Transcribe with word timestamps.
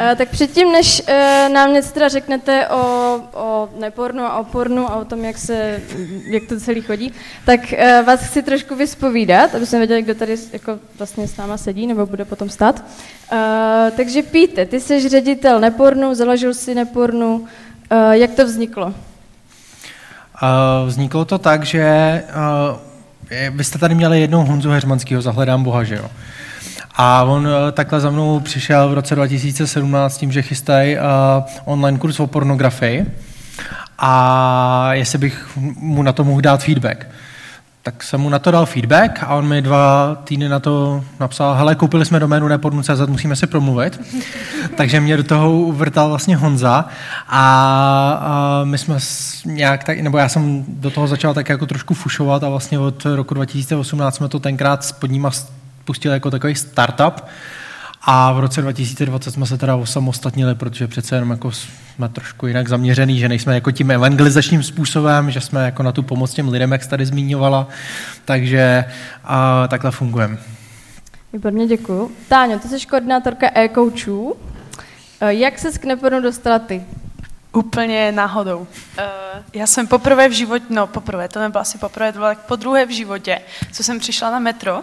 Uh, 0.00 0.16
tak 0.16 0.28
předtím, 0.28 0.72
než 0.72 1.02
uh, 1.08 1.52
nám 1.52 1.72
něco 1.72 1.92
teda 1.92 2.08
řeknete 2.08 2.68
o, 2.68 2.76
o 3.32 3.68
nepornu 3.78 4.22
a 4.22 4.38
o 4.38 4.44
pornu 4.44 4.92
a 4.92 4.96
o 4.96 5.04
tom, 5.04 5.24
jak, 5.24 5.38
se, 5.38 5.80
jak 6.30 6.42
to 6.48 6.60
celý 6.60 6.80
chodí, 6.80 7.12
tak 7.44 7.60
uh, 7.72 8.06
vás 8.06 8.20
chci 8.20 8.42
trošku 8.42 8.76
vyspovídat, 8.76 9.54
aby 9.54 9.66
jsme 9.66 9.78
věděli, 9.78 10.02
kdo 10.02 10.14
tady 10.14 10.36
jako 10.52 10.78
vlastně 10.98 11.28
s 11.28 11.36
náma 11.36 11.56
sedí 11.56 11.86
nebo 11.86 12.06
bude 12.06 12.24
potom 12.24 12.48
stát. 12.48 12.84
Takže 13.96 14.22
Píte, 14.22 14.66
ty 14.66 14.80
jsi 14.80 15.08
ředitel 15.08 15.60
nepornu, 15.60 16.14
založil 16.14 16.54
si 16.54 16.74
nepornu. 16.74 17.46
Jak 18.10 18.30
to 18.30 18.44
vzniklo? 18.44 18.94
Vzniklo 20.86 21.24
to 21.24 21.38
tak, 21.38 21.64
že 21.64 22.22
vy 23.50 23.64
jste 23.64 23.78
tady 23.78 23.94
měli 23.94 24.20
jednou 24.20 24.44
Honzu 24.44 24.70
Heřmanského, 24.70 25.22
Zahledám 25.22 25.64
Boha, 25.64 25.84
že 25.84 25.94
jo? 25.96 26.10
A 26.94 27.22
on 27.24 27.46
uh, 27.46 27.52
takhle 27.72 28.00
za 28.00 28.10
mnou 28.10 28.40
přišel 28.40 28.88
v 28.88 28.94
roce 28.94 29.14
2017 29.14 30.18
tím, 30.18 30.32
že 30.32 30.42
chystají 30.42 30.96
uh, 30.96 31.02
online 31.64 31.98
kurz 31.98 32.20
o 32.20 32.26
pornografii 32.26 33.06
a 33.98 34.94
jestli 34.94 35.18
bych 35.18 35.56
mu 35.76 36.02
na 36.02 36.12
to 36.12 36.24
mohl 36.24 36.40
dát 36.40 36.62
feedback 36.62 37.06
tak 37.82 38.02
jsem 38.02 38.20
mu 38.20 38.28
na 38.28 38.38
to 38.38 38.50
dal 38.50 38.66
feedback 38.66 39.22
a 39.22 39.34
on 39.34 39.48
mi 39.48 39.62
dva 39.62 40.14
týdny 40.24 40.48
na 40.48 40.60
to 40.60 41.04
napsal, 41.20 41.54
hele, 41.54 41.74
koupili 41.74 42.04
jsme 42.04 42.20
doménu 42.20 42.48
nepornu.cz, 42.48 43.06
musíme 43.06 43.36
si 43.36 43.46
promluvit. 43.46 44.00
Takže 44.76 45.00
mě 45.00 45.16
do 45.16 45.24
toho 45.24 45.52
uvrtal 45.52 46.08
vlastně 46.08 46.36
Honza 46.36 46.84
a, 47.28 48.12
a 48.22 48.60
my 48.64 48.78
jsme 48.78 48.98
nějak 49.44 49.84
tak, 49.84 50.00
nebo 50.00 50.18
já 50.18 50.28
jsem 50.28 50.64
do 50.68 50.90
toho 50.90 51.06
začal 51.06 51.34
tak 51.34 51.48
jako 51.48 51.66
trošku 51.66 51.94
fušovat 51.94 52.44
a 52.44 52.48
vlastně 52.48 52.78
od 52.78 53.04
roku 53.04 53.34
2018 53.34 54.16
jsme 54.16 54.28
to 54.28 54.38
tenkrát 54.38 54.84
s 54.84 54.92
pod 54.92 55.10
nima 55.10 55.30
pustili 55.90 56.14
jako 56.14 56.30
takový 56.30 56.54
startup 56.54 57.24
a 58.02 58.32
v 58.32 58.40
roce 58.40 58.62
2020 58.62 59.30
jsme 59.30 59.46
se 59.46 59.58
teda 59.58 59.76
osamostatnili, 59.76 60.54
protože 60.54 60.86
přece 60.86 61.16
jenom 61.16 61.30
jako 61.30 61.52
jsme 61.52 62.08
trošku 62.08 62.46
jinak 62.46 62.68
zaměřený, 62.68 63.18
že 63.18 63.28
nejsme 63.28 63.54
jako 63.54 63.70
tím 63.70 63.90
evangelizačním 63.90 64.62
způsobem, 64.62 65.30
že 65.30 65.40
jsme 65.40 65.64
jako 65.64 65.82
na 65.82 65.92
tu 65.92 66.02
pomoc 66.02 66.32
těm 66.34 66.48
lidem, 66.48 66.72
jak 66.72 66.82
jsi 66.82 66.88
tady 66.88 67.06
zmíňovala, 67.06 67.68
takže 68.24 68.84
a, 69.24 69.68
takhle 69.68 69.90
fungujeme. 69.90 70.38
Výborně, 71.32 71.66
děkuji. 71.66 72.10
Táňo, 72.28 72.58
ty 72.58 72.68
jsi 72.68 72.86
koordinátorka 72.86 73.46
e-coachů. 73.54 74.36
E, 75.20 75.34
jak 75.34 75.58
se 75.58 75.78
k 75.78 75.84
Neponu 75.84 76.20
dostala 76.20 76.58
ty? 76.58 76.82
Úplně 77.52 78.12
náhodou. 78.12 78.58
Uh, 78.58 78.66
já 79.54 79.66
jsem 79.66 79.86
poprvé 79.86 80.28
v 80.28 80.32
životě, 80.32 80.64
no 80.70 80.86
poprvé, 80.86 81.28
to 81.28 81.40
nebylo 81.40 81.60
asi 81.60 81.78
poprvé, 81.78 82.12
to 82.12 82.18
bylo 82.18 82.28
tak 82.28 82.38
po 82.38 82.56
druhé 82.56 82.86
v 82.86 82.90
životě, 82.90 83.40
co 83.72 83.82
jsem 83.82 83.98
přišla 83.98 84.30
na 84.30 84.38
metro 84.38 84.82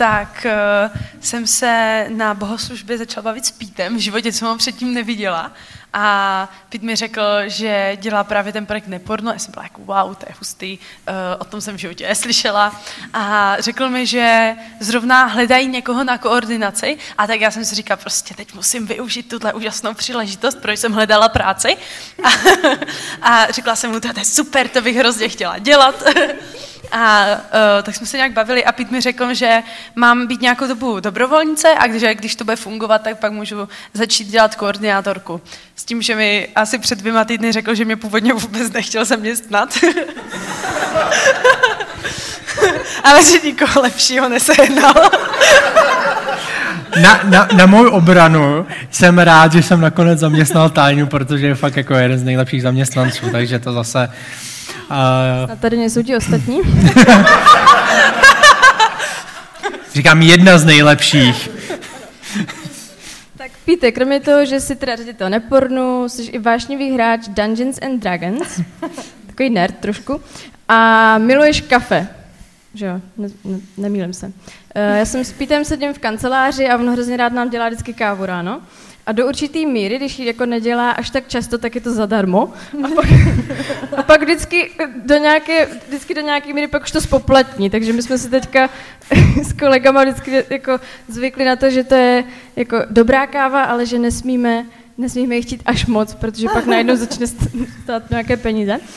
tak 0.00 0.46
uh, 0.46 0.98
jsem 1.20 1.46
se 1.46 2.06
na 2.08 2.34
bohoslužbě 2.34 2.98
začala 2.98 3.22
bavit 3.22 3.46
s 3.46 3.50
Pítem, 3.50 3.96
v 3.96 4.00
životě 4.00 4.32
jsem 4.32 4.48
ho 4.48 4.56
předtím 4.56 4.94
neviděla. 4.94 5.52
A 5.92 6.48
Pít 6.68 6.82
mi 6.82 6.96
řekl, 6.96 7.22
že 7.46 7.96
dělá 8.00 8.24
právě 8.24 8.52
ten 8.52 8.66
projekt 8.66 8.86
Neporno. 8.86 9.32
Já 9.32 9.38
jsem 9.38 9.52
byla 9.52 9.62
jako, 9.62 9.80
wow, 9.84 10.14
to 10.14 10.26
je 10.28 10.34
hustý, 10.38 10.78
uh, 10.78 11.14
o 11.38 11.44
tom 11.44 11.60
jsem 11.60 11.76
v 11.76 11.78
životě 11.78 12.08
neslyšela. 12.08 12.80
A 13.12 13.56
řekl 13.58 13.88
mi, 13.88 14.06
že 14.06 14.56
zrovna 14.80 15.24
hledají 15.24 15.68
někoho 15.68 16.04
na 16.04 16.18
koordinaci. 16.18 16.98
A 17.18 17.26
tak 17.26 17.40
já 17.40 17.50
jsem 17.50 17.64
si 17.64 17.74
říkala, 17.74 17.96
prostě 17.96 18.34
teď 18.34 18.54
musím 18.54 18.86
využít 18.86 19.28
tuhle 19.28 19.52
úžasnou 19.52 19.94
příležitost, 19.94 20.54
protože 20.54 20.76
jsem 20.76 20.92
hledala 20.92 21.28
práci. 21.28 21.76
A, 22.24 22.28
a 23.22 23.50
řekla 23.50 23.76
jsem 23.76 23.90
mu, 23.90 24.00
to 24.00 24.08
je 24.16 24.24
super, 24.24 24.68
to 24.68 24.80
bych 24.80 24.96
hrozně 24.96 25.28
chtěla 25.28 25.58
dělat. 25.58 26.02
A 26.92 27.26
uh, 27.26 27.82
tak 27.82 27.94
jsme 27.94 28.06
se 28.06 28.16
nějak 28.16 28.32
bavili 28.32 28.64
a 28.64 28.72
Pít 28.72 28.90
mi 28.90 29.00
řekl, 29.00 29.34
že 29.34 29.62
mám 29.96 30.26
být 30.26 30.40
nějakou 30.40 30.66
dobu 30.66 31.00
dobrovolnice 31.00 31.68
a 31.78 31.86
když, 31.86 32.02
když 32.14 32.36
to 32.36 32.44
bude 32.44 32.56
fungovat, 32.56 33.02
tak 33.02 33.18
pak 33.18 33.32
můžu 33.32 33.68
začít 33.94 34.28
dělat 34.28 34.54
koordinátorku. 34.54 35.40
S 35.76 35.84
tím, 35.84 36.02
že 36.02 36.16
mi 36.16 36.48
asi 36.56 36.78
před 36.78 36.98
dvěma 36.98 37.24
týdny 37.24 37.52
řekl, 37.52 37.74
že 37.74 37.84
mě 37.84 37.96
původně 37.96 38.32
vůbec 38.32 38.72
nechtěl 38.72 39.04
zaměstnat. 39.04 39.78
Ale 43.04 43.24
že 43.24 43.38
nikoho 43.44 43.82
lepšího 43.82 44.28
nesehnal. 44.28 44.94
na, 47.02 47.20
na, 47.24 47.48
na 47.56 47.66
můj 47.66 47.88
obranu 47.88 48.66
jsem 48.90 49.18
rád, 49.18 49.52
že 49.52 49.62
jsem 49.62 49.80
nakonec 49.80 50.18
zaměstnal 50.18 50.70
Táňu, 50.70 51.06
protože 51.06 51.46
je 51.46 51.54
fakt 51.54 51.76
jako 51.76 51.94
jeden 51.94 52.18
z 52.18 52.24
nejlepších 52.24 52.62
zaměstnanců, 52.62 53.30
takže 53.32 53.58
to 53.58 53.72
zase 53.72 54.10
a 54.90 55.56
tady 55.60 55.76
nejsou 55.76 56.02
ti 56.02 56.16
ostatní? 56.16 56.60
Říkám 59.94 60.22
jedna 60.22 60.58
z 60.58 60.64
nejlepších. 60.64 61.50
tak 63.36 63.50
Píte, 63.64 63.92
kromě 63.92 64.20
toho, 64.20 64.44
že 64.44 64.60
jsi 64.60 64.76
teda 64.76 64.96
ředitel 64.96 65.30
nepornu, 65.30 66.08
jsi 66.08 66.22
i 66.22 66.38
vášnivý 66.38 66.90
hráč 66.90 67.28
Dungeons 67.28 67.78
and 67.82 67.98
Dragons, 67.98 68.60
takový 69.26 69.50
nerd 69.50 69.74
trošku, 69.80 70.20
a 70.68 71.18
miluješ 71.18 71.60
kafe. 71.60 72.08
Že 72.74 72.86
jo, 72.86 73.00
ne, 73.16 73.28
ne, 73.44 73.58
nemýlím 73.76 74.12
se. 74.12 74.26
Uh, 74.26 74.32
já 74.96 75.04
jsem 75.04 75.24
s 75.24 75.32
Pítem 75.32 75.64
sedím 75.64 75.94
v 75.94 75.98
kanceláři 75.98 76.68
a 76.68 76.78
on 76.78 76.92
hrozně 76.92 77.16
rád 77.16 77.32
nám 77.32 77.50
dělá 77.50 77.68
vždycky 77.68 77.94
kávu 77.94 78.26
ráno. 78.26 78.60
A 79.06 79.12
do 79.12 79.26
určitý 79.26 79.66
míry, 79.66 79.96
když 79.96 80.18
ji 80.18 80.26
jako 80.26 80.46
nedělá 80.46 80.90
až 80.90 81.10
tak 81.10 81.28
často, 81.28 81.58
tak 81.58 81.74
je 81.74 81.80
to 81.80 81.92
zadarmo. 81.92 82.52
A 82.84 82.88
pak, 82.88 83.06
a 83.96 84.02
pak 84.02 84.22
vždycky, 84.22 84.70
do 85.04 85.16
nějaké, 85.16 85.66
vždycky 85.88 86.14
do 86.14 86.20
nějaké 86.20 86.52
míry 86.52 86.68
pak 86.68 86.82
už 86.82 86.90
to 86.90 87.00
spoplatní. 87.00 87.70
Takže 87.70 87.92
my 87.92 88.02
jsme 88.02 88.18
si 88.18 88.30
teďka 88.30 88.70
s 89.42 89.52
kolegama 89.52 90.04
vždycky 90.04 90.44
jako 90.50 90.80
zvykli 91.08 91.44
na 91.44 91.56
to, 91.56 91.70
že 91.70 91.84
to 91.84 91.94
je 91.94 92.24
jako 92.56 92.76
dobrá 92.90 93.26
káva, 93.26 93.64
ale 93.64 93.86
že 93.86 93.98
nesmíme 93.98 94.66
nesmíme 95.00 95.36
jich 95.36 95.44
chtít 95.44 95.62
až 95.66 95.86
moc, 95.86 96.14
protože 96.14 96.46
pak 96.52 96.66
najednou 96.66 96.96
začne 96.96 97.26
stát 97.82 98.10
nějaké 98.10 98.36
peníze. 98.36 98.78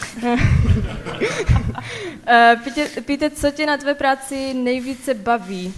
Eh, 2.28 2.56
Píte, 2.63 3.02
Píte, 3.02 3.30
co 3.30 3.52
tě 3.52 3.66
na 3.66 3.78
tvé 3.78 3.94
práci 3.94 4.53
nejvíce 4.53 5.13
baví? 5.13 5.74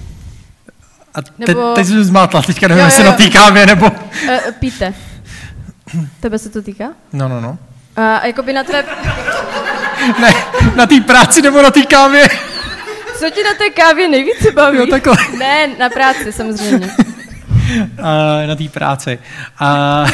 A 1.15 1.21
te, 1.21 1.31
nebo... 1.47 1.73
teď 1.73 1.87
jsem 1.87 2.03
zmátla, 2.03 2.41
teďka 2.41 2.67
nevím, 2.67 2.85
jestli 2.85 3.03
na 3.03 3.11
té 3.11 3.29
kávě, 3.29 3.65
nebo... 3.65 3.85
Uh, 3.85 4.37
píte. 4.59 4.93
Tebe 6.19 6.39
se 6.39 6.49
to 6.49 6.61
týká? 6.61 6.85
No, 7.13 7.27
no, 7.27 7.41
no. 7.41 7.57
A 7.95 8.25
jakoby 8.25 8.53
na 8.53 8.63
tvé... 8.63 8.83
ne, 10.21 10.33
na 10.75 10.85
té 10.85 11.01
práci 11.01 11.41
nebo 11.41 11.61
na 11.61 11.71
té 11.71 11.81
kávě? 11.81 12.27
Co 13.19 13.29
ti 13.29 13.43
na 13.43 13.53
té 13.53 13.69
kávě 13.69 14.07
nejvíce 14.07 14.51
baví? 14.51 14.77
Jo, 14.77 14.87
takhle. 14.87 15.17
Ne, 15.37 15.67
na 15.79 15.89
práci 15.89 16.31
samozřejmě. 16.31 16.89
Uh, 17.99 18.47
na 18.47 18.55
té 18.55 18.69
práci. 18.69 19.19
Uh, 19.61 20.09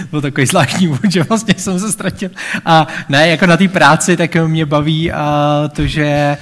byl 0.10 0.20
takový 0.20 0.46
zvláštní 0.46 0.88
úvod, 0.88 1.12
že 1.12 1.22
vlastně 1.22 1.54
jsem 1.56 1.80
se 1.80 1.92
ztratil. 1.92 2.30
A 2.64 2.86
ne, 3.08 3.28
jako 3.28 3.46
na 3.46 3.56
té 3.56 3.68
práci, 3.68 4.16
tak 4.16 4.34
mě 4.34 4.66
baví 4.66 5.10
uh, 5.10 5.16
to, 5.68 5.86
že 5.86 6.36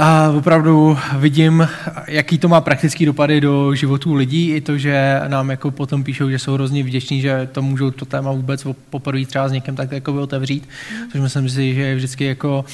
a 0.00 0.30
opravdu 0.36 0.98
vidím, 1.18 1.68
jaký 2.08 2.38
to 2.38 2.48
má 2.48 2.60
praktický 2.60 3.06
dopady 3.06 3.40
do 3.40 3.74
životů 3.74 4.14
lidí, 4.14 4.50
i 4.50 4.60
to, 4.60 4.78
že 4.78 5.20
nám 5.28 5.50
jako 5.50 5.70
potom 5.70 6.04
píšou, 6.04 6.30
že 6.30 6.38
jsou 6.38 6.54
hrozně 6.54 6.82
vděční, 6.82 7.20
že 7.20 7.48
to 7.52 7.62
můžou 7.62 7.90
to 7.90 8.04
téma 8.04 8.32
vůbec 8.32 8.66
poprvé 8.90 9.26
třeba 9.26 9.48
s 9.48 9.52
někým 9.52 9.76
tak 9.76 9.92
jako 9.92 10.14
otevřít, 10.14 10.68
což 11.12 11.20
myslím 11.20 11.48
si, 11.48 11.74
že 11.74 11.80
je 11.80 11.96
vždycky 11.96 12.24
jako 12.24 12.64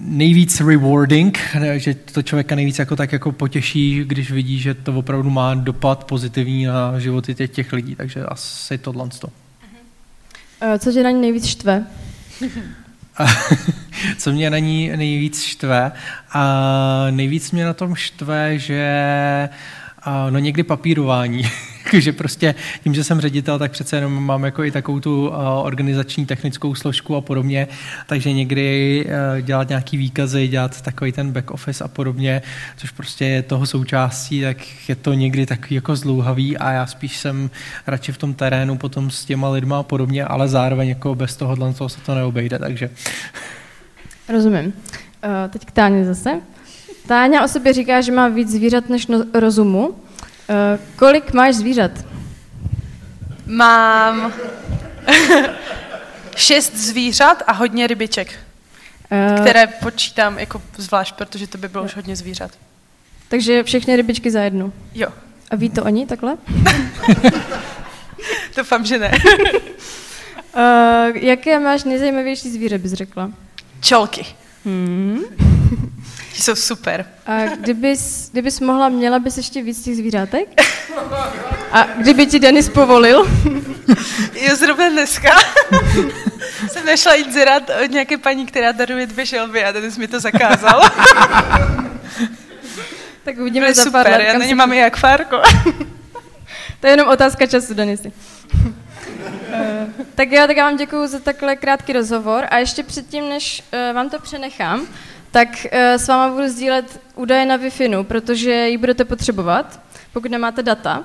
nejvíc 0.00 0.60
rewarding, 0.60 1.38
že 1.76 1.94
to 1.94 2.22
člověka 2.22 2.54
nejvíc 2.54 2.78
jako 2.78 2.96
tak 2.96 3.12
jako 3.12 3.32
potěší, 3.32 4.04
když 4.04 4.30
vidí, 4.30 4.58
že 4.58 4.74
to 4.74 4.92
opravdu 4.92 5.30
má 5.30 5.54
dopad 5.54 6.04
pozitivní 6.04 6.64
na 6.64 6.98
životy 6.98 7.34
těch, 7.34 7.50
těch 7.50 7.72
lidí, 7.72 7.94
takže 7.94 8.24
asi 8.24 8.78
tohle. 8.78 9.08
Eh, 10.60 10.78
co 10.78 10.92
tě 10.92 11.02
na 11.02 11.10
ní 11.10 11.20
nejvíc 11.20 11.46
štve? 11.46 11.84
co 14.18 14.32
mě 14.32 14.50
na 14.50 14.58
ní 14.58 14.92
nejvíc 14.96 15.42
štve. 15.42 15.92
A 16.32 17.06
nejvíc 17.10 17.50
mě 17.50 17.64
na 17.64 17.74
tom 17.74 17.94
štve, 17.94 18.58
že 18.58 19.48
no 20.30 20.38
někdy 20.38 20.62
papírování. 20.62 21.42
že 21.92 22.12
prostě 22.12 22.54
tím, 22.84 22.94
že 22.94 23.04
jsem 23.04 23.20
ředitel, 23.20 23.58
tak 23.58 23.70
přece 23.70 23.96
jenom 23.96 24.24
mám 24.24 24.44
jako 24.44 24.64
i 24.64 24.70
takovou 24.70 25.00
tu 25.00 25.28
organizační 25.62 26.26
technickou 26.26 26.74
složku 26.74 27.16
a 27.16 27.20
podobně, 27.20 27.68
takže 28.06 28.32
někdy 28.32 29.06
dělat 29.42 29.68
nějaký 29.68 29.96
výkazy, 29.96 30.48
dělat 30.48 30.82
takový 30.82 31.12
ten 31.12 31.32
back 31.32 31.50
office 31.50 31.84
a 31.84 31.88
podobně, 31.88 32.42
což 32.76 32.90
prostě 32.90 33.24
je 33.24 33.42
toho 33.42 33.66
součástí, 33.66 34.42
tak 34.42 34.88
je 34.88 34.94
to 34.94 35.12
někdy 35.12 35.46
takový 35.46 35.74
jako 35.74 35.96
zlouhavý 35.96 36.58
a 36.58 36.72
já 36.72 36.86
spíš 36.86 37.16
jsem 37.16 37.50
radši 37.86 38.12
v 38.12 38.18
tom 38.18 38.34
terénu 38.34 38.78
potom 38.78 39.10
s 39.10 39.24
těma 39.24 39.48
lidma 39.48 39.78
a 39.78 39.82
podobně, 39.82 40.24
ale 40.24 40.48
zároveň 40.48 40.88
jako 40.88 41.14
bez 41.14 41.36
tohohle 41.36 41.74
toho 41.74 41.88
se 41.88 42.00
to 42.00 42.14
neobejde, 42.14 42.58
takže... 42.58 42.90
Rozumím. 44.28 44.72
Teď 45.50 45.64
k 45.64 45.70
Táně 45.70 46.04
zase. 46.04 46.40
Táňa 47.06 47.44
o 47.44 47.48
sobě 47.48 47.72
říká, 47.72 48.00
že 48.00 48.12
má 48.12 48.28
víc 48.28 48.50
zvířat 48.50 48.88
než 48.88 49.06
no, 49.06 49.24
rozumu. 49.34 49.88
Uh, 49.88 49.94
kolik 50.96 51.32
máš 51.32 51.54
zvířat? 51.54 51.90
Mám 53.46 54.32
šest 56.36 56.76
zvířat 56.76 57.42
a 57.46 57.52
hodně 57.52 57.86
rybiček, 57.86 58.28
uh, 58.28 59.40
které 59.40 59.66
počítám 59.66 60.38
jako 60.38 60.62
zvlášť, 60.76 61.14
protože 61.14 61.46
to 61.46 61.58
by 61.58 61.68
bylo 61.68 61.84
už 61.84 61.96
hodně 61.96 62.16
zvířat. 62.16 62.50
Takže 63.28 63.62
všechny 63.62 63.96
rybičky 63.96 64.30
za 64.30 64.40
jednu? 64.40 64.72
Jo. 64.94 65.08
A 65.50 65.56
ví 65.56 65.70
to 65.70 65.84
oni 65.84 66.06
takhle? 66.06 66.36
doufám, 68.56 68.84
že 68.84 68.98
ne. 68.98 69.12
uh, 70.56 71.16
jaké 71.16 71.60
máš 71.60 71.84
nejzajímavější 71.84 72.50
zvíře, 72.50 72.78
bys 72.78 72.92
řekla? 72.92 73.30
Čolky. 73.80 74.26
Hmm. 74.64 75.20
Jsou 76.40 76.54
super. 76.54 77.06
A 77.26 77.44
kdybys, 77.46 78.30
kdybys 78.32 78.60
mohla, 78.60 78.88
měla 78.88 79.18
bys 79.18 79.36
ještě 79.36 79.62
víc 79.62 79.84
těch 79.84 79.96
zvířátek? 79.96 80.48
A 81.72 81.82
kdyby 81.82 82.26
ti 82.26 82.38
Denis 82.38 82.68
povolil? 82.68 83.26
Jo, 84.40 84.56
zrovna 84.56 84.88
dneska 84.88 85.28
jsem 86.72 86.86
nešla 86.86 87.14
jít 87.14 87.32
zrat 87.32 87.70
od 87.84 87.90
nějaké 87.90 88.18
paní, 88.18 88.46
která 88.46 88.72
daruje 88.72 89.06
dvě 89.06 89.26
želvy 89.26 89.64
a 89.64 89.72
Denis 89.72 89.98
mi 89.98 90.08
to 90.08 90.20
zakázal. 90.20 90.82
tak 93.24 93.38
uvidíme 93.38 93.74
za 93.74 93.82
super, 93.82 94.04
pár 94.04 94.12
let. 94.12 94.24
já 94.26 94.38
na 94.38 94.44
ně 94.44 94.54
mám 94.54 94.72
i 94.72 94.76
jak 94.76 94.96
Fárko. 94.96 95.42
To 96.80 96.86
je 96.86 96.92
jenom 96.92 97.08
otázka 97.08 97.46
času, 97.46 97.74
Denisy. 97.74 98.12
Eh, 99.52 99.86
tak 100.14 100.32
jo, 100.32 100.46
tak 100.46 100.56
já 100.56 100.64
vám 100.64 100.76
děkuji 100.76 101.06
za 101.06 101.18
takhle 101.18 101.56
krátký 101.56 101.92
rozhovor 101.92 102.46
a 102.50 102.58
ještě 102.58 102.82
předtím, 102.82 103.28
než 103.28 103.62
uh, 103.88 103.94
vám 103.94 104.10
to 104.10 104.18
přenechám, 104.20 104.86
tak 105.36 105.66
uh, 105.72 105.78
s 105.78 106.08
váma 106.08 106.34
budu 106.34 106.48
sdílet 106.48 107.00
údaje 107.14 107.46
na 107.46 107.56
wi 107.56 107.70
protože 108.08 108.68
ji 108.68 108.78
budete 108.78 109.04
potřebovat, 109.04 109.80
pokud 110.12 110.30
nemáte 110.30 110.62
data. 110.62 111.04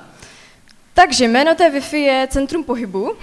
Takže 0.94 1.28
jméno 1.28 1.56
té 1.56 1.70
Wi-Fi 1.70 1.98
je 1.98 2.28
Centrum 2.32 2.64
pohybu 2.64 3.14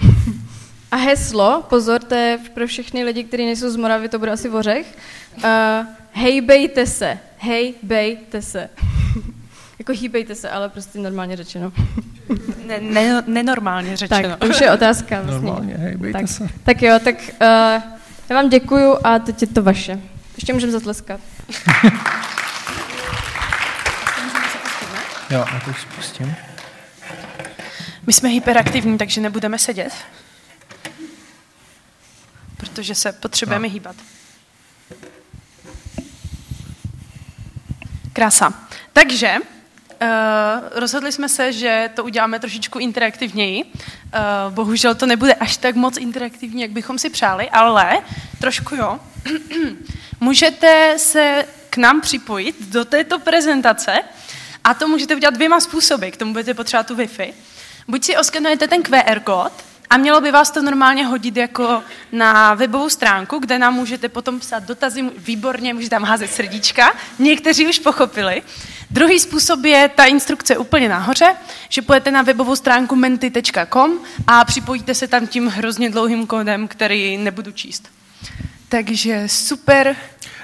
a 0.91 0.95
heslo, 0.95 1.63
pozor, 1.69 2.01
to 2.01 2.15
je 2.15 2.39
pro 2.53 2.67
všechny 2.67 3.03
lidi, 3.03 3.23
kteří 3.23 3.45
nejsou 3.45 3.69
z 3.69 3.75
Moravy, 3.75 4.09
to 4.09 4.19
bude 4.19 4.31
asi 4.31 4.49
vořech, 4.49 4.97
uh, 5.37 5.43
hejbejte 6.11 6.85
se, 6.85 7.17
hejbejte 7.37 8.41
se. 8.41 8.69
jako 9.79 9.91
hýbejte 9.91 10.35
se, 10.35 10.49
ale 10.49 10.69
prostě 10.69 10.99
normálně 10.99 11.35
řečeno. 11.35 11.71
Ne, 12.65 12.79
ne, 12.79 13.23
nenormálně 13.27 13.97
řečeno. 13.97 14.29
Tak, 14.29 14.39
to 14.39 14.47
už 14.47 14.61
je 14.61 14.71
otázka. 14.71 15.21
Vlastně. 15.23 15.45
Normálně, 15.45 15.73
hej, 15.73 15.97
bejte 15.97 16.19
tak, 16.19 16.27
se. 16.27 16.47
tak 16.63 16.81
jo, 16.81 16.99
tak 17.03 17.15
uh, 17.15 17.83
já 18.29 18.35
vám 18.35 18.49
děkuju 18.49 18.95
a 19.03 19.19
teď 19.19 19.41
je 19.41 19.47
to 19.47 19.63
vaše. 19.63 19.99
Ještě 20.39 20.53
můžeme 20.53 20.71
zatleskat. 20.71 21.19
Jo, 25.29 25.45
já 25.53 25.59
to 25.65 25.73
spustím. 25.73 26.35
My 28.07 28.13
jsme 28.13 28.29
hyperaktivní, 28.29 28.97
takže 28.97 29.21
nebudeme 29.21 29.59
sedět. 29.59 29.93
Protože 32.57 32.95
se 32.95 33.11
potřebujeme 33.11 33.67
No. 33.67 33.73
hýbat. 33.73 33.95
Krása. 38.13 38.53
Takže 38.93 39.35
uh, 40.01 40.07
rozhodli 40.71 41.11
jsme 41.11 41.29
se, 41.29 41.53
že 41.53 41.89
to 41.95 42.03
uděláme 42.03 42.39
trošičku 42.39 42.79
interaktivněji. 42.79 43.63
Uh, 43.63 44.53
bohužel 44.53 44.95
to 44.95 45.05
nebude 45.05 45.33
až 45.33 45.57
tak 45.57 45.75
moc 45.75 45.97
interaktivní, 45.97 46.61
jak 46.61 46.71
bychom 46.71 46.99
si 46.99 47.09
přáli, 47.09 47.49
ale 47.49 47.97
trošku 48.39 48.75
jo. 48.75 48.99
Můžete 50.19 50.93
se 50.97 51.45
k 51.69 51.77
nám 51.77 52.01
připojit 52.01 52.55
do 52.69 52.85
této 52.85 53.19
prezentace 53.19 53.99
a 54.63 54.73
to 54.73 54.87
můžete 54.87 55.15
udělat 55.15 55.33
dvěma 55.33 55.59
způsoby. 55.59 56.09
K 56.09 56.17
tomu 56.17 56.31
budete 56.31 56.53
potřebovat 56.53 56.87
tu 56.87 56.95
Wi-Fi. 56.95 57.33
Buď 57.87 58.03
si 58.03 58.17
oskenujete 58.17 58.67
ten 58.67 58.83
QR 58.83 59.19
kód 59.19 59.51
a 59.89 59.97
mělo 59.97 60.21
by 60.21 60.31
vás 60.31 60.51
to 60.51 60.61
normálně 60.61 61.05
hodit 61.05 61.37
jako 61.37 61.83
na 62.11 62.53
webovou 62.53 62.89
stránku, 62.89 63.39
kde 63.39 63.59
nám 63.59 63.73
můžete 63.73 64.09
potom 64.09 64.39
psát 64.39 64.63
dotazy, 64.63 65.09
výborně, 65.17 65.73
můžete 65.73 65.89
tam 65.89 66.03
házet 66.03 66.31
srdíčka. 66.31 66.93
Někteří 67.19 67.67
už 67.67 67.79
pochopili. 67.79 68.43
Druhý 68.91 69.19
způsob 69.19 69.65
je 69.65 69.89
ta 69.95 70.05
instrukce 70.05 70.57
úplně 70.57 70.89
nahoře, 70.89 71.35
že 71.69 71.81
půjdete 71.81 72.11
na 72.11 72.21
webovou 72.21 72.55
stránku 72.55 72.95
menty.com 72.95 73.99
a 74.27 74.45
připojíte 74.45 74.93
se 74.93 75.07
tam 75.07 75.27
tím 75.27 75.47
hrozně 75.47 75.89
dlouhým 75.89 76.27
kódem, 76.27 76.67
který 76.67 77.17
nebudu 77.17 77.51
číst. 77.51 77.89
Takže 78.69 79.23
super. 79.27 79.95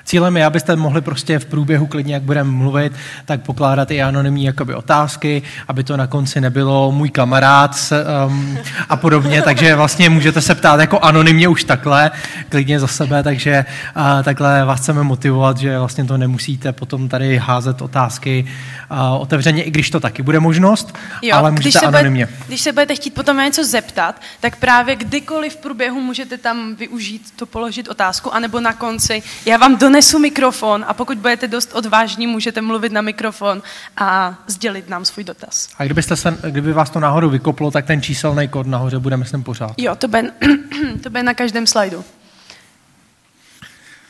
Cílem 0.06 0.38
je, 0.38 0.46
abyste 0.46 0.76
mohli 0.76 1.02
prostě 1.02 1.40
v 1.40 1.46
průběhu 1.46 1.88
klidně, 1.88 2.14
jak 2.14 2.24
budeme 2.24 2.52
mluvit, 2.52 2.94
tak 3.26 3.42
pokládat 3.42 3.92
i 3.92 4.02
anonymní 4.02 4.44
jakoby 4.44 4.76
otázky, 4.76 5.42
aby 5.68 5.84
to 5.84 5.98
na 5.98 6.08
konci 6.08 6.42
nebylo 6.42 6.92
můj 6.92 7.10
kamarád 7.10 7.76
s, 7.76 8.04
um, 8.28 8.58
a 8.90 8.96
podobně, 8.96 9.42
takže 9.46 9.76
vlastně 9.76 10.10
můžete 10.10 10.42
se 10.42 10.56
ptát 10.56 10.80
jako 10.80 11.00
anonymně 11.00 11.48
už 11.48 11.64
takhle, 11.64 12.12
klidně 12.50 12.80
za 12.80 12.88
sebe, 12.88 13.24
takže 13.24 13.66
uh, 13.98 14.24
takhle 14.24 14.66
vás 14.66 14.80
chceme 14.80 15.04
motivovat, 15.04 15.58
že 15.58 15.80
vlastně 15.80 16.06
to 16.06 16.18
nemusíte 16.18 16.72
potom 16.72 17.10
tady 17.10 17.38
házet 17.38 17.82
otázky 17.82 18.46
uh, 18.92 19.22
otevřeně, 19.22 19.64
i 19.64 19.72
když 19.72 19.90
to 19.90 20.00
taky 20.00 20.24
bude 20.24 20.40
možnost, 20.40 20.98
ale 21.34 21.52
můžete 21.52 21.64
když 21.64 21.74
se, 21.74 21.86
anonymně. 21.86 22.26
Bude, 22.26 22.38
když 22.48 22.62
se 22.62 22.72
budete 22.72 22.96
chtít 22.96 23.14
potom 23.14 23.38
na 23.38 23.46
něco 23.46 23.66
zeptat, 23.66 24.22
tak 24.40 24.56
právě 24.56 24.96
kdykoliv 24.96 25.54
v 25.54 25.58
průběhu 25.58 26.02
můžete 26.02 26.38
tam 26.38 26.76
využít 26.76 27.22
to 27.36 27.46
položit 27.46 27.88
otázku, 27.88 28.34
anebo 28.34 28.60
na 28.60 28.74
konci 28.74 29.24
já 29.46 29.58
vám 29.58 29.78
donesu 29.96 30.20
mikrofon 30.20 30.86
a 30.88 30.94
pokud 30.94 31.18
budete 31.18 31.48
dost 31.48 31.74
odvážní, 31.74 32.28
můžete 32.28 32.62
mluvit 32.62 32.92
na 32.92 33.02
mikrofon 33.02 33.62
a 33.98 34.36
sdělit 34.48 34.90
nám 34.90 35.06
svůj 35.06 35.24
dotaz. 35.24 35.70
A 35.78 35.86
kdybyste 35.86 36.16
se, 36.16 36.38
kdyby 36.50 36.74
vás 36.74 36.90
to 36.90 37.00
náhodou 37.00 37.30
vykoplo, 37.30 37.72
tak 37.72 37.86
ten 37.86 38.02
číselný 38.02 38.48
kód 38.48 38.68
nahoře 38.68 39.00
bude, 39.00 39.18
myslím, 39.18 39.44
pořád. 39.44 39.74
Jo, 39.78 39.96
to 39.96 40.08
bude, 40.08 40.32
to 41.04 41.10
bude 41.10 41.24
na 41.24 41.34
každém 41.34 41.68
slajdu. 41.68 42.04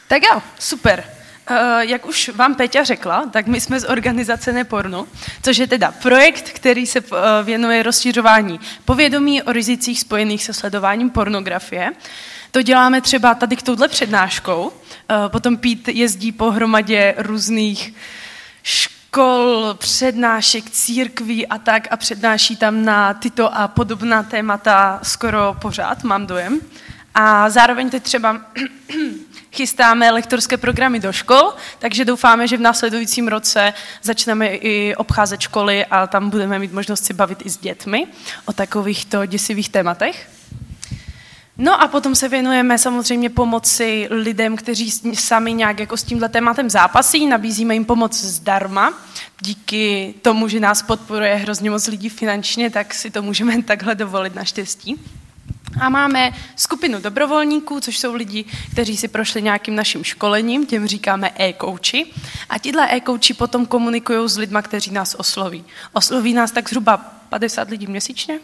Tak 0.07 0.23
jo, 0.23 0.41
super. 0.59 1.03
Uh, 1.51 1.79
jak 1.79 2.05
už 2.05 2.29
vám 2.35 2.55
Peťa 2.55 2.83
řekla, 2.83 3.25
tak 3.31 3.47
my 3.47 3.61
jsme 3.61 3.79
z 3.79 3.89
organizace 3.89 4.53
Nepornu, 4.53 5.07
což 5.41 5.57
je 5.57 5.67
teda 5.67 5.91
projekt, 5.91 6.49
který 6.49 6.85
se 6.85 7.01
uh, 7.01 7.17
věnuje 7.43 7.83
rozšiřování 7.83 8.59
povědomí 8.85 9.43
o 9.43 9.51
rizicích 9.51 9.99
spojených 9.99 10.43
se 10.43 10.53
sledováním 10.53 11.09
pornografie. 11.09 11.91
To 12.55 12.61
děláme 12.61 13.01
třeba 13.01 13.33
tady 13.33 13.55
k 13.55 13.63
touhle 13.63 13.87
přednáškou. 13.87 14.63
Uh, 14.63 14.71
potom 15.27 15.57
Pít 15.57 15.87
jezdí 15.87 16.31
po 16.31 16.51
hromadě 16.51 17.15
různých 17.17 17.93
škol, 18.63 19.73
přednášek, 19.73 20.69
církví 20.69 21.47
a 21.47 21.57
tak 21.57 21.87
a 21.91 21.97
přednáší 21.97 22.55
tam 22.55 22.85
na 22.85 23.13
tyto 23.13 23.55
a 23.57 23.67
podobná 23.67 24.23
témata 24.23 24.99
skoro 25.03 25.55
pořád, 25.61 26.03
mám 26.03 26.27
dojem. 26.27 26.59
A 27.15 27.49
zároveň 27.49 27.89
teď 27.89 28.03
třeba 28.03 28.41
chystáme 29.53 30.11
lektorské 30.11 30.57
programy 30.57 30.99
do 30.99 31.13
škol, 31.13 31.53
takže 31.79 32.05
doufáme, 32.05 32.47
že 32.47 32.57
v 32.57 32.61
následujícím 32.61 33.27
roce 33.27 33.73
začneme 34.03 34.47
i 34.47 34.95
obcházet 34.95 35.41
školy 35.41 35.85
a 35.85 36.07
tam 36.07 36.29
budeme 36.29 36.59
mít 36.59 36.73
možnost 36.73 37.05
si 37.05 37.13
bavit 37.13 37.45
i 37.45 37.49
s 37.49 37.57
dětmi 37.57 38.07
o 38.45 38.53
takovýchto 38.53 39.25
děsivých 39.25 39.69
tématech. 39.69 40.34
No 41.57 41.81
a 41.81 41.87
potom 41.87 42.15
se 42.15 42.29
věnujeme 42.29 42.77
samozřejmě 42.77 43.29
pomoci 43.29 44.07
lidem, 44.11 44.55
kteří 44.55 44.91
sami 45.13 45.53
nějak 45.53 45.79
jako 45.79 45.97
s 45.97 46.03
tímhle 46.03 46.29
tématem 46.29 46.69
zápasí, 46.69 47.25
nabízíme 47.25 47.73
jim 47.73 47.85
pomoc 47.85 48.23
zdarma. 48.23 48.93
Díky 49.41 50.13
tomu, 50.21 50.47
že 50.47 50.59
nás 50.59 50.81
podporuje 50.81 51.35
hrozně 51.35 51.69
moc 51.69 51.87
lidí 51.87 52.09
finančně, 52.09 52.69
tak 52.69 52.93
si 52.93 53.11
to 53.11 53.21
můžeme 53.21 53.63
takhle 53.63 53.95
dovolit 53.95 54.35
naštěstí. 54.35 54.99
A 55.81 55.89
máme 55.89 56.31
skupinu 56.55 57.01
dobrovolníků, 57.01 57.79
což 57.79 57.99
jsou 57.99 58.13
lidi, 58.13 58.45
kteří 58.71 58.97
si 58.97 59.07
prošli 59.07 59.41
nějakým 59.41 59.75
naším 59.75 60.03
školením, 60.03 60.65
těm 60.65 60.87
říkáme 60.87 61.31
e-kouči. 61.39 62.05
A 62.49 62.57
tihle 62.57 62.95
e-kouči 62.95 63.33
potom 63.33 63.65
komunikují 63.65 64.29
s 64.29 64.37
lidma, 64.37 64.61
kteří 64.61 64.91
nás 64.91 65.15
osloví. 65.15 65.65
Osloví 65.93 66.33
nás 66.33 66.51
tak 66.51 66.69
zhruba 66.69 66.97
50 67.29 67.69
lidí 67.69 67.87
měsíčně, 67.87 68.39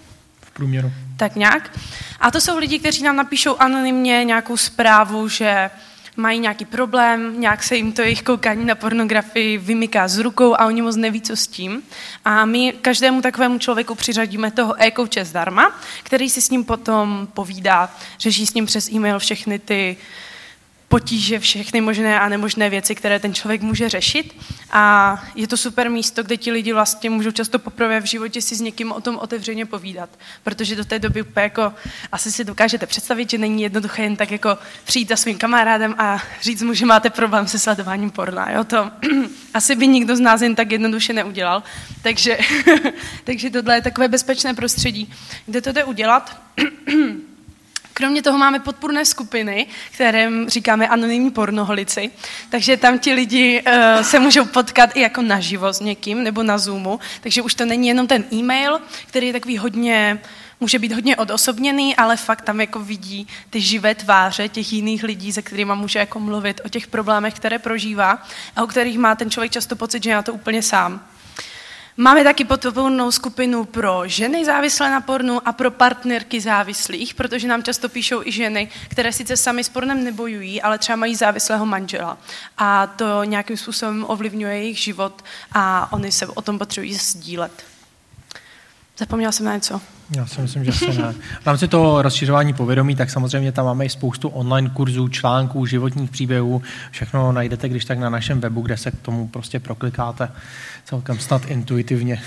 průměru. 0.62 0.92
tak 1.18 1.36
nějak. 1.36 1.78
A 2.20 2.32
to 2.32 2.42
jsou 2.42 2.58
lidi, 2.58 2.80
kteří 2.80 3.04
nám 3.04 3.16
napíšou 3.16 3.56
anonymně 3.58 4.24
nějakou 4.24 4.58
zprávu, 4.58 5.28
že 5.28 5.70
mají 6.18 6.40
nějaký 6.40 6.66
problém, 6.66 7.40
nějak 7.40 7.64
se 7.64 7.76
jim 7.76 7.92
to 7.92 8.02
jejich 8.02 8.22
koukání 8.22 8.66
na 8.66 8.76
pornografii 8.76 9.58
vymyká 9.58 10.08
z 10.08 10.18
rukou 10.18 10.54
a 10.54 10.66
oni 10.66 10.82
moc 10.82 10.96
neví, 10.96 11.22
co 11.22 11.36
s 11.36 11.48
tím. 11.48 11.82
A 12.26 12.46
my 12.46 12.74
každému 12.82 13.22
takovému 13.22 13.58
člověku 13.58 13.96
přiřadíme 13.96 14.52
toho 14.52 14.76
e-kouče 14.84 15.26
zdarma, 15.26 15.72
který 16.04 16.30
si 16.30 16.42
s 16.42 16.50
ním 16.50 16.64
potom 16.64 17.28
povídá, 17.34 17.90
řeší 18.20 18.46
s 18.46 18.54
ním 18.54 18.66
přes 18.66 18.90
e-mail 18.92 19.20
všechny 19.20 19.60
ty 19.60 19.98
potíže, 20.92 21.40
všechny 21.40 21.82
možné 21.82 22.20
a 22.20 22.30
nemožné 22.30 22.70
věci, 22.70 22.96
které 22.96 23.20
ten 23.20 23.34
člověk 23.34 23.62
může 23.62 23.90
řešit. 23.90 24.36
A 24.72 25.16
je 25.36 25.48
to 25.48 25.58
super 25.58 25.90
místo, 25.90 26.24
kde 26.24 26.38
ti 26.38 26.52
lidi 26.52 26.74
vlastně 26.74 27.10
můžou 27.10 27.32
často 27.32 27.60
poprvé 27.60 28.02
v 28.02 28.06
životě 28.06 28.42
si 28.42 28.56
s 28.56 28.62
někým 28.62 28.92
o 28.92 29.02
tom 29.02 29.18
otevřeně 29.18 29.66
povídat. 29.66 30.10
Protože 30.44 30.76
do 30.76 30.86
té 30.86 31.00
doby 31.00 31.22
úplně 31.22 31.44
jako 31.44 31.74
asi 32.12 32.32
si 32.32 32.44
dokážete 32.44 32.86
představit, 32.86 33.30
že 33.30 33.38
není 33.38 33.64
jednoduché 33.64 34.04
jen 34.04 34.16
tak 34.16 34.32
jako 34.32 34.58
přijít 34.84 35.10
za 35.10 35.16
svým 35.16 35.38
kamarádem 35.38 35.96
a 35.98 36.24
říct 36.42 36.62
mu, 36.62 36.74
že 36.74 36.86
máte 36.86 37.10
problém 37.10 37.48
se 37.48 37.60
sledováním 37.60 38.12
porna. 38.12 38.52
Jo? 38.52 38.64
To 38.64 38.92
asi 39.54 39.76
by 39.76 39.88
nikdo 39.88 40.16
z 40.16 40.20
nás 40.20 40.42
jen 40.42 40.56
tak 40.56 40.72
jednoduše 40.72 41.14
neudělal. 41.14 41.64
Takže, 42.02 42.38
takže 43.24 43.50
tohle 43.50 43.76
je 43.76 43.82
takové 43.82 44.08
bezpečné 44.08 44.54
prostředí, 44.54 45.14
kde 45.46 45.62
to 45.62 45.72
jde 45.72 45.84
udělat. 45.84 46.42
Kromě 47.94 48.22
toho 48.22 48.38
máme 48.38 48.60
podpůrné 48.60 49.06
skupiny, 49.06 49.68
kterým 49.92 50.50
říkáme 50.50 50.88
anonymní 50.88 51.32
pornoholici, 51.32 52.12
takže 52.50 52.78
tam 52.78 53.00
ti 53.00 53.14
lidi 53.14 53.64
uh, 53.68 54.02
se 54.02 54.20
můžou 54.20 54.46
potkat 54.46 54.90
i 54.96 55.02
jako 55.02 55.22
naživo 55.22 55.74
s 55.74 55.80
někým 55.80 56.24
nebo 56.24 56.44
na 56.44 56.58
Zoomu, 56.58 57.00
takže 57.22 57.42
už 57.42 57.54
to 57.54 57.66
není 57.66 57.88
jenom 57.88 58.08
ten 58.08 58.24
e-mail, 58.34 58.80
který 59.08 59.28
je 59.28 59.34
takový 59.34 59.58
hodně, 59.58 60.22
může 60.60 60.80
být 60.80 60.92
hodně 60.92 61.16
odosobněný, 61.16 61.96
ale 61.96 62.18
fakt 62.18 62.42
tam 62.42 62.62
jako 62.62 62.80
vidí 62.80 63.28
ty 63.50 63.62
živé 63.62 63.96
tváře 63.96 64.50
těch 64.50 64.74
jiných 64.74 65.04
lidí, 65.04 65.34
se 65.34 65.42
kterými 65.42 65.72
může 65.76 66.00
jako 66.00 66.20
mluvit 66.20 66.62
o 66.66 66.70
těch 66.70 66.88
problémech, 66.88 67.34
které 67.34 67.60
prožívá 67.60 68.24
a 68.56 68.64
o 68.64 68.68
kterých 68.68 68.98
má 68.98 69.16
ten 69.16 69.32
člověk 69.32 69.52
často 69.52 69.76
pocit, 69.76 70.04
že 70.04 70.14
na 70.14 70.22
to 70.22 70.34
úplně 70.34 70.62
sám. 70.62 71.11
Máme 71.98 72.24
taky 72.24 72.44
podpornou 72.46 73.12
skupinu 73.12 73.66
pro 73.66 74.02
ženy 74.06 74.46
závislé 74.46 74.92
na 74.92 75.02
pornu 75.02 75.48
a 75.48 75.52
pro 75.52 75.72
partnerky 75.72 76.42
závislých, 76.42 77.14
protože 77.14 77.48
nám 77.48 77.64
často 77.64 77.90
píšou 77.90 78.22
i 78.24 78.32
ženy, 78.32 78.70
které 78.88 79.14
sice 79.14 79.38
sami 79.38 79.64
s 79.64 79.70
pornem 79.70 80.04
nebojují, 80.04 80.62
ale 80.62 80.78
třeba 80.78 80.96
mají 80.96 81.16
závislého 81.16 81.66
manžela. 81.66 82.18
A 82.58 82.88
to 82.88 83.24
nějakým 83.24 83.58
způsobem 83.58 84.06
ovlivňuje 84.08 84.58
jejich 84.58 84.80
život 84.80 85.24
a 85.54 85.94
oni 85.94 86.12
se 86.12 86.28
o 86.28 86.42
tom 86.42 86.60
potřebují 86.60 86.94
sdílet. 86.94 87.71
Zapomněla 88.98 89.32
jsem 89.32 89.46
na 89.46 89.56
něco. 89.56 89.82
Já 90.16 90.26
si 90.26 90.42
myslím, 90.42 90.66
že 90.66 90.72
se 90.72 90.86
ne. 90.86 91.14
V 91.42 91.46
rámci 91.46 91.68
toho 91.68 92.02
rozšiřování 92.02 92.54
povědomí, 92.54 92.96
tak 92.96 93.10
samozřejmě 93.10 93.52
tam 93.52 93.66
máme 93.66 93.86
i 93.86 93.90
spoustu 93.90 94.30
online 94.30 94.70
kurzů, 94.70 95.08
článků, 95.08 95.66
životních 95.66 96.12
příběhů. 96.12 96.62
Všechno 96.92 97.32
najdete, 97.32 97.70
když 97.70 97.86
tak 97.86 98.00
na 98.00 98.10
našem 98.10 98.42
webu, 98.42 98.62
kde 98.62 98.78
se 98.78 98.92
k 98.92 99.02
tomu 99.02 99.28
prostě 99.28 99.60
proklikáte 99.60 100.32
celkem 100.86 101.20
snad 101.20 101.46
intuitivně. 101.46 102.22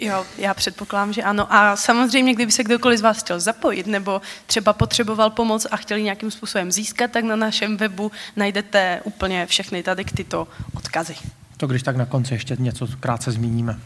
Jo, 0.00 0.24
já 0.38 0.54
předpokládám, 0.54 1.12
že 1.12 1.22
ano. 1.22 1.54
A 1.54 1.76
samozřejmě, 1.76 2.34
kdyby 2.34 2.52
se 2.52 2.64
kdokoliv 2.64 2.98
z 2.98 3.02
vás 3.02 3.18
chtěl 3.18 3.40
zapojit, 3.40 3.86
nebo 3.86 4.20
třeba 4.46 4.72
potřeboval 4.72 5.30
pomoc 5.30 5.66
a 5.70 5.76
chtěli 5.76 6.02
nějakým 6.02 6.30
způsobem 6.30 6.72
získat, 6.72 7.10
tak 7.10 7.24
na 7.24 7.36
našem 7.36 7.76
webu 7.76 8.12
najdete 8.36 9.00
úplně 9.04 9.46
všechny 9.46 9.82
tady 9.82 10.04
tyto 10.04 10.48
odkazy. 10.74 11.14
To 11.56 11.66
když 11.66 11.82
tak 11.82 11.96
na 11.96 12.06
konci 12.06 12.34
ještě 12.34 12.56
něco 12.58 12.88
krátce 13.00 13.32
zmíníme. 13.32 13.78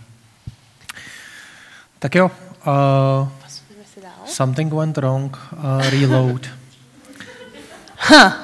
Tak 2.04 2.14
jo. 2.14 2.30
Uh, 2.66 3.28
something 4.26 4.74
went 4.74 4.96
wrong. 4.96 5.36
Uh, 5.52 5.90
reload. 5.90 6.50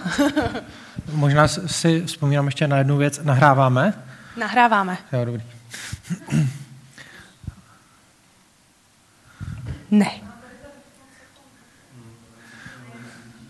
Možná 1.13 1.49
si 1.49 2.07
vzpomínám 2.07 2.47
ještě 2.47 2.69
na 2.69 2.79
jednu 2.79 2.97
věc. 2.97 3.21
Nahráváme? 3.23 4.03
Nahráváme. 4.37 4.99
Jo, 5.13 5.25
dobrý. 5.25 5.43
Ne. 9.91 10.11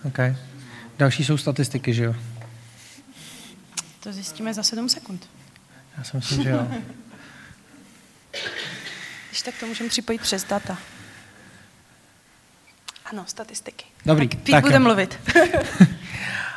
OK. 0.04 0.18
Další 0.98 1.24
jsou 1.24 1.36
statistiky, 1.36 1.94
že 1.94 2.04
jo? 2.04 2.14
To 4.00 4.12
zjistíme 4.12 4.54
za 4.54 4.62
sedm 4.62 4.88
sekund. 4.88 5.28
Já 5.98 6.04
si 6.04 6.16
myslím, 6.16 6.42
že 6.42 6.50
jo. 6.50 6.68
Když 9.30 9.42
tak 9.42 9.54
to 9.60 9.66
můžeme 9.66 9.88
připojit 9.88 10.20
přes 10.20 10.44
data. 10.44 10.78
Ano, 13.12 13.24
statistiky. 13.26 13.84
Dobrý. 14.06 14.28
Tak 14.28 14.40
Pít 14.40 14.60
bude 14.60 14.78
mluvit. 14.78 15.18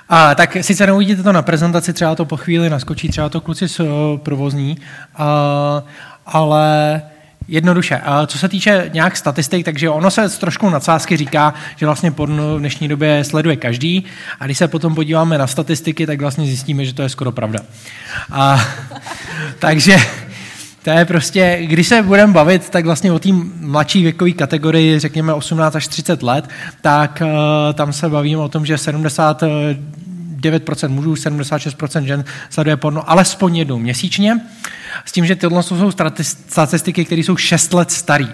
A, 0.10 0.36
tak 0.36 0.58
sice 0.62 0.86
neuvidíte 0.86 1.24
to 1.24 1.32
na 1.32 1.42
prezentaci, 1.42 1.94
třeba 1.94 2.16
to 2.16 2.26
po 2.26 2.38
chvíli 2.38 2.70
naskočí, 2.70 3.10
třeba 3.10 3.30
to 3.30 3.42
kluci 3.42 3.70
jsou 3.70 4.20
provozní, 4.24 4.78
a, 5.16 5.84
ale 6.26 7.02
Jednoduše. 7.48 8.02
A 8.04 8.28
co 8.28 8.38
se 8.38 8.50
týče 8.50 8.90
nějak 8.94 9.18
statistik, 9.18 9.66
takže 9.66 9.90
ono 9.90 10.12
se 10.12 10.30
trošku 10.30 10.70
nadsázky 10.70 11.18
říká, 11.18 11.54
že 11.76 11.86
vlastně 11.86 12.12
porno 12.12 12.56
v 12.56 12.60
dnešní 12.60 12.88
době 12.88 13.24
sleduje 13.24 13.56
každý 13.56 14.06
a 14.40 14.46
když 14.46 14.58
se 14.58 14.68
potom 14.68 14.96
podíváme 14.96 15.38
na 15.38 15.48
statistiky, 15.48 16.06
tak 16.06 16.22
vlastně 16.22 16.46
zjistíme, 16.46 16.86
že 16.86 16.94
to 16.94 17.02
je 17.02 17.10
skoro 17.10 17.32
pravda. 17.32 17.60
A, 18.32 18.66
takže 19.60 19.98
to 20.84 20.90
je 20.90 21.06
prostě, 21.06 21.60
když 21.62 21.88
se 21.88 22.02
budeme 22.02 22.34
bavit, 22.34 22.70
tak 22.70 22.86
vlastně 22.86 23.12
o 23.12 23.20
té 23.20 23.30
mladší 23.60 24.04
věkové 24.04 24.32
kategorii, 24.32 25.00
řekněme 25.00 25.34
18 25.34 25.76
až 25.76 25.88
30 25.88 26.24
let, 26.24 26.50
tak 26.82 27.22
uh, 27.22 27.74
tam 27.74 27.94
se 27.94 28.10
bavíme 28.10 28.42
o 28.42 28.50
tom, 28.50 28.66
že 28.66 28.78
70 28.78 29.44
9% 30.44 30.90
mužů, 30.90 31.14
76% 31.14 32.04
žen 32.04 32.26
sleduje 32.50 32.78
porno 32.78 33.12
alespoň 33.12 33.58
jednou 33.58 33.80
měsíčně, 33.80 34.42
s 35.06 35.12
tím, 35.12 35.26
že 35.26 35.36
tyhle 35.36 35.64
jsou 35.64 35.92
statistiky, 36.48 37.06
které 37.06 37.22
jsou 37.22 37.38
6 37.38 37.74
let 37.74 37.92
staré. 37.92 38.28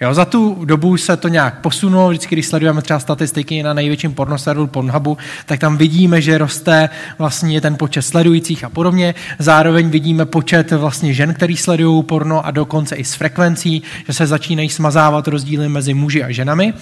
Jo, 0.00 0.14
za 0.14 0.24
tu 0.24 0.64
dobu 0.64 0.96
se 0.96 1.16
to 1.16 1.28
nějak 1.28 1.60
posunulo, 1.60 2.08
vždycky, 2.08 2.34
když 2.34 2.46
sledujeme 2.46 2.82
třeba 2.82 2.98
statistiky 2.98 3.62
na 3.62 3.74
největším 3.74 4.14
pornoserveru 4.14 4.66
Pornhubu, 4.66 5.18
tak 5.46 5.60
tam 5.60 5.76
vidíme, 5.76 6.20
že 6.20 6.38
roste 6.38 6.88
vlastně 7.18 7.60
ten 7.60 7.76
počet 7.76 8.02
sledujících 8.02 8.64
a 8.64 8.68
podobně. 8.68 9.14
Zároveň 9.38 9.90
vidíme 9.90 10.26
počet 10.26 10.70
vlastně 10.72 11.14
žen, 11.14 11.34
který 11.34 11.56
sledují 11.56 12.02
porno 12.02 12.46
a 12.46 12.50
dokonce 12.50 12.96
i 12.96 13.04
s 13.04 13.14
frekvencí, 13.14 13.82
že 14.06 14.12
se 14.12 14.26
začínají 14.26 14.68
smazávat 14.68 15.28
rozdíly 15.28 15.68
mezi 15.68 15.94
muži 15.94 16.24
a 16.24 16.30
ženami. 16.30 16.74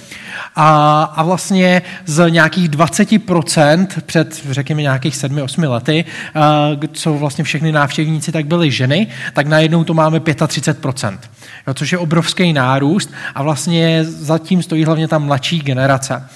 A, 0.57 1.03
a 1.03 1.23
vlastně 1.23 1.83
z 2.07 2.31
nějakých 2.31 2.71
20% 2.71 3.87
před, 4.07 4.43
řekněme, 4.51 4.83
nějakých 4.83 5.15
7-8 5.15 5.71
lety, 5.71 6.05
co 6.93 7.15
vlastně 7.15 7.45
všechny 7.45 7.73
návštěvníci 7.73 8.33
tak 8.33 8.47
byly 8.47 8.71
ženy, 8.71 9.07
tak 9.33 9.47
najednou 9.47 9.85
to 9.85 9.95
máme 9.95 10.19
35%, 10.19 11.19
jo, 11.67 11.75
což 11.75 11.93
je 11.93 11.99
obrovský 11.99 12.53
nárůst 12.53 13.04
růst 13.05 13.15
a 13.35 13.43
vlastně 13.43 14.05
zatím 14.05 14.63
stojí 14.63 14.85
hlavně 14.85 15.09
ta 15.09 15.19
mladší 15.19 15.59
generace. 15.59 16.29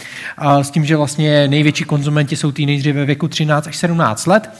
S 0.62 0.70
tím, 0.70 0.84
že 0.84 0.96
vlastně 0.96 1.48
největší 1.48 1.84
konzumenti 1.84 2.36
jsou 2.36 2.52
teenageři 2.52 2.92
ve 2.92 3.04
věku 3.04 3.28
13 3.28 3.66
až 3.66 3.76
17 3.76 4.26
let 4.26 4.50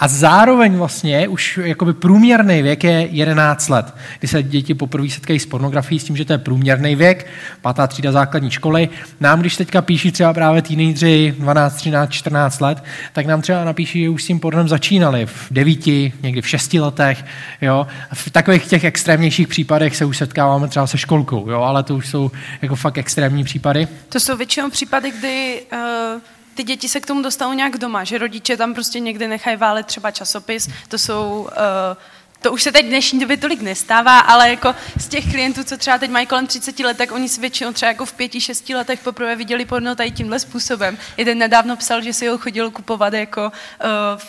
a 0.00 0.08
zároveň 0.08 0.76
vlastně 0.76 1.28
už 1.28 1.60
jakoby 1.64 1.92
průměrný 1.92 2.62
věk 2.62 2.84
je 2.84 3.08
11 3.10 3.68
let, 3.68 3.94
kdy 4.18 4.28
se 4.28 4.42
děti 4.42 4.74
poprvé 4.74 5.10
setkají 5.10 5.38
s 5.38 5.46
pornografií 5.46 5.98
s 5.98 6.04
tím, 6.04 6.16
že 6.16 6.24
to 6.24 6.32
je 6.32 6.38
průměrný 6.38 6.96
věk, 6.96 7.26
pátá 7.62 7.86
třída 7.86 8.12
základní 8.12 8.50
školy. 8.50 8.88
Nám, 9.20 9.40
když 9.40 9.56
teďka 9.56 9.82
píší 9.82 10.12
třeba 10.12 10.32
právě 10.32 10.62
teenageři 10.62 11.34
12, 11.38 11.74
13, 11.74 12.10
14 12.10 12.60
let, 12.60 12.84
tak 13.12 13.26
nám 13.26 13.42
třeba 13.42 13.64
napíší, 13.64 14.02
že 14.02 14.08
už 14.08 14.22
s 14.22 14.26
tím 14.26 14.40
pornem 14.40 14.68
začínali 14.68 15.26
v 15.26 15.46
devíti, 15.50 16.12
někdy 16.22 16.42
v 16.42 16.48
šesti 16.48 16.80
letech. 16.80 17.24
Jo. 17.62 17.86
V 18.12 18.30
takových 18.30 18.66
těch 18.66 18.84
extrémnějších 18.84 19.48
případech 19.48 19.96
se 19.96 20.04
už 20.04 20.16
setkáváme 20.16 20.68
třeba 20.68 20.86
se 20.86 20.98
školkou 20.98 21.50
jo, 21.50 21.53
ale 21.62 21.82
to 21.82 21.94
už 21.94 22.08
jsou 22.08 22.30
jako 22.62 22.76
fakt 22.76 22.98
extrémní 22.98 23.44
případy. 23.44 23.88
To 24.08 24.20
jsou 24.20 24.36
většinou 24.36 24.70
případy, 24.70 25.10
kdy 25.10 25.62
uh, 25.72 26.20
ty 26.54 26.62
děti 26.62 26.88
se 26.88 27.00
k 27.00 27.06
tomu 27.06 27.22
dostanou 27.22 27.52
nějak 27.52 27.78
doma, 27.78 28.04
že 28.04 28.18
rodiče 28.18 28.56
tam 28.56 28.74
prostě 28.74 29.00
někde 29.00 29.28
nechají 29.28 29.56
válet 29.56 29.86
třeba 29.86 30.10
časopis, 30.10 30.68
to 30.88 30.98
jsou 30.98 31.40
uh, 31.40 31.96
to 32.44 32.52
už 32.52 32.62
se 32.62 32.72
teď 32.72 32.86
v 32.86 32.88
dnešní 32.88 33.20
době 33.20 33.36
tolik 33.36 33.62
nestává, 33.62 34.18
ale 34.18 34.50
jako 34.50 34.74
z 34.96 35.08
těch 35.08 35.30
klientů, 35.30 35.64
co 35.64 35.76
třeba 35.76 35.98
teď 35.98 36.10
mají 36.10 36.26
kolem 36.26 36.46
30 36.46 36.80
let, 36.80 36.96
tak 36.96 37.12
oni 37.12 37.28
si 37.28 37.40
většinou 37.40 37.72
třeba 37.72 37.88
jako 37.92 38.06
v 38.06 38.12
pěti, 38.12 38.40
šesti 38.40 38.74
letech 38.74 39.00
poprvé 39.00 39.36
viděli 39.36 39.64
porno 39.64 39.94
tady 39.94 40.10
tímhle 40.10 40.38
způsobem. 40.38 40.98
Jeden 41.16 41.38
nedávno 41.38 41.76
psal, 41.76 42.02
že 42.02 42.12
si 42.12 42.26
ho 42.26 42.38
chodil 42.38 42.70
kupovat 42.70 43.12
jako, 43.12 43.52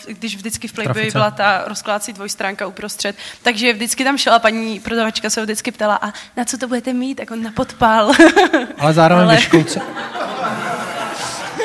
uh, 0.07 0.13
když 0.13 0.35
vždycky 0.35 0.67
v 0.67 0.73
Playboy 0.73 1.11
byla 1.11 1.31
ta 1.31 1.63
rozkládací 1.67 2.13
dvojstránka 2.13 2.67
uprostřed. 2.67 3.15
Takže 3.41 3.73
vždycky 3.73 4.03
tam 4.03 4.17
šla 4.17 4.39
paní 4.39 4.79
prodavačka 4.79 5.29
se 5.29 5.39
ho 5.39 5.45
vždycky 5.45 5.71
ptala, 5.71 5.95
a 6.01 6.13
na 6.37 6.45
co 6.45 6.57
to 6.57 6.67
budete 6.67 6.93
mít? 6.93 7.15
Tak 7.15 7.31
on 7.31 7.43
na 7.43 7.51
podpal. 7.51 8.11
Ale 8.77 8.93
zároveň 8.93 9.23
ale... 9.27 9.35
ve 9.35 9.41
školce. 9.41 9.81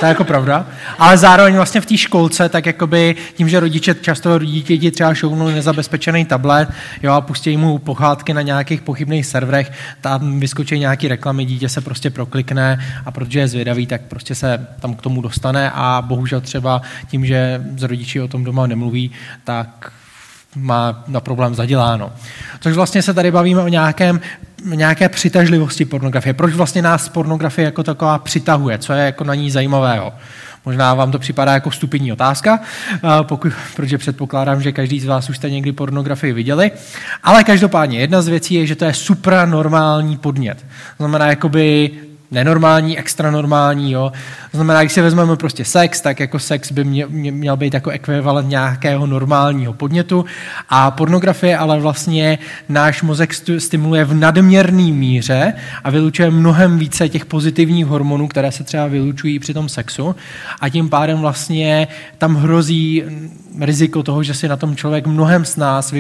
To 0.00 0.07
je 0.07 0.09
jako 0.09 0.25
pravda. 0.25 0.66
Ale 0.99 1.19
zároveň 1.19 1.57
vlastně 1.57 1.80
v 1.80 1.87
té 1.87 1.97
školce, 1.97 2.49
tak 2.49 2.66
jakoby 2.66 3.16
tím, 3.35 3.49
že 3.49 3.61
rodiče 3.61 3.95
často 3.95 4.38
dítěti 4.38 4.90
třeba 4.90 5.14
šouvnou 5.14 5.49
nezabezpečený 5.49 6.25
tablet 6.25 6.69
jo, 7.02 7.12
a 7.12 7.21
pustí 7.21 7.57
mu 7.57 7.78
pohádky 7.78 8.35
na 8.35 8.42
nějakých 8.42 8.83
pochybných 8.83 9.26
serverech, 9.26 9.73
tam 10.00 10.40
vyskočí 10.40 10.78
nějaký 10.78 11.09
reklamy, 11.09 11.45
dítě 11.45 11.69
se 11.69 11.80
prostě 11.80 12.11
proklikne 12.11 12.85
a 13.04 13.11
protože 13.11 13.38
je 13.38 13.49
zvědavý, 13.49 13.87
tak 13.87 14.00
prostě 14.02 14.35
se 14.35 14.66
tam 14.80 14.95
k 14.95 15.02
tomu 15.02 15.21
dostane 15.21 15.71
a 15.75 16.02
bohužel 16.07 16.40
třeba 16.40 16.83
tím, 17.11 17.26
že 17.26 17.64
z 17.76 17.83
rodiči 17.83 18.21
o 18.21 18.28
tom 18.28 18.45
doma 18.45 18.66
nemluví, 18.66 19.11
tak 19.45 19.92
má 20.57 21.04
na 21.09 21.21
problém 21.21 21.54
zaděláno. 21.54 22.12
Což 22.61 22.75
vlastně 22.75 23.02
se 23.02 23.14
tady 23.14 23.30
bavíme 23.30 23.62
o 23.62 23.69
nějakém, 23.69 24.21
nějaké 24.64 25.09
přitažlivosti 25.09 25.85
pornografie. 25.85 26.35
Proč 26.35 26.55
vlastně 26.55 26.83
nás 26.83 27.09
pornografie 27.09 27.64
jako 27.64 27.83
taková 27.83 28.19
přitahuje? 28.19 28.79
Co 28.79 28.93
je 28.93 29.05
jako 29.05 29.25
na 29.25 29.35
ní 29.35 29.50
zajímavého? 29.50 30.12
Možná 30.67 30.95
vám 30.95 31.12
to 31.12 31.19
připadá 31.19 31.52
jako 31.52 31.71
stupidní 31.71 32.12
otázka, 32.12 32.61
pokud, 33.23 33.52
protože 33.76 33.99
předpokládám, 33.99 34.62
že 34.62 34.73
každý 34.73 35.00
z 35.00 35.07
vás 35.07 35.31
už 35.31 35.37
jste 35.37 35.50
někdy 35.50 35.73
pornografii 35.73 36.33
viděli. 36.33 36.71
Ale 37.23 37.45
každopádně 37.45 38.00
jedna 38.00 38.23
z 38.23 38.29
věcí 38.29 38.55
je, 38.55 38.67
že 38.67 38.76
to 38.76 38.85
je 38.85 38.95
supranormální 38.95 40.17
podnět. 40.17 40.59
To 40.59 41.05
znamená, 41.05 41.26
jakoby 41.26 41.90
nenormální, 42.31 42.99
extra 42.99 43.31
normální, 43.31 43.93
jo. 43.93 44.13
To 44.51 44.57
znamená, 44.57 44.81
když 44.81 44.93
si 44.93 45.01
vezmeme 45.01 45.37
prostě 45.37 45.65
sex, 45.65 46.01
tak 46.01 46.21
jako 46.21 46.39
sex 46.39 46.73
by 46.73 46.85
mě, 46.85 47.07
mě, 47.07 47.33
měl 47.33 47.57
být 47.57 47.75
jako 47.75 47.91
ekvivalent 47.91 48.49
nějakého 48.49 49.07
normálního 49.07 49.73
podnětu 49.73 50.25
a 50.69 50.91
pornografie 50.91 51.59
ale 51.59 51.81
vlastně 51.81 52.39
náš 52.69 53.03
mozek 53.03 53.35
stimuluje 53.59 54.05
v 54.05 54.15
nadměrné 54.15 54.93
míře 54.93 55.53
a 55.85 55.91
vylučuje 55.91 56.31
mnohem 56.31 56.79
více 56.79 57.09
těch 57.09 57.25
pozitivních 57.25 57.87
hormonů, 57.87 58.29
které 58.29 58.53
se 58.53 58.65
třeba 58.65 58.87
vylučují 58.87 59.39
při 59.39 59.55
tom 59.55 59.69
sexu 59.69 60.17
a 60.61 60.69
tím 60.69 60.89
pádem 60.89 61.19
vlastně 61.19 61.89
tam 62.19 62.35
hrozí 62.35 63.03
riziko 63.61 64.03
toho, 64.03 64.23
že 64.23 64.35
si 64.35 64.49
na 64.49 64.57
tom 64.57 64.77
člověk 64.77 65.07
mnohem 65.07 65.45
s 65.45 65.57
nás 65.57 65.95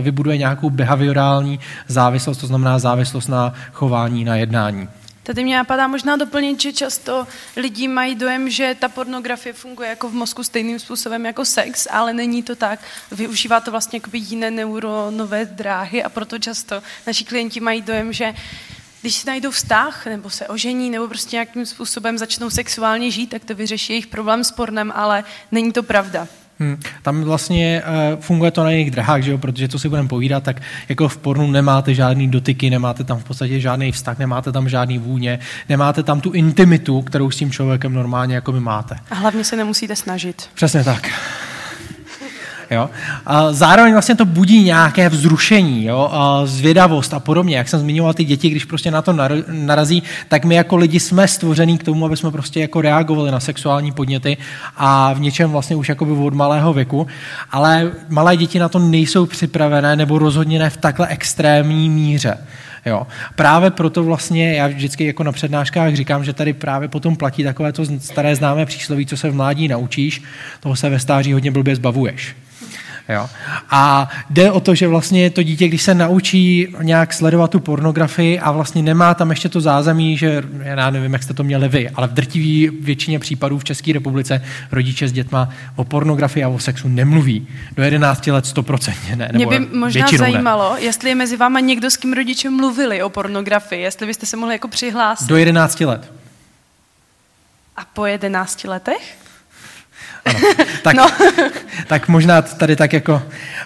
vybuduje 0.00 0.38
nějakou 0.38 0.70
behaviorální 0.70 1.60
závislost, 1.88 2.38
to 2.38 2.46
znamená 2.46 2.78
závislost 2.78 3.28
na 3.28 3.52
chování, 3.72 4.24
na 4.24 4.36
jednání. 4.36 4.88
Tady 5.24 5.44
mě 5.44 5.56
napadá 5.56 5.86
možná 5.86 6.16
doplnit, 6.16 6.60
že 6.60 6.72
často 6.72 7.26
lidi 7.56 7.88
mají 7.88 8.14
dojem, 8.14 8.50
že 8.50 8.76
ta 8.78 8.88
pornografie 8.88 9.52
funguje 9.52 9.88
jako 9.88 10.08
v 10.08 10.12
mozku 10.12 10.44
stejným 10.44 10.78
způsobem 10.78 11.26
jako 11.26 11.44
sex, 11.44 11.88
ale 11.90 12.12
není 12.12 12.42
to 12.42 12.56
tak. 12.56 12.80
Využívá 13.10 13.60
to 13.60 13.70
vlastně 13.70 14.00
jiné 14.12 14.50
neuronové 14.50 15.44
dráhy 15.44 16.02
a 16.02 16.08
proto 16.08 16.38
často 16.38 16.82
naši 17.06 17.24
klienti 17.24 17.60
mají 17.60 17.82
dojem, 17.82 18.12
že 18.12 18.34
když 19.00 19.14
si 19.14 19.26
najdou 19.26 19.50
vztah, 19.50 20.06
nebo 20.06 20.30
se 20.30 20.48
ožení, 20.48 20.90
nebo 20.90 21.08
prostě 21.08 21.36
nějakým 21.36 21.66
způsobem 21.66 22.18
začnou 22.18 22.50
sexuálně 22.50 23.10
žít, 23.10 23.26
tak 23.26 23.44
to 23.44 23.54
vyřeší 23.54 23.92
jejich 23.92 24.06
problém 24.06 24.44
s 24.44 24.52
pornem, 24.52 24.92
ale 24.96 25.24
není 25.52 25.72
to 25.72 25.82
pravda. 25.82 26.28
Hmm. 26.60 26.80
Tam 27.02 27.22
vlastně 27.22 27.82
uh, 27.86 28.20
funguje 28.20 28.50
to 28.50 28.64
na 28.64 28.70
jejich 28.70 28.90
drahách, 28.90 29.22
že 29.22 29.30
jo? 29.30 29.38
protože 29.38 29.68
co 29.68 29.78
si 29.78 29.88
budeme 29.88 30.08
povídat, 30.08 30.42
tak 30.42 30.62
jako 30.88 31.08
v 31.08 31.16
pornu 31.16 31.50
nemáte 31.50 31.94
žádný 31.94 32.28
dotyky, 32.28 32.70
nemáte 32.70 33.04
tam 33.04 33.18
v 33.18 33.24
podstatě 33.24 33.60
žádný 33.60 33.92
vztah, 33.92 34.18
nemáte 34.18 34.52
tam 34.52 34.68
žádný 34.68 34.98
vůně, 34.98 35.38
nemáte 35.68 36.02
tam 36.02 36.20
tu 36.20 36.30
intimitu, 36.30 37.02
kterou 37.02 37.30
s 37.30 37.36
tím 37.36 37.50
člověkem 37.50 37.92
normálně 37.92 38.34
jako 38.34 38.52
my 38.52 38.60
máte. 38.60 38.96
A 39.10 39.14
hlavně 39.14 39.44
se 39.44 39.56
nemusíte 39.56 39.96
snažit. 39.96 40.48
Přesně 40.54 40.84
tak. 40.84 41.08
Jo? 42.70 42.90
A 43.26 43.52
zároveň 43.52 43.92
vlastně 43.92 44.14
to 44.14 44.24
budí 44.24 44.62
nějaké 44.62 45.08
vzrušení, 45.08 45.84
jo? 45.84 46.08
A 46.12 46.46
zvědavost 46.46 47.14
a 47.14 47.20
podobně. 47.20 47.56
Jak 47.56 47.68
jsem 47.68 47.80
zmiňoval 47.80 48.14
ty 48.14 48.24
děti, 48.24 48.50
když 48.50 48.64
prostě 48.64 48.90
na 48.90 49.02
to 49.02 49.16
narazí, 49.48 50.02
tak 50.28 50.44
my 50.44 50.54
jako 50.54 50.76
lidi 50.76 51.00
jsme 51.00 51.28
stvoření 51.28 51.78
k 51.78 51.84
tomu, 51.84 52.04
aby 52.04 52.16
jsme 52.16 52.30
prostě 52.30 52.60
jako 52.60 52.80
reagovali 52.80 53.30
na 53.30 53.40
sexuální 53.40 53.92
podněty 53.92 54.36
a 54.76 55.12
v 55.12 55.20
něčem 55.20 55.50
vlastně 55.50 55.76
už 55.76 55.88
jakoby 55.88 56.12
od 56.12 56.34
malého 56.34 56.72
věku. 56.72 57.06
Ale 57.50 57.92
malé 58.08 58.36
děti 58.36 58.58
na 58.58 58.68
to 58.68 58.78
nejsou 58.78 59.26
připravené 59.26 59.96
nebo 59.96 60.18
rozhodně 60.18 60.58
ne 60.58 60.70
v 60.70 60.76
takhle 60.76 61.06
extrémní 61.06 61.90
míře. 61.90 62.38
Jo. 62.86 63.06
Právě 63.36 63.70
proto 63.70 64.04
vlastně 64.04 64.54
já 64.54 64.66
vždycky 64.66 65.06
jako 65.06 65.24
na 65.24 65.32
přednáškách 65.32 65.94
říkám, 65.94 66.24
že 66.24 66.32
tady 66.32 66.52
právě 66.52 66.88
potom 66.88 67.16
platí 67.16 67.44
takové 67.44 67.72
to 67.72 67.84
staré 67.98 68.36
známé 68.36 68.66
přísloví, 68.66 69.06
co 69.06 69.16
se 69.16 69.30
v 69.30 69.34
mládí 69.34 69.68
naučíš, 69.68 70.22
toho 70.60 70.76
se 70.76 70.90
ve 70.90 70.98
stáří 70.98 71.32
hodně 71.32 71.50
blbě 71.50 71.76
zbavuješ. 71.76 72.36
Jo? 73.08 73.30
A 73.70 74.08
jde 74.30 74.50
o 74.50 74.60
to, 74.60 74.74
že 74.74 74.88
vlastně 74.88 75.30
to 75.30 75.42
dítě, 75.42 75.68
když 75.68 75.82
se 75.82 75.94
naučí 75.94 76.74
nějak 76.82 77.12
sledovat 77.12 77.50
tu 77.50 77.60
pornografii 77.60 78.40
a 78.40 78.52
vlastně 78.52 78.82
nemá 78.82 79.14
tam 79.14 79.30
ještě 79.30 79.48
to 79.48 79.60
zázemí, 79.60 80.16
že 80.16 80.42
já 80.62 80.90
nevím, 80.90 81.12
jak 81.12 81.22
jste 81.22 81.34
to 81.34 81.44
měli 81.44 81.68
vy, 81.68 81.90
ale 81.90 82.08
v 82.08 82.12
drtivý 82.12 82.70
většině 82.80 83.18
případů 83.18 83.58
v 83.58 83.64
České 83.64 83.92
republice 83.92 84.44
rodiče 84.72 85.08
s 85.08 85.12
dětma 85.12 85.48
o 85.76 85.84
pornografii 85.84 86.44
a 86.44 86.48
o 86.48 86.58
sexu 86.58 86.88
nemluví. 86.88 87.48
Do 87.76 87.82
11 87.82 88.26
let 88.26 88.44
100% 88.44 89.16
ne. 89.16 89.30
Mě 89.32 89.46
by 89.46 89.60
možná 89.60 90.06
zajímalo, 90.18 90.74
ne. 90.74 90.80
jestli 90.80 91.08
je 91.08 91.14
mezi 91.14 91.36
váma 91.36 91.60
někdo, 91.60 91.90
s 91.90 91.96
kým 91.96 92.12
rodiče 92.12 92.50
mluvili 92.50 93.02
o 93.02 93.08
pornografii, 93.08 93.82
jestli 93.82 94.06
byste 94.06 94.26
se 94.26 94.36
mohli 94.36 94.54
jako 94.54 94.68
přihlásit. 94.68 95.28
Do 95.28 95.36
11 95.36 95.80
let. 95.80 96.12
A 97.76 97.84
po 97.84 98.06
11 98.06 98.64
letech? 98.64 99.23
Ano. 100.24 100.38
Tak, 100.82 100.96
no. 100.96 101.06
tak 101.86 102.08
možná 102.08 102.42
tady 102.42 102.76
tak 102.76 102.92
jako... 102.92 103.22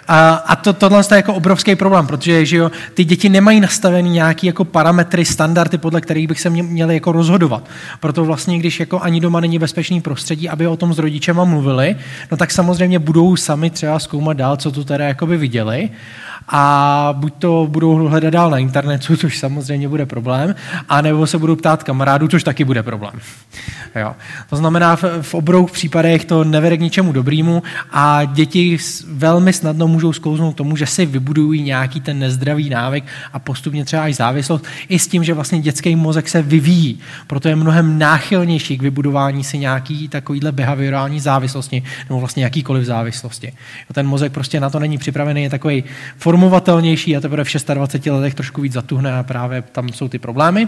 A, 0.07 0.29
a 0.29 0.55
to, 0.55 0.73
tohle 0.73 1.03
je 1.11 1.15
jako 1.15 1.33
obrovský 1.33 1.75
problém, 1.75 2.07
protože 2.07 2.45
že 2.45 2.57
jo, 2.57 2.71
ty 2.93 3.03
děti 3.03 3.29
nemají 3.29 3.59
nastavený 3.59 4.09
nějaký 4.09 4.47
jako 4.47 4.65
parametry, 4.65 5.25
standardy, 5.25 5.77
podle 5.77 6.01
kterých 6.01 6.27
bych 6.27 6.41
se 6.41 6.49
měli 6.49 6.93
jako 6.93 7.11
rozhodovat. 7.11 7.69
Proto 7.99 8.25
vlastně, 8.25 8.59
když 8.59 8.79
jako 8.79 8.99
ani 8.99 9.19
doma 9.19 9.39
není 9.39 9.59
bezpečný 9.59 10.01
prostředí, 10.01 10.49
aby 10.49 10.67
o 10.67 10.77
tom 10.77 10.93
s 10.93 10.99
rodičema 10.99 11.43
mluvili, 11.43 11.95
no 12.31 12.37
tak 12.37 12.51
samozřejmě 12.51 12.99
budou 12.99 13.35
sami 13.35 13.69
třeba 13.69 13.99
zkoumat 13.99 14.37
dál, 14.37 14.57
co 14.57 14.71
tu 14.71 14.83
teda 14.83 15.05
by 15.25 15.37
viděli 15.37 15.89
a 16.51 17.13
buď 17.17 17.33
to 17.39 17.67
budou 17.69 18.07
hledat 18.07 18.29
dál 18.29 18.49
na 18.49 18.57
internetu, 18.57 19.17
což 19.17 19.37
samozřejmě 19.37 19.87
bude 19.87 20.05
problém, 20.05 20.55
anebo 20.89 21.27
se 21.27 21.37
budou 21.37 21.55
ptát 21.55 21.83
kamarádů, 21.83 22.27
což 22.27 22.43
taky 22.43 22.65
bude 22.65 22.83
problém. 22.83 23.13
Jo. 23.95 24.15
To 24.49 24.55
znamená, 24.55 24.95
v, 24.95 25.03
v 25.21 25.33
obrou 25.33 25.65
případech 25.65 26.25
to 26.25 26.43
nevede 26.43 26.77
k 26.77 26.81
ničemu 26.81 27.11
dobrýmu 27.11 27.63
a 27.91 28.23
děti 28.25 28.77
velmi 29.07 29.53
snadno 29.53 29.87
můžou 29.87 30.13
sklouznout 30.13 30.55
tomu, 30.55 30.75
že 30.75 30.85
si 30.85 31.05
vybudují 31.05 31.61
nějaký 31.61 32.01
ten 32.01 32.19
nezdravý 32.19 32.69
návyk 32.69 33.03
a 33.33 33.39
postupně 33.39 33.85
třeba 33.85 34.07
i 34.07 34.13
závislost, 34.13 34.65
i 34.89 34.99
s 34.99 35.07
tím, 35.07 35.23
že 35.23 35.33
vlastně 35.33 35.59
dětský 35.59 35.95
mozek 35.95 36.29
se 36.29 36.41
vyvíjí. 36.41 36.99
Proto 37.27 37.47
je 37.47 37.55
mnohem 37.55 37.99
náchylnější 37.99 38.77
k 38.77 38.81
vybudování 38.81 39.43
si 39.43 39.57
nějaký 39.57 40.07
takovýhle 40.07 40.51
behaviorální 40.51 41.19
závislosti 41.19 41.83
nebo 42.09 42.19
vlastně 42.19 42.43
jakýkoliv 42.43 42.85
závislosti. 42.85 43.53
Ten 43.93 44.07
mozek 44.07 44.31
prostě 44.31 44.59
na 44.59 44.69
to 44.69 44.79
není 44.79 44.97
připravený, 44.97 45.43
je 45.43 45.49
takový 45.49 45.83
formovatelnější 46.39 47.17
a 47.17 47.19
teprve 47.19 47.43
v 47.43 47.65
26 47.73 48.05
letech 48.05 48.35
trošku 48.35 48.61
víc 48.61 48.73
zatuhne 48.73 49.13
a 49.13 49.23
právě 49.23 49.61
tam 49.61 49.89
jsou 49.89 50.07
ty 50.07 50.19
problémy. 50.19 50.67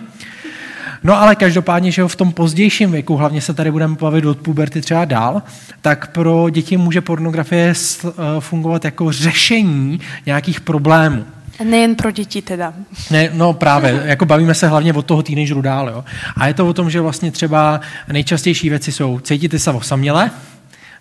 No 1.04 1.22
ale 1.22 1.36
každopádně, 1.36 1.92
že 1.92 2.08
v 2.08 2.16
tom 2.16 2.32
pozdějším 2.32 2.92
věku, 2.92 3.16
hlavně 3.16 3.42
se 3.42 3.54
tady 3.54 3.72
budeme 3.72 3.96
bavit 3.96 4.26
od 4.26 4.38
puberty 4.38 4.82
třeba 4.82 5.06
dál, 5.06 5.42
tak 5.82 6.12
pro 6.12 6.50
děti 6.50 6.78
může 6.78 7.02
pornografie 7.02 7.74
eh, 7.74 8.12
fungovat 8.40 8.86
jako 8.86 9.12
řešení 9.12 10.00
nějakých 10.26 10.62
problémů. 10.62 11.26
Nejen 11.64 11.96
pro 11.96 12.12
děti 12.12 12.42
teda. 12.42 12.74
Ne, 13.12 13.30
no 13.34 13.54
právě, 13.54 14.02
jako 14.06 14.26
bavíme 14.26 14.54
se 14.54 14.68
hlavně 14.68 14.94
od 14.94 15.06
toho 15.06 15.24
teenageru 15.24 15.62
dál. 15.62 15.90
Jo. 15.90 16.04
A 16.38 16.48
je 16.48 16.54
to 16.54 16.68
o 16.68 16.74
tom, 16.74 16.90
že 16.90 17.02
vlastně 17.02 17.32
třeba 17.32 17.82
nejčastější 18.12 18.70
věci 18.70 18.92
jsou 18.92 19.20
cítíte 19.20 19.60
se 19.60 19.72
osaměle, 19.72 20.32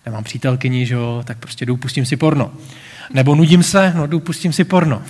nemám 0.05 0.23
přítelkyni, 0.23 0.85
že 0.85 0.93
jo, 0.93 1.23
tak 1.25 1.37
prostě 1.37 1.65
jdu, 1.65 1.77
pustím 1.77 2.05
si 2.05 2.17
porno. 2.17 2.51
Nebo 3.13 3.35
nudím 3.35 3.63
se, 3.63 3.93
no 3.95 4.19
pustím 4.19 4.53
si 4.53 4.63
porno. 4.63 5.01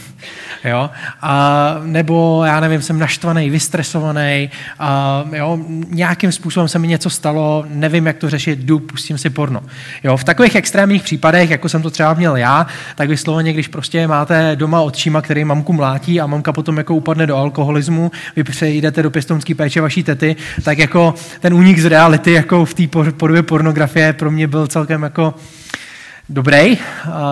Jo? 0.63 0.89
A, 1.21 1.75
nebo 1.83 2.43
já 2.45 2.59
nevím, 2.59 2.81
jsem 2.81 2.99
naštvaný, 2.99 3.49
vystresovaný, 3.49 4.49
a, 4.79 5.23
jo? 5.31 5.59
nějakým 5.89 6.31
způsobem 6.31 6.67
se 6.67 6.79
mi 6.79 6.87
něco 6.87 7.09
stalo, 7.09 7.65
nevím, 7.69 8.05
jak 8.05 8.17
to 8.17 8.29
řešit, 8.29 8.59
jdu, 8.59 8.79
pustím 8.79 9.17
si 9.17 9.29
porno. 9.29 9.61
Jo? 10.03 10.17
V 10.17 10.23
takových 10.23 10.55
extrémních 10.55 11.03
případech, 11.03 11.49
jako 11.49 11.69
jsem 11.69 11.81
to 11.81 11.89
třeba 11.89 12.13
měl 12.13 12.35
já, 12.35 12.67
tak 12.95 13.09
vysloveně, 13.09 13.53
když 13.53 13.67
prostě 13.67 14.07
máte 14.07 14.55
doma 14.55 14.81
otčíma, 14.81 15.21
který 15.21 15.45
mamku 15.45 15.73
mlátí 15.73 16.21
a 16.21 16.27
mamka 16.27 16.53
potom 16.53 16.77
jako 16.77 16.95
upadne 16.95 17.27
do 17.27 17.37
alkoholismu, 17.37 18.11
vy 18.35 18.43
přejdete 18.43 19.03
do 19.03 19.11
pěstounské 19.11 19.55
péče 19.55 19.81
vaší 19.81 20.03
tety, 20.03 20.35
tak 20.63 20.77
jako 20.77 21.13
ten 21.39 21.53
únik 21.53 21.79
z 21.79 21.85
reality 21.85 22.31
jako 22.31 22.65
v 22.65 22.73
té 22.73 22.87
podobě 23.17 23.43
pornografie 23.43 24.13
pro 24.13 24.31
mě 24.31 24.47
byl 24.47 24.67
celkem 24.67 25.03
jako 25.03 25.33
dobrý, 26.31 26.77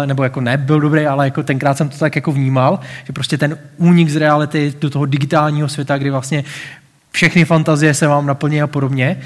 nebo 0.05 0.23
jako 0.23 0.41
ne 0.41 0.57
byl 0.57 0.79
dobrý, 0.79 1.05
ale 1.05 1.25
jako 1.25 1.43
tenkrát 1.43 1.77
jsem 1.77 1.89
to 1.89 1.97
tak 1.97 2.15
jako 2.15 2.31
vnímal, 2.31 2.79
že 3.05 3.13
prostě 3.13 3.37
ten 3.37 3.57
únik 3.77 4.09
z 4.09 4.15
reality 4.15 4.73
do 4.81 4.89
toho 4.89 5.05
digitálního 5.05 5.69
světa, 5.69 5.97
kdy 5.97 6.09
vlastně 6.09 6.43
všechny 7.11 7.45
fantazie 7.45 7.93
se 7.93 8.07
vám 8.07 8.25
naplní 8.25 8.61
a 8.61 8.67
podobně, 8.67 9.19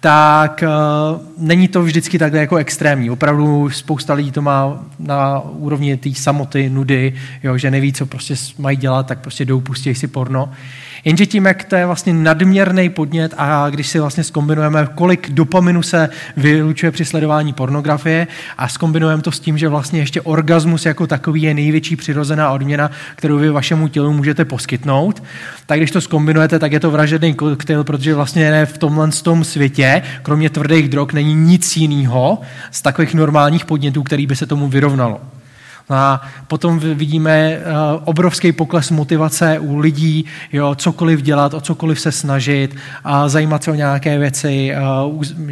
tak 0.00 0.64
uh, 0.66 1.20
není 1.38 1.68
to 1.68 1.82
vždycky 1.82 2.18
takhle 2.18 2.40
jako 2.40 2.56
extrémní. 2.56 3.10
Opravdu 3.10 3.70
spousta 3.70 4.14
lidí 4.14 4.32
to 4.32 4.42
má 4.42 4.84
na 4.98 5.40
úrovni 5.40 5.96
té 5.96 6.14
samoty, 6.14 6.70
nudy, 6.70 7.14
jo, 7.42 7.58
že 7.58 7.70
neví, 7.70 7.92
co 7.92 8.06
prostě 8.06 8.34
mají 8.58 8.76
dělat, 8.76 9.06
tak 9.06 9.18
prostě 9.18 9.44
jdou, 9.44 9.60
pustí 9.60 9.94
si 9.94 10.06
porno. 10.06 10.44
Uh, 10.44 10.54
Jenže 11.04 11.26
tím, 11.26 11.46
jak 11.46 11.64
to 11.64 11.76
je 11.76 11.86
vlastně 11.86 12.14
nadměrný 12.14 12.88
podnět 12.88 13.34
a 13.36 13.70
když 13.70 13.88
si 13.88 14.00
vlastně 14.00 14.24
skombinujeme, 14.24 14.88
kolik 14.94 15.30
dopaminu 15.30 15.82
se 15.82 16.08
vylučuje 16.36 16.92
při 16.92 17.04
sledování 17.04 17.52
pornografie 17.52 18.26
a 18.58 18.68
skombinujeme 18.68 19.22
to 19.22 19.32
s 19.32 19.40
tím, 19.40 19.58
že 19.58 19.68
vlastně 19.68 20.00
ještě 20.00 20.20
orgasmus 20.20 20.86
jako 20.86 21.06
takový 21.06 21.42
je 21.42 21.54
největší 21.54 21.96
přirozená 21.96 22.50
odměna, 22.50 22.90
kterou 23.16 23.38
vy 23.38 23.50
vašemu 23.50 23.88
tělu 23.88 24.12
můžete 24.12 24.44
poskytnout, 24.44 25.22
tak 25.66 25.78
když 25.78 25.90
to 25.90 26.00
skombinujete, 26.00 26.58
tak 26.58 26.72
je 26.72 26.80
to 26.80 26.90
vražedný 26.90 27.34
koktejl, 27.34 27.84
protože 27.84 28.14
vlastně 28.14 28.66
v 28.66 28.78
tomhle 28.78 29.08
tom 29.22 29.44
světě, 29.44 30.02
kromě 30.22 30.50
tvrdých 30.50 30.88
drog, 30.88 31.08
není 31.12 31.34
nic 31.34 31.76
jiného 31.76 32.38
z 32.70 32.82
takových 32.82 33.14
normálních 33.14 33.64
podnětů, 33.64 34.02
který 34.02 34.26
by 34.26 34.36
se 34.36 34.46
tomu 34.46 34.68
vyrovnalo. 34.68 35.20
A 35.90 36.22
potom 36.48 36.78
vidíme 36.78 37.30
eh, 37.30 37.62
obrovský 38.04 38.52
pokles 38.52 38.90
motivace 38.90 39.58
u 39.58 39.78
lidí, 39.78 40.24
jo, 40.52 40.74
cokoliv 40.74 41.22
dělat, 41.22 41.54
o 41.54 41.60
cokoliv 41.60 42.00
se 42.00 42.12
snažit, 42.12 42.76
a 43.04 43.28
zajímat 43.28 43.64
se 43.64 43.70
o 43.70 43.74
nějaké 43.74 44.18
věci, 44.18 44.72
eh, 44.72 44.80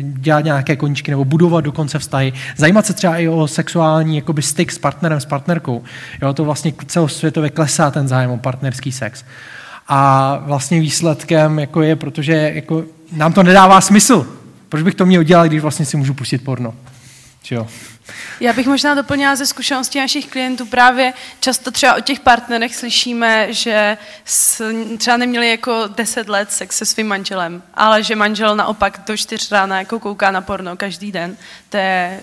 dělat 0.03 0.45
nějaké 0.45 0.77
koníčky 0.77 1.11
nebo 1.11 1.25
budovat 1.25 1.65
dokonce 1.65 1.99
vztahy. 1.99 2.33
Zajímat 2.57 2.87
se 2.87 2.93
třeba 2.93 3.17
i 3.17 3.29
o 3.29 3.49
sexuální 3.49 4.17
jakoby 4.17 4.43
styk 4.43 4.73
s 4.73 4.79
partnerem, 4.79 5.21
s 5.21 5.25
partnerkou. 5.25 5.83
Jo, 6.23 6.33
to 6.33 6.45
vlastně 6.45 6.73
celosvětově 6.87 7.51
klesá 7.51 7.91
ten 7.91 8.09
zájem 8.09 8.31
o 8.31 8.39
partnerský 8.39 8.93
sex. 8.93 9.25
A 9.89 10.43
vlastně 10.47 10.81
výsledkem 10.81 11.59
jako 11.59 11.83
je, 11.83 11.97
protože 11.97 12.53
jako 12.55 12.85
nám 13.13 13.33
to 13.33 13.43
nedává 13.43 13.81
smysl. 13.81 14.27
Proč 14.69 14.83
bych 14.83 14.95
to 14.95 15.07
měl 15.07 15.23
dělat, 15.23 15.47
když 15.47 15.63
vlastně 15.63 15.85
si 15.85 15.97
můžu 15.97 16.15
pustit 16.15 16.39
porno? 16.39 16.75
Jo. 17.51 17.67
Já 18.41 18.53
bych 18.53 18.67
možná 18.67 18.95
doplnila 18.95 19.37
ze 19.37 19.47
zkušeností 19.47 19.99
našich 19.99 20.27
klientů 20.27 20.67
právě 20.67 21.13
často 21.41 21.71
třeba 21.71 21.95
o 21.95 22.01
těch 22.01 22.21
partnerech 22.21 22.77
slyšíme, 22.77 23.53
že 23.53 23.99
s, 24.25 24.73
třeba 24.99 25.17
neměli 25.17 25.51
jako 25.51 25.87
10 25.87 26.29
let 26.29 26.53
sex 26.53 26.77
se 26.77 26.87
svým 26.87 27.07
manželem, 27.07 27.63
ale 27.75 28.03
že 28.03 28.17
manžel 28.17 28.57
naopak 28.57 29.01
do 29.07 29.17
čtyř 29.17 29.53
rána 29.53 29.79
jako 29.79 30.01
kouká 30.01 30.31
na 30.31 30.41
porno 30.41 30.77
každý 30.77 31.13
den. 31.13 31.37
To 31.71 31.77
je, 31.77 32.21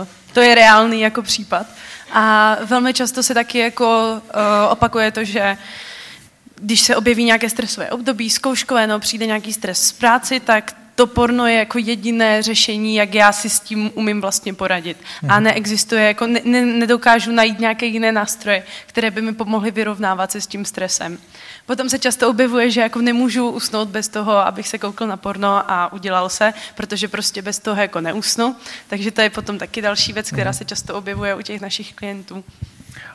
uh, 0.00 0.06
to 0.32 0.40
je 0.40 0.54
reálný 0.54 1.00
jako 1.00 1.22
případ. 1.22 1.66
A 2.12 2.56
velmi 2.64 2.94
často 2.94 3.22
se 3.22 3.34
taky 3.34 3.58
jako 3.58 4.12
uh, 4.12 4.20
opakuje 4.70 5.12
to, 5.12 5.24
že 5.24 5.58
když 6.56 6.80
se 6.80 6.96
objeví 6.96 7.24
nějaké 7.24 7.50
stresové 7.50 7.90
období, 7.90 8.30
zkouškové, 8.30 8.86
no 8.86 9.00
přijde 9.00 9.26
nějaký 9.26 9.52
stres 9.52 9.86
z 9.86 9.92
práci, 9.92 10.40
tak 10.40 10.83
to 10.94 11.06
porno 11.06 11.46
je 11.46 11.54
jako 11.54 11.78
jediné 11.78 12.42
řešení, 12.42 12.94
jak 12.94 13.14
já 13.14 13.32
si 13.32 13.50
s 13.50 13.60
tím 13.60 13.90
umím 13.94 14.20
vlastně 14.20 14.54
poradit. 14.54 14.96
A 15.28 15.34
mhm. 15.34 15.44
neexistuje, 15.44 16.06
jako 16.06 16.26
ne, 16.26 16.40
ne, 16.44 16.66
nedokážu 16.66 17.32
najít 17.32 17.58
nějaké 17.60 17.86
jiné 17.86 18.12
nástroje, 18.12 18.62
které 18.86 19.10
by 19.10 19.22
mi 19.22 19.32
pomohly 19.32 19.70
vyrovnávat 19.70 20.32
se 20.32 20.40
s 20.40 20.46
tím 20.46 20.64
stresem. 20.64 21.18
Potom 21.66 21.88
se 21.88 21.98
často 21.98 22.30
objevuje, 22.30 22.70
že 22.70 22.80
jako 22.80 23.00
nemůžu 23.00 23.50
usnout 23.50 23.88
bez 23.88 24.08
toho, 24.08 24.32
abych 24.32 24.68
se 24.68 24.78
koukl 24.78 25.06
na 25.06 25.16
porno 25.16 25.70
a 25.70 25.92
udělal 25.92 26.28
se, 26.28 26.52
protože 26.74 27.08
prostě 27.08 27.42
bez 27.42 27.58
toho 27.58 27.80
jako 27.80 28.00
neusnu. 28.00 28.56
Takže 28.88 29.10
to 29.10 29.20
je 29.20 29.30
potom 29.30 29.58
taky 29.58 29.82
další 29.82 30.12
věc, 30.12 30.30
která 30.30 30.50
mhm. 30.50 30.58
se 30.58 30.64
často 30.64 30.94
objevuje 30.94 31.34
u 31.34 31.42
těch 31.42 31.60
našich 31.60 31.94
klientů. 31.94 32.44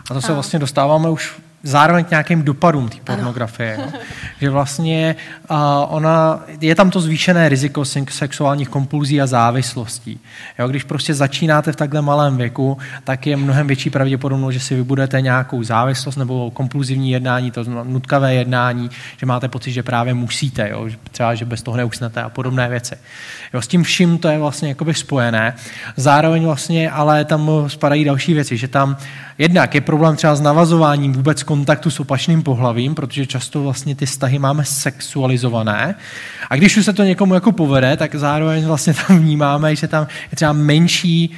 A 0.09 0.13
to 0.13 0.21
se 0.21 0.33
vlastně 0.33 0.59
dostáváme 0.59 1.09
už 1.09 1.33
zároveň 1.63 2.05
k 2.05 2.09
nějakým 2.09 2.43
dopadům 2.43 2.89
té 2.89 2.97
pornografie. 3.03 3.77
Jo. 3.79 3.99
Že 4.41 4.49
vlastně 4.49 5.15
uh, 5.51 5.57
ona, 5.87 6.39
je 6.61 6.75
tam 6.75 6.89
to 6.89 7.01
zvýšené 7.01 7.49
riziko 7.49 7.85
sexuálních 8.09 8.69
kompulzí 8.69 9.21
a 9.21 9.27
závislostí. 9.27 10.19
Jo, 10.59 10.67
když 10.67 10.83
prostě 10.83 11.13
začínáte 11.13 11.71
v 11.71 11.75
takhle 11.75 12.01
malém 12.01 12.37
věku, 12.37 12.77
tak 13.03 13.27
je 13.27 13.37
mnohem 13.37 13.67
větší 13.67 13.89
pravděpodobnost, 13.89 14.53
že 14.53 14.59
si 14.59 14.75
vybudete 14.75 15.21
nějakou 15.21 15.63
závislost 15.63 16.15
nebo 16.15 16.51
kompulzivní 16.51 17.11
jednání, 17.11 17.51
to 17.51 17.63
znamená 17.63 17.83
nutkavé 17.83 18.33
jednání, 18.33 18.89
že 19.17 19.25
máte 19.25 19.47
pocit, 19.47 19.71
že 19.71 19.83
právě 19.83 20.13
musíte, 20.13 20.69
jo, 20.69 20.87
třeba, 21.11 21.35
že 21.35 21.45
bez 21.45 21.61
toho 21.61 21.77
neusnete 21.77 22.21
a 22.21 22.29
podobné 22.29 22.69
věci. 22.69 22.95
Jo, 23.53 23.61
s 23.61 23.67
tím 23.67 23.83
vším 23.83 24.17
to 24.17 24.27
je 24.27 24.37
vlastně 24.37 24.69
jakoby 24.69 24.93
spojené. 24.93 25.55
Zároveň 25.95 26.45
vlastně, 26.45 26.91
ale 26.91 27.25
tam 27.25 27.49
spadají 27.67 28.03
další 28.05 28.33
věci, 28.33 28.57
že 28.57 28.67
tam 28.67 28.97
jednak 29.37 29.75
je 29.75 29.81
problém 29.81 30.15
třeba 30.15 30.35
s 30.35 30.41
navazováním 30.41 31.13
vůbec 31.13 31.43
kontaktu 31.49 31.89
s 31.89 31.99
opačným 31.99 32.43
pohlavím, 32.43 32.95
protože 32.95 33.25
často 33.25 33.63
vlastně 33.63 33.95
ty 33.95 34.05
vztahy 34.05 34.39
máme 34.39 34.65
sexualizované. 34.65 35.95
A 36.49 36.55
když 36.55 36.77
už 36.77 36.85
se 36.85 36.93
to 36.93 37.03
někomu 37.03 37.33
jako 37.33 37.51
povede, 37.51 37.97
tak 37.97 38.15
zároveň 38.15 38.65
vlastně 38.65 38.93
tam 38.93 39.19
vnímáme, 39.19 39.75
že 39.75 39.87
tam 39.87 40.07
je 40.31 40.35
třeba 40.35 40.53
menší 40.53 41.31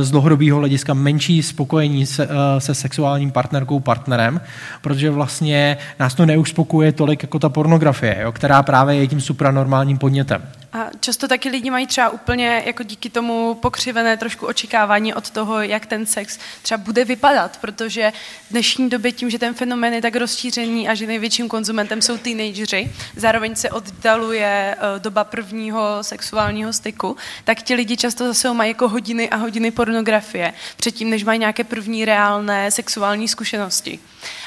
z 0.00 0.10
dlouhodobého 0.10 0.58
hlediska 0.58 0.94
menší 0.94 1.42
spokojení 1.42 2.06
se, 2.06 2.28
se 2.58 2.74
sexuálním 2.74 3.30
partnerkou, 3.30 3.80
partnerem, 3.80 4.40
protože 4.80 5.10
vlastně 5.10 5.76
nás 6.00 6.14
to 6.14 6.26
neuspokuje 6.26 6.92
tolik 6.92 7.22
jako 7.22 7.38
ta 7.38 7.48
pornografie, 7.48 8.16
jo, 8.20 8.32
která 8.32 8.62
právě 8.62 8.96
je 8.96 9.06
tím 9.06 9.20
supranormálním 9.20 9.98
podnětem. 9.98 10.42
A 10.74 10.90
často 11.00 11.28
taky 11.28 11.48
lidi 11.48 11.70
mají 11.70 11.86
třeba 11.86 12.10
úplně 12.10 12.62
jako 12.66 12.82
díky 12.82 13.10
tomu 13.10 13.54
pokřivené 13.54 14.16
trošku 14.16 14.46
očekávání 14.46 15.14
od 15.14 15.30
toho, 15.30 15.62
jak 15.62 15.86
ten 15.86 16.06
sex 16.06 16.38
třeba 16.62 16.78
bude 16.78 17.04
vypadat, 17.04 17.56
protože 17.60 18.12
v 18.48 18.50
dnešní 18.50 18.90
době 18.90 19.12
tím, 19.12 19.30
že 19.30 19.38
ten 19.38 19.54
fenomén 19.54 19.94
je 19.94 20.02
tak 20.02 20.16
rozšířený 20.16 20.88
a 20.88 20.94
že 20.94 21.06
největším 21.06 21.48
konzumentem 21.48 22.02
jsou 22.02 22.18
teenageři, 22.18 22.92
zároveň 23.16 23.56
se 23.56 23.70
oddaluje 23.70 24.76
eh, 24.78 24.98
doba 24.98 25.24
prvního 25.24 25.98
sexuálního 26.02 26.72
styku, 26.72 27.16
tak 27.44 27.62
ti 27.62 27.74
lidi 27.74 27.96
často 27.96 28.26
zase 28.26 28.52
mají 28.52 28.70
jako 28.70 28.88
hodiny 28.88 29.30
a 29.30 29.36
hodiny 29.36 29.70
pornografie 29.70 30.52
předtím, 30.76 31.10
než 31.10 31.24
mají 31.24 31.38
nějaké 31.38 31.64
první 31.64 32.04
reálné 32.04 32.70
sexuální 32.70 33.28
zkušenosti. 33.28 33.98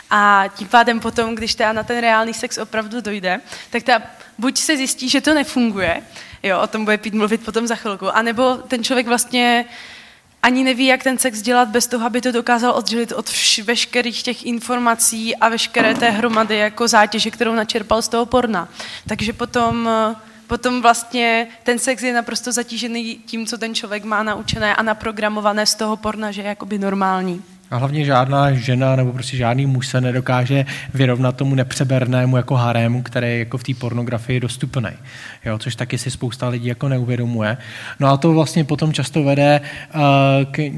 A 0.09 0.45
tím 0.55 0.67
pádem 0.67 0.99
potom, 0.99 1.35
když 1.35 1.55
teda 1.55 1.73
na 1.73 1.83
ten 1.83 1.99
reálný 1.99 2.33
sex 2.33 2.57
opravdu 2.57 3.01
dojde, 3.01 3.41
tak 3.69 3.83
ta 3.83 4.01
buď 4.37 4.57
se 4.57 4.77
zjistí, 4.77 5.09
že 5.09 5.21
to 5.21 5.33
nefunguje, 5.33 6.01
jo, 6.43 6.59
o 6.61 6.67
tom 6.67 6.85
bude 6.85 6.97
Pít 6.97 7.13
mluvit 7.13 7.45
potom 7.45 7.67
za 7.67 7.75
chvilku, 7.75 8.15
anebo 8.15 8.55
ten 8.55 8.83
člověk 8.83 9.07
vlastně 9.07 9.65
ani 10.43 10.63
neví, 10.63 10.85
jak 10.85 11.03
ten 11.03 11.17
sex 11.17 11.41
dělat 11.41 11.67
bez 11.69 11.87
toho, 11.87 12.05
aby 12.05 12.21
to 12.21 12.31
dokázal 12.31 12.71
oddělit 12.71 13.11
od 13.11 13.25
vš- 13.25 13.63
veškerých 13.63 14.23
těch 14.23 14.45
informací 14.45 15.35
a 15.35 15.49
veškeré 15.49 15.95
té 15.95 16.09
hromady 16.09 16.57
jako 16.57 16.87
zátěže, 16.87 17.31
kterou 17.31 17.53
načerpal 17.53 18.01
z 18.01 18.07
toho 18.07 18.25
porna. 18.25 18.69
Takže 19.07 19.33
potom, 19.33 19.89
potom 20.47 20.81
vlastně 20.81 21.47
ten 21.63 21.79
sex 21.79 22.03
je 22.03 22.13
naprosto 22.13 22.51
zatížený 22.51 23.15
tím, 23.25 23.45
co 23.45 23.57
ten 23.57 23.75
člověk 23.75 24.03
má 24.03 24.23
naučené 24.23 24.75
a 24.75 24.83
naprogramované 24.83 25.65
z 25.65 25.75
toho 25.75 25.97
porna, 25.97 26.31
že 26.31 26.41
je 26.41 26.47
jakoby 26.47 26.77
normální. 26.77 27.43
A 27.71 27.77
hlavně 27.77 28.05
žádná 28.05 28.51
žena 28.51 28.95
nebo 28.95 29.13
prostě 29.13 29.37
žádný 29.37 29.65
muž 29.65 29.87
se 29.87 30.01
nedokáže 30.01 30.65
vyrovnat 30.93 31.35
tomu 31.35 31.55
nepřebernému 31.55 32.37
jako 32.37 32.55
harému, 32.55 33.01
který 33.01 33.27
je 33.27 33.39
jako 33.39 33.57
v 33.57 33.63
té 33.63 33.73
pornografii 33.73 34.39
dostupný. 34.39 34.89
Jo, 35.45 35.57
což 35.57 35.75
taky 35.75 35.97
si 35.97 36.11
spousta 36.11 36.47
lidí 36.49 36.67
jako 36.67 36.89
neuvědomuje. 36.89 37.57
No 37.99 38.07
a 38.07 38.17
to 38.17 38.33
vlastně 38.33 38.63
potom 38.63 38.93
často 38.93 39.23
vede 39.23 39.61
uh, 39.95 40.01
k 40.51 40.71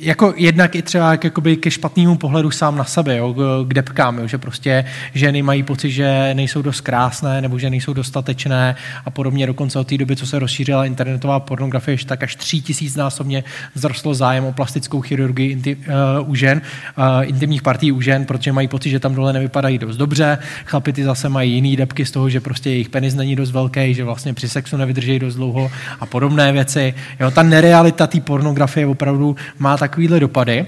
jako 0.00 0.34
jednak 0.36 0.74
i 0.74 0.82
třeba 0.82 1.16
k, 1.16 1.24
jakoby 1.24 1.56
ke 1.56 1.70
špatnému 1.70 2.16
pohledu 2.16 2.50
sám 2.50 2.76
na 2.76 2.84
sebe, 2.84 3.16
jo, 3.16 3.34
k 3.68 3.74
depkám, 3.74 4.18
jo, 4.18 4.26
že 4.26 4.38
prostě 4.38 4.84
ženy 5.14 5.42
mají 5.42 5.62
pocit, 5.62 5.90
že 5.90 6.30
nejsou 6.34 6.62
dost 6.62 6.80
krásné 6.80 7.40
nebo 7.40 7.58
že 7.58 7.70
nejsou 7.70 7.92
dostatečné 7.92 8.76
a 9.04 9.10
podobně. 9.10 9.46
Dokonce 9.46 9.78
od 9.78 9.86
té 9.86 9.98
doby, 9.98 10.16
co 10.16 10.26
se 10.26 10.38
rozšířila 10.38 10.84
internetová 10.84 11.40
pornografie, 11.40 11.98
tak 12.06 12.22
až 12.22 12.36
tří 12.36 12.62
tisícnásobně 12.62 13.44
vzrostlo 13.74 14.14
zájem 14.14 14.44
o 14.44 14.52
plastickou 14.52 15.00
chirurgii 15.00 15.50
inti, 15.50 15.76
uh, 15.76 16.30
u 16.30 16.34
žen, 16.34 16.62
uh, 16.98 17.04
intimních 17.28 17.62
partí 17.62 17.92
u 17.92 18.00
žen, 18.00 18.24
protože 18.24 18.52
mají 18.52 18.68
pocit, 18.68 18.90
že 18.90 19.00
tam 19.00 19.14
dole 19.14 19.32
nevypadají 19.32 19.78
dost 19.78 19.96
dobře. 19.96 20.38
Chlapi 20.64 20.92
ty 20.92 21.04
zase 21.04 21.28
mají 21.28 21.54
jiný 21.54 21.76
depky 21.76 22.06
z 22.06 22.10
toho, 22.10 22.28
že 22.28 22.40
prostě 22.40 22.70
jejich 22.70 22.88
penis 22.88 23.14
není 23.14 23.36
dost 23.36 23.50
velký, 23.50 23.94
že 23.94 24.04
vlastně 24.04 24.34
při 24.34 24.48
sexu 24.48 24.76
nevydrží 24.76 25.18
dost 25.18 25.34
dlouho 25.34 25.70
a 26.00 26.06
podobné 26.06 26.52
věci. 26.52 26.94
Jo, 27.20 27.30
ta 27.30 27.42
nerealita 27.42 28.06
té 28.06 28.20
pornografie 28.20 28.86
opravdu 28.86 29.36
má 29.58 29.76
tak 29.76 29.87
takovéhle 29.88 30.20
dopady. 30.20 30.66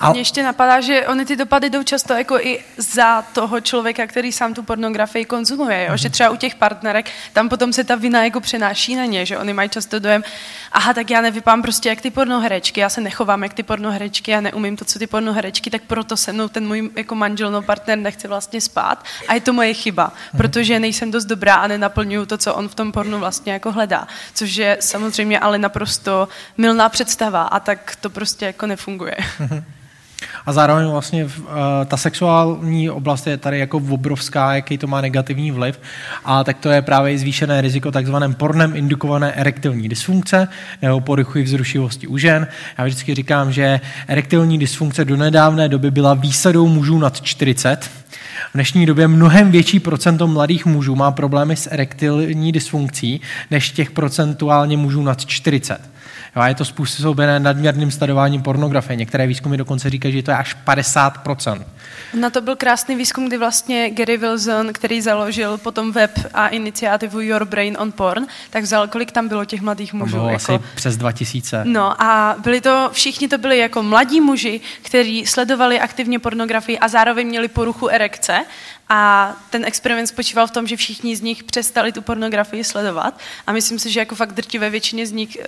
A 0.00 0.10
mě 0.10 0.20
ještě 0.20 0.42
napadá, 0.42 0.80
že 0.80 1.06
ony 1.06 1.26
ty 1.26 1.36
dopady 1.36 1.70
jdou 1.70 1.82
často 1.82 2.12
jako 2.12 2.38
i 2.38 2.60
za 2.76 3.22
toho 3.22 3.60
člověka, 3.60 4.06
který 4.06 4.32
sám 4.32 4.54
tu 4.54 4.62
pornografii 4.62 5.24
konzumuje. 5.24 5.84
Jo? 5.84 5.92
Mm-hmm. 5.92 5.96
Že 5.96 6.08
mhm. 6.08 6.12
třeba 6.12 6.30
u 6.30 6.36
těch 6.36 6.54
partnerek, 6.54 7.10
tam 7.32 7.48
potom 7.48 7.72
se 7.72 7.84
ta 7.84 7.94
vina 7.94 8.24
jako 8.24 8.40
přenáší 8.40 8.96
na 8.96 9.04
ně, 9.04 9.26
že 9.26 9.38
oni 9.38 9.52
mají 9.52 9.68
často 9.68 9.98
dojem, 9.98 10.22
aha, 10.72 10.94
tak 10.94 11.10
já 11.10 11.20
nevypám 11.20 11.62
prostě 11.62 11.88
jak 11.88 12.00
ty 12.00 12.10
pornoherečky, 12.10 12.80
já 12.80 12.88
se 12.88 13.00
nechovám 13.00 13.42
jak 13.42 13.54
ty 13.54 13.62
pornoherečky, 13.62 14.30
já 14.30 14.40
neumím 14.40 14.76
to, 14.76 14.84
co 14.84 14.98
ty 14.98 15.06
pornoherečky, 15.06 15.70
tak 15.70 15.82
proto 15.82 16.16
se 16.16 16.32
mnou 16.32 16.48
ten 16.48 16.66
můj 16.66 16.90
jako 16.96 17.14
manžel, 17.14 17.50
no 17.50 17.62
partner 17.62 17.98
nechce 17.98 18.28
vlastně 18.28 18.60
spát 18.60 19.04
a 19.28 19.34
je 19.34 19.40
to 19.40 19.52
moje 19.52 19.74
chyba, 19.74 20.08
mm-hmm. 20.08 20.36
protože 20.36 20.80
nejsem 20.80 21.10
dost 21.10 21.24
dobrá 21.24 21.54
a 21.54 21.66
nenaplňuju 21.66 22.26
to, 22.26 22.38
co 22.38 22.54
on 22.54 22.68
v 22.68 22.74
tom 22.74 22.92
pornu 22.92 23.18
vlastně 23.18 23.52
jako 23.52 23.72
hledá. 23.72 24.08
Což 24.34 24.56
je 24.56 24.76
samozřejmě 24.80 25.40
ale 25.40 25.58
naprosto 25.58 26.28
milná 26.58 26.88
představa 26.88 27.42
a 27.42 27.60
tak 27.60 27.96
to 28.00 28.10
prostě 28.10 28.46
jako 28.46 28.66
nefunguje. 28.66 29.16
A 30.46 30.52
zároveň 30.52 30.86
vlastně 30.86 31.24
uh, 31.24 31.30
ta 31.86 31.96
sexuální 31.96 32.90
oblast 32.90 33.26
je 33.26 33.36
tady 33.36 33.58
jako 33.58 33.82
obrovská, 33.90 34.54
jaký 34.54 34.78
to 34.78 34.86
má 34.86 35.00
negativní 35.00 35.50
vliv. 35.50 35.80
A 36.24 36.44
tak 36.44 36.58
to 36.58 36.70
je 36.70 36.82
právě 36.82 37.18
zvýšené 37.18 37.60
riziko 37.60 37.90
takzvaném 37.90 38.34
pornem 38.34 38.76
indukované 38.76 39.32
erektilní 39.32 39.88
dysfunkce 39.88 40.48
nebo 40.82 41.00
poruchy 41.00 41.42
vzrušivosti 41.42 42.06
u 42.06 42.18
žen. 42.18 42.46
Já 42.78 42.84
vždycky 42.84 43.14
říkám, 43.14 43.52
že 43.52 43.80
erektilní 44.06 44.58
dysfunkce 44.58 45.04
do 45.04 45.16
nedávné 45.16 45.68
doby 45.68 45.90
byla 45.90 46.14
výsadou 46.14 46.68
mužů 46.68 46.98
nad 46.98 47.20
40. 47.20 47.90
V 48.50 48.54
dnešní 48.54 48.86
době 48.86 49.08
mnohem 49.08 49.50
větší 49.50 49.80
procento 49.80 50.26
mladých 50.26 50.66
mužů 50.66 50.96
má 50.96 51.10
problémy 51.10 51.56
s 51.56 51.72
erektilní 51.72 52.52
dysfunkcí 52.52 53.20
než 53.50 53.70
těch 53.70 53.90
procentuálně 53.90 54.76
mužů 54.76 55.02
nad 55.02 55.24
40. 55.26 55.80
Jo, 56.36 56.42
a 56.42 56.48
je 56.48 56.54
to 56.54 56.64
způsobené 56.64 57.40
nadměrným 57.40 57.90
sledováním 57.90 58.42
pornografie. 58.42 58.96
Některé 58.96 59.26
výzkumy 59.26 59.56
dokonce 59.56 59.90
říkají, 59.90 60.14
že 60.14 60.22
to 60.22 60.30
je 60.30 60.36
až 60.36 60.56
50%. 60.66 61.64
Na 62.14 62.30
to 62.30 62.40
byl 62.40 62.56
krásný 62.56 62.96
výzkum, 62.96 63.26
kdy 63.26 63.38
vlastně 63.38 63.90
Gary 63.90 64.16
Wilson, 64.16 64.72
který 64.72 65.00
založil 65.02 65.58
potom 65.58 65.92
web 65.92 66.10
a 66.34 66.48
iniciativu 66.48 67.20
Your 67.20 67.44
Brain 67.44 67.76
on 67.80 67.92
Porn, 67.92 68.26
tak 68.50 68.62
vzal, 68.62 68.88
kolik 68.88 69.12
tam 69.12 69.28
bylo 69.28 69.44
těch 69.44 69.60
mladých 69.60 69.92
mužů? 69.92 70.16
Bylo 70.16 70.26
jako... 70.26 70.36
asi 70.36 70.58
přes 70.74 70.96
2000. 70.96 71.62
No 71.64 72.02
a 72.02 72.36
byli 72.42 72.60
to, 72.60 72.90
všichni 72.92 73.28
to 73.28 73.38
byli 73.38 73.58
jako 73.58 73.82
mladí 73.82 74.20
muži, 74.20 74.60
kteří 74.82 75.26
sledovali 75.26 75.80
aktivně 75.80 76.18
pornografii 76.18 76.78
a 76.78 76.88
zároveň 76.88 77.26
měli 77.26 77.48
poruchu 77.48 77.88
erekce 77.88 78.44
A 78.92 79.32
ten 79.50 79.64
experiment 79.64 80.08
spočíval 80.08 80.46
v 80.46 80.50
tom, 80.50 80.66
že 80.66 80.76
všichni 80.76 81.16
z 81.16 81.20
nich 81.20 81.44
přestali 81.44 81.92
tu 81.92 82.02
pornografii 82.02 82.64
sledovat 82.64 83.20
a 83.46 83.52
myslím 83.52 83.78
si, 83.78 83.90
že 83.90 84.00
jako 84.00 84.14
fakt 84.14 84.32
drtivé 84.32 84.70
většině 84.70 85.06
z 85.06 85.12
nich 85.12 85.36
uh, 85.40 85.44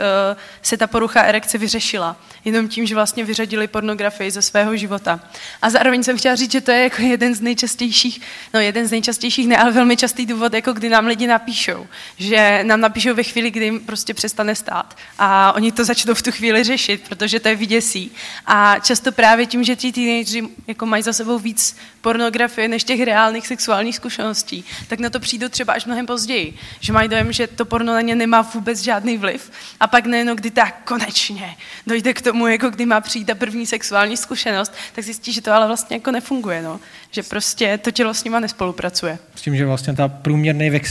se 0.62 0.76
ta 0.76 0.86
porucha 0.86 1.22
erekce 1.22 1.58
vyřešila. 1.58 2.16
Jenom 2.44 2.68
tím, 2.68 2.86
že 2.86 2.94
vlastně 2.94 3.24
vyřadili 3.24 3.66
pornografii 3.66 4.30
ze 4.30 4.42
svého 4.42 4.76
života. 4.76 5.20
A 5.62 5.70
zároveň 5.70 6.02
jsem 6.02 6.18
chtěla 6.18 6.34
říct, 6.34 6.52
že 6.52 6.60
to 6.60 6.70
je 6.70 6.82
jako 6.82 7.02
jeden 7.02 7.34
z 7.34 7.40
nejčastějších, 7.40 8.20
no 8.54 8.60
jeden 8.60 8.86
z 8.86 8.90
nejčastějších, 8.90 9.48
ne, 9.48 9.56
ale 9.56 9.70
velmi 9.70 9.96
častý 9.96 10.26
důvod, 10.26 10.54
jako 10.54 10.72
kdy 10.72 10.88
nám 10.88 11.06
lidi 11.06 11.26
napíšou. 11.26 11.86
Že 12.18 12.60
nám 12.64 12.80
napíšou 12.80 13.14
ve 13.14 13.22
chvíli, 13.22 13.50
kdy 13.50 13.64
jim 13.64 13.80
prostě 13.80 14.14
přestane 14.14 14.54
stát. 14.54 14.96
A 15.18 15.52
oni 15.52 15.72
to 15.72 15.84
začnou 15.84 16.14
v 16.14 16.22
tu 16.22 16.32
chvíli 16.32 16.64
řešit, 16.64 17.08
protože 17.08 17.40
to 17.40 17.48
je 17.48 17.56
vyděsí. 17.56 18.12
A 18.46 18.78
často 18.78 19.12
právě 19.12 19.46
tím, 19.46 19.64
že 19.64 19.76
ti 19.76 19.92
teenageři 19.92 20.48
jako 20.66 20.86
mají 20.86 21.02
za 21.02 21.12
sebou 21.12 21.38
víc 21.38 21.76
pornografie 22.00 22.68
než 22.68 22.84
těch 22.84 23.02
reálných 23.02 23.31
sexuálních 23.40 23.96
zkušeností, 23.96 24.64
tak 24.88 24.98
na 24.98 25.10
to 25.10 25.20
přijdou 25.20 25.48
třeba 25.48 25.72
až 25.72 25.86
mnohem 25.86 26.06
později. 26.06 26.54
Že 26.80 26.92
mají 26.92 27.08
dojem, 27.08 27.32
že 27.32 27.46
to 27.46 27.64
porno 27.64 27.92
na 27.92 28.00
ně 28.00 28.14
nemá 28.14 28.42
vůbec 28.42 28.80
žádný 28.80 29.18
vliv. 29.18 29.50
A 29.80 29.86
pak 29.86 30.06
nejenom, 30.06 30.36
kdy 30.36 30.50
tak 30.50 30.80
konečně 30.84 31.56
dojde 31.86 32.14
k 32.14 32.22
tomu, 32.22 32.46
jako 32.46 32.70
kdy 32.70 32.86
má 32.86 33.00
přijít 33.00 33.24
ta 33.24 33.34
první 33.34 33.66
sexuální 33.66 34.16
zkušenost, 34.16 34.74
tak 34.94 35.04
zjistí, 35.04 35.32
že 35.32 35.40
to 35.40 35.52
ale 35.52 35.66
vlastně 35.66 35.96
jako 35.96 36.10
nefunguje. 36.10 36.62
No. 36.62 36.80
Že 37.10 37.22
prostě 37.22 37.78
to 37.78 37.90
tělo 37.90 38.14
s 38.14 38.24
nima 38.24 38.40
nespolupracuje. 38.40 39.18
S 39.34 39.42
tím, 39.42 39.56
že 39.56 39.66
vlastně 39.66 39.94
ta 39.94 40.08
průměrný 40.08 40.70
věk 40.70 40.84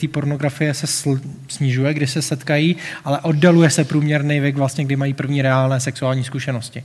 té 0.00 0.08
pornografie 0.08 0.74
se 0.74 0.86
sl- 0.86 1.20
snižuje, 1.48 1.94
kdy 1.94 2.06
se 2.06 2.22
setkají, 2.22 2.76
ale 3.04 3.20
oddaluje 3.20 3.70
se 3.70 3.84
průměrný 3.84 4.40
věk 4.40 4.56
vlastně, 4.56 4.84
kdy 4.84 4.96
mají 4.96 5.14
první 5.14 5.42
reálné 5.42 5.80
sexuální 5.80 6.24
zkušenosti 6.24 6.84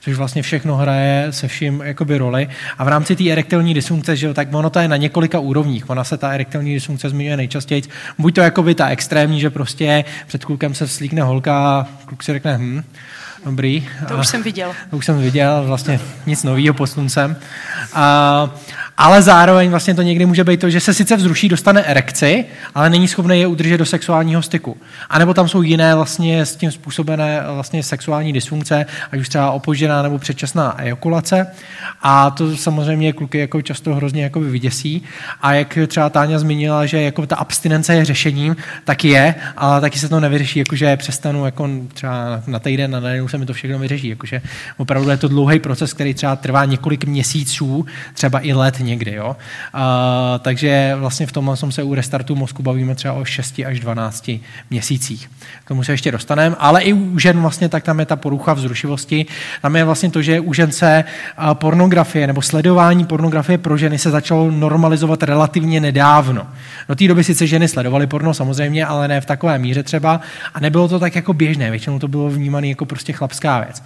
což 0.00 0.16
vlastně 0.16 0.42
všechno 0.42 0.76
hraje 0.76 1.26
se 1.30 1.48
vším 1.48 1.82
jakoby 1.84 2.18
roli. 2.18 2.48
A 2.78 2.84
v 2.84 2.88
rámci 2.88 3.16
té 3.16 3.30
erektilní 3.30 3.74
dysfunkce, 3.74 4.16
že 4.16 4.26
jo, 4.26 4.34
tak 4.34 4.47
ono 4.52 4.70
to 4.70 4.78
je 4.78 4.88
na 4.88 4.96
několika 4.96 5.38
úrovních. 5.38 5.90
Ona 5.90 6.04
se 6.04 6.16
ta 6.16 6.30
erektilní 6.30 6.74
dysfunkce 6.74 7.10
zmiňuje 7.10 7.36
nejčastěji. 7.36 7.82
Buď 8.18 8.34
to 8.34 8.40
jakoby 8.40 8.74
ta 8.74 8.88
extrémní, 8.88 9.40
že 9.40 9.50
prostě 9.50 10.04
před 10.26 10.44
klukem 10.44 10.74
se 10.74 10.86
vslíkne 10.86 11.22
holka 11.22 11.58
a 11.58 11.86
kluk 12.04 12.22
si 12.22 12.32
řekne, 12.32 12.58
hm, 12.58 12.82
dobrý. 13.48 13.88
To 14.08 14.16
už 14.16 14.26
jsem 14.26 14.42
viděl. 14.42 14.72
To 14.90 14.96
už 14.96 15.06
jsem 15.06 15.18
viděl, 15.20 15.64
vlastně 15.66 16.00
nic 16.26 16.42
nového 16.42 16.74
pod 16.74 16.86
sluncem. 16.86 17.36
A, 17.94 18.50
ale 18.96 19.22
zároveň 19.22 19.70
vlastně 19.70 19.94
to 19.94 20.02
někdy 20.02 20.26
může 20.26 20.44
být 20.44 20.60
to, 20.60 20.70
že 20.70 20.80
se 20.80 20.94
sice 20.94 21.16
vzruší, 21.16 21.48
dostane 21.48 21.82
erekci, 21.82 22.44
ale 22.74 22.90
není 22.90 23.08
schopný 23.08 23.40
je 23.40 23.46
udržet 23.46 23.78
do 23.78 23.86
sexuálního 23.86 24.42
styku. 24.42 24.76
A 25.10 25.18
nebo 25.18 25.34
tam 25.34 25.48
jsou 25.48 25.62
jiné 25.62 25.94
vlastně 25.94 26.46
s 26.46 26.56
tím 26.56 26.70
způsobené 26.70 27.42
vlastně 27.54 27.82
sexuální 27.82 28.32
dysfunkce, 28.32 28.86
ať 29.12 29.20
už 29.20 29.28
třeba 29.28 29.50
opožděná 29.50 30.02
nebo 30.02 30.18
předčasná 30.18 30.82
ejakulace. 30.82 31.46
A 32.02 32.30
to 32.30 32.56
samozřejmě 32.56 33.12
kluky 33.12 33.38
jako 33.38 33.62
často 33.62 33.94
hrozně 33.94 34.22
jako 34.22 34.40
vyděsí. 34.40 35.02
A 35.42 35.52
jak 35.52 35.78
třeba 35.86 36.10
Táňa 36.10 36.38
zmínila, 36.38 36.86
že 36.86 37.02
jako 37.02 37.26
ta 37.26 37.36
abstinence 37.36 37.94
je 37.94 38.04
řešením, 38.04 38.56
tak 38.84 39.04
je, 39.04 39.34
ale 39.56 39.80
taky 39.80 39.98
se 39.98 40.08
to 40.08 40.20
nevyřeší, 40.20 40.58
jakože 40.58 40.96
přestanu 40.96 41.44
jako 41.44 41.68
třeba 41.94 42.42
na 42.46 42.58
týden 42.58 42.96
a 42.96 43.00
najednou 43.00 43.28
mi 43.38 43.46
to 43.46 43.52
všechno 43.52 43.78
vyřeší. 43.78 44.08
Jakože 44.08 44.42
opravdu 44.76 45.10
je 45.10 45.16
to 45.16 45.28
dlouhý 45.28 45.58
proces, 45.58 45.92
který 45.92 46.14
třeba 46.14 46.36
trvá 46.36 46.64
několik 46.64 47.04
měsíců, 47.04 47.86
třeba 48.14 48.46
i 48.46 48.52
let 48.52 48.80
někdy. 48.80 49.14
Jo? 49.14 49.36
A, 49.72 50.38
takže 50.38 50.92
vlastně 50.96 51.26
v 51.26 51.32
tomhle 51.32 51.56
se 51.70 51.82
u 51.82 51.94
restartu 51.94 52.34
mozku 52.34 52.62
bavíme 52.62 52.94
třeba 52.94 53.14
o 53.14 53.24
6 53.24 53.60
až 53.66 53.80
12 53.80 54.30
měsících. 54.70 55.30
K 55.64 55.68
tomu 55.68 55.84
se 55.84 55.92
ještě 55.92 56.12
dostaneme, 56.12 56.56
ale 56.58 56.82
i 56.82 56.92
u 56.92 57.18
žen 57.18 57.40
vlastně 57.40 57.68
tak 57.68 57.84
tam 57.84 58.00
je 58.00 58.06
ta 58.06 58.16
porucha 58.16 58.54
vzrušivosti. 58.54 59.26
Tam 59.62 59.76
je 59.76 59.84
vlastně 59.84 60.10
to, 60.10 60.22
že 60.22 60.40
u 60.40 60.52
žen 60.52 60.72
se 60.72 61.04
pornografie 61.52 62.26
nebo 62.26 62.42
sledování 62.42 63.04
pornografie 63.04 63.58
pro 63.58 63.76
ženy 63.76 63.98
se 63.98 64.10
začalo 64.10 64.50
normalizovat 64.50 65.22
relativně 65.22 65.80
nedávno. 65.80 66.46
Do 66.88 66.94
té 66.94 67.08
doby 67.08 67.24
sice 67.24 67.46
ženy 67.46 67.68
sledovaly 67.68 68.06
porno 68.06 68.34
samozřejmě, 68.34 68.86
ale 68.86 69.08
ne 69.08 69.20
v 69.20 69.26
takové 69.26 69.58
míře 69.58 69.82
třeba 69.82 70.20
a 70.54 70.60
nebylo 70.60 70.88
to 70.88 70.98
tak 70.98 71.14
jako 71.14 71.32
běžné, 71.32 71.70
většinou 71.70 71.98
to 71.98 72.08
bylo 72.08 72.30
vnímané 72.30 72.66
jako 72.66 72.84
prostě 72.84 73.12
chlapská 73.18 73.60
věc. 73.60 73.82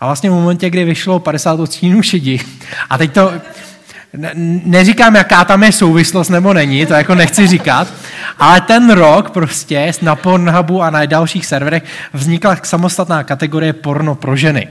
A 0.00 0.06
vlastně 0.06 0.30
v 0.30 0.32
momentě, 0.32 0.70
kdy 0.70 0.84
vyšlo 0.84 1.18
50 1.18 1.60
odstínů 1.60 2.02
šedi, 2.02 2.40
a 2.90 2.98
teď 2.98 3.12
to, 3.12 3.32
neříkám, 4.64 5.14
jaká 5.14 5.44
tam 5.44 5.62
je 5.62 5.72
souvislost 5.72 6.28
nebo 6.28 6.52
není, 6.52 6.86
to 6.86 6.94
jako 6.94 7.14
nechci 7.14 7.46
říkat, 7.46 7.88
ale 8.38 8.60
ten 8.60 8.90
rok 8.90 9.30
prostě 9.30 9.92
na 10.02 10.16
Pornhubu 10.16 10.82
a 10.82 10.90
na 10.90 11.06
dalších 11.06 11.46
serverech 11.46 11.82
vznikla 12.12 12.56
samostatná 12.62 13.24
kategorie 13.24 13.72
porno 13.72 14.14
pro 14.14 14.36
ženy. 14.36 14.68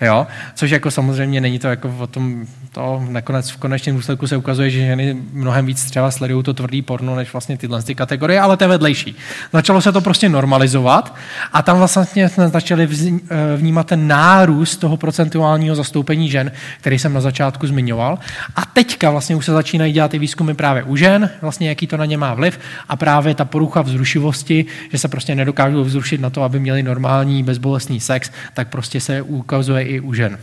Jo? 0.00 0.26
Což 0.54 0.70
jako 0.70 0.90
samozřejmě 0.90 1.40
není 1.40 1.58
to 1.58 1.68
jako 1.68 1.94
o 1.98 2.06
tom, 2.06 2.46
to 2.72 3.02
nakonec 3.08 3.50
v 3.50 3.56
konečném 3.56 3.96
důsledku 3.96 4.26
se 4.26 4.36
ukazuje, 4.36 4.70
že 4.70 4.86
ženy 4.86 5.16
mnohem 5.32 5.66
víc 5.66 5.84
třeba 5.84 6.10
sledují 6.10 6.44
to 6.44 6.54
tvrdý 6.54 6.82
porno, 6.82 7.16
než 7.16 7.32
vlastně 7.32 7.58
tyhle 7.58 7.82
ty 7.82 7.94
kategorie, 7.94 8.40
ale 8.40 8.56
to 8.56 8.64
je 8.64 8.68
vedlejší. 8.68 9.16
Začalo 9.52 9.80
se 9.80 9.92
to 9.92 10.00
prostě 10.00 10.28
normalizovat 10.28 11.14
a 11.52 11.62
tam 11.62 11.78
vlastně 11.78 12.28
jsme 12.28 12.48
začali 12.48 12.88
eh, 12.88 13.56
vnímat 13.56 13.86
ten 13.86 14.08
nárůst 14.08 14.76
toho 14.76 14.96
procentuálního 14.96 15.76
zastoupení 15.76 16.30
žen, 16.30 16.52
který 16.80 16.98
jsem 16.98 17.12
na 17.12 17.20
začátku 17.20 17.66
zmiňoval. 17.66 18.18
A 18.56 18.64
teďka 18.64 19.10
vlastně 19.10 19.36
už 19.36 19.44
se 19.44 19.52
začínají 19.52 19.92
dělat 19.92 20.14
i 20.14 20.18
výzkumy 20.18 20.54
právě 20.54 20.82
u 20.82 20.96
žen, 20.96 21.30
vlastně 21.42 21.68
jaký 21.68 21.86
to 21.86 21.96
na 21.96 22.04
ně 22.04 22.16
má 22.16 22.34
vliv 22.34 22.58
a 22.88 22.96
právě 22.96 23.34
ta 23.34 23.44
porucha 23.44 23.82
vzrušivosti, 23.82 24.66
že 24.92 24.98
se 24.98 25.08
prostě 25.08 25.34
nedokážou 25.34 25.84
vzrušit 25.84 26.20
na 26.20 26.30
to, 26.30 26.42
aby 26.42 26.60
měli 26.60 26.82
normální 26.82 27.42
bezbolestný 27.42 28.00
sex, 28.00 28.30
tak 28.54 28.68
prostě 28.68 29.00
se 29.00 29.22
ukazuje 29.22 29.85
i 29.86 30.00
u 30.00 30.14
žen. 30.14 30.38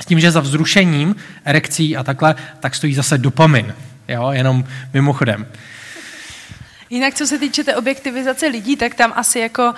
S 0.00 0.06
tím, 0.06 0.20
že 0.20 0.30
za 0.30 0.40
vzrušením, 0.40 1.16
erekcí 1.44 1.96
a 1.96 2.02
takhle, 2.02 2.34
tak 2.60 2.74
stojí 2.74 2.94
zase 2.94 3.18
dopamin. 3.18 3.74
Jo, 4.08 4.30
jenom 4.32 4.64
mimochodem. 4.92 5.46
Jinak, 6.90 7.14
co 7.14 7.26
se 7.26 7.38
týče 7.38 7.64
té 7.64 7.76
objektivizace 7.76 8.46
lidí, 8.46 8.76
tak 8.76 8.94
tam 8.94 9.12
asi 9.16 9.38
jako 9.38 9.74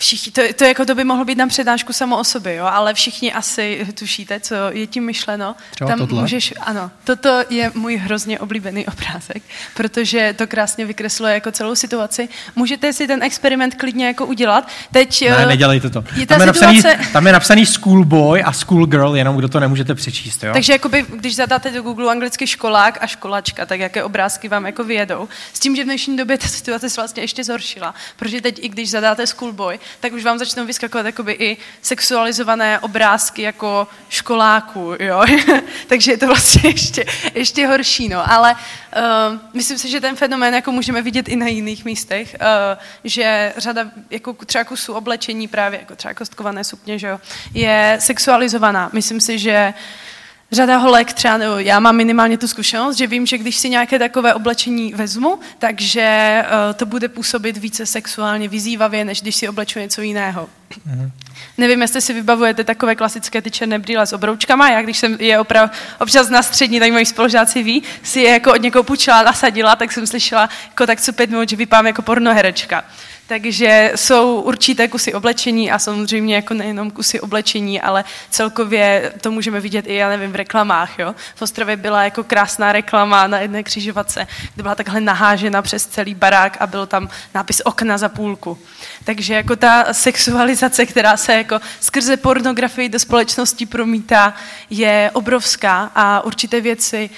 Všichni, 0.00 0.32
to, 0.32 0.42
to, 0.56 0.64
jako 0.64 0.84
to 0.84 0.94
by 0.94 1.04
mohlo 1.04 1.24
být 1.24 1.38
na 1.38 1.46
přednášku 1.46 1.92
samo 1.92 2.18
o 2.18 2.24
sobě, 2.24 2.54
jo, 2.54 2.64
ale 2.64 2.94
všichni 2.94 3.32
asi 3.32 3.86
tušíte, 3.98 4.40
co 4.40 4.54
je 4.70 4.86
tím 4.86 5.04
myšleno. 5.04 5.56
Třeba 5.70 5.90
Tam 5.90 5.98
tohle? 5.98 6.22
můžeš, 6.22 6.54
ano, 6.60 6.90
toto 7.04 7.42
je 7.50 7.72
můj 7.74 7.96
hrozně 7.96 8.40
oblíbený 8.40 8.86
obrázek, 8.86 9.42
protože 9.74 10.34
to 10.38 10.46
krásně 10.46 10.86
vykresluje 10.86 11.34
jako 11.34 11.50
celou 11.50 11.74
situaci. 11.74 12.28
Můžete 12.56 12.92
si 12.92 13.06
ten 13.06 13.22
experiment 13.22 13.74
klidně 13.74 14.06
jako 14.06 14.26
udělat. 14.26 14.68
Teď, 14.92 15.30
ne, 15.30 15.36
eh, 15.42 15.46
nedělejte 15.46 15.90
to. 15.90 16.04
Je 16.16 16.26
tam, 16.26 16.40
je 16.40 16.46
situace... 16.46 16.74
napsaný, 16.74 17.12
tam 17.12 17.26
je 17.26 17.32
napsaný 17.32 17.66
schoolboy 17.66 18.42
a 18.42 18.52
schoolgirl, 18.52 19.16
jenom 19.16 19.36
kdo 19.36 19.48
to 19.48 19.60
nemůžete 19.60 19.94
přečíst. 19.94 20.42
Jo? 20.42 20.52
Takže 20.52 20.72
jakoby, 20.72 21.04
když 21.08 21.36
zadáte 21.36 21.70
do 21.70 21.82
Google 21.82 22.10
anglicky 22.10 22.46
školák 22.46 22.98
a 23.00 23.06
školačka, 23.06 23.66
tak 23.66 23.80
jaké 23.80 24.04
obrázky 24.04 24.48
vám 24.48 24.66
jako 24.66 24.84
vyjedou. 24.84 25.28
S 25.52 25.60
tím, 25.60 25.76
že 25.76 25.82
v 25.82 25.86
dnešní 25.86 26.16
době 26.16 26.38
ta 26.38 26.48
situace 26.48 26.90
se 26.90 27.00
vlastně 27.00 27.22
ještě 27.22 27.44
zhoršila, 27.44 27.94
protože 28.16 28.40
teď 28.40 28.58
i 28.62 28.68
když 28.68 28.90
zadáte 28.90 29.26
schoolboy, 29.26 29.78
tak 30.00 30.12
už 30.12 30.24
vám 30.24 30.38
začnou 30.38 30.66
vyskakovat 30.66 31.06
jakoby 31.06 31.32
i 31.32 31.56
sexualizované 31.82 32.80
obrázky 32.80 33.42
jako 33.42 33.88
školáků, 34.08 34.94
jo. 35.00 35.24
Takže 35.86 36.12
je 36.12 36.18
to 36.18 36.26
vlastně 36.26 36.70
ještě, 36.70 37.04
ještě 37.34 37.66
horší, 37.66 38.08
no. 38.08 38.32
Ale 38.32 38.52
uh, 38.52 39.38
myslím 39.54 39.78
si, 39.78 39.88
že 39.90 40.00
ten 40.00 40.16
fenomén 40.16 40.54
jako 40.54 40.72
můžeme 40.72 41.02
vidět 41.02 41.28
i 41.28 41.36
na 41.36 41.46
jiných 41.46 41.84
místech, 41.84 42.36
uh, 42.40 42.82
že 43.04 43.52
řada 43.56 43.90
jako 44.10 44.32
třeba 44.32 44.64
kusů 44.64 44.94
oblečení 44.94 45.48
právě, 45.48 45.78
jako 45.78 45.96
třeba 45.96 46.14
kostkované 46.14 46.64
sukně, 46.64 46.98
že 46.98 47.06
jo, 47.06 47.20
je 47.54 47.96
sexualizovaná. 48.00 48.90
Myslím 48.92 49.20
si, 49.20 49.38
že 49.38 49.74
uh, 49.76 50.08
Řada 50.52 50.76
holek 50.76 51.12
třeba, 51.12 51.36
nebo 51.36 51.58
já 51.58 51.80
mám 51.80 51.96
minimálně 51.96 52.38
tu 52.38 52.48
zkušenost, 52.48 52.96
že 52.96 53.06
vím, 53.06 53.26
že 53.26 53.38
když 53.38 53.56
si 53.56 53.70
nějaké 53.70 53.98
takové 53.98 54.34
oblečení 54.34 54.94
vezmu, 54.94 55.38
takže 55.58 56.42
uh, 56.44 56.74
to 56.74 56.86
bude 56.86 57.08
působit 57.08 57.56
více 57.56 57.86
sexuálně 57.86 58.48
vyzývavě, 58.48 59.04
než 59.04 59.22
když 59.22 59.36
si 59.36 59.48
obleču 59.48 59.78
něco 59.78 60.00
jiného. 60.00 60.48
Mm-hmm. 60.70 61.10
Nevím, 61.58 61.82
jestli 61.82 62.00
si 62.00 62.12
vybavujete 62.12 62.64
takové 62.64 62.94
klasické 62.94 63.42
ty 63.42 63.50
černé 63.50 63.78
brýle 63.78 64.06
s 64.06 64.12
obroučkama. 64.12 64.70
Já, 64.70 64.82
když 64.82 64.98
jsem 64.98 65.16
je 65.20 65.38
oprav, 65.38 65.70
občas 66.00 66.28
na 66.28 66.42
střední, 66.42 66.80
tak 66.80 66.92
moji 66.92 67.06
spolužáci 67.06 67.62
ví, 67.62 67.82
si 68.02 68.20
je 68.20 68.30
jako 68.30 68.52
od 68.52 68.62
někoho 68.62 68.82
půjčila, 68.82 69.22
nasadila, 69.22 69.76
tak 69.76 69.92
jsem 69.92 70.06
slyšela 70.06 70.48
jako 70.68 70.86
tak 70.86 71.00
co 71.00 71.12
pět 71.12 71.30
minut, 71.30 71.48
že 71.48 71.56
vypadám 71.56 71.86
jako 71.86 72.02
pornoherečka. 72.02 72.84
Takže 73.28 73.92
jsou 73.94 74.40
určité 74.40 74.88
kusy 74.88 75.14
oblečení 75.14 75.70
a 75.70 75.78
samozřejmě 75.78 76.34
jako 76.34 76.54
nejenom 76.54 76.90
kusy 76.90 77.20
oblečení, 77.20 77.80
ale 77.80 78.04
celkově 78.30 79.12
to 79.20 79.30
můžeme 79.30 79.60
vidět 79.60 79.86
i, 79.88 79.94
já 79.94 80.08
nevím, 80.08 80.32
v 80.32 80.36
reklamách. 80.36 80.98
Jo? 80.98 81.14
V 81.34 81.42
Ostrově 81.42 81.76
byla 81.76 82.04
jako 82.04 82.24
krásná 82.24 82.72
reklama 82.72 83.26
na 83.26 83.38
jedné 83.38 83.62
křižovatce, 83.62 84.26
kde 84.54 84.62
byla 84.62 84.74
takhle 84.74 85.00
nahážena 85.00 85.62
přes 85.62 85.86
celý 85.86 86.14
barák 86.14 86.56
a 86.60 86.66
byl 86.66 86.86
tam 86.86 87.08
nápis 87.34 87.62
okna 87.64 87.98
za 87.98 88.08
půlku. 88.08 88.58
Takže 89.04 89.34
jako 89.34 89.56
ta 89.56 89.94
sexualizace, 89.94 90.86
která 90.86 91.16
se 91.16 91.34
jako 91.34 91.60
skrze 91.80 92.16
pornografii 92.16 92.88
do 92.88 92.98
společnosti 92.98 93.66
promítá, 93.66 94.34
je 94.70 95.10
obrovská 95.12 95.90
a 95.94 96.20
určité 96.24 96.60
věci 96.60 97.10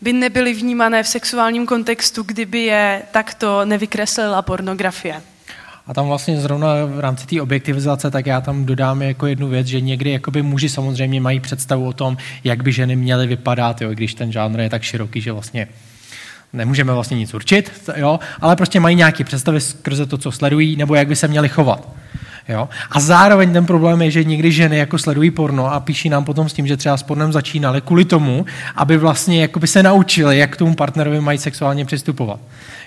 by 0.00 0.12
nebyly 0.12 0.52
vnímané 0.54 1.02
v 1.02 1.08
sexuálním 1.08 1.66
kontextu, 1.66 2.22
kdyby 2.22 2.62
je 2.62 3.02
takto 3.10 3.64
nevykreslila 3.64 4.42
pornografie. 4.42 5.22
A 5.86 5.94
tam 5.94 6.06
vlastně 6.06 6.40
zrovna 6.40 6.68
v 6.86 7.00
rámci 7.00 7.26
té 7.26 7.42
objektivizace, 7.42 8.10
tak 8.10 8.26
já 8.26 8.40
tam 8.40 8.64
dodám 8.64 9.02
jako 9.02 9.26
jednu 9.26 9.48
věc, 9.48 9.66
že 9.66 9.80
někdy 9.80 10.10
jakoby 10.10 10.42
muži 10.42 10.68
samozřejmě 10.68 11.20
mají 11.20 11.40
představu 11.40 11.86
o 11.86 11.92
tom, 11.92 12.16
jak 12.44 12.62
by 12.62 12.72
ženy 12.72 12.96
měly 12.96 13.26
vypadat, 13.26 13.82
jo, 13.82 13.90
když 13.90 14.14
ten 14.14 14.32
žánr 14.32 14.60
je 14.60 14.70
tak 14.70 14.82
široký, 14.82 15.20
že 15.20 15.32
vlastně 15.32 15.68
nemůžeme 16.52 16.92
vlastně 16.92 17.16
nic 17.16 17.34
určit, 17.34 17.90
jo, 17.96 18.20
ale 18.40 18.56
prostě 18.56 18.80
mají 18.80 18.96
nějaké 18.96 19.24
představy 19.24 19.60
skrze 19.60 20.06
to, 20.06 20.18
co 20.18 20.32
sledují, 20.32 20.76
nebo 20.76 20.94
jak 20.94 21.08
by 21.08 21.16
se 21.16 21.28
měli 21.28 21.48
chovat. 21.48 21.88
Jo? 22.48 22.68
A 22.90 23.00
zároveň 23.00 23.52
ten 23.52 23.66
problém 23.66 24.02
je, 24.02 24.10
že 24.10 24.24
někdy 24.24 24.52
ženy 24.52 24.78
jako 24.78 24.98
sledují 24.98 25.30
porno 25.30 25.72
a 25.72 25.80
píší 25.80 26.08
nám 26.08 26.24
potom 26.24 26.48
s 26.48 26.52
tím, 26.52 26.66
že 26.66 26.76
třeba 26.76 26.96
s 26.96 27.02
pornem 27.02 27.32
začínali 27.32 27.80
kvůli 27.80 28.04
tomu, 28.04 28.46
aby 28.76 28.96
vlastně 28.96 29.48
se 29.64 29.82
naučili, 29.82 30.38
jak 30.38 30.50
k 30.50 30.56
tomu 30.56 30.74
partnerovi 30.74 31.20
mají 31.20 31.38
sexuálně 31.38 31.84
přistupovat. 31.84 32.40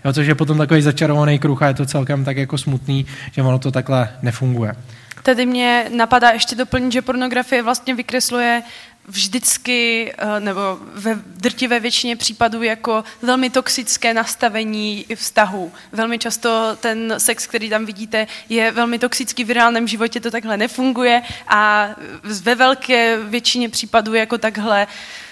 Jo, 0.06 0.14
což 0.14 0.28
je 0.28 0.36
potom 0.36 0.58
takový 0.58 0.82
začarovaný 0.82 1.40
kruh 1.40 1.62
a 1.62 1.68
je 1.68 1.74
to 1.74 1.86
celkem 1.86 2.26
tak 2.26 2.38
jako 2.38 2.58
smutný, 2.58 3.06
že 3.32 3.42
ono 3.42 3.60
to 3.60 3.72
takhle 3.72 4.10
nefunguje. 4.22 4.74
Tady 5.24 5.46
mě 5.46 5.86
napadá 5.96 6.30
ještě 6.30 6.56
doplnit, 6.56 6.92
že 6.92 7.02
pornografie 7.02 7.64
vlastně 7.64 7.96
vykresluje 7.96 8.64
vždycky, 9.08 10.12
eh, 10.18 10.40
nebo 10.40 10.62
ve 10.94 11.16
drtivé 11.26 11.80
většině 11.80 12.16
případů 12.16 12.64
jako 12.64 13.04
velmi 13.22 13.50
toxické 13.50 14.14
nastavení 14.14 15.06
vztahu. 15.16 15.72
Velmi 15.92 16.20
často 16.20 16.78
ten 16.80 17.14
sex, 17.18 17.48
který 17.48 17.70
tam 17.70 17.86
vidíte, 17.86 18.28
je 18.50 18.72
velmi 18.72 19.00
toxický, 19.00 19.44
v 19.44 19.52
reálném 19.52 19.88
životě 19.88 20.20
to 20.20 20.32
takhle 20.32 20.58
nefunguje 20.58 21.22
a 21.48 21.90
ve 22.24 22.56
velké 22.56 23.18
většině 23.18 23.70
případů 23.70 24.14
jako 24.14 24.38
takhle 24.38 24.88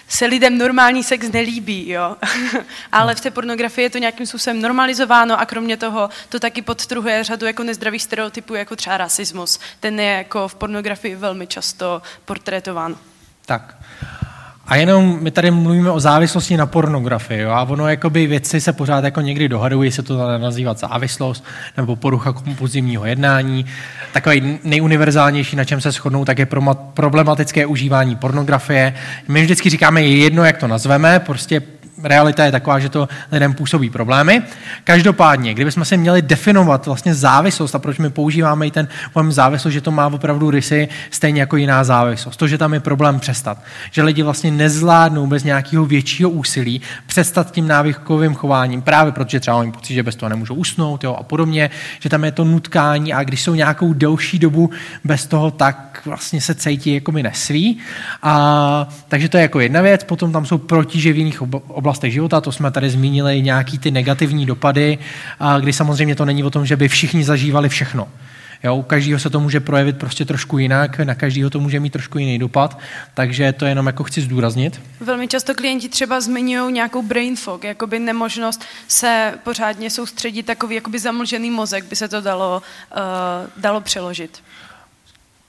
se 0.08 0.26
lidem 0.26 0.58
normální 0.58 1.04
sex 1.04 1.30
nelíbí, 1.32 1.89
jo. 1.89 2.16
Ale 2.92 3.16
v 3.16 3.22
té 3.22 3.32
pornografii 3.32 3.86
je 3.86 3.89
to 3.89 3.98
nějakým 3.98 4.26
způsobem 4.26 4.62
normalizováno 4.62 5.39
a 5.39 5.46
kromě 5.46 5.78
toho 5.78 6.10
to 6.30 6.39
taky 6.39 6.62
podtrhuje 6.62 7.24
řadu 7.24 7.46
jako 7.46 7.63
nezdravých 7.63 8.04
stereotypů, 8.04 8.54
jako 8.54 8.76
třeba 8.76 8.98
rasismus. 8.98 9.60
Ten 9.80 10.00
je 10.00 10.12
jako 10.12 10.48
v 10.48 10.56
pornografii 10.56 11.16
velmi 11.16 11.48
často 11.48 12.02
portrétován. 12.26 12.98
Tak. 13.46 13.76
A 14.67 14.76
jenom 14.76 15.17
my 15.21 15.32
tady 15.32 15.52
mluvíme 15.52 15.91
o 15.91 15.99
závislosti 15.99 16.58
na 16.58 16.65
pornografii, 16.65 17.41
jo? 17.41 17.49
a 17.49 17.63
ono 17.63 17.88
jakoby 17.88 18.28
věci 18.28 18.62
se 18.62 18.73
pořád 18.73 19.04
jako 19.04 19.21
někdy 19.21 19.49
dohadují, 19.49 19.91
se 19.91 20.04
to 20.04 20.38
nazývat 20.38 20.80
závislost 20.80 21.43
nebo 21.78 21.95
porucha 21.95 22.34
kompulzivního 22.34 23.06
jednání. 23.06 23.65
Takový 24.13 24.60
nejuniverzálnější, 24.63 25.56
na 25.56 25.65
čem 25.65 25.82
se 25.82 25.91
shodnou, 25.91 26.26
tak 26.26 26.39
je 26.39 26.47
problematické 26.93 27.65
užívání 27.65 28.15
pornografie. 28.15 28.93
My 29.28 29.41
vždycky 29.41 29.69
říkáme, 29.69 30.02
je 30.02 30.17
jedno, 30.17 30.43
jak 30.43 30.58
to 30.58 30.67
nazveme, 30.67 31.19
prostě 31.19 31.62
realita 32.04 32.46
je 32.46 32.52
taková, 32.52 32.80
že 32.80 32.89
to 32.89 33.10
lidem 33.32 33.54
působí 33.54 33.89
problémy. 33.89 34.42
Každopádně, 34.84 35.54
kdybychom 35.54 35.86
si 35.86 35.98
měli 35.98 36.22
definovat 36.22 36.86
vlastně 36.86 37.16
závislost 37.16 37.76
a 37.76 37.80
proč 37.80 37.98
my 37.98 38.10
používáme 38.10 38.68
i 38.68 38.72
ten 38.72 38.88
pojem 39.13 39.32
závislost, 39.32 39.74
že 39.74 39.82
to 39.82 39.92
má 39.92 40.08
opravdu 40.08 40.50
rysy 40.52 40.88
stejně 41.10 41.42
jako 41.42 41.58
jiná 41.58 41.84
závislost. 41.84 42.38
To, 42.38 42.48
že 42.48 42.58
tam 42.58 42.74
je 42.74 42.80
problém 42.80 43.20
přestat. 43.20 43.58
Že 43.92 44.04
lidi 44.04 44.24
vlastně 44.24 44.52
nezvládnou 44.52 45.28
bez 45.28 45.44
nějakého 45.44 45.86
většího 45.86 46.30
úsilí 46.30 46.82
přestat 47.08 47.52
tím 47.52 47.68
návykovým 47.68 48.36
chováním, 48.36 48.82
právě 48.82 49.12
protože 49.12 49.39
třeba 49.39 49.58
oni 49.58 49.72
pocit, 49.72 49.94
že 49.94 50.04
bez 50.04 50.16
toho 50.16 50.30
nemůžou 50.30 50.56
usnout 50.56 51.04
jo, 51.04 51.16
a 51.20 51.24
podobně, 51.24 51.70
že 52.00 52.10
tam 52.10 52.24
je 52.24 52.32
to 52.32 52.44
nutkání 52.44 53.13
a 53.13 53.24
když 53.24 53.42
jsou 53.42 53.56
nějakou 53.56 53.94
delší 53.94 54.39
dobu 54.39 54.70
bez 55.04 55.28
toho, 55.28 55.52
tak 55.52 56.02
vlastně 56.06 56.42
se 56.42 56.56
cítí 56.56 56.94
jako 56.94 57.12
mi 57.12 57.24
nesví. 57.24 57.78
A, 58.24 58.88
takže 59.08 59.30
to 59.30 59.38
je 59.38 59.42
jako 59.42 59.60
jedna 59.60 59.82
věc. 59.82 60.04
Potom 60.04 60.32
tam 60.32 60.46
jsou 60.46 60.58
protiže 60.58 61.13
v 61.13 61.18
jiných 61.18 61.42
oblastech 61.42 61.92
života, 62.01 62.41
to 62.41 62.51
jsme 62.51 62.71
tady 62.71 62.89
zmínili 62.89 63.41
nějaký 63.41 63.77
ty 63.79 63.91
negativní 63.91 64.45
dopady, 64.45 64.97
kdy 65.60 65.73
samozřejmě 65.73 66.15
to 66.15 66.25
není 66.25 66.43
o 66.43 66.49
tom, 66.49 66.65
že 66.65 66.75
by 66.75 66.88
všichni 66.88 67.23
zažívali 67.23 67.69
všechno. 67.69 68.08
Jo, 68.63 68.75
u 68.75 68.82
každého 68.82 69.19
se 69.19 69.29
to 69.29 69.39
může 69.39 69.60
projevit 69.60 69.97
prostě 69.97 70.25
trošku 70.25 70.58
jinak, 70.58 70.99
na 70.99 71.15
každého 71.15 71.49
to 71.49 71.60
může 71.60 71.79
mít 71.79 71.93
trošku 71.93 72.17
jiný 72.17 72.39
dopad, 72.39 72.79
takže 73.13 73.51
to 73.51 73.65
jenom 73.65 73.88
jako 73.88 74.03
chci 74.03 74.21
zdůraznit. 74.21 74.82
Velmi 74.99 75.27
často 75.27 75.56
klienti 75.56 75.89
třeba 75.89 76.21
zmiňují 76.21 76.73
nějakou 76.73 77.01
brain 77.01 77.36
fog, 77.36 77.63
jakoby 77.63 77.99
nemožnost 77.99 78.62
se 78.88 79.34
pořádně 79.43 79.89
soustředit, 79.89 80.43
takový 80.43 80.75
jakoby 80.75 80.99
zamlžený 80.99 81.51
mozek 81.51 81.86
by 81.86 81.95
se 81.95 82.08
to 82.08 82.21
dalo, 82.21 82.62
uh, 82.95 83.62
dalo 83.62 83.82
přeložit 83.82 84.39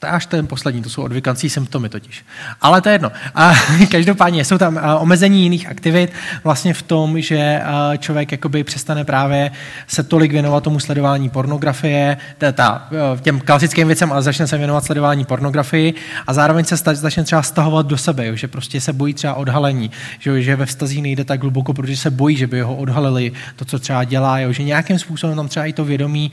to 0.05 0.09
je 0.09 0.12
až 0.12 0.27
ten 0.27 0.47
poslední, 0.47 0.83
to 0.83 0.90
jsou 0.90 1.03
odvykací 1.03 1.51
symptomy 1.51 1.88
totiž. 1.88 2.25
Ale 2.61 2.81
to 2.81 2.88
je 2.88 2.95
jedno. 2.95 3.12
A 3.35 3.53
každopádně 3.90 4.45
jsou 4.45 4.59
tam 4.59 4.81
omezení 4.99 5.43
jiných 5.43 5.69
aktivit 5.69 6.12
vlastně 6.45 6.75
v 6.75 6.83
tom, 6.83 7.21
že 7.21 7.61
člověk 7.99 8.33
jakoby 8.33 8.64
přestane 8.64 9.05
právě 9.05 9.51
se 9.87 10.03
tolik 10.03 10.33
věnovat 10.33 10.64
tomu 10.64 10.81
sledování 10.81 11.31
pornografie, 11.31 12.17
ta, 12.53 12.88
těm 13.21 13.40
klasickým 13.40 13.87
věcem, 13.87 14.12
ale 14.12 14.23
začne 14.23 14.47
se 14.47 14.59
věnovat 14.59 14.85
sledování 14.85 15.25
pornografii 15.25 15.95
a 16.27 16.33
zároveň 16.33 16.64
se 16.64 16.77
začne 16.77 17.25
třeba 17.25 17.43
stahovat 17.43 17.87
do 17.87 17.97
sebe, 17.97 18.37
že 18.37 18.49
prostě 18.49 18.81
se 18.81 18.93
bojí 18.93 19.14
třeba 19.14 19.35
odhalení, 19.35 19.90
že, 20.21 20.57
ve 20.57 20.67
vztazí 20.67 21.03
nejde 21.03 21.25
tak 21.25 21.40
hluboko, 21.40 21.75
protože 21.75 21.97
se 21.97 22.11
bojí, 22.11 22.37
že 22.37 22.47
by 22.47 22.61
ho 22.61 22.77
odhalili 22.77 23.33
to, 23.57 23.64
co 23.64 23.79
třeba 23.79 24.05
dělá, 24.05 24.53
že 24.53 24.62
nějakým 24.62 24.99
způsobem 24.99 25.37
tam 25.37 25.49
třeba 25.49 25.67
i 25.67 25.73
to 25.73 25.85
vědomí 25.85 26.33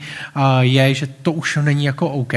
je, 0.60 0.94
že 0.94 1.06
to 1.22 1.32
už 1.32 1.58
není 1.62 1.84
jako 1.84 2.08
OK, 2.08 2.34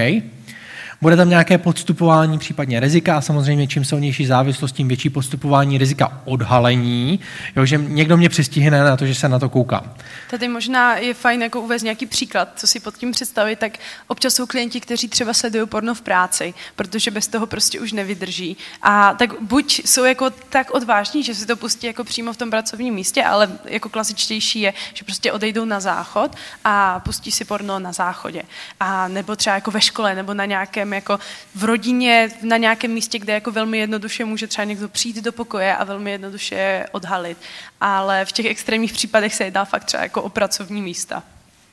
bude 1.02 1.16
tam 1.16 1.30
nějaké 1.30 1.58
podstupování, 1.58 2.40
případně 2.40 2.80
rizika 2.80 3.18
a 3.18 3.22
samozřejmě 3.22 3.68
čím 3.68 3.86
silnější 3.86 4.26
závislost, 4.26 4.72
tím 4.72 4.88
větší 4.88 5.10
podstupování 5.10 5.78
rizika 5.78 6.22
odhalení, 6.26 7.20
jo, 7.56 7.66
že 7.66 7.78
někdo 7.78 8.18
mě 8.18 8.30
přistihne 8.30 8.84
na 8.84 8.98
to, 8.98 9.06
že 9.06 9.16
se 9.16 9.30
na 9.30 9.40
to 9.40 9.50
koukám. 9.50 9.94
Tady 10.30 10.48
možná 10.48 10.96
je 10.96 11.14
fajn 11.14 11.42
jako 11.42 11.62
uvést 11.62 11.84
nějaký 11.84 12.06
příklad, 12.06 12.50
co 12.56 12.68
si 12.68 12.80
pod 12.80 12.98
tím 12.98 13.12
představit, 13.12 13.60
tak 13.60 13.78
občas 14.08 14.34
jsou 14.34 14.46
klienti, 14.46 14.80
kteří 14.80 15.08
třeba 15.08 15.34
sledují 15.34 15.68
porno 15.68 15.96
v 15.96 16.02
práci, 16.02 16.54
protože 16.76 17.12
bez 17.12 17.28
toho 17.28 17.48
prostě 17.48 17.80
už 17.80 17.92
nevydrží. 17.92 18.58
A 18.82 19.14
tak 19.14 19.42
buď 19.42 19.82
jsou 19.86 20.04
jako 20.04 20.30
tak 20.30 20.72
odvážní, 20.74 21.24
že 21.24 21.36
si 21.36 21.46
to 21.46 21.56
pustí 21.56 21.88
jako 21.88 22.04
přímo 22.04 22.34
v 22.34 22.38
tom 22.38 22.50
pracovním 22.50 22.94
místě, 22.94 23.24
ale 23.24 23.50
jako 23.66 23.90
klasičtější 23.90 24.62
je, 24.62 24.74
že 24.94 25.04
prostě 25.04 25.32
odejdou 25.32 25.66
na 25.66 25.80
záchod 25.80 26.36
a 26.64 27.00
pustí 27.00 27.32
si 27.32 27.46
porno 27.46 27.80
na 27.80 27.92
záchodě. 27.92 28.44
A 28.80 29.08
nebo 29.08 29.36
třeba 29.36 29.56
jako 29.56 29.72
ve 29.72 29.82
škole, 29.82 30.16
nebo 30.16 30.34
na 30.34 30.46
nějakém 30.46 30.85
jako 30.94 31.20
v 31.56 31.64
rodině, 31.64 32.30
na 32.42 32.58
nějakém 32.58 32.92
místě, 32.92 33.20
kde 33.20 33.34
jako 33.34 33.52
velmi 33.52 33.78
jednoduše 33.78 34.26
může 34.26 34.48
třeba 34.48 34.66
někdo 34.66 34.90
přijít 34.90 35.24
do 35.24 35.32
pokoje 35.32 35.76
a 35.76 35.84
velmi 35.84 36.12
jednoduše 36.12 36.86
odhalit. 36.92 37.38
Ale 37.82 38.26
v 38.26 38.32
těch 38.32 38.46
extrémních 38.46 38.94
případech 38.94 39.36
se 39.36 39.44
jedná 39.44 39.66
fakt 39.66 39.84
třeba 39.84 40.04
jako 40.04 40.22
o 40.22 40.30
pracovní 40.30 40.82
místa. 40.82 41.24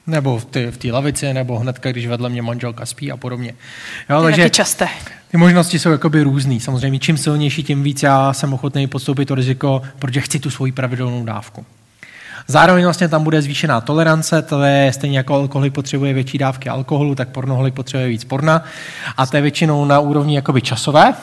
Nebo 0.07 0.39
v 0.39 0.45
té 0.45 0.71
v 0.71 0.93
lavici, 0.93 1.35
nebo 1.35 1.59
hnedka, 1.59 1.91
když 1.91 2.07
vedle 2.07 2.29
mě 2.29 2.43
manželka 2.43 2.87
spí 2.87 3.13
a 3.13 3.17
podobně. 3.17 3.55
Jo, 4.11 4.17
to 4.17 4.23
takže 4.23 4.51
časté. 4.51 4.89
Ty 5.31 5.37
možnosti 5.37 5.79
jsou 5.79 5.91
jakoby 5.91 6.23
různý. 6.23 6.61
Samozřejmě 6.61 6.99
čím 6.99 7.17
silnější, 7.17 7.63
tím 7.63 7.83
víc 7.83 8.03
já 8.03 8.33
jsem 8.33 8.55
ochotný 8.55 8.87
podstoupit 8.87 9.29
to 9.29 9.35
riziko, 9.35 9.83
protože 9.99 10.21
chci 10.21 10.39
tu 10.39 10.51
svoji 10.51 10.73
pravidelnou 10.73 11.25
dávku. 11.25 11.67
Zároveň 12.47 12.85
vlastně 12.85 13.09
tam 13.09 13.25
bude 13.25 13.43
zvýšená 13.43 13.81
tolerance, 13.81 14.43
to 14.43 14.63
je 14.63 14.93
stejně 14.93 15.19
jako 15.19 15.35
alkoholik 15.35 15.75
potřebuje 15.75 16.15
větší 16.15 16.39
dávky 16.39 16.69
alkoholu, 16.69 17.15
tak 17.15 17.29
pornoholik 17.29 17.75
potřebuje 17.75 18.09
víc 18.09 18.25
porna. 18.25 18.65
A 19.17 19.27
to 19.27 19.37
je 19.37 19.43
většinou 19.43 19.85
na 19.85 20.01
úrovni 20.01 20.35
jakoby 20.35 20.63
časové, 20.63 21.15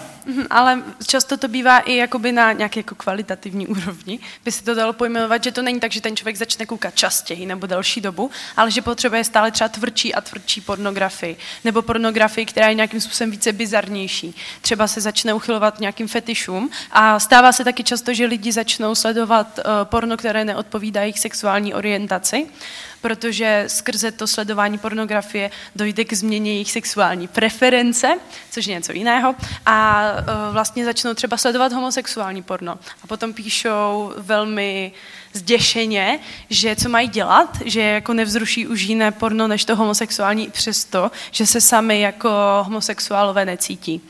ale 0.49 0.83
často 1.07 1.37
to 1.37 1.47
bývá 1.47 1.79
i 1.79 1.95
jakoby 1.95 2.31
na 2.31 2.51
nějaké 2.51 2.79
jako 2.79 2.95
kvalitativní 2.95 3.67
úrovni. 3.67 4.19
By 4.45 4.51
se 4.51 4.63
to 4.63 4.75
dalo 4.75 4.93
pojmenovat, 4.93 5.43
že 5.43 5.51
to 5.51 5.61
není 5.61 5.79
tak, 5.79 5.91
že 5.91 6.01
ten 6.01 6.15
člověk 6.15 6.37
začne 6.37 6.65
koukat 6.65 6.95
častěji 6.95 7.45
nebo 7.45 7.67
delší 7.67 8.01
dobu, 8.01 8.31
ale 8.57 8.71
že 8.71 8.81
potřebuje 8.81 9.23
stále 9.23 9.51
třeba 9.51 9.67
tvrdší 9.67 10.15
a 10.15 10.21
tvrdší 10.21 10.61
pornografii. 10.61 11.37
Nebo 11.63 11.81
pornografii, 11.81 12.45
která 12.45 12.67
je 12.67 12.75
nějakým 12.75 13.01
způsobem 13.01 13.31
více 13.31 13.51
bizarnější. 13.51 14.35
Třeba 14.61 14.87
se 14.87 15.01
začne 15.01 15.33
uchylovat 15.33 15.79
nějakým 15.79 16.07
fetišům 16.07 16.69
a 16.91 17.19
stává 17.19 17.51
se 17.51 17.63
taky 17.63 17.83
často, 17.83 18.13
že 18.13 18.25
lidi 18.25 18.51
začnou 18.51 18.95
sledovat 18.95 19.57
uh, 19.57 19.63
porno, 19.83 20.17
které 20.17 20.45
neodpovídá 20.45 21.01
jejich 21.01 21.19
sexuální 21.19 21.73
orientaci 21.73 22.47
protože 23.01 23.63
skrze 23.67 24.12
to 24.12 24.27
sledování 24.27 24.77
pornografie 24.77 25.51
dojde 25.75 26.05
k 26.05 26.13
změně 26.13 26.51
jejich 26.51 26.71
sexuální 26.71 27.27
preference, 27.27 28.19
což 28.51 28.65
je 28.65 28.73
něco 28.73 28.91
jiného, 28.91 29.35
a 29.65 30.05
e, 30.12 30.51
vlastně 30.51 30.85
začnou 30.85 31.13
třeba 31.13 31.38
sledovat 31.38 31.73
homosexuální 31.73 32.43
porno. 32.43 32.79
A 33.03 33.07
potom 33.07 33.33
píšou 33.33 34.13
velmi 34.17 34.91
zděšeně, 35.33 36.19
že 36.49 36.75
co 36.75 36.89
mají 36.89 37.07
dělat, 37.07 37.57
že 37.65 37.81
jako 37.81 38.13
nevzruší 38.13 38.67
už 38.67 38.81
jiné 38.81 39.12
porno 39.12 39.47
než 39.47 39.65
to 39.65 39.75
homosexuální 39.75 40.49
přesto, 40.49 41.12
že 41.31 41.45
se 41.45 41.62
sami 41.62 42.01
jako 42.01 42.29
homosexuálové 42.63 43.45
necítí. 43.45 44.01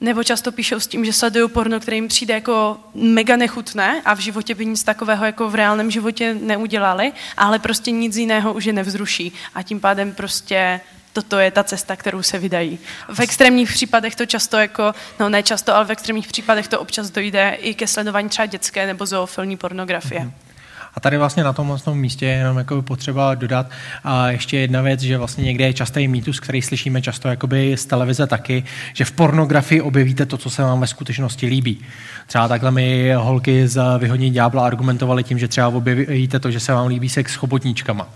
Nebo 0.00 0.24
často 0.24 0.52
píšou 0.52 0.80
s 0.80 0.86
tím, 0.86 1.04
že 1.04 1.12
sledují 1.12 1.50
porno, 1.50 1.80
které 1.80 1.94
jim 1.94 2.08
přijde 2.08 2.34
jako 2.34 2.80
mega 2.94 3.36
nechutné 3.36 4.02
a 4.04 4.14
v 4.14 4.18
životě 4.18 4.54
by 4.54 4.66
nic 4.66 4.84
takového 4.84 5.24
jako 5.24 5.50
v 5.50 5.54
reálném 5.54 5.90
životě 5.90 6.34
neudělali, 6.34 7.12
ale 7.36 7.58
prostě 7.58 7.90
nic 7.90 8.16
jiného 8.16 8.52
už 8.52 8.64
je 8.64 8.72
nevzruší. 8.72 9.32
A 9.54 9.62
tím 9.62 9.80
pádem 9.80 10.12
prostě 10.12 10.80
toto 11.12 11.38
je 11.38 11.50
ta 11.50 11.64
cesta, 11.64 11.96
kterou 11.96 12.22
se 12.22 12.38
vydají. 12.38 12.78
V 13.08 13.20
extrémních 13.20 13.72
případech 13.72 14.16
to 14.16 14.26
často 14.26 14.56
jako, 14.56 14.94
no 15.20 15.28
ne 15.28 15.42
často, 15.42 15.74
ale 15.74 15.84
v 15.84 15.90
extrémních 15.90 16.26
případech 16.26 16.68
to 16.68 16.80
občas 16.80 17.10
dojde 17.10 17.56
i 17.60 17.74
ke 17.74 17.86
sledování 17.86 18.28
třeba 18.28 18.46
dětské 18.46 18.86
nebo 18.86 19.06
zoofilní 19.06 19.56
pornografie. 19.56 20.20
Mm-hmm. 20.20 20.47
A 20.98 21.00
tady 21.00 21.18
vlastně 21.18 21.44
na 21.44 21.52
tom 21.52 21.78
místě 21.92 22.26
je 22.26 22.32
jenom 22.32 22.58
jako 22.58 22.82
potřeba 22.82 23.34
dodat 23.34 23.70
a 24.04 24.28
ještě 24.28 24.58
jedna 24.58 24.82
věc, 24.82 25.00
že 25.00 25.18
vlastně 25.18 25.44
někde 25.44 25.64
je 25.64 25.72
častý 25.72 26.08
mýtus, 26.08 26.40
který 26.40 26.62
slyšíme 26.62 27.02
často 27.02 27.28
jakoby 27.28 27.76
z 27.76 27.86
televize 27.86 28.26
taky, 28.26 28.64
že 28.92 29.04
v 29.04 29.12
pornografii 29.12 29.80
objevíte 29.80 30.26
to, 30.26 30.36
co 30.36 30.50
se 30.50 30.62
vám 30.62 30.80
ve 30.80 30.86
skutečnosti 30.86 31.46
líbí. 31.46 31.80
Třeba 32.26 32.48
takhle 32.48 32.70
mi 32.70 33.12
holky 33.12 33.68
z 33.68 33.82
Vyhodní 33.98 34.30
ďábla 34.30 34.66
argumentovali 34.66 35.24
tím, 35.24 35.38
že 35.38 35.48
třeba 35.48 35.68
objevíte 35.68 36.38
to, 36.38 36.50
že 36.50 36.60
se 36.60 36.72
vám 36.72 36.86
líbí 36.86 37.08
sex 37.08 37.32
s 37.32 37.36
chobotníčkama. 37.36 38.08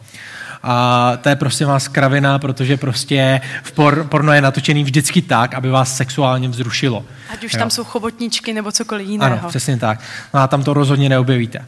A 0.62 1.12
to 1.16 1.28
je 1.28 1.36
prostě 1.36 1.66
vás 1.66 1.88
kravina, 1.88 2.38
protože 2.38 2.76
prostě 2.76 3.40
v 3.62 3.72
por, 3.72 4.04
porno 4.04 4.32
je 4.32 4.40
natočený 4.40 4.84
vždycky 4.84 5.22
tak, 5.22 5.54
aby 5.54 5.70
vás 5.70 5.96
sexuálně 5.96 6.48
vzrušilo. 6.48 7.04
Ať 7.32 7.44
už 7.44 7.52
jo. 7.52 7.58
tam 7.58 7.70
jsou 7.70 7.84
chobotničky 7.84 8.52
nebo 8.52 8.72
cokoliv 8.72 9.08
jiného. 9.08 9.38
Ano, 9.38 9.48
přesně 9.48 9.76
tak. 9.76 10.00
No 10.34 10.40
a 10.40 10.46
tam 10.46 10.64
to 10.64 10.74
rozhodně 10.74 11.08
neobjevíte. 11.08 11.58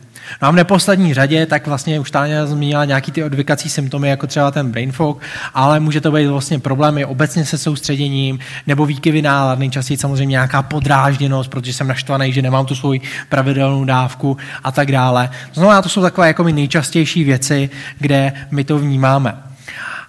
No 0.43 0.49
a 0.49 0.51
v 0.51 0.55
neposlední 0.55 1.15
řadě, 1.15 1.47
tak 1.47 1.67
vlastně 1.67 2.01
už 2.01 2.11
Táně 2.11 2.47
zmínila 2.47 2.85
nějaký 2.85 3.13
ty 3.13 3.25
odvykací 3.25 3.69
symptomy, 3.69 4.09
jako 4.09 4.27
třeba 4.27 4.51
ten 4.51 4.71
brain 4.71 4.93
fog, 4.93 5.21
ale 5.55 5.81
může 5.81 6.01
to 6.01 6.13
být 6.13 6.27
vlastně 6.27 6.59
problémy 6.59 7.05
obecně 7.05 7.45
se 7.45 7.59
soustředěním, 7.59 8.39
nebo 8.67 8.87
výkyvy 8.87 9.23
nálad, 9.23 9.59
nejčastěji 9.59 9.99
samozřejmě 9.99 10.33
nějaká 10.33 10.63
podrážděnost, 10.63 11.51
protože 11.51 11.73
jsem 11.73 11.89
naštvaný, 11.89 12.33
že 12.33 12.43
nemám 12.43 12.67
tu 12.67 12.75
svoji 12.75 13.01
pravidelnou 13.29 13.85
dávku 13.85 14.37
a 14.65 14.73
tak 14.73 14.93
dále. 14.93 15.31
To 15.55 15.61
znamená, 15.61 15.83
to 15.83 15.89
jsou 15.89 16.03
takové 16.03 16.27
jako 16.27 16.45
nejčastější 16.45 17.25
věci, 17.25 17.71
kde 17.99 18.33
my 18.51 18.65
to 18.65 18.79
vnímáme. 18.87 19.37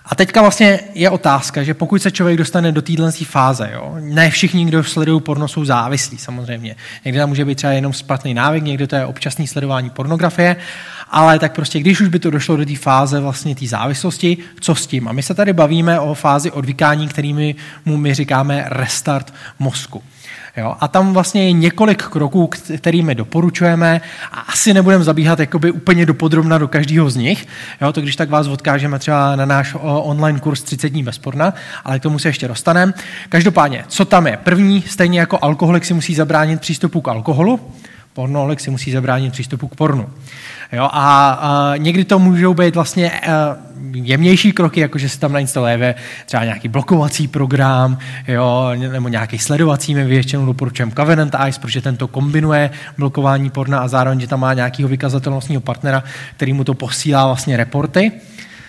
A 0.06 0.16
teďka 0.16 0.42
vlastně 0.42 0.80
je 0.94 1.10
otázka, 1.10 1.64
že 1.64 1.74
pokud 1.74 2.02
se 2.02 2.12
člověk 2.12 2.38
dostane 2.38 2.72
do 2.72 2.82
téhle 2.82 3.12
fáze, 3.12 3.70
jo, 3.74 3.96
ne 4.00 4.30
všichni, 4.30 4.66
kdo 4.66 4.84
sledují 4.84 5.22
porno, 5.22 5.48
jsou 5.48 5.66
závislí 5.66 6.18
samozřejmě. 6.18 6.76
Někdy 7.06 7.20
tam 7.20 7.30
může 7.30 7.46
být 7.46 7.56
třeba 7.56 7.74
jenom 7.74 7.94
špatný 7.94 8.34
návyk, 8.34 8.64
někdy 8.64 8.88
to 8.88 8.96
je 8.96 9.06
občasný 9.06 9.48
sledování 9.48 9.90
pornografie, 9.90 10.56
ale 11.10 11.40
tak 11.40 11.56
prostě, 11.56 11.80
když 11.80 12.02
už 12.02 12.08
by 12.08 12.20
to 12.20 12.30
došlo 12.30 12.58
do 12.58 12.66
té 12.66 12.76
fáze 12.76 13.20
vlastně 13.20 13.56
té 13.56 13.68
závislosti, 13.68 14.38
co 14.60 14.76
s 14.76 14.88
tím? 14.88 15.08
A 15.08 15.12
my 15.12 15.24
se 15.24 15.34
tady 15.34 15.54
bavíme 15.54 16.00
o 16.00 16.14
fázi 16.14 16.52
odvykání, 16.52 17.08
kterými 17.08 17.56
mu 17.86 17.98
my 17.98 18.14
říkáme 18.14 18.66
restart 18.68 19.34
mozku. 19.60 20.04
Jo? 20.58 20.76
A 20.80 20.88
tam 20.88 21.14
vlastně 21.14 21.46
je 21.46 21.52
několik 21.52 22.04
kroků, 22.04 22.50
kterými 22.78 23.16
doporučujeme 23.16 24.02
a 24.32 24.40
asi 24.40 24.74
nebudeme 24.74 25.04
zabíhat 25.04 25.40
jakoby 25.40 25.72
úplně 25.72 26.06
dopodrobna 26.06 26.58
do 26.58 26.68
každého 26.68 27.10
z 27.10 27.16
nich. 27.16 27.48
Jo? 27.82 27.94
To 27.94 28.02
když 28.02 28.16
tak 28.16 28.30
vás 28.30 28.48
odkážeme 28.48 29.00
třeba 29.00 29.36
na 29.36 29.46
náš 29.46 29.76
online 29.82 30.40
kurz 30.40 30.64
30 30.64 30.90
dní 30.90 31.04
bez 31.04 31.18
porna, 31.18 31.54
ale 31.84 32.00
k 32.00 32.04
tomu 32.04 32.20
se 32.20 32.30
ještě 32.30 32.48
dostaneme. 32.48 32.94
Každopádně, 33.30 33.86
co 33.88 34.06
tam 34.06 34.28
je? 34.28 34.38
První, 34.44 34.82
stejně 34.82 35.20
jako 35.20 35.40
alkoholik 35.42 35.86
si 35.86 35.94
musí 35.94 36.16
zabránit 36.16 36.62
přístupu 36.62 37.02
k 37.02 37.08
alkoholu, 37.08 37.60
pornoholik 38.14 38.60
si 38.60 38.72
musí 38.72 38.92
zabránit 38.92 39.32
přístupu 39.32 39.68
k 39.68 39.76
pornu. 39.76 40.10
Jo, 40.76 40.90
a, 40.92 41.30
a 41.30 41.78
někdy 41.78 42.06
to 42.06 42.20
můžou 42.20 42.54
být 42.54 42.76
vlastně 42.76 43.12
uh, 43.12 43.76
jemnější 43.94 44.52
kroky, 44.52 44.80
jako 44.80 44.98
že 44.98 45.10
se 45.10 45.20
tam 45.20 45.34
nainstaluje 45.34 45.96
třeba 46.26 46.44
nějaký 46.44 46.68
blokovací 46.68 47.28
program, 47.28 47.98
jo, 48.28 48.72
nebo 48.92 49.10
nějaký 49.10 49.40
sledovací, 49.40 49.96
my 49.96 50.06
většinou 50.06 50.46
doporučujeme 50.46 50.92
Covenant 50.92 51.36
Eyes, 51.40 51.58
protože 51.58 51.82
tento 51.82 52.08
kombinuje 52.08 52.70
blokování 52.98 53.50
porna 53.50 53.80
a 53.80 53.88
zároveň, 53.88 54.20
že 54.20 54.28
tam 54.28 54.40
má 54.40 54.54
nějakého 54.54 54.90
vykazatelnostního 54.90 55.62
partnera, 55.62 56.04
který 56.36 56.54
mu 56.54 56.64
to 56.64 56.74
posílá 56.74 57.26
vlastně 57.26 57.58
reporty. 57.58 58.12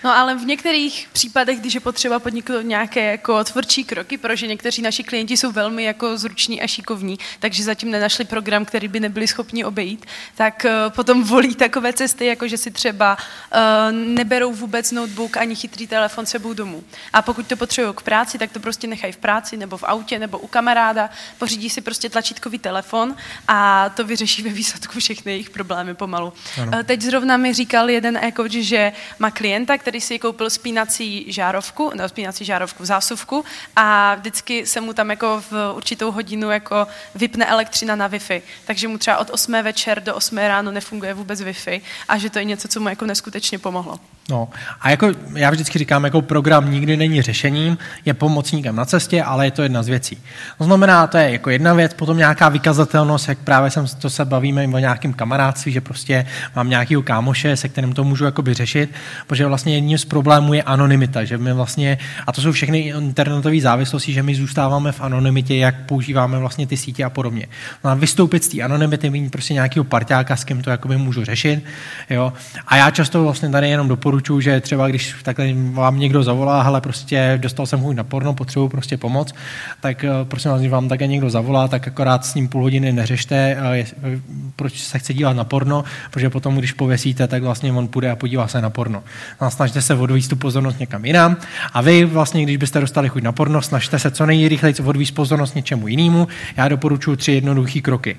No 0.06 0.16
ale 0.16 0.34
v 0.34 0.44
některých 0.44 1.08
případech, 1.12 1.60
když 1.60 1.74
je 1.74 1.80
potřeba 1.80 2.18
podniknout 2.18 2.60
nějaké 2.60 3.10
jako 3.10 3.44
tvrdší 3.44 3.84
kroky, 3.84 4.18
protože 4.18 4.46
někteří 4.46 4.82
naši 4.82 5.04
klienti 5.04 5.36
jsou 5.36 5.52
velmi 5.52 5.84
jako 5.84 6.18
zruční 6.18 6.62
a 6.62 6.66
šikovní, 6.66 7.18
takže 7.38 7.62
zatím 7.64 7.90
nenašli 7.90 8.24
program, 8.24 8.64
který 8.64 8.88
by 8.88 9.00
nebyli 9.00 9.28
schopni 9.28 9.64
obejít, 9.64 10.06
tak 10.34 10.66
uh, 10.66 10.92
potom 10.92 11.24
volí 11.24 11.54
takové 11.54 11.92
cesty, 11.92 12.26
jako 12.26 12.48
že 12.48 12.56
si 12.56 12.70
třeba 12.70 13.16
uh, 13.16 13.92
neberou 13.92 14.52
vůbec 14.52 14.92
notebook 14.92 15.36
ani 15.36 15.54
chytrý 15.54 15.86
telefon 15.86 16.26
sebou 16.26 16.52
domů. 16.52 16.84
A 17.12 17.22
pokud 17.22 17.46
to 17.46 17.56
potřebují 17.56 17.94
k 17.94 18.02
práci, 18.02 18.38
tak 18.38 18.50
to 18.52 18.60
prostě 18.60 18.86
nechají 18.86 19.12
v 19.12 19.16
práci 19.16 19.56
nebo 19.56 19.76
v 19.76 19.84
autě 19.86 20.18
nebo 20.18 20.38
u 20.38 20.46
kamaráda, 20.46 21.10
pořídí 21.38 21.70
si 21.70 21.80
prostě 21.80 22.10
tlačítkový 22.10 22.58
telefon 22.58 23.16
a 23.48 23.88
to 23.88 24.04
vyřeší 24.04 24.42
ve 24.42 24.50
výsledku 24.50 24.98
všechny 24.98 25.32
jejich 25.32 25.50
problémy 25.50 25.94
pomalu. 25.94 26.32
Uh, 26.58 26.82
teď 26.82 27.02
zrovna 27.02 27.36
mi 27.36 27.54
říkal 27.54 27.90
jeden 27.90 28.16
e 28.16 28.32
že 28.48 28.92
má 29.18 29.30
klienta, 29.30 29.78
který 29.78 29.95
si 30.00 30.18
koupil 30.18 30.50
spínací 30.50 31.32
žárovku, 31.32 31.92
no 31.94 32.08
spínací 32.08 32.44
žárovku, 32.44 32.84
zásuvku 32.84 33.44
a 33.76 34.14
vždycky 34.14 34.66
se 34.66 34.80
mu 34.80 34.92
tam 34.92 35.10
jako 35.10 35.42
v 35.50 35.72
určitou 35.76 36.10
hodinu 36.10 36.50
jako 36.50 36.86
vypne 37.14 37.46
elektřina 37.46 37.96
na 37.96 38.08
Wi-Fi. 38.08 38.42
Takže 38.64 38.88
mu 38.88 38.98
třeba 38.98 39.18
od 39.18 39.30
8 39.30 39.62
večer 39.62 40.02
do 40.02 40.14
8 40.14 40.38
ráno 40.38 40.72
nefunguje 40.72 41.14
vůbec 41.14 41.40
Wi-Fi 41.40 41.82
a 42.08 42.18
že 42.18 42.30
to 42.30 42.38
je 42.38 42.44
něco, 42.44 42.68
co 42.68 42.80
mu 42.80 42.88
jako 42.88 43.06
neskutečně 43.06 43.58
pomohlo. 43.58 44.00
No 44.30 44.48
a 44.80 44.90
jako 44.90 45.12
já 45.34 45.50
vždycky 45.50 45.78
říkám, 45.78 46.04
jako 46.04 46.22
program 46.22 46.70
nikdy 46.70 46.96
není 46.96 47.22
řešením, 47.22 47.78
je 48.04 48.14
pomocníkem 48.14 48.76
na 48.76 48.84
cestě, 48.84 49.22
ale 49.22 49.46
je 49.46 49.50
to 49.50 49.62
jedna 49.62 49.82
z 49.82 49.88
věcí. 49.88 50.18
To 50.58 50.64
znamená, 50.64 51.06
to 51.06 51.18
je 51.18 51.30
jako 51.30 51.50
jedna 51.50 51.74
věc, 51.74 51.94
potom 51.94 52.16
nějaká 52.16 52.48
vykazatelnost, 52.48 53.28
jak 53.28 53.38
právě 53.38 53.70
jsem, 53.70 53.86
to 53.86 54.10
se 54.10 54.24
bavíme 54.24 54.64
o 54.64 54.78
nějakém 54.78 55.12
kamarádství, 55.12 55.72
že 55.72 55.80
prostě 55.80 56.26
mám 56.56 56.70
nějakého 56.70 57.02
kámoše, 57.02 57.56
se 57.56 57.68
kterým 57.68 57.92
to 57.92 58.04
můžu 58.04 58.24
jakoby 58.24 58.54
řešit, 58.54 58.90
protože 59.26 59.46
vlastně 59.46 59.74
jedním 59.74 59.98
z 59.98 60.04
problémů 60.04 60.54
je 60.54 60.62
anonymita, 60.62 61.24
že 61.24 61.38
my 61.38 61.52
vlastně, 61.52 61.98
a 62.26 62.32
to 62.32 62.40
jsou 62.40 62.52
všechny 62.52 62.78
internetové 62.78 63.60
závislosti, 63.60 64.12
že 64.12 64.22
my 64.22 64.34
zůstáváme 64.34 64.92
v 64.92 65.00
anonymitě, 65.00 65.56
jak 65.56 65.86
používáme 65.86 66.38
vlastně 66.38 66.66
ty 66.66 66.76
sítě 66.76 67.04
a 67.04 67.10
podobně. 67.10 67.46
No 67.84 67.90
a 67.90 67.94
vystoupit 67.94 68.44
z 68.44 68.48
té 68.48 68.62
anonymity, 68.62 69.10
mít 69.10 69.30
prostě 69.30 69.54
nějakého 69.54 69.84
parťáka, 69.84 70.36
s 70.36 70.44
kým 70.44 70.62
to 70.62 70.70
jakoby 70.70 70.96
můžu 70.96 71.24
řešit, 71.24 71.64
jo. 72.10 72.32
A 72.66 72.76
já 72.76 72.90
často 72.90 73.24
vlastně 73.24 73.48
tady 73.48 73.70
jenom 73.70 73.88
doporučuji 73.88 74.15
doporučuji, 74.16 74.40
že 74.40 74.60
třeba 74.60 74.88
když 74.88 75.14
takhle 75.22 75.46
vám 75.72 75.98
někdo 75.98 76.22
zavolá, 76.22 76.62
ale 76.62 76.80
prostě 76.80 77.38
dostal 77.42 77.66
jsem 77.66 77.80
chuť 77.80 77.96
na 77.96 78.04
porno, 78.04 78.34
potřebuji 78.34 78.68
prostě 78.68 78.96
pomoc, 78.96 79.34
tak 79.80 80.04
eh, 80.04 80.10
prosím 80.24 80.50
vás, 80.50 80.60
když 80.60 80.72
vám 80.72 80.88
také 80.88 81.06
někdo 81.06 81.30
zavolá, 81.30 81.68
tak 81.68 81.88
akorát 81.88 82.24
s 82.24 82.34
ním 82.34 82.48
půl 82.48 82.62
hodiny 82.62 82.92
neřešte, 82.92 83.36
eh, 83.36 83.84
eh, 84.02 84.20
proč 84.56 84.78
se 84.78 84.98
chce 84.98 85.14
dívat 85.14 85.36
na 85.36 85.44
porno, 85.44 85.84
protože 86.10 86.30
potom, 86.30 86.56
když 86.56 86.72
pověsíte, 86.72 87.26
tak 87.26 87.42
vlastně 87.42 87.72
on 87.72 87.88
půjde 87.88 88.10
a 88.10 88.16
podívá 88.16 88.48
se 88.48 88.62
na 88.62 88.70
porno. 88.70 89.04
No, 89.40 89.50
snažte 89.50 89.82
se 89.82 89.94
odvíct 89.94 90.28
tu 90.28 90.36
pozornost 90.36 90.80
někam 90.80 91.04
jinam 91.04 91.36
a 91.72 91.80
vy 91.80 92.04
vlastně, 92.04 92.42
když 92.42 92.56
byste 92.56 92.80
dostali 92.80 93.08
chuť 93.08 93.22
na 93.22 93.32
porno, 93.32 93.62
snažte 93.62 93.98
se 93.98 94.10
co 94.10 94.26
nejrychleji 94.26 94.74
odvíct 94.84 95.14
pozornost 95.14 95.54
něčemu 95.54 95.88
jinému. 95.88 96.28
Já 96.56 96.68
doporučuji 96.68 97.16
tři 97.16 97.32
jednoduché 97.32 97.80
kroky. 97.80 98.16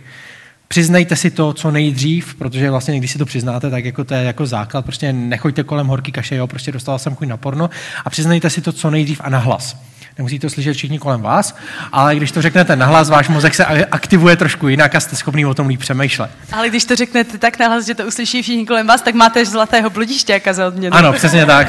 Přiznejte 0.67 1.15
si 1.15 1.31
to 1.31 1.53
co 1.53 1.71
nejdřív, 1.71 2.35
protože 2.35 2.71
vlastně 2.71 2.97
když 2.97 3.11
si 3.11 3.17
to 3.17 3.25
přiznáte, 3.25 3.69
tak 3.69 3.85
jako 3.85 4.03
to 4.03 4.13
je 4.13 4.23
jako 4.23 4.45
základ, 4.45 4.85
prostě 4.85 5.13
nechoďte 5.13 5.63
kolem 5.63 5.87
horký 5.87 6.11
kaše, 6.11 6.35
jo, 6.35 6.47
prostě 6.47 6.71
dostal 6.71 6.99
jsem 6.99 7.15
chuť 7.15 7.27
na 7.27 7.37
porno 7.37 7.69
a 8.05 8.09
přiznejte 8.09 8.49
si 8.49 8.61
to 8.61 8.71
co 8.71 8.89
nejdřív 8.89 9.21
a 9.23 9.29
nahlas. 9.29 9.77
Nemusí 10.17 10.39
to 10.39 10.49
slyšet 10.49 10.73
všichni 10.73 10.99
kolem 10.99 11.21
vás, 11.21 11.55
ale 11.91 12.15
když 12.15 12.31
to 12.31 12.41
řeknete 12.41 12.75
nahlas, 12.75 13.09
váš 13.09 13.29
mozek 13.29 13.55
se 13.55 13.65
aktivuje 13.65 14.35
trošku 14.35 14.67
jinak 14.67 14.95
a 14.95 14.99
jste 14.99 15.15
schopný 15.15 15.45
o 15.45 15.53
tom 15.53 15.67
líp 15.67 15.79
přemýšlet. 15.79 16.31
Ale 16.51 16.69
když 16.69 16.85
to 16.85 16.95
řeknete 16.95 17.37
tak 17.37 17.59
nahlas, 17.59 17.85
že 17.85 17.95
to 17.95 18.05
uslyší 18.05 18.41
všichni 18.41 18.65
kolem 18.65 18.87
vás, 18.87 19.01
tak 19.01 19.15
máte 19.15 19.45
zlatého 19.45 19.89
bludišťáka 19.89 20.53
za 20.53 20.67
odměnu. 20.67 20.95
Ano, 20.95 21.13
přesně 21.13 21.45
tak. 21.45 21.67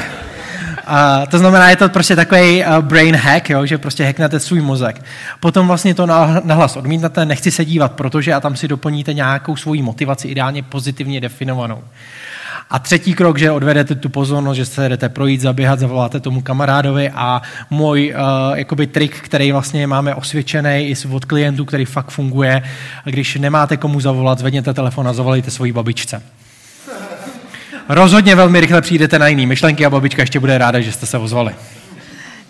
A 0.87 1.25
to 1.25 1.37
znamená, 1.37 1.69
je 1.69 1.75
to 1.75 1.89
prostě 1.89 2.15
takový 2.15 2.63
uh, 2.63 2.77
brain 2.79 3.15
hack, 3.15 3.49
jo, 3.49 3.65
že 3.65 3.77
prostě 3.77 4.05
hacknete 4.05 4.39
svůj 4.39 4.61
mozek. 4.61 5.01
Potom 5.39 5.67
vlastně 5.67 5.93
to 5.93 6.05
nahlas 6.43 6.77
odmítnete, 6.77 7.25
nechci 7.25 7.51
se 7.51 7.65
dívat, 7.65 7.91
protože 7.91 8.33
a 8.33 8.39
tam 8.39 8.55
si 8.55 8.67
doplníte 8.67 9.13
nějakou 9.13 9.55
svoji 9.55 9.81
motivaci, 9.81 10.27
ideálně 10.27 10.63
pozitivně 10.63 11.21
definovanou. 11.21 11.83
A 12.69 12.79
třetí 12.79 13.13
krok, 13.13 13.37
že 13.37 13.51
odvedete 13.51 13.95
tu 13.95 14.09
pozornost, 14.09 14.57
že 14.57 14.65
se 14.65 14.89
jdete 14.89 15.09
projít, 15.09 15.41
zaběhat, 15.41 15.79
zavoláte 15.79 16.19
tomu 16.19 16.41
kamarádovi 16.41 17.09
a 17.09 17.41
můj 17.69 18.13
uh, 18.15 18.57
jakoby 18.57 18.87
trik, 18.87 19.19
který 19.21 19.51
vlastně 19.51 19.87
máme 19.87 20.15
osvědčený 20.15 20.87
i 20.87 20.95
od 21.11 21.25
klientů, 21.25 21.65
který 21.65 21.85
fakt 21.85 22.09
funguje, 22.09 22.61
když 23.05 23.35
nemáte 23.35 23.77
komu 23.77 23.99
zavolat, 23.99 24.39
zvedněte 24.39 24.73
telefon 24.73 25.07
a 25.07 25.13
zavolejte 25.13 25.51
svoji 25.51 25.71
babičce 25.71 26.21
rozhodně 27.89 28.35
velmi 28.35 28.59
rychle 28.59 28.81
přijdete 28.81 29.19
na 29.19 29.27
jiný 29.27 29.45
myšlenky 29.45 29.85
a 29.85 29.89
babička 29.89 30.21
ještě 30.21 30.39
bude 30.39 30.57
ráda, 30.57 30.81
že 30.81 30.91
jste 30.91 31.05
se 31.05 31.17
ozvali. 31.17 31.55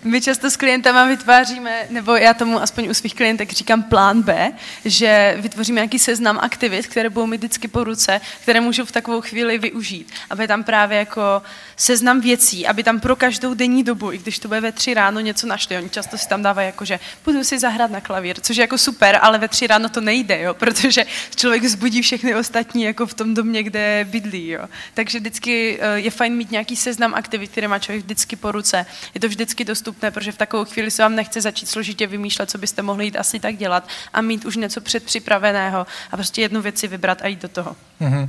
My 0.04 0.20
často 0.20 0.50
s 0.50 0.56
klientama 0.56 1.04
vytváříme, 1.04 1.86
nebo 1.90 2.16
já 2.16 2.34
tomu 2.34 2.62
aspoň 2.62 2.88
u 2.88 2.94
svých 2.94 3.14
klientek 3.14 3.52
říkám 3.52 3.82
plán 3.82 4.22
B, 4.22 4.52
že 4.84 5.36
vytvoříme 5.40 5.74
nějaký 5.74 5.98
seznam 5.98 6.38
aktivit, 6.42 6.86
které 6.86 7.10
budou 7.10 7.26
mi 7.26 7.36
vždycky 7.36 7.68
po 7.68 7.84
ruce, 7.84 8.20
které 8.42 8.60
můžu 8.60 8.84
v 8.84 8.92
takovou 8.92 9.20
chvíli 9.20 9.58
využít. 9.58 10.12
Aby 10.30 10.48
tam 10.48 10.64
právě 10.64 10.98
jako 10.98 11.42
seznam 11.76 12.20
věcí, 12.20 12.66
aby 12.66 12.82
tam 12.82 13.00
pro 13.00 13.16
každou 13.16 13.54
denní 13.54 13.82
dobu, 13.84 14.12
i 14.12 14.18
když 14.18 14.38
to 14.38 14.48
bude 14.48 14.60
ve 14.60 14.72
tři 14.72 14.94
ráno 14.94 15.20
něco 15.20 15.46
našli, 15.46 15.76
oni 15.76 15.90
často 15.90 16.18
si 16.18 16.28
tam 16.28 16.42
dávají 16.42 16.66
jako, 16.66 16.84
že 16.84 17.00
budu 17.24 17.44
si 17.44 17.58
zahrát 17.58 17.90
na 17.90 18.00
klavír, 18.00 18.40
což 18.40 18.56
je 18.56 18.62
jako 18.62 18.78
super, 18.78 19.18
ale 19.22 19.38
ve 19.38 19.48
tři 19.48 19.66
ráno 19.66 19.88
to 19.88 20.00
nejde, 20.00 20.40
jo, 20.40 20.54
protože 20.54 21.04
člověk 21.36 21.64
zbudí 21.64 22.02
všechny 22.02 22.34
ostatní 22.34 22.82
jako 22.82 23.06
v 23.06 23.14
tom 23.14 23.34
domě, 23.34 23.62
kde 23.62 24.06
bydlí. 24.10 24.48
Jo. 24.48 24.68
Takže 24.94 25.18
vždycky 25.18 25.78
eh, 25.80 25.98
je 25.98 26.10
fajn 26.10 26.34
mít 26.34 26.50
nějaký 26.50 26.76
seznam 26.76 27.14
aktivit, 27.14 27.50
které 27.50 27.68
má 27.68 27.78
člověk 27.78 28.04
vždycky 28.04 28.36
po 28.36 28.52
ruce. 28.52 28.86
Je 29.14 29.20
to 29.20 29.28
vždycky 29.28 29.64
dostupné, 29.64 29.89
protože 29.92 30.32
v 30.32 30.36
takovou 30.36 30.64
chvíli 30.64 30.90
se 30.90 31.02
vám 31.02 31.14
nechce 31.14 31.40
začít 31.40 31.66
složitě 31.66 32.06
vymýšlet, 32.06 32.50
co 32.50 32.58
byste 32.58 32.82
mohli 32.82 33.04
jít 33.04 33.16
asi 33.16 33.40
tak 33.40 33.56
dělat 33.56 33.88
a 34.12 34.20
mít 34.20 34.44
už 34.44 34.56
něco 34.56 34.80
předpřipraveného 34.80 35.86
a 36.10 36.16
prostě 36.16 36.40
jednu 36.42 36.62
věci 36.62 36.88
vybrat 36.88 37.22
a 37.22 37.26
jít 37.26 37.42
do 37.42 37.48
toho. 37.48 37.76
Mm-hmm. 38.00 38.28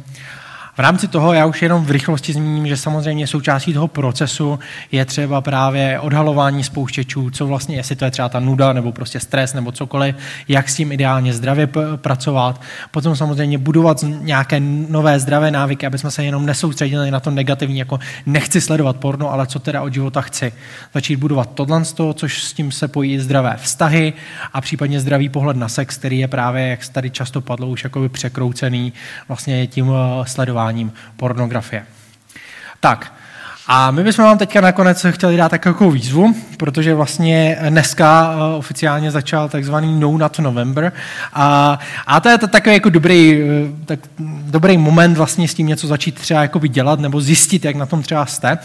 V 0.75 0.79
rámci 0.79 1.07
toho 1.07 1.33
já 1.33 1.45
už 1.45 1.61
jenom 1.61 1.85
v 1.85 1.91
rychlosti 1.91 2.33
zmíním, 2.33 2.67
že 2.67 2.77
samozřejmě 2.77 3.27
součástí 3.27 3.73
toho 3.73 3.87
procesu 3.87 4.59
je 4.91 5.05
třeba 5.05 5.41
právě 5.41 5.99
odhalování 5.99 6.63
spouštěčů, 6.63 7.29
co 7.29 7.47
vlastně, 7.47 7.75
jestli 7.75 7.95
to 7.95 8.05
je 8.05 8.11
třeba 8.11 8.29
ta 8.29 8.39
nuda 8.39 8.73
nebo 8.73 8.91
prostě 8.91 9.19
stres 9.19 9.53
nebo 9.53 9.71
cokoliv, 9.71 10.15
jak 10.47 10.69
s 10.69 10.75
tím 10.75 10.91
ideálně 10.91 11.33
zdravě 11.33 11.69
pracovat. 11.95 12.61
Potom 12.91 13.15
samozřejmě 13.15 13.57
budovat 13.57 13.97
nějaké 14.21 14.59
nové 14.89 15.19
zdravé 15.19 15.51
návyky, 15.51 15.85
aby 15.85 15.97
jsme 15.97 16.11
se 16.11 16.23
jenom 16.23 16.45
nesoustředili 16.45 17.11
na 17.11 17.19
to 17.19 17.31
negativní, 17.31 17.79
jako 17.79 17.99
nechci 18.25 18.61
sledovat 18.61 18.95
porno, 18.95 19.31
ale 19.31 19.47
co 19.47 19.59
teda 19.59 19.81
od 19.81 19.93
života 19.93 20.21
chci. 20.21 20.53
Začít 20.93 21.15
budovat 21.15 21.49
tohle, 21.53 21.81
což 22.13 22.43
s 22.43 22.53
tím 22.53 22.71
se 22.71 22.87
pojí 22.87 23.19
zdravé 23.19 23.57
vztahy 23.61 24.13
a 24.53 24.61
případně 24.61 24.99
zdravý 24.99 25.29
pohled 25.29 25.57
na 25.57 25.67
sex, 25.67 25.97
který 25.97 26.19
je 26.19 26.27
právě, 26.27 26.67
jak 26.67 26.87
tady 26.87 27.09
často 27.09 27.41
padlo, 27.41 27.67
už 27.67 27.83
jakoby 27.83 28.09
překroucený 28.09 28.93
vlastně 29.27 29.67
tím 29.67 29.91
eh, 29.91 30.25
sledováním 30.61 30.93
pornografie. 31.17 31.85
Tak, 32.79 33.13
a 33.67 33.91
my 33.91 34.03
bychom 34.03 34.25
vám 34.25 34.37
teďka 34.37 34.61
nakonec 34.61 35.05
chtěli 35.09 35.37
dát 35.37 35.49
takovou 35.49 35.91
výzvu, 35.91 36.35
protože 36.57 36.93
vlastně 36.93 37.57
dneska 37.69 38.33
eh, 38.33 38.57
oficiálně 38.57 39.11
začal 39.11 39.49
takzvaný 39.49 39.99
No 39.99 40.17
Not 40.17 40.39
November 40.39 40.91
a, 41.33 41.79
a 42.07 42.19
to 42.19 42.29
je 42.29 42.37
to 42.37 42.47
takový 42.47 42.75
jako 42.75 42.89
dobrý, 42.89 43.41
eh, 43.41 43.45
tak, 43.85 43.99
dobrý 44.45 44.77
moment 44.77 45.17
vlastně 45.17 45.47
s 45.47 45.53
tím 45.53 45.67
něco 45.67 45.87
začít 45.87 46.15
třeba 46.15 46.41
jako 46.41 46.59
dělat 46.59 46.99
nebo 46.99 47.21
zjistit, 47.21 47.65
jak 47.65 47.75
na 47.75 47.85
tom 47.85 48.01
třeba 48.01 48.25
jste. 48.25 48.57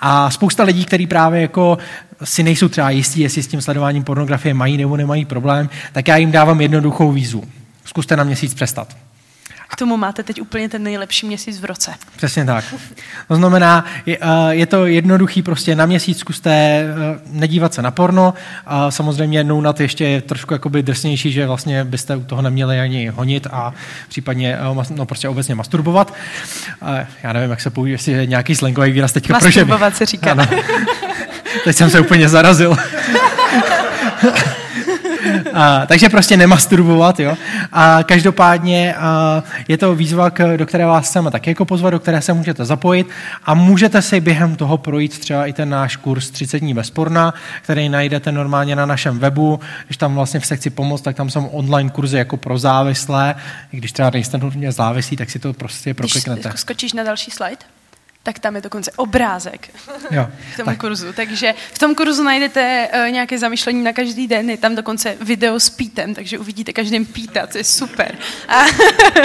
A 0.00 0.30
spousta 0.30 0.62
lidí, 0.62 0.84
kteří 0.84 1.06
právě 1.06 1.40
jako 1.40 1.78
si 2.24 2.42
nejsou 2.42 2.68
třeba 2.68 2.90
jistí, 2.90 3.20
jestli 3.20 3.42
s 3.42 3.48
tím 3.48 3.60
sledováním 3.60 4.04
pornografie 4.04 4.54
mají 4.54 4.76
nebo 4.76 4.96
nemají 4.96 5.24
problém, 5.24 5.68
tak 5.92 6.08
já 6.08 6.16
jim 6.16 6.32
dávám 6.32 6.60
jednoduchou 6.60 7.12
výzvu. 7.12 7.44
Zkuste 7.84 8.16
na 8.16 8.24
měsíc 8.24 8.54
přestat. 8.54 8.88
K 9.68 9.76
tomu 9.76 9.96
máte 9.96 10.22
teď 10.22 10.40
úplně 10.40 10.68
ten 10.68 10.82
nejlepší 10.82 11.26
měsíc 11.26 11.60
v 11.60 11.64
roce. 11.64 11.94
Přesně 12.16 12.44
tak. 12.44 12.64
To 13.28 13.36
znamená, 13.36 13.84
je, 14.06 14.18
eh, 14.20 14.54
je 14.54 14.66
to 14.66 14.86
jednoduchý, 14.86 15.42
prostě 15.42 15.76
na 15.76 15.86
měsíc 15.86 16.18
zkuste 16.18 16.50
eh, 16.50 16.84
nedívat 17.26 17.74
se 17.74 17.82
na 17.82 17.90
porno. 17.90 18.34
A 18.66 18.90
samozřejmě 18.90 19.38
jednou 19.38 19.60
na 19.60 19.72
to 19.72 19.82
ještě 19.82 20.04
je 20.04 20.22
trošku 20.22 20.54
jakoby 20.54 20.82
drsnější, 20.82 21.32
že 21.32 21.46
vlastně 21.46 21.84
byste 21.84 22.16
u 22.16 22.24
toho 22.24 22.42
neměli 22.42 22.80
ani 22.80 23.08
honit 23.08 23.46
a 23.52 23.74
případně 24.08 24.56
eh, 24.56 24.84
no, 24.90 25.06
prostě 25.06 25.28
obecně 25.28 25.54
masturbovat. 25.54 26.14
Já 27.22 27.32
nevím, 27.32 27.50
jak 27.50 27.60
se 27.60 27.70
použije, 27.70 27.94
jestli 27.94 28.12
je 28.12 28.26
nějaký 28.26 28.54
slangový 28.54 28.92
výraz 28.92 29.12
teďka 29.12 29.32
Masturbovat 29.32 29.96
se 29.96 30.06
říká. 30.06 30.30
Ano. 30.30 30.46
Teď 31.64 31.76
jsem 31.76 31.90
se 31.90 32.00
úplně 32.00 32.28
zarazil. 32.28 32.76
A, 35.52 35.86
takže 35.86 36.08
prostě 36.08 36.36
nemasturbovat, 36.36 37.20
jo. 37.20 37.36
A 37.72 38.02
každopádně 38.02 38.94
a, 38.94 39.42
je 39.68 39.78
to 39.78 39.94
výzva, 39.94 40.30
k, 40.30 40.56
do 40.56 40.66
které 40.66 40.86
vás 40.86 41.08
chceme 41.08 41.30
taky 41.30 41.50
jako 41.50 41.64
pozvat, 41.64 41.92
do 41.92 41.98
které 41.98 42.22
se 42.22 42.32
můžete 42.32 42.64
zapojit 42.64 43.06
a 43.44 43.54
můžete 43.54 44.02
si 44.02 44.20
během 44.20 44.56
toho 44.56 44.78
projít 44.78 45.18
třeba 45.18 45.46
i 45.46 45.52
ten 45.52 45.68
náš 45.68 45.96
kurz 45.96 46.30
30 46.30 46.58
dní 46.58 46.74
bez 46.74 46.90
porna, 46.90 47.34
který 47.62 47.88
najdete 47.88 48.32
normálně 48.32 48.76
na 48.76 48.86
našem 48.86 49.18
webu. 49.18 49.60
Když 49.86 49.96
tam 49.96 50.14
vlastně 50.14 50.40
v 50.40 50.46
sekci 50.46 50.70
pomoc, 50.70 51.00
tak 51.00 51.16
tam 51.16 51.30
jsou 51.30 51.46
online 51.46 51.90
kurzy 51.90 52.16
jako 52.16 52.36
pro 52.36 52.58
závislé. 52.58 53.34
I 53.72 53.76
když 53.76 53.92
třeba 53.92 54.10
nejste 54.10 54.38
nutně 54.38 54.72
závislí, 54.72 55.16
tak 55.16 55.30
si 55.30 55.38
to 55.38 55.52
prostě 55.52 55.94
prokliknete. 55.94 56.48
Když 56.48 56.60
skočíš 56.60 56.92
na 56.92 57.02
další 57.04 57.30
slide? 57.30 57.73
Tak 58.24 58.38
tam 58.38 58.56
je 58.56 58.62
dokonce 58.62 58.92
obrázek 58.96 59.68
jo, 60.10 60.26
k 60.52 60.56
tomu 60.56 60.70
tak. 60.70 60.78
kurzu. 60.78 61.12
Takže 61.12 61.54
v 61.72 61.78
tom 61.78 61.94
kurzu 61.94 62.22
najdete 62.22 62.88
uh, 62.94 63.10
nějaké 63.10 63.38
zamýšlení 63.38 63.84
na 63.84 63.92
každý 63.92 64.26
den, 64.26 64.50
je 64.50 64.56
tam 64.56 64.74
dokonce 64.74 65.16
video 65.20 65.60
s 65.60 65.70
pítem, 65.70 66.14
takže 66.14 66.38
uvidíte 66.38 66.72
každým 66.72 67.06
píta, 67.06 67.46
to 67.46 67.58
je 67.58 67.64
super. 67.64 68.18
A 68.48 68.64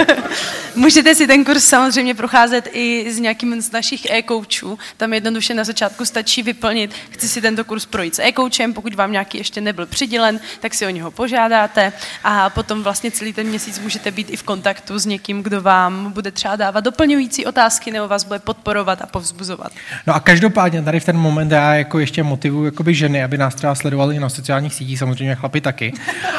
můžete 0.74 1.14
si 1.14 1.26
ten 1.26 1.44
kurz 1.44 1.64
samozřejmě 1.64 2.14
procházet 2.14 2.68
i 2.72 3.12
s 3.12 3.18
nějakým 3.18 3.60
z 3.60 3.72
našich 3.72 4.10
e-coachů. 4.10 4.78
Tam 4.96 5.12
jednoduše 5.12 5.54
na 5.54 5.64
začátku 5.64 6.04
stačí 6.04 6.42
vyplnit, 6.42 6.94
chci 7.10 7.28
si 7.28 7.40
tento 7.40 7.64
kurz 7.64 7.86
projít 7.86 8.14
s 8.14 8.22
e-coachem, 8.22 8.74
pokud 8.74 8.94
vám 8.94 9.12
nějaký 9.12 9.38
ještě 9.38 9.60
nebyl 9.60 9.86
přidělen, 9.86 10.40
tak 10.60 10.74
si 10.74 10.86
o 10.86 10.90
něho 10.90 11.10
požádáte 11.10 11.92
a 12.24 12.50
potom 12.50 12.82
vlastně 12.82 13.10
celý 13.10 13.32
ten 13.32 13.46
měsíc 13.46 13.78
můžete 13.78 14.10
být 14.10 14.30
i 14.30 14.36
v 14.36 14.42
kontaktu 14.42 14.98
s 14.98 15.06
někým, 15.06 15.42
kdo 15.42 15.60
vám 15.60 16.12
bude 16.12 16.30
třeba 16.30 16.56
dávat 16.56 16.80
doplňující 16.80 17.46
otázky 17.46 17.90
nebo 17.90 18.08
vás 18.08 18.24
bude 18.24 18.38
podporovat 18.38 18.89
motivovat 18.90 19.02
a 19.02 19.06
povzbuzovat. 19.06 19.72
No 20.06 20.14
a 20.14 20.20
každopádně 20.20 20.82
tady 20.82 21.00
v 21.00 21.04
ten 21.04 21.16
moment 21.16 21.52
já 21.52 21.74
jako 21.74 21.98
ještě 21.98 22.22
motivuju 22.22 22.64
jakoby 22.64 22.94
ženy, 22.94 23.24
aby 23.24 23.38
nás 23.38 23.54
třeba 23.54 23.74
sledovali 23.74 24.16
i 24.16 24.20
na 24.20 24.28
sociálních 24.28 24.74
sítích, 24.74 24.98
samozřejmě 24.98 25.34
chlapi 25.34 25.60
taky. 25.60 25.92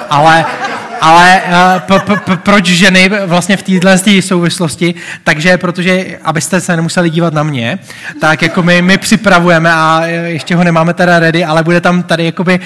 Ale 0.09 0.45
ale 1.01 1.41
uh, 1.47 1.79
p- 1.79 1.99
p- 1.99 2.21
p- 2.25 2.37
proč 2.37 2.65
ženy 2.65 3.09
vlastně 3.25 3.57
v 3.57 3.63
této 3.63 4.21
souvislosti? 4.21 4.95
Takže 5.23 5.57
protože, 5.57 6.19
abyste 6.23 6.61
se 6.61 6.75
nemuseli 6.75 7.09
dívat 7.09 7.33
na 7.33 7.43
mě, 7.43 7.79
tak 8.21 8.41
jako 8.41 8.63
my, 8.63 8.81
my 8.81 8.97
připravujeme 8.97 9.73
a 9.73 10.05
ještě 10.05 10.55
ho 10.55 10.63
nemáme 10.63 10.93
teda 10.93 11.19
ready, 11.19 11.45
ale 11.45 11.63
bude 11.63 11.81
tam 11.81 12.03
tady 12.03 12.25
jakoby 12.25 12.59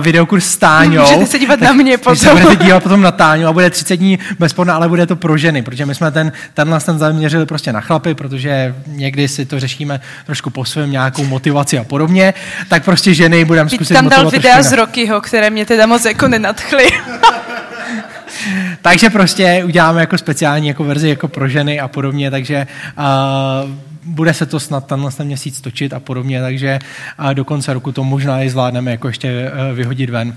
videokurs 0.00 0.44
s 0.44 0.56
Táňou. 0.56 1.02
Můžete 1.02 1.26
se 1.26 1.38
dívat 1.38 1.60
tak, 1.60 1.68
na 1.68 1.72
mě 1.72 1.98
potom. 1.98 2.16
se 2.16 2.30
budete 2.30 2.64
dívat 2.64 2.82
potom 2.82 3.02
na 3.02 3.12
Táňu 3.12 3.46
a 3.46 3.52
bude 3.52 3.70
30 3.70 3.96
dní 3.96 4.18
bezporna, 4.38 4.74
ale 4.74 4.88
bude 4.88 5.06
to 5.06 5.16
pro 5.16 5.36
ženy, 5.36 5.62
protože 5.62 5.86
my 5.86 5.94
jsme 5.94 6.10
ten, 6.10 6.32
tenhle 6.54 6.80
ten 6.80 6.98
zaměřili 6.98 7.46
prostě 7.46 7.72
na 7.72 7.80
chlapy, 7.80 8.14
protože 8.14 8.74
někdy 8.86 9.28
si 9.32 9.46
to 9.46 9.60
řešíme 9.60 10.00
trošku 10.26 10.50
po 10.50 10.64
svém 10.64 10.90
nějakou 10.90 11.24
motivaci 11.24 11.78
a 11.78 11.84
podobně, 11.84 12.34
tak 12.68 12.84
prostě 12.84 13.14
ženy 13.14 13.44
budeme 13.44 13.70
zkusit 13.70 13.94
tam 13.94 14.08
dal 14.08 14.30
videa 14.30 14.62
z 14.62 14.72
Rockyho, 14.72 15.20
které 15.20 15.50
mě 15.50 15.66
teda 15.66 15.86
moc 15.86 16.04
jako 16.04 16.28
nenadchly. 16.28 16.84
takže 18.82 19.10
prostě 19.10 19.62
uděláme 19.64 20.00
jako 20.00 20.18
speciální 20.18 20.68
jako 20.68 20.84
verzi 20.84 21.08
jako 21.08 21.28
pro 21.28 21.48
ženy 21.48 21.80
a 21.80 21.88
podobně, 21.88 22.30
takže 22.30 22.66
uh, 22.98 23.70
bude 24.04 24.34
se 24.34 24.46
to 24.46 24.60
snad 24.60 24.86
tenhle 24.86 25.10
ten 25.12 25.26
měsíc 25.26 25.60
točit 25.60 25.92
a 25.92 26.00
podobně, 26.00 26.40
takže 26.40 26.78
uh, 27.20 27.34
do 27.34 27.44
konce 27.44 27.72
roku 27.74 27.92
to 27.92 28.04
možná 28.04 28.42
i 28.42 28.50
zvládneme 28.50 28.90
jako 28.90 29.08
ještě 29.08 29.52
uh, 29.52 29.76
vyhodit 29.76 30.10
ven. 30.10 30.36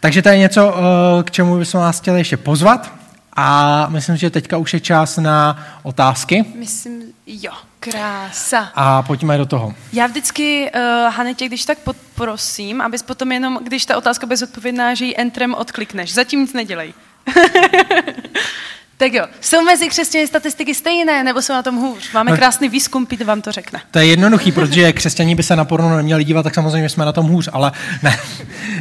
Takže 0.00 0.22
to 0.22 0.28
je 0.28 0.38
něco, 0.38 0.68
uh, 0.68 1.22
k 1.22 1.30
čemu 1.30 1.58
bychom 1.58 1.80
vás 1.80 2.00
chtěli 2.00 2.20
ještě 2.20 2.36
pozvat. 2.36 2.92
A 3.38 3.86
myslím, 3.90 4.16
že 4.16 4.30
teďka 4.30 4.56
už 4.56 4.74
je 4.74 4.80
čas 4.80 5.16
na 5.16 5.66
otázky. 5.82 6.44
Myslím, 6.58 7.02
jo, 7.26 7.52
krása. 7.90 8.68
A 8.74 9.02
pojďme 9.02 9.38
do 9.38 9.46
toho. 9.46 9.74
Já 9.92 10.06
vždycky, 10.06 10.70
uh, 10.74 10.80
Hanetě, 11.14 11.46
když 11.46 11.64
tak 11.64 11.78
poprosím, 11.78 12.80
abys 12.80 13.02
potom 13.02 13.32
jenom, 13.32 13.58
když 13.62 13.86
ta 13.86 13.96
otázka 13.96 14.26
bude 14.26 14.36
zodpovědná, 14.36 14.94
že 14.94 15.04
ji 15.04 15.14
entrem 15.16 15.54
odklikneš. 15.54 16.14
Zatím 16.14 16.40
nic 16.40 16.52
nedělej. 16.52 16.94
tak 18.96 19.12
jo, 19.12 19.26
jsou 19.40 19.64
mezi 19.64 19.88
křesťany 19.88 20.26
statistiky 20.26 20.74
stejné, 20.74 21.24
nebo 21.24 21.42
jsou 21.42 21.52
na 21.52 21.62
tom 21.62 21.76
hůř? 21.76 22.12
Máme 22.12 22.30
no, 22.30 22.36
krásný 22.36 22.68
výzkum, 22.68 23.06
Pít 23.06 23.22
vám 23.22 23.42
to 23.42 23.52
řekne. 23.52 23.80
To 23.90 23.98
je 23.98 24.06
jednoduchý, 24.06 24.52
protože 24.52 24.92
křesťaní 24.92 25.34
by 25.34 25.42
se 25.42 25.56
na 25.56 25.64
porno 25.64 25.96
neměli 25.96 26.24
dívat, 26.24 26.42
tak 26.42 26.54
samozřejmě 26.54 26.88
jsme 26.88 27.04
na 27.04 27.12
tom 27.12 27.26
hůř, 27.26 27.48
ale 27.52 27.72
ne. 28.02 28.18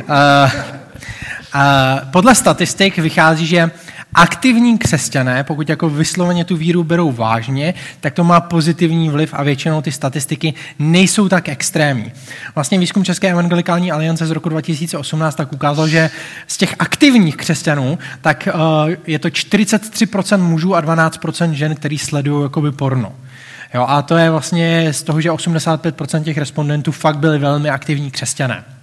Uh, 0.01 0.51
uh, 1.55 2.11
podle 2.11 2.35
statistik 2.35 2.97
vychází, 2.97 3.47
že 3.47 3.71
aktivní 4.15 4.77
křesťané, 4.77 5.43
pokud 5.43 5.69
jako 5.69 5.89
vysloveně 5.89 6.45
tu 6.45 6.55
víru 6.55 6.83
berou 6.83 7.11
vážně, 7.11 7.73
tak 8.01 8.13
to 8.13 8.23
má 8.23 8.41
pozitivní 8.41 9.09
vliv 9.09 9.33
a 9.33 9.43
většinou 9.43 9.81
ty 9.81 9.91
statistiky 9.91 10.53
nejsou 10.79 11.29
tak 11.29 11.49
extrémní. 11.49 12.11
Vlastně 12.55 12.79
výzkum 12.79 13.03
České 13.03 13.31
evangelikální 13.31 13.91
aliance 13.91 14.27
z 14.27 14.31
roku 14.31 14.49
2018 14.49 15.35
tak 15.35 15.53
ukázal, 15.53 15.87
že 15.87 16.09
z 16.47 16.57
těch 16.57 16.75
aktivních 16.79 17.37
křesťanů 17.37 17.97
tak 18.21 18.47
uh, 18.53 18.61
je 19.07 19.19
to 19.19 19.27
43% 19.27 20.37
mužů 20.37 20.75
a 20.75 20.81
12% 20.81 21.51
žen, 21.51 21.75
který 21.75 21.97
sledují 21.97 22.43
jakoby 22.43 22.71
porno. 22.71 23.11
Jo, 23.73 23.85
a 23.87 24.01
to 24.01 24.17
je 24.17 24.29
vlastně 24.29 24.93
z 24.93 25.03
toho, 25.03 25.21
že 25.21 25.31
85% 25.31 26.23
těch 26.23 26.37
respondentů 26.37 26.91
fakt 26.91 27.17
byli 27.17 27.39
velmi 27.39 27.69
aktivní 27.69 28.11
křesťané. 28.11 28.74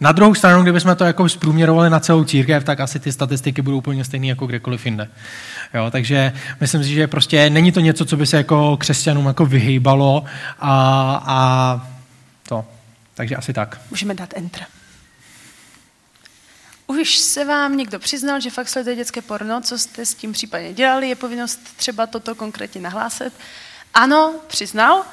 Na 0.00 0.12
druhou 0.12 0.34
stranu, 0.34 0.62
kdybychom 0.62 0.96
to 0.96 1.04
jako 1.04 1.28
zprůměrovali 1.28 1.90
na 1.90 2.00
celou 2.00 2.24
církev, 2.24 2.64
tak 2.64 2.80
asi 2.80 3.00
ty 3.00 3.12
statistiky 3.12 3.62
budou 3.62 3.78
úplně 3.78 4.04
stejné 4.04 4.26
jako 4.26 4.46
kdekoliv 4.46 4.86
jinde. 4.86 5.08
Jo, 5.74 5.90
takže 5.90 6.32
myslím 6.60 6.84
si, 6.84 6.88
že 6.88 7.06
prostě 7.06 7.50
není 7.50 7.72
to 7.72 7.80
něco, 7.80 8.04
co 8.04 8.16
by 8.16 8.26
se 8.26 8.36
jako 8.36 8.76
křesťanům 8.76 9.26
jako 9.26 9.46
vyhýbalo 9.46 10.24
a, 10.58 11.22
a 11.26 11.88
to. 12.48 12.64
Takže 13.14 13.36
asi 13.36 13.52
tak. 13.52 13.80
Můžeme 13.90 14.14
dát 14.14 14.30
enter. 14.36 14.62
Už 16.86 17.18
se 17.18 17.44
vám 17.44 17.76
někdo 17.76 17.98
přiznal, 17.98 18.40
že 18.40 18.50
fakt 18.50 18.68
sleduje 18.68 18.96
dětské 18.96 19.22
porno, 19.22 19.60
co 19.60 19.78
jste 19.78 20.06
s 20.06 20.14
tím 20.14 20.32
případně 20.32 20.72
dělali, 20.72 21.08
je 21.08 21.16
povinnost 21.16 21.60
třeba 21.76 22.06
toto 22.06 22.34
konkrétně 22.34 22.80
nahlásit? 22.80 23.32
Ano, 23.94 24.34
přiznal, 24.46 25.04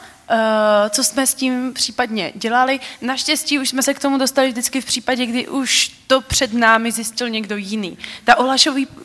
co 0.89 1.03
jsme 1.03 1.27
s 1.27 1.33
tím 1.33 1.73
případně 1.73 2.31
dělali. 2.35 2.79
Naštěstí 3.01 3.59
už 3.59 3.69
jsme 3.69 3.83
se 3.83 3.93
k 3.93 3.99
tomu 3.99 4.17
dostali 4.17 4.49
vždycky 4.49 4.81
v 4.81 4.85
případě, 4.85 5.25
kdy 5.25 5.47
už 5.47 5.91
to 6.07 6.21
před 6.21 6.53
námi 6.53 6.91
zjistil 6.91 7.29
někdo 7.29 7.57
jiný. 7.57 7.97
Ta 8.23 8.35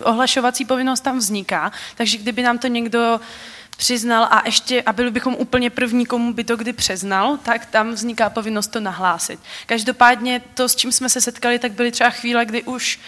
ohlašovací 0.02 0.64
povinnost 0.64 1.00
tam 1.00 1.18
vzniká, 1.18 1.72
takže 1.94 2.18
kdyby 2.18 2.42
nám 2.42 2.58
to 2.58 2.66
někdo 2.66 3.20
přiznal 3.76 4.24
a 4.24 4.42
ještě, 4.44 4.82
a 4.82 4.92
byli 4.92 5.10
bychom 5.10 5.34
úplně 5.34 5.70
první, 5.70 6.06
komu 6.06 6.32
by 6.32 6.44
to 6.44 6.56
kdy 6.56 6.72
přeznal, 6.72 7.38
tak 7.42 7.66
tam 7.66 7.92
vzniká 7.92 8.30
povinnost 8.30 8.66
to 8.66 8.80
nahlásit. 8.80 9.40
Každopádně 9.66 10.42
to, 10.54 10.68
s 10.68 10.76
čím 10.76 10.92
jsme 10.92 11.08
se 11.08 11.20
setkali, 11.20 11.58
tak 11.58 11.72
byly 11.72 11.90
třeba 11.90 12.10
chvíle, 12.10 12.44
kdy 12.44 12.62
už 12.62 12.98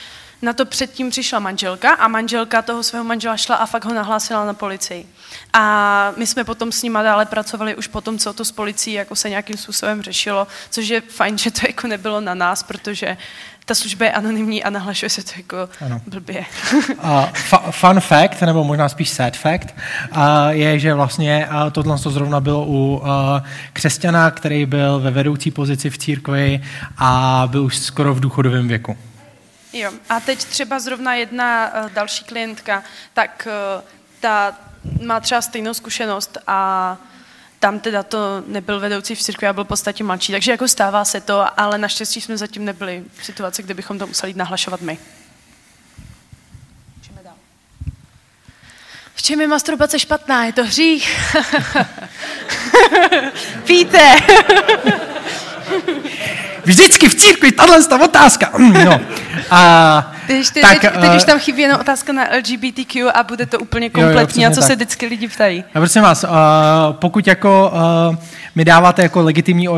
Na 0.42 0.52
to 0.52 0.66
předtím 0.66 1.10
přišla 1.10 1.38
manželka 1.38 1.90
a 1.90 2.08
manželka 2.08 2.62
toho 2.62 2.82
svého 2.82 3.04
manžela 3.04 3.36
šla 3.36 3.56
a 3.56 3.66
fakt 3.66 3.84
ho 3.84 3.94
nahlásila 3.94 4.44
na 4.44 4.54
policii. 4.54 5.06
A 5.52 6.12
my 6.16 6.26
jsme 6.26 6.44
potom 6.44 6.72
s 6.72 6.82
nima 6.82 7.02
dále 7.02 7.26
pracovali 7.26 7.74
už 7.74 7.86
potom, 7.86 8.18
co 8.18 8.32
to 8.32 8.44
s 8.44 8.52
policií 8.52 8.94
jako 8.94 9.16
se 9.16 9.30
nějakým 9.30 9.56
způsobem 9.56 10.02
řešilo, 10.02 10.46
což 10.70 10.88
je 10.88 11.00
fajn, 11.00 11.38
že 11.38 11.50
to 11.50 11.60
jako 11.66 11.86
nebylo 11.86 12.20
na 12.20 12.34
nás, 12.34 12.62
protože 12.62 13.16
ta 13.64 13.74
služba 13.74 14.04
je 14.04 14.12
anonymní 14.12 14.64
a 14.64 14.70
nahlašuje 14.70 15.10
se 15.10 15.22
to 15.24 15.30
jako 15.36 15.68
ano. 15.86 16.00
blbě. 16.06 16.44
uh, 17.04 17.24
fun 17.70 18.00
fact, 18.00 18.40
nebo 18.40 18.64
možná 18.64 18.88
spíš 18.88 19.10
sad 19.10 19.36
fact, 19.36 19.74
uh, 20.12 20.18
je, 20.48 20.78
že 20.78 20.94
vlastně 20.94 21.48
uh, 21.50 21.70
tohle 21.70 21.98
to 21.98 22.10
zrovna 22.10 22.40
bylo 22.40 22.64
u 22.64 22.96
uh, 22.96 23.08
křesťana, 23.72 24.30
který 24.30 24.66
byl 24.66 25.00
ve 25.00 25.10
vedoucí 25.10 25.50
pozici 25.50 25.90
v 25.90 25.98
církvi 25.98 26.62
a 26.98 27.42
byl 27.50 27.64
už 27.64 27.78
skoro 27.78 28.14
v 28.14 28.20
důchodovém 28.20 28.68
věku. 28.68 28.96
Jo, 29.72 29.92
a 30.08 30.20
teď 30.20 30.44
třeba 30.44 30.78
zrovna 30.78 31.14
jedna 31.14 31.72
uh, 31.84 31.90
další 31.90 32.24
klientka, 32.24 32.84
tak 33.14 33.48
uh, 33.76 33.84
ta 34.20 34.58
má 35.02 35.20
třeba 35.20 35.42
stejnou 35.42 35.74
zkušenost 35.74 36.38
a 36.46 36.96
tam 37.58 37.80
teda 37.80 38.02
to 38.02 38.42
nebyl 38.46 38.80
vedoucí 38.80 39.14
v 39.14 39.22
církvi 39.22 39.46
a 39.48 39.52
byl 39.52 39.64
v 39.64 39.68
podstatě 39.68 40.04
mladší. 40.04 40.32
Takže 40.32 40.50
jako 40.50 40.68
stává 40.68 41.04
se 41.04 41.20
to, 41.20 41.60
ale 41.60 41.78
naštěstí 41.78 42.20
jsme 42.20 42.36
zatím 42.36 42.64
nebyli 42.64 43.04
v 43.16 43.24
situaci, 43.24 43.62
kde 43.62 43.74
bychom 43.74 43.98
to 43.98 44.06
museli 44.06 44.34
nahlašovat 44.34 44.80
my. 44.80 44.98
V 49.14 49.22
čem 49.22 49.40
je 49.40 49.48
masturbace 49.48 49.98
špatná? 49.98 50.44
Je 50.44 50.52
to 50.52 50.64
hřích? 50.64 51.34
Víte? 53.64 54.16
Vždycky 56.64 57.08
v 57.08 57.14
církvi 57.14 57.52
tahle 57.52 57.84
ta 57.84 58.04
otázka. 58.04 58.52
No. 58.84 59.00
A, 59.50 60.12
teď, 60.26 60.50
teď, 60.50 60.62
tak, 60.62 60.80
teď, 60.80 61.00
teď 61.00 61.16
už 61.16 61.22
eh, 61.22 61.26
tam 61.26 61.38
chybí 61.38 61.62
jenom 61.62 61.80
otázka 61.80 62.12
na 62.12 62.24
LGBTQ 62.38 63.12
a 63.12 63.22
bude 63.22 63.46
to 63.46 63.58
úplně 63.58 63.90
kompletní. 63.90 64.42
Jo, 64.42 64.46
jo, 64.48 64.52
a 64.52 64.54
co 64.54 64.60
tak. 64.60 64.66
se 64.66 64.74
vždycky 64.74 65.06
lidi 65.06 65.28
ptají? 65.28 65.64
A 65.74 65.78
prosím 65.78 66.02
vás, 66.02 66.24
uh, 66.24 66.30
pokud 66.92 67.26
jako 67.26 67.72
uh, 68.10 68.16
mi 68.54 68.64
dáváte 68.64 69.02
jako 69.02 69.22
legitimní 69.22 69.68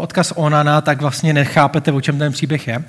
odkaz 0.00 0.32
Onana, 0.36 0.80
tak 0.80 1.00
vlastně 1.00 1.32
nechápete, 1.32 1.92
o 1.92 2.00
čem 2.00 2.18
ten 2.18 2.32
příběh 2.32 2.68
je. 2.68 2.76
Uh, 2.78 2.82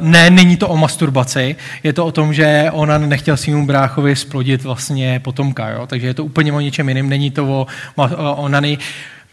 ne, 0.00 0.30
není 0.30 0.56
to 0.56 0.68
o 0.68 0.76
masturbaci, 0.76 1.56
je 1.82 1.92
to 1.92 2.06
o 2.06 2.12
tom, 2.12 2.34
že 2.34 2.68
Onan 2.72 3.08
nechtěl 3.08 3.36
svým 3.36 3.66
bráchovi 3.66 4.16
splodit 4.16 4.62
vlastně 4.62 5.20
potomka, 5.20 5.68
jo? 5.68 5.86
takže 5.86 6.06
je 6.06 6.14
to 6.14 6.24
úplně 6.24 6.52
o 6.52 6.60
něčem 6.60 6.88
jiném, 6.88 7.08
není 7.08 7.30
to 7.30 7.46
o, 7.46 7.66
o 7.96 8.34
Onany. 8.34 8.78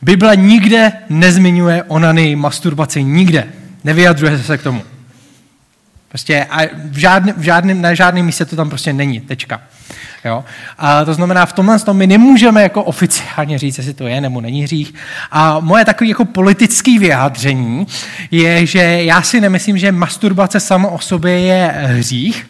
Bible 0.05 0.35
nikde 0.35 0.91
nezmiňuje 1.09 1.83
onany, 1.83 2.35
masturbaci, 2.35 3.03
nikde. 3.03 3.47
Nevyjadřuje 3.83 4.39
se 4.39 4.57
k 4.57 4.63
tomu. 4.63 4.81
Prostě 6.09 6.45
a 6.49 6.61
v 6.91 6.97
žádném, 6.97 7.35
v 7.37 7.41
žádném, 7.41 7.81
na 7.81 7.93
žádném 7.93 8.25
místě 8.25 8.45
to 8.45 8.55
tam 8.55 8.69
prostě 8.69 8.93
není, 8.93 9.19
tečka. 9.19 9.61
Jo? 10.25 10.45
A 10.77 11.05
to 11.05 11.13
znamená, 11.13 11.45
v 11.45 11.53
tomhle 11.53 11.79
tom 11.79 11.97
my 11.97 12.07
nemůžeme 12.07 12.63
jako 12.63 12.83
oficiálně 12.83 13.57
říct, 13.57 13.77
jestli 13.77 13.93
to 13.93 14.07
je 14.07 14.21
nebo 14.21 14.41
není 14.41 14.63
hřích. 14.63 14.93
A 15.31 15.59
moje 15.59 15.85
takové 15.85 16.07
jako 16.07 16.25
politické 16.25 16.99
vyjádření 16.99 17.87
je, 18.31 18.65
že 18.65 18.79
já 19.03 19.21
si 19.21 19.41
nemyslím, 19.41 19.77
že 19.77 19.91
masturbace 19.91 20.59
sama 20.59 20.89
o 20.89 20.99
sobě 20.99 21.39
je 21.39 21.73
hřích, 21.77 22.47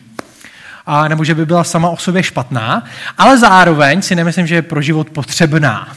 a, 0.86 1.08
nebo 1.08 1.24
že 1.24 1.36
by 1.36 1.46
byla 1.46 1.64
sama 1.64 1.90
o 1.90 1.98
sobě 1.98 2.24
špatná, 2.24 2.86
ale 3.18 3.38
zároveň 3.38 4.02
si 4.02 4.16
nemyslím, 4.16 4.48
že 4.48 4.56
je 4.56 4.62
pro 4.62 4.82
život 4.82 5.10
potřebná 5.10 5.96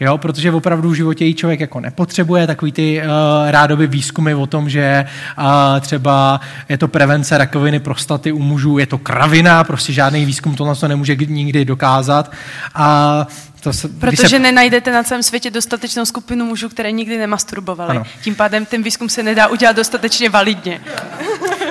jo, 0.00 0.18
protože 0.18 0.52
opravdu 0.52 0.90
v 0.90 0.94
životě 0.94 1.24
jí 1.24 1.34
člověk 1.34 1.60
jako 1.60 1.80
nepotřebuje, 1.80 2.46
takový 2.46 2.72
ty 2.72 3.02
uh, 3.02 3.06
rádoby 3.50 3.86
výzkumy 3.86 4.34
o 4.34 4.46
tom, 4.46 4.70
že 4.70 5.04
uh, 5.38 5.44
třeba 5.80 6.40
je 6.68 6.78
to 6.78 6.88
prevence 6.88 7.38
rakoviny 7.38 7.80
prostaty 7.80 8.32
u 8.32 8.38
mužů, 8.38 8.78
je 8.78 8.86
to 8.86 8.98
kravina, 8.98 9.64
prostě 9.64 9.92
žádný 9.92 10.24
výzkum 10.24 10.54
tohle 10.54 10.76
to 10.76 10.88
nemůže 10.88 11.16
nikdy 11.16 11.64
dokázat. 11.64 12.32
A 12.74 13.26
to 13.64 13.72
se, 13.72 13.88
Protože 13.88 14.28
se... 14.28 14.38
nenajdete 14.38 14.92
na 14.92 15.02
celém 15.02 15.22
světě 15.22 15.50
dostatečnou 15.50 16.04
skupinu 16.04 16.44
mužů, 16.44 16.68
které 16.68 16.92
nikdy 16.92 17.18
nemasturbovali. 17.18 17.90
Ano. 17.90 18.02
Tím 18.22 18.34
pádem 18.34 18.66
ten 18.66 18.82
výzkum 18.82 19.08
se 19.08 19.22
nedá 19.22 19.46
udělat 19.46 19.76
dostatečně 19.76 20.30
validně. 20.30 20.80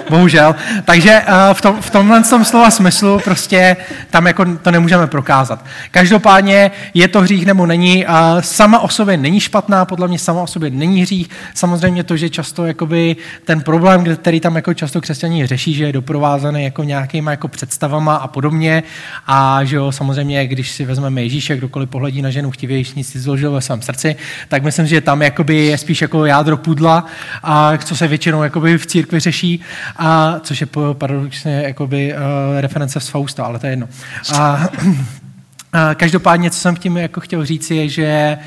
Bohužel. 0.10 0.56
Takže 0.86 1.22
uh, 1.28 1.54
v, 1.54 1.62
tom, 1.62 1.82
v 1.82 1.90
tomhle 1.90 2.24
tom 2.24 2.46
slova 2.46 2.72
smyslu 2.72 3.20
prostě 3.24 3.78
tam 4.10 4.28
jako 4.28 4.46
to 4.62 4.72
nemůžeme 4.72 5.08
prokázat. 5.08 5.66
Každopádně 5.92 6.72
je 6.94 7.08
to 7.08 7.22
hřích 7.22 7.46
nebo 7.46 7.66
není. 7.66 8.06
Uh, 8.06 8.14
sama 8.42 8.80
o 8.80 8.90
sobě 8.90 9.18
není 9.18 9.40
špatná, 9.40 9.86
podle 9.86 10.08
mě 10.08 10.20
sama 10.20 10.42
o 10.42 10.48
sobě 10.48 10.70
není 10.70 11.02
hřích. 11.02 11.30
Samozřejmě 11.54 12.04
to, 12.04 12.18
že 12.18 12.30
často 12.30 12.66
jakoby, 12.66 13.16
ten 13.46 13.62
problém, 13.62 14.16
který 14.16 14.40
tam 14.40 14.56
jako 14.56 14.74
často 14.74 15.02
křesťaní 15.02 15.46
řeší, 15.46 15.74
že 15.74 15.86
je 15.86 15.94
doprovázaný 15.94 16.64
jako 16.64 16.84
nějakýma 16.84 17.32
jako 17.32 17.48
představama 17.48 18.16
a 18.16 18.28
podobně. 18.28 18.84
A 19.28 19.64
že 19.64 19.76
jo, 19.76 19.92
samozřejmě, 19.92 20.48
když 20.48 20.72
si 20.72 20.86
vezmeme 20.86 21.24
Ježíše, 21.24 21.58
kdokoliv 21.58 21.83
pohledí 21.86 22.22
na 22.22 22.30
ženu 22.30 22.52
chtivější, 22.52 23.04
si 23.04 23.20
zložil 23.20 23.52
ve 23.52 23.62
svém 23.62 23.82
srdci, 23.82 24.16
tak 24.48 24.64
myslím, 24.64 24.88
že 24.88 25.02
tam 25.02 25.22
jakoby 25.22 25.58
je 25.58 25.78
spíš 25.78 26.02
jako 26.02 26.26
jádro 26.26 26.58
pudla, 26.58 27.06
a 27.44 27.78
co 27.78 27.96
se 27.96 28.08
většinou 28.08 28.44
jakoby 28.44 28.78
v 28.78 28.86
církvi 28.86 29.20
řeší 29.20 29.62
a 29.98 30.40
což 30.40 30.62
je 30.62 30.68
paradoxně 30.94 31.64
jakoby, 31.66 32.14
uh, 32.14 32.20
reference 32.62 33.00
z 33.00 33.08
Fausta, 33.08 33.44
ale 33.44 33.60
to 33.60 33.66
je 33.66 33.72
jedno. 33.72 33.88
A, 34.34 34.70
a 35.74 35.96
každopádně, 35.96 36.52
co 36.52 36.60
jsem 36.60 36.76
tím 36.76 36.98
jako 36.98 37.20
chtěl 37.20 37.46
říct, 37.46 37.72
je, 37.72 37.90
že 37.90 38.38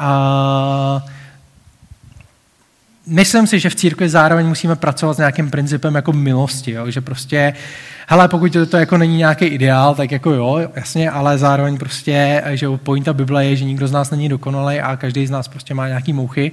uh, 0.00 1.15
myslím 3.06 3.46
si, 3.46 3.58
že 3.58 3.70
v 3.70 3.74
církvi 3.74 4.08
zároveň 4.08 4.46
musíme 4.46 4.76
pracovat 4.76 5.14
s 5.14 5.18
nějakým 5.18 5.50
principem 5.50 5.94
jako 5.94 6.12
milosti, 6.12 6.70
jo? 6.70 6.90
že 6.90 7.00
prostě, 7.00 7.54
hele, 8.08 8.28
pokud 8.28 8.52
to, 8.52 8.66
to 8.66 8.76
jako 8.76 8.98
není 8.98 9.16
nějaký 9.16 9.44
ideál, 9.44 9.94
tak 9.94 10.12
jako 10.12 10.30
jo, 10.30 10.68
jasně, 10.76 11.10
ale 11.10 11.38
zároveň 11.38 11.78
prostě, 11.78 12.42
že 12.46 12.68
pointa 12.76 13.12
Bible 13.12 13.46
je, 13.46 13.56
že 13.56 13.64
nikdo 13.64 13.88
z 13.88 13.92
nás 13.92 14.10
není 14.10 14.28
dokonalý 14.28 14.80
a 14.80 14.96
každý 14.96 15.26
z 15.26 15.30
nás 15.30 15.48
prostě 15.48 15.74
má 15.74 15.88
nějaký 15.88 16.12
mouchy 16.12 16.52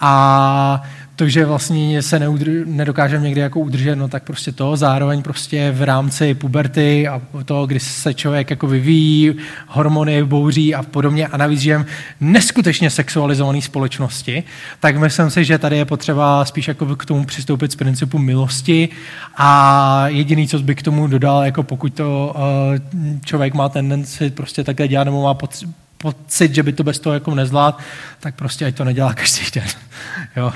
a 0.00 0.82
to, 1.16 1.28
že 1.28 1.44
vlastně 1.44 2.02
se 2.02 2.18
neudr, 2.18 2.50
nedokážeme 2.66 3.24
někdy 3.24 3.40
jako 3.40 3.60
udržet, 3.60 3.96
no 3.96 4.08
tak 4.08 4.22
prostě 4.22 4.52
to, 4.52 4.76
zároveň 4.76 5.22
prostě 5.22 5.70
v 5.70 5.82
rámci 5.82 6.34
puberty 6.34 7.08
a 7.08 7.22
to, 7.44 7.66
kdy 7.66 7.80
se 7.80 8.14
člověk 8.14 8.50
jako 8.50 8.66
vyvíjí, 8.66 9.34
hormony 9.66 10.24
bouří 10.24 10.74
a 10.74 10.82
podobně. 10.82 11.26
A 11.26 11.36
navíc 11.36 11.60
žijeme 11.60 11.86
neskutečně 12.20 12.90
sexualizované 12.90 13.62
společnosti, 13.62 14.44
tak 14.80 14.96
myslím 14.96 15.30
si, 15.30 15.44
že 15.44 15.58
tady 15.58 15.76
je 15.76 15.84
potřeba 15.84 16.44
spíš 16.44 16.68
jako 16.68 16.96
k 16.96 17.04
tomu 17.04 17.24
přistoupit 17.24 17.72
z 17.72 17.76
principu 17.76 18.18
milosti. 18.18 18.88
A 19.36 20.08
jediný, 20.08 20.48
co 20.48 20.58
by 20.58 20.74
k 20.74 20.82
tomu 20.82 21.06
dodal, 21.06 21.44
jako 21.44 21.62
pokud 21.62 21.94
to 21.94 22.34
uh, 22.36 23.18
člověk 23.24 23.54
má 23.54 23.68
tendenci 23.68 24.30
prostě 24.30 24.64
takhle 24.64 24.88
dělat 24.88 25.04
nebo 25.04 25.22
má 25.22 25.34
pocit, 25.34 25.68
pocit, 25.98 26.54
že 26.54 26.62
by 26.62 26.72
to 26.72 26.84
bez 26.84 26.98
toho 26.98 27.14
jako 27.14 27.34
nezvlád, 27.34 27.78
tak 28.20 28.34
prostě 28.34 28.66
ať 28.66 28.74
to 28.74 28.84
nedělá 28.84 29.14
každý 29.14 29.42
den. 29.54 29.68
jo. 30.36 30.52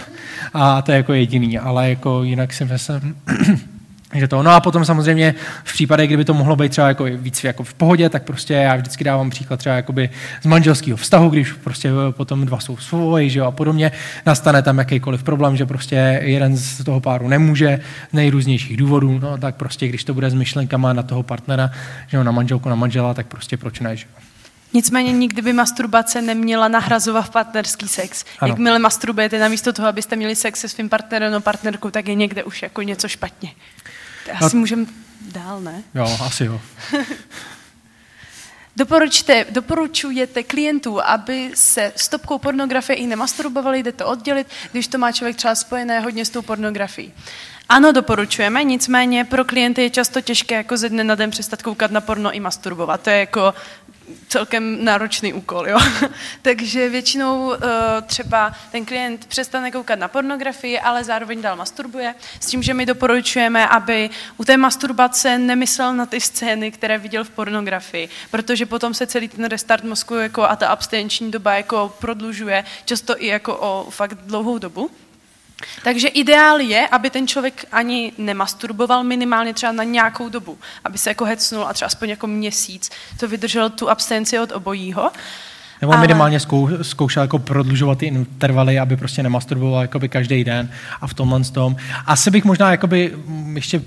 A 0.54 0.82
to 0.82 0.92
je 0.92 0.96
jako 0.96 1.12
jediný, 1.12 1.58
ale 1.58 1.90
jako 1.90 2.22
jinak 2.22 2.52
si 2.52 2.64
myslím, 2.64 3.16
že 4.14 4.28
to. 4.28 4.42
No 4.42 4.50
a 4.50 4.60
potom 4.60 4.84
samozřejmě 4.84 5.34
v 5.64 5.72
případě, 5.72 6.06
kdyby 6.06 6.24
to 6.24 6.34
mohlo 6.34 6.56
být 6.56 6.68
třeba 6.68 6.88
jako 6.88 7.04
víc 7.04 7.44
jako 7.44 7.64
v 7.64 7.74
pohodě, 7.74 8.08
tak 8.08 8.22
prostě 8.22 8.54
já 8.54 8.76
vždycky 8.76 9.04
dávám 9.04 9.30
příklad 9.30 9.56
třeba 9.56 9.74
jakoby 9.74 10.10
z 10.42 10.46
manželského 10.46 10.96
vztahu, 10.96 11.30
když 11.30 11.52
prostě 11.52 11.90
potom 12.10 12.46
dva 12.46 12.60
jsou 12.60 12.76
svoji, 12.76 13.30
že 13.30 13.38
jo, 13.38 13.44
a 13.44 13.50
podobně, 13.50 13.92
nastane 14.26 14.62
tam 14.62 14.78
jakýkoliv 14.78 15.22
problém, 15.22 15.56
že 15.56 15.66
prostě 15.66 16.20
jeden 16.24 16.56
z 16.56 16.84
toho 16.84 17.00
páru 17.00 17.28
nemůže 17.28 17.80
z 18.10 18.12
nejrůznějších 18.12 18.76
důvodů, 18.76 19.18
no 19.18 19.38
tak 19.38 19.54
prostě 19.54 19.88
když 19.88 20.04
to 20.04 20.14
bude 20.14 20.30
s 20.30 20.34
myšlenkama 20.34 20.92
na 20.92 21.02
toho 21.02 21.22
partnera, 21.22 21.70
že 22.06 22.16
jo, 22.16 22.24
na 22.24 22.32
manželku, 22.32 22.68
na 22.68 22.74
manžela, 22.74 23.14
tak 23.14 23.26
prostě 23.26 23.56
proč 23.56 23.80
ne, 23.80 23.96
že 23.96 24.06
jo. 24.06 24.29
Nicméně 24.72 25.12
nikdy 25.12 25.42
by 25.42 25.52
masturbace 25.52 26.22
neměla 26.22 26.68
nahrazovat 26.68 27.30
partnerský 27.30 27.88
sex. 27.88 28.24
Ano. 28.38 28.52
Jakmile 28.52 28.78
masturbujete 28.78 29.38
namísto 29.38 29.72
toho, 29.72 29.88
abyste 29.88 30.16
měli 30.16 30.36
sex 30.36 30.60
se 30.60 30.68
svým 30.68 30.88
partnerem 30.88 31.32
nebo 31.32 31.42
partnerkou, 31.42 31.90
tak 31.90 32.08
je 32.08 32.14
někde 32.14 32.44
už 32.44 32.62
jako 32.62 32.82
něco 32.82 33.08
špatně. 33.08 33.54
To 34.24 34.44
asi 34.44 34.56
no, 34.56 34.60
můžeme 34.60 34.86
dál, 35.20 35.60
ne? 35.60 35.82
Jo, 35.94 36.18
asi 36.26 36.44
jo. 36.44 36.60
Doporučte, 38.76 39.46
doporučujete 39.50 40.42
klientů, 40.42 41.04
aby 41.04 41.50
se 41.54 41.92
stopkou 41.96 42.38
pornografie 42.38 42.96
i 42.96 43.06
nemasturbovali, 43.06 43.82
jde 43.82 43.92
to 43.92 44.06
oddělit, 44.06 44.46
když 44.72 44.88
to 44.88 44.98
má 44.98 45.12
člověk 45.12 45.36
třeba 45.36 45.54
spojené 45.54 46.00
hodně 46.00 46.24
s 46.24 46.30
tou 46.30 46.42
pornografií. 46.42 47.12
Ano, 47.68 47.92
doporučujeme, 47.92 48.64
nicméně 48.64 49.24
pro 49.24 49.44
klienty 49.44 49.82
je 49.82 49.90
často 49.90 50.20
těžké 50.20 50.54
jako 50.54 50.76
ze 50.76 50.88
dne 50.88 51.04
na 51.04 51.14
den 51.14 51.30
přestat 51.30 51.62
koukat 51.62 51.90
na 51.90 52.00
porno 52.00 52.32
i 52.32 52.40
masturbovat. 52.40 53.00
To 53.00 53.10
je 53.10 53.18
jako 53.18 53.54
celkem 54.28 54.84
náročný 54.84 55.32
úkol. 55.32 55.68
Jo? 55.68 55.78
Takže 56.42 56.88
většinou 56.88 57.46
uh, 57.46 57.56
třeba 58.06 58.52
ten 58.72 58.84
klient 58.84 59.26
přestane 59.26 59.70
koukat 59.70 59.98
na 59.98 60.08
pornografii, 60.08 60.80
ale 60.80 61.04
zároveň 61.04 61.42
dál 61.42 61.56
masturbuje, 61.56 62.14
s 62.40 62.46
tím, 62.46 62.62
že 62.62 62.74
my 62.74 62.86
doporučujeme, 62.86 63.68
aby 63.68 64.10
u 64.36 64.44
té 64.44 64.56
masturbace 64.56 65.38
nemyslel 65.38 65.94
na 65.94 66.06
ty 66.06 66.20
scény, 66.20 66.70
které 66.70 66.98
viděl 66.98 67.24
v 67.24 67.30
pornografii, 67.30 68.08
protože 68.30 68.66
potom 68.66 68.94
se 68.94 69.06
celý 69.06 69.28
ten 69.28 69.44
restart 69.44 69.84
mozku 69.84 70.14
jako 70.14 70.42
a 70.42 70.56
ta 70.56 70.68
abstinenční 70.68 71.30
doba 71.30 71.54
jako 71.54 71.94
prodlužuje, 71.98 72.64
často 72.84 73.22
i 73.22 73.26
jako 73.26 73.56
o 73.56 73.90
fakt 73.90 74.14
dlouhou 74.14 74.58
dobu. 74.58 74.90
Takže 75.84 76.08
ideál 76.08 76.60
je, 76.60 76.88
aby 76.88 77.10
ten 77.10 77.28
člověk 77.28 77.64
ani 77.72 78.12
nemasturboval 78.18 79.04
minimálně 79.04 79.54
třeba 79.54 79.72
na 79.72 79.84
nějakou 79.84 80.28
dobu, 80.28 80.58
aby 80.84 80.98
se 80.98 81.10
jako 81.10 81.24
hecnul 81.24 81.66
a 81.66 81.72
třeba 81.72 81.86
aspoň 81.86 82.08
jako 82.08 82.26
měsíc 82.26 82.90
to 83.20 83.28
vydržel 83.28 83.70
tu 83.70 83.90
abstinenci 83.90 84.38
od 84.38 84.52
obojího. 84.52 85.10
Nebo 85.80 85.92
ale... 85.92 86.00
minimálně 86.00 86.40
zkou, 86.40 86.68
zkoušel 86.82 87.22
jako 87.22 87.38
prodlužovat 87.38 87.98
ty 87.98 88.06
intervaly, 88.06 88.78
aby 88.78 88.96
prostě 88.96 89.22
nemasturboval 89.22 89.82
jakoby 89.82 90.08
každý 90.08 90.44
den 90.44 90.70
a 91.00 91.06
v 91.06 91.14
tomhle 91.14 91.40
tom. 91.40 91.76
Asi 92.06 92.30
bych 92.30 92.44
možná 92.44 92.70
jakoby 92.70 93.14
ještě 93.54 93.82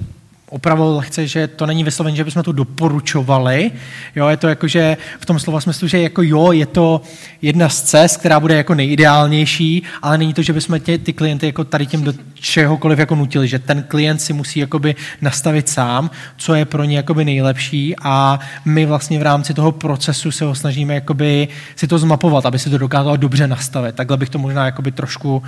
opravdu 0.53 0.95
lehce, 0.95 1.27
že 1.27 1.47
to 1.47 1.65
není 1.65 1.83
vysloveně, 1.83 2.17
že 2.17 2.23
bychom 2.23 2.43
to 2.43 2.51
doporučovali. 2.51 3.71
Jo, 4.15 4.27
je 4.27 4.37
to 4.37 4.47
jako, 4.47 4.67
že 4.67 4.97
v 5.19 5.25
tom 5.25 5.39
slova 5.39 5.61
smyslu, 5.61 5.87
že 5.87 6.01
jako 6.01 6.21
jo, 6.21 6.51
je 6.51 6.65
to 6.65 7.01
jedna 7.41 7.69
z 7.69 7.81
cest, 7.81 8.17
která 8.17 8.39
bude 8.39 8.55
jako 8.55 8.75
nejideálnější, 8.75 9.83
ale 10.01 10.17
není 10.17 10.33
to, 10.33 10.41
že 10.41 10.53
bychom 10.53 10.79
tě, 10.79 10.97
ty 10.97 11.13
klienty 11.13 11.45
jako 11.45 11.63
tady 11.63 11.85
tím 11.85 12.03
do 12.03 12.13
čehokoliv 12.33 12.99
jako 12.99 13.15
nutili, 13.15 13.47
že 13.47 13.59
ten 13.59 13.83
klient 13.83 14.19
si 14.19 14.33
musí 14.33 14.59
jakoby 14.59 14.95
nastavit 15.21 15.69
sám, 15.69 16.09
co 16.37 16.55
je 16.55 16.65
pro 16.65 16.83
ně 16.83 16.97
jakoby 16.97 17.25
nejlepší 17.25 17.95
a 18.01 18.39
my 18.65 18.85
vlastně 18.85 19.19
v 19.19 19.21
rámci 19.21 19.53
toho 19.53 19.71
procesu 19.71 20.31
se 20.31 20.45
ho 20.45 20.55
snažíme 20.55 20.93
jakoby 20.93 21.47
si 21.75 21.87
to 21.87 21.97
zmapovat, 21.97 22.45
aby 22.45 22.59
si 22.59 22.69
to 22.69 22.77
dokázalo 22.77 23.17
dobře 23.17 23.47
nastavit. 23.47 23.95
Takhle 23.95 24.17
bych 24.17 24.29
to 24.29 24.39
možná 24.39 24.65
jakoby 24.65 24.91
trošku 24.91 25.43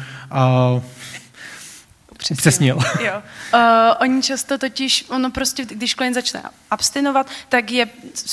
uh, 0.75 0.81
Přesnil. 2.33 2.79
Jo. 2.99 3.21
Uh, 3.53 3.59
oni 3.99 4.23
často 4.23 4.57
totiž, 4.57 5.05
ono 5.09 5.31
prostě, 5.31 5.65
když 5.65 5.93
klient 5.93 6.13
začne 6.13 6.43
abstinovat, 6.71 7.27
tak 7.49 7.71
je 7.71 7.87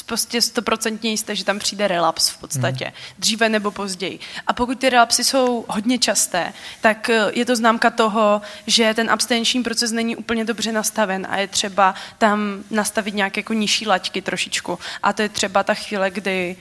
prostě 0.06 0.42
stoprocentně 0.42 1.10
jisté, 1.10 1.36
že 1.36 1.44
tam 1.44 1.58
přijde 1.58 1.88
relaps 1.88 2.28
v 2.28 2.38
podstatě, 2.38 2.84
hmm. 2.84 2.94
dříve 3.18 3.48
nebo 3.48 3.70
později. 3.70 4.18
A 4.46 4.52
pokud 4.52 4.78
ty 4.78 4.90
relapsy 4.90 5.24
jsou 5.24 5.64
hodně 5.68 5.98
časté, 5.98 6.52
tak 6.80 7.10
eh, 7.10 7.30
je 7.32 7.44
to 7.44 7.56
známka 7.56 7.90
toho, 7.90 8.42
že 8.66 8.94
ten 8.94 9.10
abstinenční 9.10 9.62
proces 9.62 9.92
není 9.92 10.16
úplně 10.16 10.44
dobře 10.44 10.72
nastaven 10.72 11.26
a 11.30 11.36
je 11.36 11.46
třeba 11.46 11.94
tam 12.18 12.64
nastavit 12.70 13.14
nějaké 13.14 13.38
jako 13.38 13.52
nižší 13.52 13.86
laťky 13.86 14.22
trošičku. 14.22 14.78
A 15.02 15.12
to 15.12 15.22
je 15.22 15.28
třeba 15.28 15.62
ta 15.62 15.74
chvíle, 15.74 16.10
kdy 16.10 16.56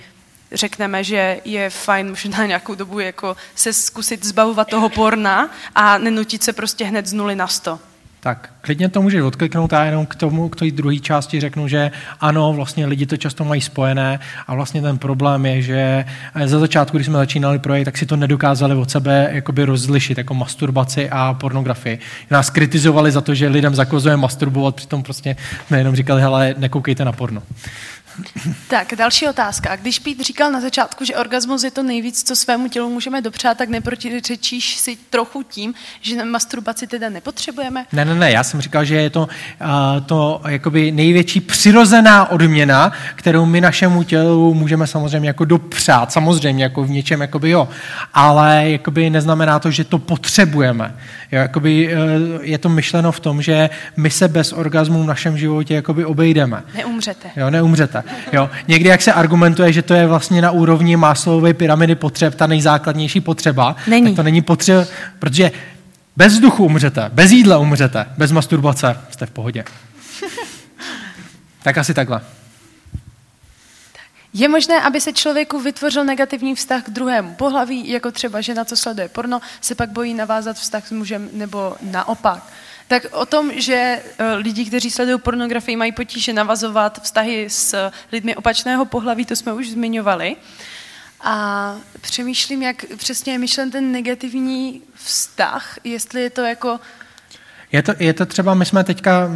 řekneme, 0.54 1.04
že 1.04 1.42
je 1.46 1.70
fajn 1.70 2.10
možná 2.10 2.46
nějakou 2.46 2.76
dobu 2.76 3.00
jako 3.00 3.38
se 3.56 3.74
zkusit 3.74 4.26
zbavovat 4.26 4.68
toho 4.68 4.90
porna 4.90 5.50
a 5.76 5.98
nenutit 5.98 6.44
se 6.44 6.54
prostě 6.54 6.86
hned 6.86 7.08
z 7.08 7.14
nuly 7.14 7.36
na 7.36 7.48
sto. 7.48 7.80
Tak, 8.24 8.54
klidně 8.62 8.90
to 8.90 9.02
můžeš 9.02 9.22
odkliknout 9.22 9.74
a 9.74 9.86
jenom 9.86 10.06
k 10.06 10.16
tomu, 10.16 10.50
k 10.50 10.56
té 10.56 10.72
druhé 10.72 11.00
části 11.00 11.40
řeknu, 11.40 11.68
že 11.68 11.92
ano, 12.20 12.54
vlastně 12.54 12.86
lidi 12.86 13.06
to 13.06 13.18
často 13.18 13.44
mají 13.44 13.62
spojené 13.62 14.20
a 14.48 14.56
vlastně 14.56 14.82
ten 14.82 14.98
problém 14.98 15.46
je, 15.46 15.62
že 15.62 16.06
za 16.46 16.60
začátku, 16.60 16.98
když 16.98 17.08
jsme 17.08 17.18
začínali 17.18 17.60
projekt, 17.60 17.86
tak 17.86 17.98
si 17.98 18.06
to 18.06 18.16
nedokázali 18.16 18.76
od 18.76 18.92
sebe 18.92 19.30
jakoby 19.32 19.66
rozlišit, 19.66 20.18
jako 20.18 20.34
masturbaci 20.34 21.10
a 21.10 21.34
pornografii. 21.34 22.00
Nás 22.30 22.50
kritizovali 22.50 23.12
za 23.12 23.22
to, 23.22 23.36
že 23.36 23.48
lidem 23.48 23.76
zakazuje 23.76 24.18
masturbovat, 24.18 24.76
přitom 24.76 25.04
prostě 25.04 25.36
jenom 25.78 25.96
říkali, 25.96 26.22
hele, 26.22 26.56
nekoukejte 26.58 27.06
na 27.06 27.12
porno. 27.12 27.44
Tak, 28.68 28.94
další 28.98 29.28
otázka. 29.28 29.76
Když 29.76 30.00
Pít 30.00 30.22
říkal 30.22 30.52
na 30.52 30.62
začátku, 30.62 31.06
že 31.06 31.16
orgasmus 31.16 31.64
je 31.64 31.72
to 31.72 31.84
nejvíc, 31.84 32.24
co 32.24 32.36
svému 32.36 32.68
tělu 32.68 32.90
můžeme 32.90 33.22
dopřát, 33.22 33.58
tak 33.58 33.70
neprotiřečíš 33.70 34.76
si 34.76 34.98
trochu 35.10 35.44
tím, 35.44 35.74
že 36.02 36.26
masturbaci 36.26 36.88
teda 36.88 37.10
nepotřebujeme? 37.10 37.86
Ne, 37.92 38.06
ne, 38.06 38.16
ne, 38.16 38.32
já 38.32 38.44
jsem 38.44 38.62
říkal, 38.62 38.86
že 38.86 38.96
je 38.96 39.10
to, 39.10 39.22
uh, 39.22 39.28
to 40.06 40.42
jakoby 40.48 40.92
největší 40.92 41.40
přirozená 41.40 42.32
odměna, 42.32 42.92
kterou 43.16 43.46
my 43.46 43.62
našemu 43.62 44.04
tělu 44.04 44.54
můžeme 44.54 44.88
samozřejmě 44.88 45.30
jako 45.30 45.46
dopřát, 45.46 46.12
samozřejmě 46.12 46.64
jako 46.64 46.84
v 46.84 46.90
něčem, 46.90 47.22
jakoby 47.22 47.50
jo, 47.50 47.70
ale 48.14 48.64
jakoby 48.66 49.10
neznamená 49.10 49.60
to, 49.60 49.72
že 49.72 49.84
to 49.84 50.00
potřebujeme. 50.00 50.96
Jo, 51.32 51.40
jakoby, 51.40 51.96
uh, 51.96 52.02
je 52.42 52.58
to 52.58 52.70
myšleno 52.70 53.12
v 53.12 53.20
tom, 53.20 53.42
že 53.42 53.70
my 53.98 54.10
se 54.10 54.28
bez 54.28 54.54
orgasmu 54.54 55.04
v 55.04 55.08
našem 55.08 55.38
životě 55.38 55.74
jakoby 55.74 56.06
obejdeme. 56.06 56.64
Neumřete. 56.76 57.30
Jo, 57.36 57.50
neumřete. 57.50 58.04
Jo. 58.32 58.50
Někdy, 58.68 58.90
jak 58.90 59.02
se 59.02 59.14
argumentuje, 59.14 59.74
že 59.74 59.82
to 59.82 59.94
je 59.94 60.08
vlastně 60.08 60.42
na 60.42 60.52
úrovni 60.52 60.96
Maslowovy 60.96 61.54
pyramidy 61.54 61.96
potřeb, 61.96 62.36
ta 62.36 62.48
nejzákladnější 62.48 63.22
potřeba, 63.22 63.76
není. 63.88 64.08
tak 64.08 64.16
to 64.16 64.24
není 64.24 64.42
potřeba, 64.42 64.86
protože 65.20 65.52
bez 66.18 66.34
vzduchu 66.34 66.66
umřete, 66.66 67.10
bez 67.14 67.32
jídla 67.32 67.58
umřete, 67.58 68.06
bez 68.18 68.32
masturbace 68.32 68.98
jste 69.10 69.26
v 69.26 69.32
pohodě. 69.32 69.64
tak 71.64 71.78
asi 71.78 71.94
takhle. 71.94 72.22
Je 74.34 74.50
možné, 74.50 74.82
aby 74.82 75.02
se 75.02 75.14
člověku 75.14 75.60
vytvořil 75.60 76.06
negativní 76.06 76.56
vztah 76.56 76.84
k 76.84 76.90
druhému 76.90 77.34
pohlaví, 77.36 77.90
jako 77.90 78.12
třeba 78.12 78.42
žena, 78.42 78.66
co 78.66 78.78
sleduje 78.78 79.10
porno, 79.10 79.42
se 79.62 79.76
pak 79.76 79.90
bojí 79.90 80.14
navázat 80.14 80.58
vztah 80.58 80.88
s 80.88 80.92
mužem, 80.92 81.30
nebo 81.34 81.76
naopak. 81.82 82.44
Tak 82.92 83.06
o 83.12 83.26
tom, 83.26 83.52
že 83.56 84.02
eh, 84.18 84.34
lidi, 84.34 84.66
kteří 84.66 84.92
sledují 84.92 85.20
pornografii, 85.20 85.76
mají 85.76 85.92
potíže 85.92 86.34
navazovat 86.34 87.04
vztahy 87.04 87.50
s 87.50 87.90
lidmi 88.12 88.36
opačného 88.36 88.86
pohlaví, 88.86 89.26
to 89.26 89.36
jsme 89.36 89.54
už 89.54 89.70
zmiňovali. 89.70 90.36
A 91.22 91.76
přemýšlím, 92.02 92.62
jak 92.62 92.86
přesně 92.98 93.34
je 93.34 93.40
myšlen 93.40 93.72
ten 93.72 93.92
negativní 93.92 94.82
vztah, 94.96 95.78
jestli 95.84 96.22
je 96.22 96.30
to 96.30 96.42
jako 96.42 96.80
je 97.72 97.82
to, 97.84 97.94
je 98.00 98.14
to 98.14 98.26
třeba, 98.26 98.54
my 98.54 98.66
jsme 98.66 98.84
teďka, 98.84 99.30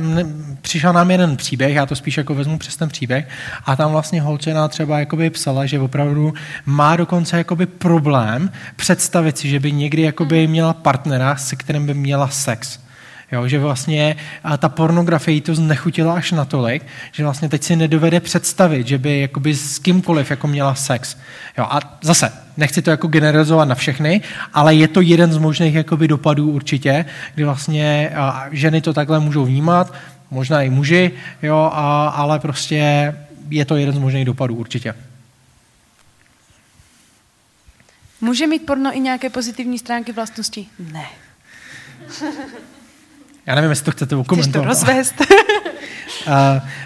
přišel 0.62 0.93
nám 0.93 1.12
jeden 1.12 1.38
příběh, 1.38 1.76
já 1.76 1.86
to 1.86 1.95
spíš 1.95 2.18
jako 2.18 2.36
vezmu 2.36 2.58
přes 2.58 2.76
ten 2.76 2.89
příběh, 2.89 3.28
a 3.66 3.76
tam 3.76 3.91
vlastně 3.91 4.22
holčina 4.22 4.68
třeba 4.68 4.99
jakoby 4.99 5.30
psala, 5.30 5.66
že 5.66 5.80
opravdu 5.80 6.34
má 6.66 6.95
dokonce 6.95 7.38
jakoby 7.38 7.66
problém 7.66 8.51
představit 8.76 9.38
si, 9.38 9.49
že 9.49 9.60
by 9.60 9.72
někdy 9.72 10.01
jakoby 10.01 10.47
měla 10.47 10.74
partnera, 10.74 11.36
se 11.36 11.56
kterým 11.56 11.86
by 11.86 11.93
měla 11.93 12.28
sex. 12.28 12.84
Jo, 13.32 13.47
že 13.47 13.59
vlastně 13.59 14.15
ta 14.57 14.69
pornografie 14.69 15.41
to 15.41 15.55
znechutila 15.55 16.13
až 16.13 16.32
natolik, 16.32 16.86
že 17.11 17.23
vlastně 17.23 17.49
teď 17.49 17.63
si 17.63 17.76
nedovede 17.76 18.19
představit, 18.19 18.88
že 18.88 18.97
by 18.97 19.19
jakoby 19.19 19.55
s 19.55 19.80
kýmkoliv 19.80 20.30
jako 20.30 20.47
měla 20.47 20.76
sex. 20.76 21.17
Jo, 21.57 21.67
a 21.69 21.97
zase, 22.01 22.34
nechci 22.57 22.82
to 22.82 22.89
jako 22.89 23.07
generalizovat 23.07 23.67
na 23.67 23.76
všechny, 23.76 24.21
ale 24.53 24.76
je 24.76 24.88
to 24.88 25.01
jeden 25.01 25.34
z 25.34 25.38
možných 25.38 25.76
jakoby 25.76 26.07
dopadů 26.07 26.51
určitě, 26.51 27.05
kdy 27.36 27.43
vlastně 27.43 28.11
ženy 28.51 28.82
to 28.82 28.93
takhle 28.93 29.19
můžou 29.19 29.45
vnímat, 29.45 29.93
možná 30.32 30.61
i 30.61 30.69
muži, 30.69 31.11
jo, 31.43 31.69
a, 31.73 32.07
ale 32.07 32.39
prostě 32.39 33.13
je 33.49 33.65
to 33.65 33.76
jeden 33.76 33.95
z 33.95 33.97
možných 33.97 34.26
dopadů 34.26 34.55
určitě. 34.55 34.93
Může 38.21 38.47
mít 38.47 38.65
porno 38.65 38.97
i 38.97 38.99
nějaké 38.99 39.30
pozitivní 39.30 39.80
stránky 39.80 40.11
vlastnosti? 40.11 40.67
Ne. 40.80 41.05
Já 43.45 43.55
nevím, 43.55 43.69
jestli 43.69 43.85
to 43.85 43.91
chcete 43.91 44.15
okomentovat. 44.15 44.63
to 44.63 44.69
rozvést. 44.69 45.21
uh, 46.27 46.33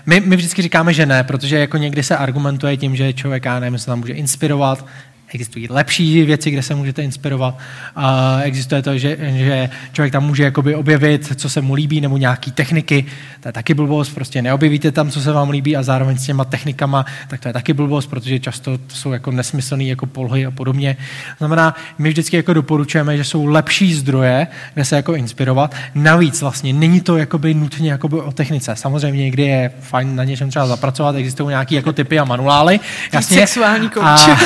my, 0.05 0.19
my 0.19 0.35
vždycky 0.35 0.61
říkáme, 0.61 0.93
že 0.93 1.05
ne, 1.05 1.23
protože 1.23 1.59
jako 1.59 1.77
někdy 1.77 2.03
se 2.03 2.17
argumentuje 2.17 2.77
tím, 2.77 2.95
že 2.95 3.13
člověk, 3.13 3.45
já 3.45 3.59
nevím, 3.59 3.79
se 3.79 3.85
tam 3.85 3.99
může 3.99 4.13
inspirovat, 4.13 4.85
existují 5.33 5.67
lepší 5.69 6.25
věci, 6.25 6.51
kde 6.51 6.61
se 6.61 6.75
můžete 6.75 7.03
inspirovat. 7.03 7.57
A 7.95 8.39
existuje 8.41 8.81
to, 8.81 8.97
že, 8.97 9.17
že 9.35 9.69
člověk 9.93 10.13
tam 10.13 10.25
může 10.25 10.43
jakoby 10.43 10.75
objevit, 10.75 11.33
co 11.35 11.49
se 11.49 11.61
mu 11.61 11.73
líbí, 11.73 12.01
nebo 12.01 12.17
nějaký 12.17 12.51
techniky. 12.51 13.05
To 13.39 13.47
je 13.47 13.53
taky 13.53 13.73
blbost, 13.73 14.09
prostě 14.09 14.41
neobjevíte 14.41 14.91
tam, 14.91 15.11
co 15.11 15.21
se 15.21 15.31
vám 15.31 15.49
líbí 15.49 15.75
a 15.75 15.83
zároveň 15.83 16.17
s 16.17 16.25
těma 16.25 16.45
technikama, 16.45 17.05
tak 17.27 17.39
to 17.39 17.49
je 17.49 17.53
taky 17.53 17.73
blbost, 17.73 18.07
protože 18.07 18.39
často 18.39 18.77
to 18.77 18.95
jsou 18.95 19.11
jako 19.11 19.31
nesmyslné 19.31 19.83
jako 19.83 20.05
polohy 20.05 20.45
a 20.45 20.51
podobně. 20.51 20.97
Znamená, 21.37 21.75
my 21.97 22.09
vždycky 22.09 22.37
jako 22.37 22.53
doporučujeme, 22.53 23.17
že 23.17 23.23
jsou 23.23 23.45
lepší 23.45 23.93
zdroje, 23.93 24.47
kde 24.73 24.85
se 24.85 24.95
jako 24.95 25.15
inspirovat. 25.15 25.75
Navíc 25.95 26.41
vlastně 26.41 26.73
není 26.73 27.01
to 27.01 27.17
jakoby 27.17 27.53
nutně 27.53 27.91
jakoby 27.91 28.15
o 28.15 28.31
technice. 28.31 28.75
Samozřejmě 28.75 29.23
někdy 29.23 29.43
je 29.43 29.71
fajn 29.81 30.15
na 30.15 30.23
něčem 30.23 30.49
třeba 30.49 30.67
zapracovat, 30.67 31.15
existují 31.15 31.49
nějaké 31.49 31.75
jako 31.75 31.93
typy 31.93 32.19
a 32.19 32.23
manuály. 32.23 32.79
Jasně. 33.13 33.37
Sexuální 33.37 33.89
kouč. 33.89 34.03
A, 34.03 34.37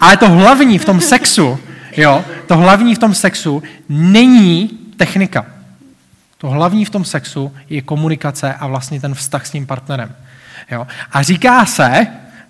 ale 0.00 0.16
to 0.16 0.28
hlavní 0.28 0.78
v 0.78 0.84
tom 0.84 1.00
sexu, 1.00 1.58
jo, 1.96 2.24
to 2.46 2.56
hlavní 2.56 2.94
v 2.94 2.98
tom 2.98 3.14
sexu 3.14 3.62
není 3.88 4.70
technika. 4.96 5.46
To 6.38 6.50
hlavní 6.50 6.84
v 6.84 6.90
tom 6.90 7.04
sexu 7.04 7.52
je 7.70 7.82
komunikace 7.82 8.54
a 8.54 8.66
vlastně 8.66 9.00
ten 9.00 9.14
vztah 9.14 9.46
s 9.46 9.50
tím 9.50 9.66
partnerem. 9.66 10.14
Jo. 10.70 10.86
A 11.12 11.22
říká 11.22 11.66
se, 11.66 12.06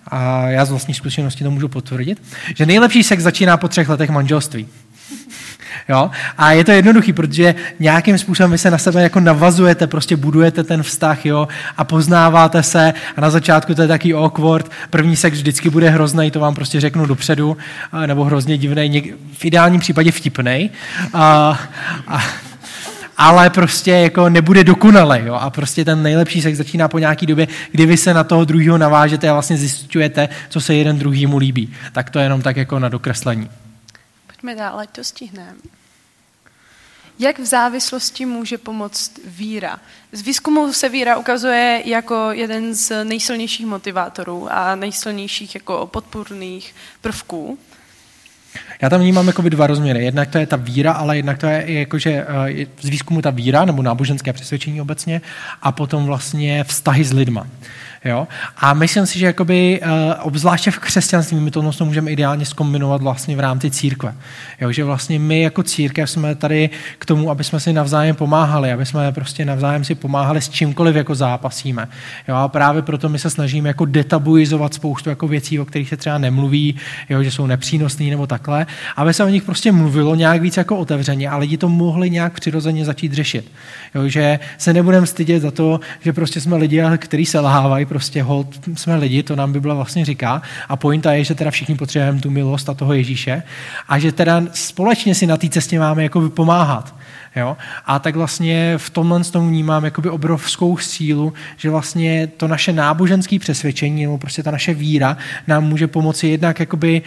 a 0.07 0.47
já 0.47 0.65
z 0.65 0.69
vlastní 0.69 0.93
zkušenosti 0.93 1.43
to 1.43 1.51
můžu 1.51 1.67
potvrdit, 1.67 2.21
že 2.55 2.65
nejlepší 2.65 3.03
sex 3.03 3.23
začíná 3.23 3.57
po 3.57 3.67
třech 3.67 3.89
letech 3.89 4.09
manželství. 4.09 4.67
Jo? 5.89 6.11
A 6.37 6.51
je 6.51 6.63
to 6.63 6.71
jednoduchý, 6.71 7.13
protože 7.13 7.55
nějakým 7.79 8.17
způsobem 8.17 8.51
vy 8.51 8.57
se 8.57 8.71
na 8.71 8.77
sebe 8.77 9.03
jako 9.03 9.19
navazujete, 9.19 9.87
prostě 9.87 10.15
budujete 10.15 10.63
ten 10.63 10.83
vztah 10.83 11.25
jo? 11.25 11.47
a 11.77 11.83
poznáváte 11.83 12.63
se 12.63 12.93
a 13.15 13.21
na 13.21 13.29
začátku 13.29 13.75
to 13.75 13.81
je 13.81 13.87
taky 13.87 14.13
awkward. 14.13 14.71
První 14.89 15.15
sex 15.15 15.37
vždycky 15.37 15.69
bude 15.69 15.89
hrozný, 15.89 16.31
to 16.31 16.39
vám 16.39 16.55
prostě 16.55 16.79
řeknu 16.79 17.05
dopředu, 17.05 17.57
nebo 18.05 18.23
hrozně 18.23 18.57
divný, 18.57 19.13
v 19.37 19.45
ideálním 19.45 19.79
případě 19.79 20.11
vtipný. 20.11 20.69
A, 21.13 21.59
a, 22.07 22.21
ale 23.17 23.49
prostě 23.49 23.91
jako 23.91 24.29
nebude 24.29 24.63
dokonalý. 24.63 25.21
Jo? 25.25 25.33
A 25.33 25.49
prostě 25.49 25.85
ten 25.85 26.03
nejlepší 26.03 26.41
sex 26.41 26.57
začíná 26.57 26.87
po 26.87 26.99
nějaký 26.99 27.25
době, 27.25 27.47
kdy 27.71 27.85
vy 27.85 27.97
se 27.97 28.13
na 28.13 28.23
toho 28.23 28.45
druhého 28.45 28.77
navážete 28.77 29.29
a 29.29 29.33
vlastně 29.33 29.57
zjišťujete, 29.57 30.29
co 30.49 30.61
se 30.61 30.75
jeden 30.75 30.99
druhýmu 30.99 31.37
líbí. 31.37 31.73
Tak 31.91 32.09
to 32.09 32.19
je 32.19 32.25
jenom 32.25 32.41
tak 32.41 32.57
jako 32.57 32.79
na 32.79 32.89
dokreslení. 32.89 33.49
Pojďme 34.27 34.55
dál, 34.55 34.79
ať 34.79 34.89
to 34.89 35.03
stihneme. 35.03 35.78
Jak 37.21 37.39
v 37.39 37.45
závislosti 37.45 38.25
může 38.25 38.57
pomoct 38.57 39.11
víra? 39.25 39.79
Z 40.11 40.21
výzkumu 40.21 40.73
se 40.73 40.89
víra 40.89 41.17
ukazuje 41.17 41.81
jako 41.85 42.31
jeden 42.31 42.75
z 42.75 43.03
nejsilnějších 43.03 43.65
motivátorů 43.65 44.47
a 44.51 44.75
nejsilnějších 44.75 45.55
jako 45.55 45.87
podpůrných 45.87 46.75
prvků. 47.01 47.57
Já 48.81 48.89
tam 48.89 49.01
vnímám 49.01 49.27
jakoby 49.27 49.49
dva 49.49 49.67
rozměry. 49.67 50.05
Jednak 50.05 50.29
to 50.29 50.37
je 50.37 50.47
ta 50.47 50.55
víra, 50.55 50.91
ale 50.93 51.17
jednak 51.17 51.37
to 51.37 51.45
je 51.45 51.61
i 51.61 51.73
jakože 51.73 52.25
uh, 52.25 52.63
z 52.81 52.89
výzkumu 52.89 53.21
ta 53.21 53.29
víra 53.29 53.65
nebo 53.65 53.81
náboženské 53.81 54.33
přesvědčení 54.33 54.81
obecně 54.81 55.21
a 55.61 55.71
potom 55.71 56.05
vlastně 56.05 56.63
vztahy 56.63 57.03
s 57.03 57.13
lidma. 57.13 57.47
Jo? 58.05 58.27
A 58.57 58.73
myslím 58.73 59.05
si, 59.05 59.19
že 59.19 59.25
jakoby, 59.25 59.81
uh, 59.83 59.89
obzvláště 60.21 60.71
v 60.71 60.79
křesťanství 60.79 61.39
my 61.39 61.51
to 61.51 61.71
můžeme 61.79 62.11
ideálně 62.11 62.45
zkombinovat 62.45 63.01
vlastně 63.01 63.35
v 63.35 63.39
rámci 63.39 63.71
církve. 63.71 64.15
Jo? 64.61 64.71
Že 64.71 64.83
vlastně 64.83 65.19
my 65.19 65.41
jako 65.41 65.63
církev 65.63 66.09
jsme 66.09 66.35
tady 66.35 66.69
k 66.99 67.05
tomu, 67.05 67.31
aby 67.31 67.43
jsme 67.43 67.59
si 67.59 67.73
navzájem 67.73 68.15
pomáhali, 68.15 68.71
aby 68.71 68.85
jsme 68.85 69.11
prostě 69.11 69.45
navzájem 69.45 69.83
si 69.83 69.95
pomáhali 69.95 70.41
s 70.41 70.49
čímkoliv 70.49 70.95
jako 70.95 71.15
zápasíme. 71.15 71.87
Jo? 72.27 72.35
A 72.35 72.47
právě 72.47 72.81
proto 72.81 73.09
my 73.09 73.19
se 73.19 73.29
snažíme 73.29 73.69
jako 73.69 73.85
detabuizovat 73.85 74.73
spoustu 74.73 75.09
jako 75.09 75.27
věcí, 75.27 75.59
o 75.59 75.65
kterých 75.65 75.89
se 75.89 75.97
třeba 75.97 76.17
nemluví, 76.17 76.75
jo? 77.09 77.23
že 77.23 77.31
jsou 77.31 77.45
nepřínosné 77.45 78.05
nebo 78.05 78.27
takhle, 78.27 78.65
aby 78.95 79.13
se 79.13 79.23
o 79.23 79.29
nich 79.29 79.43
prostě 79.43 79.71
mluvilo 79.71 80.15
nějak 80.15 80.41
víc 80.41 80.57
jako 80.57 80.77
otevřeně 80.77 81.29
a 81.29 81.37
lidi 81.37 81.57
to 81.57 81.69
mohli 81.69 82.09
nějak 82.09 82.33
přirozeně 82.33 82.85
začít 82.85 83.13
řešit. 83.13 83.51
Jo? 83.95 84.07
Že 84.07 84.39
se 84.57 84.73
nebudeme 84.73 85.07
stydět 85.07 85.41
za 85.41 85.51
to, 85.51 85.79
že 86.01 86.13
prostě 86.13 86.41
jsme 86.41 86.55
lidi, 86.55 86.81
kteří 86.97 87.25
se 87.25 87.39
lhávají, 87.39 87.88
prostě 87.89 88.23
hold, 88.23 88.47
jsme 88.75 88.95
lidi, 88.95 89.23
to 89.23 89.35
nám 89.35 89.53
Bible 89.53 89.75
vlastně 89.75 90.05
říká. 90.05 90.41
A 90.69 90.75
pointa 90.75 91.13
je, 91.13 91.23
že 91.23 91.35
teda 91.35 91.51
všichni 91.51 91.75
potřebujeme 91.75 92.19
tu 92.19 92.29
milost 92.29 92.69
a 92.69 92.73
toho 92.73 92.93
Ježíše 92.93 93.43
a 93.87 93.99
že 93.99 94.11
teda 94.11 94.41
společně 94.53 95.15
si 95.15 95.27
na 95.27 95.37
té 95.37 95.49
cestě 95.49 95.79
máme 95.79 96.03
jako 96.03 96.29
pomáhat. 96.29 96.95
Jo? 97.35 97.57
A 97.85 97.99
tak 97.99 98.15
vlastně 98.15 98.73
v 98.77 98.89
tomhle 98.89 99.23
tom 99.23 99.49
vnímám 99.49 99.85
jakoby 99.85 100.09
obrovskou 100.09 100.77
sílu, 100.77 101.33
že 101.57 101.69
vlastně 101.69 102.27
to 102.27 102.47
naše 102.47 102.73
náboženské 102.73 103.39
přesvědčení 103.39 104.03
nebo 104.03 104.17
prostě 104.17 104.43
ta 104.43 104.51
naše 104.51 104.73
víra 104.73 105.17
nám 105.47 105.63
může 105.63 105.87
pomoci 105.87 106.27
jednak 106.27 106.59
jakoby, 106.59 107.01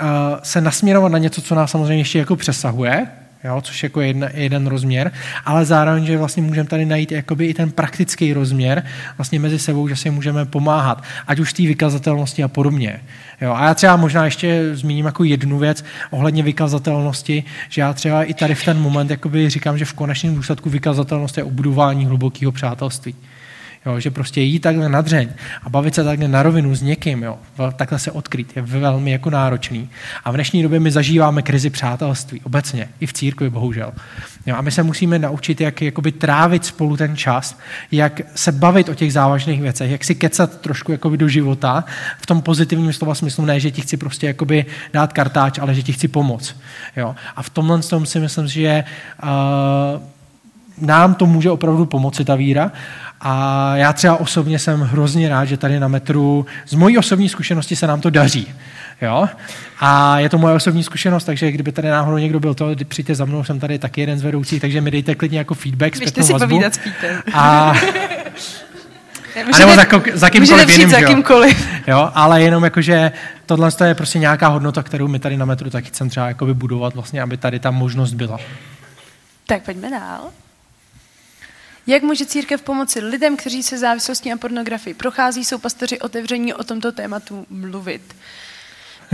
uh, 0.00 0.06
se 0.42 0.60
nasměrovat 0.60 1.12
na 1.12 1.18
něco, 1.18 1.42
co 1.42 1.54
nás 1.54 1.70
samozřejmě 1.70 2.00
ještě 2.00 2.18
jako 2.18 2.36
přesahuje, 2.36 3.06
jo, 3.44 3.60
což 3.60 3.82
je 3.82 3.86
jako 3.86 4.00
jedna, 4.00 4.28
jeden 4.34 4.66
rozměr, 4.66 5.12
ale 5.44 5.64
zároveň, 5.64 6.06
že 6.06 6.18
vlastně 6.18 6.42
můžeme 6.42 6.68
tady 6.68 6.86
najít 6.86 7.12
jakoby 7.12 7.46
i 7.46 7.54
ten 7.54 7.70
praktický 7.70 8.32
rozměr 8.32 8.84
vlastně 9.18 9.40
mezi 9.40 9.58
sebou, 9.58 9.88
že 9.88 9.96
si 9.96 10.10
můžeme 10.10 10.44
pomáhat, 10.44 11.02
ať 11.26 11.38
už 11.38 11.52
té 11.52 11.62
vykazatelnosti 11.62 12.42
a 12.42 12.48
podobně. 12.48 13.00
Jo, 13.40 13.52
a 13.52 13.64
já 13.64 13.74
třeba 13.74 13.96
možná 13.96 14.24
ještě 14.24 14.76
zmíním 14.76 15.06
jako 15.06 15.24
jednu 15.24 15.58
věc 15.58 15.84
ohledně 16.10 16.42
vykazatelnosti, 16.42 17.44
že 17.68 17.80
já 17.80 17.92
třeba 17.92 18.24
i 18.24 18.34
tady 18.34 18.54
v 18.54 18.64
ten 18.64 18.78
moment 18.78 19.10
jakoby 19.10 19.50
říkám, 19.50 19.78
že 19.78 19.84
v 19.84 19.92
konečném 19.92 20.34
důsledku 20.34 20.70
vykazatelnost 20.70 21.38
je 21.38 21.44
obudování 21.44 22.06
hlubokého 22.06 22.52
přátelství. 22.52 23.14
Jo, 23.88 24.00
že 24.00 24.10
prostě 24.10 24.40
jít 24.40 24.60
takhle 24.60 24.88
na 24.88 25.00
dřeň 25.00 25.28
a 25.62 25.68
bavit 25.68 25.94
se 25.94 26.04
takhle 26.04 26.28
na 26.28 26.42
rovinu 26.42 26.74
s 26.74 26.82
někým, 26.82 27.22
jo, 27.22 27.38
takhle 27.76 27.98
se 27.98 28.12
odkryt, 28.12 28.56
je 28.56 28.62
velmi 28.62 29.10
jako 29.10 29.30
náročný. 29.30 29.90
A 30.24 30.30
v 30.30 30.34
dnešní 30.34 30.62
době 30.62 30.80
my 30.80 30.90
zažíváme 30.90 31.42
krizi 31.42 31.70
přátelství, 31.70 32.40
obecně, 32.44 32.88
i 33.00 33.06
v 33.06 33.12
církvi, 33.12 33.50
bohužel. 33.50 33.92
Jo, 34.46 34.56
a 34.56 34.62
my 34.62 34.70
se 34.70 34.82
musíme 34.82 35.18
naučit, 35.18 35.60
jak 35.60 35.82
jakoby 35.82 36.12
trávit 36.12 36.64
spolu 36.64 36.96
ten 36.96 37.16
čas, 37.16 37.58
jak 37.92 38.20
se 38.34 38.52
bavit 38.52 38.88
o 38.88 38.94
těch 38.94 39.12
závažných 39.12 39.62
věcech, 39.62 39.90
jak 39.90 40.04
si 40.04 40.14
kecat 40.14 40.60
trošku 40.60 40.92
jakoby 40.92 41.16
do 41.16 41.28
života, 41.28 41.84
v 42.18 42.26
tom 42.26 42.42
pozitivním 42.42 42.92
slova 42.92 43.14
smyslu, 43.14 43.44
ne, 43.44 43.60
že 43.60 43.70
ti 43.70 43.80
chci 43.80 43.96
prostě 43.96 44.26
jakoby 44.26 44.66
dát 44.92 45.12
kartáč, 45.12 45.58
ale 45.58 45.74
že 45.74 45.82
ti 45.82 45.92
chci 45.92 46.08
pomoct. 46.08 46.56
Jo. 46.96 47.14
A 47.36 47.42
v 47.42 47.50
tomhle 47.50 47.82
tom 47.82 48.06
si 48.06 48.20
myslím, 48.20 48.46
že 48.46 48.84
uh, 49.22 50.02
nám 50.80 51.14
to 51.14 51.26
může 51.26 51.50
opravdu 51.50 51.86
pomoci, 51.86 52.24
ta 52.24 52.34
víra. 52.34 52.72
A 53.20 53.72
já 53.76 53.92
třeba 53.92 54.16
osobně 54.20 54.58
jsem 54.58 54.80
hrozně 54.80 55.28
rád, 55.28 55.44
že 55.44 55.56
tady 55.56 55.80
na 55.80 55.88
metru, 55.88 56.46
z 56.66 56.74
mojí 56.74 56.98
osobní 56.98 57.28
zkušenosti 57.28 57.76
se 57.76 57.86
nám 57.86 58.00
to 58.00 58.10
daří. 58.10 58.54
Jo? 59.02 59.28
A 59.80 60.18
je 60.18 60.28
to 60.28 60.38
moje 60.38 60.54
osobní 60.54 60.82
zkušenost, 60.84 61.24
takže 61.24 61.52
kdyby 61.52 61.72
tady 61.72 61.88
náhodou 61.88 62.18
někdo 62.18 62.40
byl 62.40 62.54
to, 62.54 62.70
přijďte 62.88 63.14
za 63.14 63.24
mnou, 63.24 63.44
jsem 63.44 63.60
tady 63.60 63.78
taky 63.78 64.00
jeden 64.00 64.18
z 64.18 64.22
vedoucích, 64.22 64.60
takže 64.60 64.80
mi 64.80 64.90
dejte 64.90 65.14
klidně 65.14 65.38
jako 65.38 65.54
feedback, 65.54 65.98
Běžte 65.98 66.22
si 66.22 66.32
vazbu. 66.32 66.48
povídat 66.48 66.74
s 66.74 66.80
A, 67.34 67.72
Můžete, 69.46 69.64
a 69.64 69.66
nebo 69.66 69.74
za, 69.76 69.84
za 70.14 70.30
kýmkoliv 70.30 70.68
jiným, 70.68 70.90
za 70.90 71.02
kýmkoliv. 71.02 71.68
Jo, 71.86 72.10
ale 72.14 72.42
jenom 72.42 72.64
jako, 72.64 72.80
že 72.80 73.12
tohle 73.46 73.70
je 73.84 73.94
prostě 73.94 74.18
nějaká 74.18 74.48
hodnota, 74.48 74.82
kterou 74.82 75.08
my 75.08 75.18
tady 75.18 75.36
na 75.36 75.44
metru 75.44 75.70
taky 75.70 75.88
chceme 75.88 76.10
třeba 76.10 76.32
vybudovat, 76.44 76.94
vlastně, 76.94 77.22
aby 77.22 77.36
tady 77.36 77.58
ta 77.58 77.70
možnost 77.70 78.12
byla. 78.12 78.38
Tak 79.46 79.62
pojďme 79.62 79.90
dál. 79.90 80.20
Jak 81.88 82.02
může 82.02 82.26
církev 82.26 82.62
pomoci 82.62 83.00
lidem, 83.00 83.36
kteří 83.36 83.62
se 83.62 83.78
závislostí 83.78 84.32
a 84.32 84.36
pornografii 84.36 84.94
prochází, 84.94 85.44
jsou 85.44 85.58
pastoři 85.58 86.00
otevření 86.00 86.54
o 86.54 86.64
tomto 86.64 86.92
tématu 86.92 87.46
mluvit? 87.50 88.16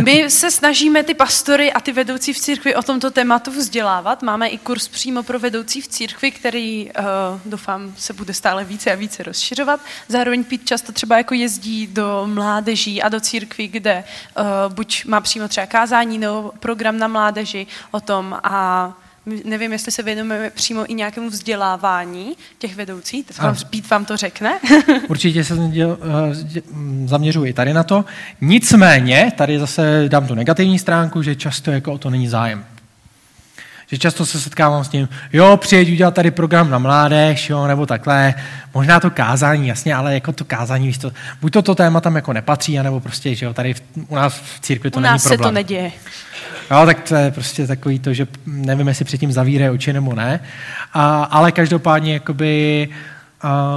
My 0.05 0.31
se 0.31 0.51
snažíme 0.51 1.03
ty 1.03 1.15
pastory 1.15 1.73
a 1.73 1.81
ty 1.81 1.93
vedoucí 1.93 2.33
v 2.33 2.39
církvi 2.39 2.75
o 2.75 2.83
tomto 2.83 3.11
tématu 3.11 3.51
vzdělávat. 3.51 4.23
Máme 4.23 4.49
i 4.49 4.59
kurz 4.59 4.89
přímo 4.89 5.23
pro 5.23 5.39
vedoucí 5.39 5.81
v 5.81 5.89
církvi, 5.89 6.31
který, 6.31 6.91
uh, 6.99 7.05
doufám, 7.45 7.95
se 7.99 8.13
bude 8.13 8.35
stále 8.35 8.65
více 8.65 8.93
a 8.93 8.95
více 8.95 9.23
rozšiřovat. 9.23 9.81
Zároveň 10.09 10.45
Pít 10.45 10.67
často 10.67 10.93
třeba 10.93 11.17
jako 11.17 11.35
jezdí 11.35 11.87
do 11.87 12.23
mládeží 12.27 13.03
a 13.03 13.09
do 13.09 13.21
církví, 13.21 13.69
kde 13.69 14.05
uh, 14.39 14.75
buď 14.75 15.05
má 15.05 15.21
přímo 15.21 15.49
třeba 15.49 15.67
kázání 15.67 16.19
nebo 16.19 16.53
program 16.61 16.99
na 16.99 17.09
mládeži 17.09 17.67
o 17.91 18.01
tom 18.01 18.41
a 18.43 18.93
nevím, 19.45 19.73
jestli 19.73 19.93
se 19.93 20.03
věnujeme 20.03 20.51
přímo 20.51 20.91
i 20.91 20.95
nějakému 20.95 21.31
vzdělávání 21.31 22.37
těch 22.59 22.77
vedoucích. 22.77 23.39
Vám, 23.39 23.57
Pít 23.71 23.91
vám 23.91 24.05
to 24.05 24.17
řekne. 24.17 24.59
Určitě 25.09 25.45
se 25.45 25.55
děl, 25.71 25.99
eh, 26.01 26.63
zaměřuji 27.05 27.53
tady 27.53 27.73
na 27.73 27.83
to. 27.83 28.05
Nicméně, 28.41 29.33
tady 29.37 29.59
zase 29.59 30.05
dám 30.09 30.27
tu 30.27 30.35
negativní 30.35 30.79
stránku, 30.79 31.23
že 31.23 31.35
často 31.35 31.71
jako 31.71 31.93
o 31.93 31.99
to 31.99 32.11
není 32.11 32.29
zájem. 32.29 32.65
Že 33.95 33.99
často 33.99 34.27
se 34.27 34.41
setkávám 34.41 34.85
s 34.85 34.89
tím, 34.89 35.09
jo, 35.33 35.57
přijeď 35.57 35.93
udělat 35.93 36.15
tady 36.15 36.31
program 36.31 36.71
na 36.71 36.79
mládež, 36.79 37.51
jo, 37.51 37.67
nebo 37.67 37.87
takhle, 37.87 38.35
možná 38.75 39.01
to 39.01 39.11
kázání, 39.11 39.69
jasně, 39.69 39.95
ale 39.95 40.15
jako 40.15 40.33
to 40.33 40.45
kázání, 40.45 40.87
víš 40.87 40.99
to, 40.99 41.13
buď 41.41 41.53
to, 41.53 41.63
to 41.63 41.75
téma 41.75 42.01
tam 42.01 42.17
jako 42.17 42.33
nepatří, 42.33 42.79
anebo 42.79 43.01
prostě, 43.01 43.35
že 43.35 43.47
jo, 43.47 43.55
tady 43.55 43.75
v, 43.75 43.83
u 44.09 44.15
nás 44.15 44.35
v 44.35 44.61
církvi 44.61 44.91
to 44.91 44.99
u 44.99 45.01
není 45.01 45.13
nás 45.13 45.23
problém. 45.23 45.39
se 45.39 45.43
to 45.43 45.51
neděje. 45.51 45.93
Jo, 46.71 46.87
tak 46.87 47.01
to 47.01 47.15
je 47.15 47.31
prostě 47.31 47.67
takový 47.67 47.99
to, 47.99 48.15
že 48.15 48.27
nevím, 48.47 48.89
jestli 48.89 49.05
předtím 49.05 49.33
zavírají 49.33 49.71
oči 49.71 49.93
nebo 49.93 50.15
ne, 50.15 50.41
a, 50.95 51.25
ale 51.25 51.53
každopádně 51.53 52.13
jakoby 52.13 52.89
Uh, 52.91 53.14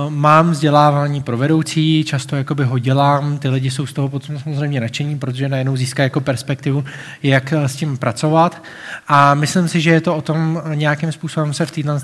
mám 0.10 0.52
vzdělávání 0.52 1.22
pro 1.22 1.38
vedoucí, 1.38 2.04
často 2.04 2.36
jakoby 2.36 2.64
ho 2.64 2.80
dělám, 2.80 3.38
ty 3.38 3.50
lidi 3.50 3.72
jsou 3.72 3.86
z 3.86 3.94
toho 3.94 4.10
potom 4.10 4.40
samozřejmě 4.40 4.82
nadšení, 4.82 5.20
protože 5.20 5.50
najednou 5.50 5.76
získá 5.76 6.04
jako 6.04 6.22
perspektivu, 6.22 6.84
jak 7.24 7.54
s 7.54 7.76
tím 7.76 7.98
pracovat. 7.98 8.64
A 9.08 9.34
myslím 9.34 9.68
si, 9.68 9.82
že 9.82 9.92
je 9.92 10.02
to 10.02 10.16
o 10.16 10.22
tom 10.22 10.62
nějakým 10.74 11.12
způsobem 11.12 11.54
se 11.54 11.66
v 11.66 11.72
této 11.72 12.00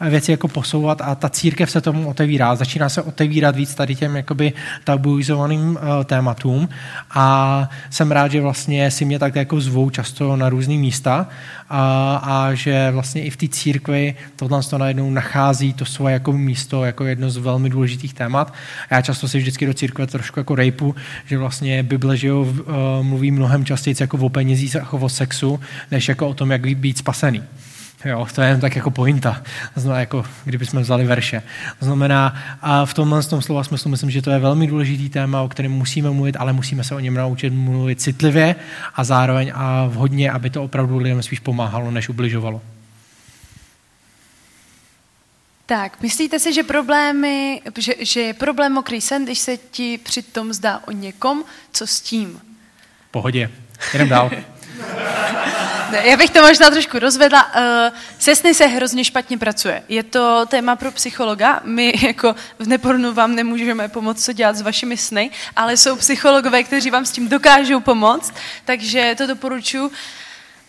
věci 0.00 0.30
jako 0.30 0.48
posouvat 0.48 1.00
a 1.00 1.14
ta 1.14 1.28
církev 1.28 1.70
se 1.70 1.80
tomu 1.80 2.08
otevírá. 2.08 2.54
Začíná 2.54 2.88
se 2.88 3.02
otevírat 3.02 3.56
víc 3.56 3.74
tady 3.74 3.94
těm 3.94 4.16
jakoby 4.16 4.52
tabuizovaným 4.84 5.70
uh, 5.70 6.04
tématům 6.04 6.68
a 7.10 7.68
jsem 7.90 8.12
rád, 8.12 8.30
že 8.30 8.40
vlastně 8.40 8.90
si 8.90 9.04
mě 9.04 9.18
tak 9.18 9.36
jako 9.36 9.60
zvou 9.60 9.90
často 9.90 10.36
na 10.36 10.48
různé 10.48 10.74
místa 10.74 11.28
a, 11.70 12.16
a 12.16 12.54
že 12.54 12.90
vlastně 12.90 13.24
i 13.24 13.30
v 13.30 13.36
té 13.36 13.48
církvi 13.48 14.14
tohle 14.36 14.62
to 14.62 14.78
najednou 14.78 15.10
nachází 15.10 15.72
to 15.72 15.84
svoje 15.84 16.12
jako 16.12 16.32
místo, 16.32 16.84
jako 16.96 17.04
jedno 17.04 17.30
z 17.30 17.36
velmi 17.36 17.70
důležitých 17.70 18.14
témat. 18.14 18.54
Já 18.90 19.02
často 19.02 19.28
si 19.28 19.38
vždycky 19.38 19.66
do 19.66 19.74
církve 19.74 20.06
trošku 20.06 20.40
jako 20.40 20.54
rejpu, 20.54 20.94
že 21.26 21.38
vlastně 21.38 21.82
Bible 21.82 22.16
že 22.16 22.28
jo, 22.28 22.54
mluví 23.02 23.30
mnohem 23.30 23.64
častěji 23.64 23.96
jako 24.00 24.16
o 24.16 24.28
penězích, 24.28 24.74
jako 24.74 24.98
o 24.98 25.08
sexu, 25.08 25.60
než 25.90 26.08
jako 26.08 26.28
o 26.28 26.34
tom, 26.34 26.50
jak 26.50 26.60
být 26.60 26.98
spasený. 26.98 27.42
Jo, 28.04 28.26
to 28.34 28.42
je 28.42 28.48
jen 28.48 28.60
tak 28.60 28.76
jako 28.76 28.90
pointa, 28.90 29.42
znamená, 29.74 30.00
jako 30.00 30.24
kdybychom 30.44 30.80
vzali 30.80 31.04
verše. 31.04 31.42
Znamená, 31.80 32.34
a 32.62 32.86
v 32.86 32.94
tomhle 32.94 33.22
tom 33.22 33.42
slova 33.42 33.64
smyslu 33.64 33.90
myslím, 33.90 34.10
že 34.10 34.22
to 34.22 34.30
je 34.30 34.38
velmi 34.38 34.66
důležitý 34.66 35.08
téma, 35.08 35.42
o 35.42 35.48
kterém 35.48 35.72
musíme 35.72 36.10
mluvit, 36.10 36.36
ale 36.38 36.52
musíme 36.52 36.84
se 36.84 36.94
o 36.94 37.00
něm 37.00 37.14
naučit 37.14 37.50
mluvit 37.50 38.00
citlivě 38.00 38.54
a 38.94 39.04
zároveň 39.04 39.52
a 39.54 39.86
vhodně, 39.86 40.30
aby 40.30 40.50
to 40.50 40.64
opravdu 40.64 40.98
lidem 40.98 41.22
spíš 41.22 41.40
pomáhalo, 41.40 41.90
než 41.90 42.08
ubližovalo. 42.08 42.60
Tak, 45.66 46.02
myslíte 46.02 46.38
si, 46.38 46.52
že, 46.52 46.62
problémy, 46.62 47.62
že, 47.78 47.94
že 47.98 48.20
je 48.20 48.34
problém 48.34 48.72
mokrý 48.72 49.00
sen, 49.00 49.24
když 49.24 49.38
se 49.38 49.56
ti 49.56 49.98
přitom 49.98 50.52
zdá 50.52 50.80
o 50.86 50.90
někom, 50.90 51.44
co 51.72 51.86
s 51.86 52.00
tím? 52.00 52.40
Pohodě, 53.10 53.50
jdem 53.94 54.08
dál. 54.08 54.30
Já 56.02 56.16
bych 56.16 56.30
to 56.30 56.42
možná 56.42 56.70
trošku 56.70 56.98
rozvedla. 56.98 57.50
Eh, 57.54 57.92
se 58.18 58.36
sny 58.36 58.54
se 58.54 58.66
hrozně 58.66 59.04
špatně 59.04 59.38
pracuje. 59.38 59.82
Je 59.88 60.02
to 60.02 60.46
téma 60.46 60.76
pro 60.76 60.92
psychologa. 60.92 61.60
My 61.64 61.92
jako 62.06 62.34
v 62.58 62.68
Nepornu 62.68 63.12
vám 63.12 63.34
nemůžeme 63.34 63.88
pomoct, 63.88 64.24
co 64.24 64.32
dělat 64.32 64.56
s 64.56 64.62
vašimi 64.62 64.96
sny, 64.96 65.30
ale 65.56 65.76
jsou 65.76 65.96
psychologové, 65.96 66.62
kteří 66.62 66.90
vám 66.90 67.06
s 67.06 67.10
tím 67.10 67.28
dokážou 67.28 67.80
pomoct, 67.80 68.34
takže 68.64 69.14
to 69.18 69.26
doporučuji 69.26 69.90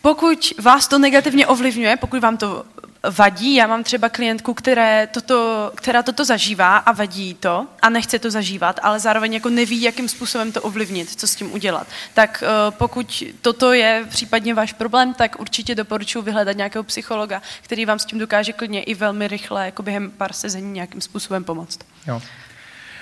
pokud 0.01 0.53
vás 0.61 0.87
to 0.87 0.99
negativně 0.99 1.47
ovlivňuje, 1.47 1.97
pokud 1.97 2.19
vám 2.19 2.37
to 2.37 2.65
vadí, 3.03 3.55
já 3.55 3.67
mám 3.67 3.83
třeba 3.83 4.09
klientku, 4.09 4.53
které 4.53 5.07
toto, 5.07 5.71
která 5.75 6.03
toto 6.03 6.25
zažívá 6.25 6.77
a 6.77 6.91
vadí 6.91 7.33
to 7.33 7.67
a 7.81 7.89
nechce 7.89 8.19
to 8.19 8.31
zažívat, 8.31 8.79
ale 8.83 8.99
zároveň 8.99 9.33
jako 9.33 9.49
neví, 9.49 9.81
jakým 9.81 10.09
způsobem 10.09 10.51
to 10.51 10.61
ovlivnit, 10.61 11.19
co 11.19 11.27
s 11.27 11.35
tím 11.35 11.53
udělat. 11.53 11.87
Tak 12.13 12.43
eh, 12.43 12.71
pokud 12.71 13.23
toto 13.41 13.73
je 13.73 14.05
případně 14.09 14.53
váš 14.53 14.73
problém, 14.73 15.13
tak 15.13 15.39
určitě 15.39 15.75
doporučuji 15.75 16.21
vyhledat 16.21 16.57
nějakého 16.57 16.83
psychologa, 16.83 17.41
který 17.61 17.85
vám 17.85 17.99
s 17.99 18.05
tím 18.05 18.19
dokáže 18.19 18.53
klidně 18.53 18.83
i 18.83 18.93
velmi 18.93 19.27
rychle, 19.27 19.65
jako 19.65 19.83
během 19.83 20.11
pár 20.11 20.33
sezení 20.33 20.71
nějakým 20.71 21.01
způsobem 21.01 21.43
pomoct. 21.43 21.79
Jo. 22.07 22.21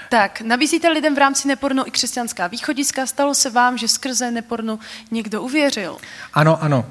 Tak, 0.10 0.41
nabízíte 0.41 0.89
lidem 0.89 1.16
v 1.16 1.18
rámci 1.18 1.48
neporno 1.48 1.88
i 1.88 1.91
křesťanská 1.91 2.48
východiska. 2.48 3.06
Stalo 3.06 3.36
se 3.36 3.50
vám, 3.50 3.78
že 3.78 3.88
skrze 3.88 4.32
neporno 4.32 4.80
někdo 5.12 5.41
uvěřil? 5.41 5.98
Ano, 6.34 6.64
ano. 6.64 6.86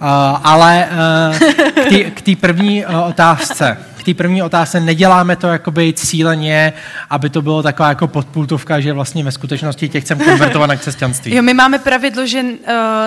Uh, 0.00 0.06
ale 0.44 0.88
uh, 0.90 2.10
k 2.14 2.22
té 2.22 2.36
první 2.36 2.84
uh, 2.84 3.08
otázce 3.08 3.78
k 4.00 4.04
té 4.04 4.14
první 4.14 4.42
otázce 4.42 4.80
neděláme 4.80 5.36
to 5.36 5.48
jakoby 5.48 5.92
cíleně, 5.92 6.72
aby 7.10 7.30
to 7.30 7.42
bylo 7.42 7.62
taková 7.62 7.88
jako 7.88 8.08
podpultovka, 8.08 8.80
že 8.80 8.92
vlastně 8.92 9.24
ve 9.24 9.32
skutečnosti 9.32 9.88
tě 9.88 10.00
chcem 10.00 10.18
konvertovat 10.18 10.68
na 10.68 10.76
křesťanství. 10.76 11.34
Jo, 11.40 11.42
my 11.42 11.54
máme 11.54 11.78
pravidlo, 11.78 12.26
že 12.26 12.42
uh, 12.42 12.48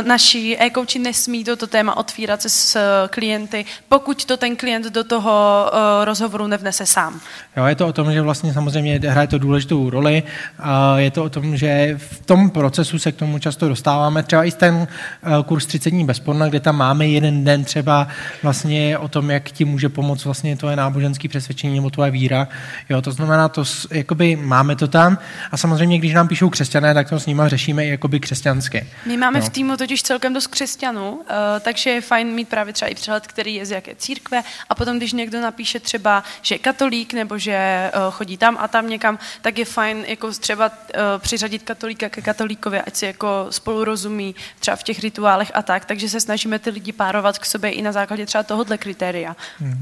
naši 0.08 0.58
e-coachi 0.60 1.00
nesmí 1.00 1.44
toto 1.44 1.68
téma 1.68 1.98
otvírat 1.98 2.42
se 2.42 2.50
s 2.50 2.76
uh, 2.76 2.82
klienty, 3.10 3.66
pokud 3.90 4.26
to 4.26 4.38
ten 4.38 4.56
klient 4.56 4.86
do 4.86 5.04
toho 5.04 5.66
uh, 5.66 6.06
rozhovoru 6.06 6.48
nevnese 6.48 6.86
sám. 6.86 7.20
Jo, 7.58 7.66
je 7.66 7.76
to 7.76 7.88
o 7.88 7.94
tom, 7.94 8.14
že 8.14 8.22
vlastně 8.22 8.54
samozřejmě 8.54 9.00
hraje 9.08 9.28
to 9.28 9.38
důležitou 9.38 9.90
roli. 9.90 10.24
Uh, 10.60 10.66
je 10.98 11.12
to 11.12 11.24
o 11.24 11.30
tom, 11.30 11.58
že 11.58 11.96
v 11.98 12.26
tom 12.26 12.50
procesu 12.50 13.00
se 13.00 13.12
k 13.12 13.16
tomu 13.16 13.40
často 13.40 13.70
dostáváme. 13.70 14.24
Třeba 14.24 14.44
i 14.44 14.52
ten 14.52 14.76
uh, 14.76 15.44
kurz 15.44 15.66
30 15.66 15.90
dní 15.90 16.06
bezporna, 16.06 16.48
kde 16.48 16.60
tam 16.60 16.78
máme 16.78 17.08
jeden 17.08 17.44
den 17.44 17.64
třeba 17.64 18.08
vlastně 18.44 18.98
o 18.98 19.08
tom, 19.08 19.30
jak 19.30 19.52
ti 19.52 19.66
může 19.66 19.90
pomoct 19.90 20.26
vlastně 20.26 20.58
to 20.58 20.70
je 20.70 20.76
náboženské 20.84 21.30
přesvědčení 21.30 21.76
nebo 21.76 21.90
tvoje 21.90 22.12
víra. 22.12 22.48
Jo, 22.90 23.02
to 23.02 23.12
znamená, 23.12 23.50
to, 23.50 23.64
jakoby 23.92 24.36
máme 24.36 24.76
to 24.76 24.88
tam 24.88 25.18
a 25.52 25.58
samozřejmě, 25.58 25.98
když 26.00 26.14
nám 26.14 26.28
píšou 26.28 26.50
křesťané, 26.50 26.94
tak 26.94 27.10
to 27.10 27.20
s 27.20 27.26
nimi 27.26 27.42
řešíme 27.46 27.86
i 27.86 27.90
jakoby 27.90 28.20
křesťansky. 28.20 28.88
My 29.06 29.18
máme 29.18 29.40
jo. 29.40 29.46
v 29.46 29.50
týmu 29.50 29.78
totiž 29.78 30.04
celkem 30.04 30.34
dost 30.34 30.48
křesťanů, 30.48 31.12
uh, 31.12 31.26
takže 31.62 31.90
je 31.90 32.02
fajn 32.02 32.28
mít 32.28 32.50
právě 32.50 32.74
třeba 32.74 32.90
i 32.92 32.96
přehled, 32.96 33.28
který 33.28 33.56
je 33.56 33.66
z 33.66 33.72
jaké 33.72 33.96
církve 33.96 34.44
a 34.70 34.76
potom, 34.76 34.98
když 34.98 35.14
někdo 35.14 35.42
napíše 35.42 35.80
třeba, 35.80 36.24
že 36.42 36.56
je 36.56 36.60
katolík 36.60 37.14
nebo 37.14 37.38
že 37.38 37.92
uh, 37.96 38.14
chodí 38.14 38.38
tam 38.38 38.58
a 38.60 38.68
tam 38.68 38.90
někam, 38.90 39.20
tak 39.42 39.58
je 39.58 39.66
fajn 39.66 40.06
jako 40.08 40.32
třeba 40.32 40.66
uh, 40.66 40.74
přiřadit 41.18 41.64
katolíka 41.64 42.10
ke 42.10 42.22
katolíkovi, 42.22 42.82
ať 42.82 42.96
si 42.96 43.06
jako 43.06 43.48
spolu 43.50 43.84
rozumí 43.84 44.36
třeba 44.60 44.76
v 44.78 44.84
těch 44.84 45.00
rituálech 45.00 45.52
a 45.54 45.62
tak, 45.62 45.86
takže 45.86 46.10
se 46.10 46.20
snažíme 46.20 46.60
ty 46.60 46.70
lidi 46.70 46.92
párovat 46.92 47.40
k 47.40 47.46
sobě 47.46 47.72
i 47.72 47.82
na 47.82 47.92
základě 47.92 48.26
třeba 48.26 48.44
tohohle 48.44 48.78
kritéria. 48.78 49.36
Mm-hmm. 49.62 49.78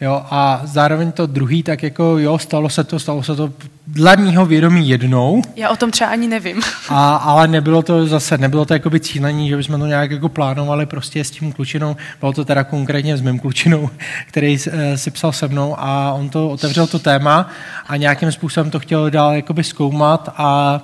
Jo, 0.00 0.26
a 0.34 0.60
zároveň 0.64 1.12
to 1.12 1.26
druhý, 1.26 1.62
tak 1.62 1.82
jako 1.82 2.18
jo, 2.18 2.38
stalo 2.38 2.68
se 2.68 2.84
to, 2.84 2.98
stalo 2.98 3.22
se 3.22 3.36
to 3.36 3.52
dle 3.86 4.16
mýho 4.16 4.46
vědomí 4.46 4.88
jednou. 4.88 5.42
Já 5.56 5.70
o 5.70 5.76
tom 5.76 5.90
třeba 5.90 6.10
ani 6.10 6.28
nevím. 6.28 6.60
A, 6.88 7.16
ale 7.16 7.48
nebylo 7.48 7.82
to 7.82 8.06
zase, 8.06 8.38
nebylo 8.38 8.64
to 8.64 8.74
jakoby 8.74 9.00
cílení, 9.00 9.48
že 9.48 9.56
bychom 9.56 9.80
to 9.80 9.86
nějak 9.86 10.10
jako 10.10 10.28
plánovali 10.28 10.86
prostě 10.86 11.24
s 11.24 11.30
tím 11.30 11.52
klučinou. 11.52 11.96
Bylo 12.20 12.32
to 12.32 12.44
teda 12.44 12.64
konkrétně 12.64 13.16
s 13.16 13.20
mým 13.20 13.38
klučinou, 13.38 13.90
který 14.26 14.58
eh, 14.70 14.98
si 14.98 15.10
psal 15.10 15.32
se 15.32 15.48
mnou 15.48 15.76
a 15.78 16.12
on 16.12 16.28
to 16.28 16.48
otevřel 16.48 16.86
to 16.86 16.98
téma 16.98 17.48
a 17.86 17.96
nějakým 17.96 18.32
způsobem 18.32 18.70
to 18.70 18.80
chtěl 18.80 19.10
dál 19.10 19.32
jakoby 19.32 19.64
zkoumat 19.64 20.28
a 20.36 20.80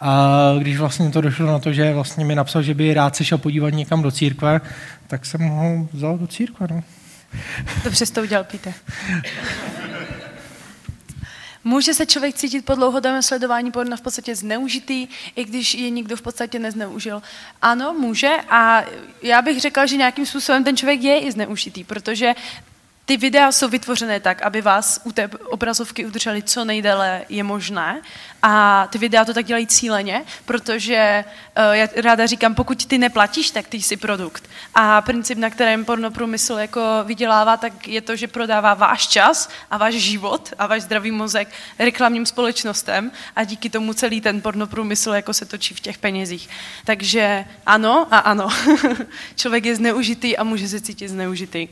a 0.00 0.54
když 0.58 0.78
vlastně 0.78 1.10
to 1.10 1.20
došlo 1.20 1.46
na 1.46 1.58
to, 1.58 1.72
že 1.72 1.94
vlastně 1.94 2.24
mi 2.24 2.34
napsal, 2.34 2.62
že 2.62 2.74
by 2.74 2.94
rád 2.94 3.16
se 3.16 3.24
šel 3.24 3.38
podívat 3.38 3.70
někam 3.70 4.02
do 4.02 4.10
církve, 4.10 4.60
tak 5.06 5.26
jsem 5.26 5.48
ho 5.48 5.88
vzal 5.92 6.18
do 6.18 6.26
církve. 6.26 6.66
No. 6.70 6.82
Dobře 7.84 8.06
jsi 8.06 8.12
to 8.12 8.22
udělal, 8.22 8.44
Píte. 8.44 8.74
Může 11.64 11.94
se 11.94 12.06
člověk 12.06 12.34
cítit 12.34 12.64
po 12.64 12.74
dlouhodobém 12.74 13.22
sledování 13.22 13.72
porna 13.72 13.96
v 13.96 14.00
podstatě 14.00 14.36
zneužitý, 14.36 15.08
i 15.36 15.44
když 15.44 15.74
je 15.74 15.90
nikdo 15.90 16.16
v 16.16 16.22
podstatě 16.22 16.58
nezneužil? 16.58 17.22
Ano, 17.62 17.94
může 17.94 18.36
a 18.48 18.84
já 19.22 19.42
bych 19.42 19.60
řekla, 19.60 19.86
že 19.86 19.96
nějakým 19.96 20.26
způsobem 20.26 20.64
ten 20.64 20.76
člověk 20.76 21.02
je 21.02 21.18
i 21.18 21.32
zneužitý, 21.32 21.84
protože 21.84 22.34
ty 23.08 23.16
videa 23.16 23.52
jsou 23.52 23.68
vytvořené 23.68 24.20
tak, 24.20 24.42
aby 24.42 24.60
vás 24.60 25.00
u 25.04 25.12
té 25.12 25.28
obrazovky 25.28 26.06
udrželi 26.06 26.42
co 26.42 26.64
nejdéle 26.64 27.24
je 27.28 27.42
možné. 27.42 28.02
A 28.42 28.86
ty 28.92 28.98
videa 28.98 29.24
to 29.24 29.34
tak 29.34 29.46
dělají 29.46 29.66
cíleně, 29.66 30.24
protože 30.44 31.24
uh, 31.58 31.72
já 31.72 31.88
ráda 31.96 32.26
říkám, 32.26 32.54
pokud 32.54 32.86
ty 32.86 32.98
neplatíš, 32.98 33.50
tak 33.50 33.68
ty 33.68 33.76
jsi 33.76 33.96
produkt. 33.96 34.50
A 34.74 35.00
princip, 35.00 35.38
na 35.38 35.50
kterém 35.50 35.84
pornoprůmysl 35.84 36.52
jako 36.52 36.80
vydělává, 37.04 37.56
tak 37.56 37.88
je 37.88 38.00
to, 38.00 38.16
že 38.16 38.28
prodává 38.28 38.74
váš 38.74 39.06
čas 39.06 39.50
a 39.70 39.76
váš 39.76 39.94
život 39.94 40.52
a 40.58 40.66
váš 40.66 40.82
zdravý 40.82 41.10
mozek 41.10 41.48
reklamním 41.78 42.26
společnostem 42.26 43.10
a 43.36 43.44
díky 43.44 43.70
tomu 43.70 43.94
celý 43.94 44.20
ten 44.20 44.40
pornoprůmysl 44.40 45.10
jako 45.10 45.34
se 45.34 45.44
točí 45.44 45.74
v 45.74 45.80
těch 45.80 45.98
penězích. 45.98 46.48
Takže 46.84 47.44
ano 47.66 48.06
a 48.10 48.18
ano. 48.18 48.48
Člověk 49.36 49.64
je 49.64 49.76
zneužitý 49.76 50.36
a 50.36 50.44
může 50.44 50.68
se 50.68 50.80
cítit 50.80 51.08
zneužitý. 51.08 51.68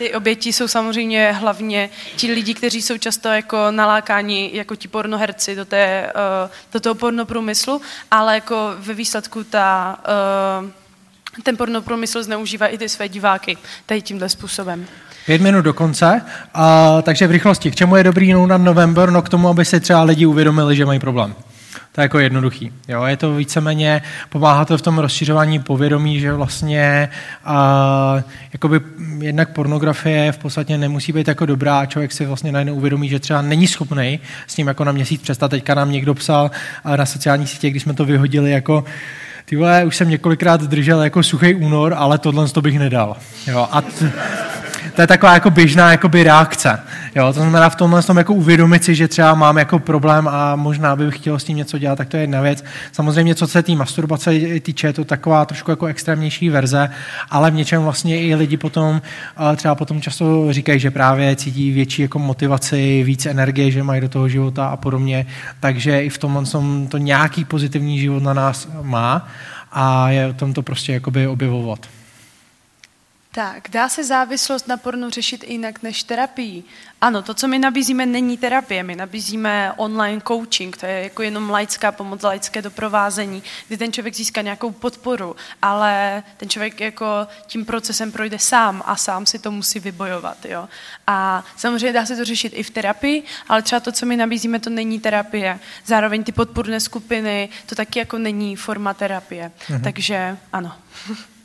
Ty 0.00 0.14
oběti 0.14 0.52
jsou 0.52 0.68
samozřejmě 0.68 1.32
hlavně 1.32 1.90
ti 2.16 2.32
lidi, 2.32 2.54
kteří 2.54 2.82
jsou 2.82 2.98
často 2.98 3.28
jako 3.28 3.70
nalákáni 3.70 4.50
jako 4.52 4.76
ti 4.76 4.88
pornoherci 4.88 5.56
do, 5.56 5.64
té, 5.64 6.12
uh, 6.44 6.50
do 6.72 6.80
toho 6.80 6.94
pornoprůmyslu, 6.94 7.80
ale 8.10 8.34
jako 8.34 8.74
ve 8.78 8.94
výsledku 8.94 9.44
ta, 9.44 9.98
uh, 10.62 11.42
ten 11.42 11.56
pornoprůmysl 11.56 12.22
zneužívá 12.22 12.66
i 12.66 12.78
ty 12.78 12.88
své 12.88 13.08
diváky 13.08 13.56
tady 13.86 14.02
tímhle 14.02 14.28
způsobem. 14.28 14.86
Pět 15.26 15.40
minut 15.40 15.62
do 15.62 15.74
konce, 15.74 16.22
uh, 16.56 16.62
takže 17.02 17.26
v 17.26 17.30
rychlosti. 17.30 17.70
K 17.70 17.74
čemu 17.74 17.96
je 17.96 18.04
dobrý 18.04 18.32
no 18.32 18.46
na 18.46 18.58
november? 18.58 19.10
No 19.10 19.22
k 19.22 19.28
tomu, 19.28 19.48
aby 19.48 19.64
si 19.64 19.80
třeba 19.80 20.02
lidi 20.02 20.26
uvědomili, 20.26 20.76
že 20.76 20.86
mají 20.86 21.00
problém. 21.00 21.34
To 22.00 22.02
je 22.02 22.04
jako 22.04 22.18
jednoduchý. 22.18 22.72
Jo? 22.88 23.04
Je 23.04 23.16
to 23.16 23.34
víceméně, 23.34 24.02
pomáhá 24.28 24.64
to 24.64 24.78
v 24.78 24.82
tom 24.82 24.98
rozšiřování 24.98 25.58
povědomí, 25.58 26.20
že 26.20 26.32
vlastně 26.32 27.08
a, 27.44 28.16
jakoby 28.52 28.80
jednak 29.18 29.52
pornografie 29.52 30.32
v 30.32 30.38
podstatě 30.38 30.78
nemusí 30.78 31.12
být 31.12 31.28
jako 31.28 31.46
dobrá 31.46 31.86
člověk 31.86 32.12
si 32.12 32.26
vlastně 32.26 32.52
najednou 32.52 32.74
uvědomí, 32.74 33.08
že 33.08 33.18
třeba 33.18 33.42
není 33.42 33.66
schopný 33.66 34.20
s 34.46 34.54
tím 34.54 34.68
jako 34.68 34.84
na 34.84 34.92
měsíc 34.92 35.22
přestat. 35.22 35.48
Teďka 35.48 35.74
nám 35.74 35.92
někdo 35.92 36.14
psal 36.14 36.50
na 36.96 37.06
sociální 37.06 37.46
sítě, 37.46 37.70
když 37.70 37.82
jsme 37.82 37.94
to 37.94 38.04
vyhodili 38.04 38.50
jako 38.50 38.84
ty 39.44 39.56
vole, 39.56 39.84
už 39.84 39.96
jsem 39.96 40.08
několikrát 40.08 40.62
držel 40.62 41.02
jako 41.02 41.22
suchý 41.22 41.54
únor, 41.54 41.94
ale 41.96 42.18
tohle 42.18 42.48
to 42.48 42.62
bych 42.62 42.78
nedal. 42.78 43.16
Jo? 43.46 43.68
A 43.70 43.80
t- 43.80 44.12
to 45.00 45.02
je 45.02 45.06
taková 45.06 45.34
jako 45.34 45.50
běžná 45.50 45.90
jakoby 45.90 46.22
reakce. 46.22 46.80
Jo? 47.14 47.26
To 47.26 47.40
znamená 47.40 47.68
v 47.68 47.76
tomhle 47.76 48.02
tom 48.02 48.16
jako 48.16 48.34
uvědomit 48.34 48.84
si, 48.84 48.94
že 48.94 49.08
třeba 49.08 49.34
mám 49.34 49.58
jako 49.58 49.78
problém 49.78 50.28
a 50.28 50.56
možná 50.56 50.96
bych 50.96 51.16
chtěl 51.16 51.38
s 51.38 51.44
tím 51.44 51.56
něco 51.56 51.78
dělat, 51.78 51.96
tak 51.96 52.08
to 52.08 52.16
je 52.16 52.22
jedna 52.22 52.40
věc. 52.40 52.64
Samozřejmě, 52.92 53.34
co 53.34 53.46
se 53.46 53.62
té 53.62 53.72
masturbace 53.72 54.30
týče, 54.60 54.86
je 54.86 54.92
to 54.92 55.04
taková 55.04 55.44
trošku 55.44 55.70
jako 55.70 55.86
extrémnější 55.86 56.48
verze, 56.48 56.90
ale 57.30 57.50
v 57.50 57.54
něčem 57.54 57.82
vlastně 57.82 58.22
i 58.22 58.34
lidi 58.34 58.56
potom 58.56 59.02
třeba 59.56 59.74
potom 59.74 60.00
často 60.00 60.52
říkají, 60.52 60.80
že 60.80 60.90
právě 60.90 61.36
cítí 61.36 61.70
větší 61.70 62.02
jako 62.02 62.18
motivaci, 62.18 63.02
víc 63.02 63.26
energie, 63.26 63.70
že 63.70 63.82
mají 63.82 64.00
do 64.00 64.08
toho 64.08 64.28
života 64.28 64.66
a 64.66 64.76
podobně. 64.76 65.26
Takže 65.60 66.02
i 66.02 66.08
v 66.08 66.18
tomhle 66.18 66.44
tom 66.44 66.86
to 66.86 66.98
nějaký 66.98 67.44
pozitivní 67.44 67.98
život 67.98 68.22
na 68.22 68.34
nás 68.34 68.68
má 68.82 69.28
a 69.72 70.10
je 70.10 70.26
o 70.26 70.32
tom 70.32 70.52
to 70.52 70.62
prostě 70.62 70.92
jakoby 70.92 71.26
objevovat. 71.26 71.78
Tak, 73.32 73.68
dá 73.70 73.88
se 73.88 74.04
závislost 74.04 74.68
na 74.68 74.76
pornu 74.76 75.10
řešit 75.10 75.44
jinak 75.44 75.82
než 75.82 76.02
terapii? 76.02 76.64
Ano, 77.00 77.22
to, 77.22 77.34
co 77.34 77.48
my 77.48 77.58
nabízíme, 77.58 78.06
není 78.06 78.38
terapie. 78.38 78.82
My 78.82 78.96
nabízíme 78.96 79.72
online 79.76 80.22
coaching, 80.28 80.76
to 80.76 80.86
je 80.86 81.02
jako 81.02 81.22
jenom 81.22 81.50
laická 81.50 81.92
pomoc, 81.92 82.22
laické 82.22 82.62
doprovázení, 82.62 83.42
kdy 83.68 83.76
ten 83.76 83.92
člověk 83.92 84.14
získá 84.14 84.42
nějakou 84.42 84.70
podporu, 84.70 85.36
ale 85.62 86.22
ten 86.36 86.48
člověk 86.48 86.80
jako 86.80 87.26
tím 87.46 87.64
procesem 87.64 88.12
projde 88.12 88.38
sám 88.38 88.82
a 88.86 88.96
sám 88.96 89.26
si 89.26 89.38
to 89.38 89.50
musí 89.50 89.80
vybojovat. 89.80 90.44
Jo? 90.44 90.68
A 91.06 91.44
samozřejmě 91.56 91.92
dá 91.92 92.06
se 92.06 92.16
to 92.16 92.24
řešit 92.24 92.52
i 92.56 92.62
v 92.62 92.70
terapii, 92.70 93.22
ale 93.48 93.62
třeba 93.62 93.80
to, 93.80 93.92
co 93.92 94.06
my 94.06 94.16
nabízíme, 94.16 94.58
to 94.58 94.70
není 94.70 95.00
terapie. 95.00 95.58
Zároveň 95.86 96.24
ty 96.24 96.32
podpůrné 96.32 96.80
skupiny, 96.80 97.48
to 97.66 97.74
taky 97.74 97.98
jako 97.98 98.18
není 98.18 98.56
forma 98.56 98.94
terapie. 98.94 99.50
Mhm. 99.68 99.82
Takže 99.82 100.38
ano. 100.52 100.72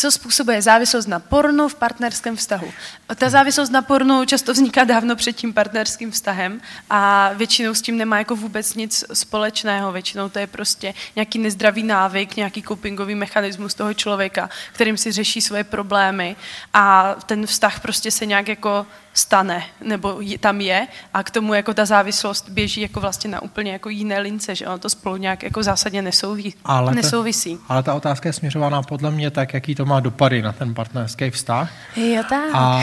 Co 0.00 0.10
způsobuje 0.10 0.62
závislost 0.62 1.06
na 1.06 1.18
pornu 1.18 1.68
v 1.68 1.74
partnerském 1.74 2.36
vztahu? 2.36 2.72
Ta 3.14 3.30
závislost 3.30 3.70
na 3.70 3.82
pornu 3.82 4.24
často 4.24 4.52
vzniká 4.52 4.84
dávno 4.84 5.16
před 5.16 5.32
tím 5.32 5.52
partnerským 5.52 6.10
vztahem 6.10 6.60
a 6.90 7.30
většinou 7.32 7.74
s 7.74 7.82
tím 7.82 7.98
nemá 7.98 8.18
jako 8.18 8.36
vůbec 8.36 8.74
nic 8.74 9.04
společného. 9.12 9.92
Většinou 9.92 10.28
to 10.28 10.38
je 10.38 10.46
prostě 10.46 10.94
nějaký 11.16 11.38
nezdravý 11.38 11.82
návyk, 11.82 12.36
nějaký 12.36 12.62
copingový 12.62 13.14
mechanismus 13.14 13.74
toho 13.74 13.94
člověka, 13.94 14.50
kterým 14.72 14.96
si 14.96 15.12
řeší 15.12 15.40
svoje 15.40 15.64
problémy 15.64 16.36
a 16.74 17.14
ten 17.26 17.46
vztah 17.46 17.80
prostě 17.80 18.10
se 18.10 18.26
nějak 18.26 18.48
jako 18.48 18.86
stane, 19.14 19.64
nebo 19.84 20.20
tam 20.40 20.60
je 20.60 20.86
a 21.14 21.22
k 21.22 21.30
tomu 21.30 21.54
jako 21.54 21.74
ta 21.74 21.84
závislost 21.84 22.48
běží 22.48 22.80
jako 22.80 23.00
vlastně 23.00 23.30
na 23.30 23.42
úplně 23.42 23.72
jako 23.72 23.88
jiné 23.88 24.18
lince, 24.18 24.54
že 24.54 24.66
ono 24.66 24.78
to 24.78 24.88
spolu 24.88 25.16
nějak 25.16 25.42
jako 25.42 25.62
zásadně 25.62 26.02
nesouví, 26.02 26.54
ale 26.64 26.94
nesouvisí. 26.94 27.56
Ta, 27.56 27.62
ale 27.68 27.82
ta 27.82 27.94
otázka 27.94 28.28
je 28.28 28.32
směřovaná 28.32 28.82
podle 28.82 29.10
mě 29.10 29.30
tak, 29.30 29.54
jaký 29.54 29.74
to 29.74 29.86
má 29.90 30.00
dopady 30.00 30.42
na 30.42 30.52
ten 30.52 30.74
partnerský 30.74 31.30
vztah. 31.30 31.72
Jo, 31.96 32.22
tak. 32.28 32.50
A 32.54 32.80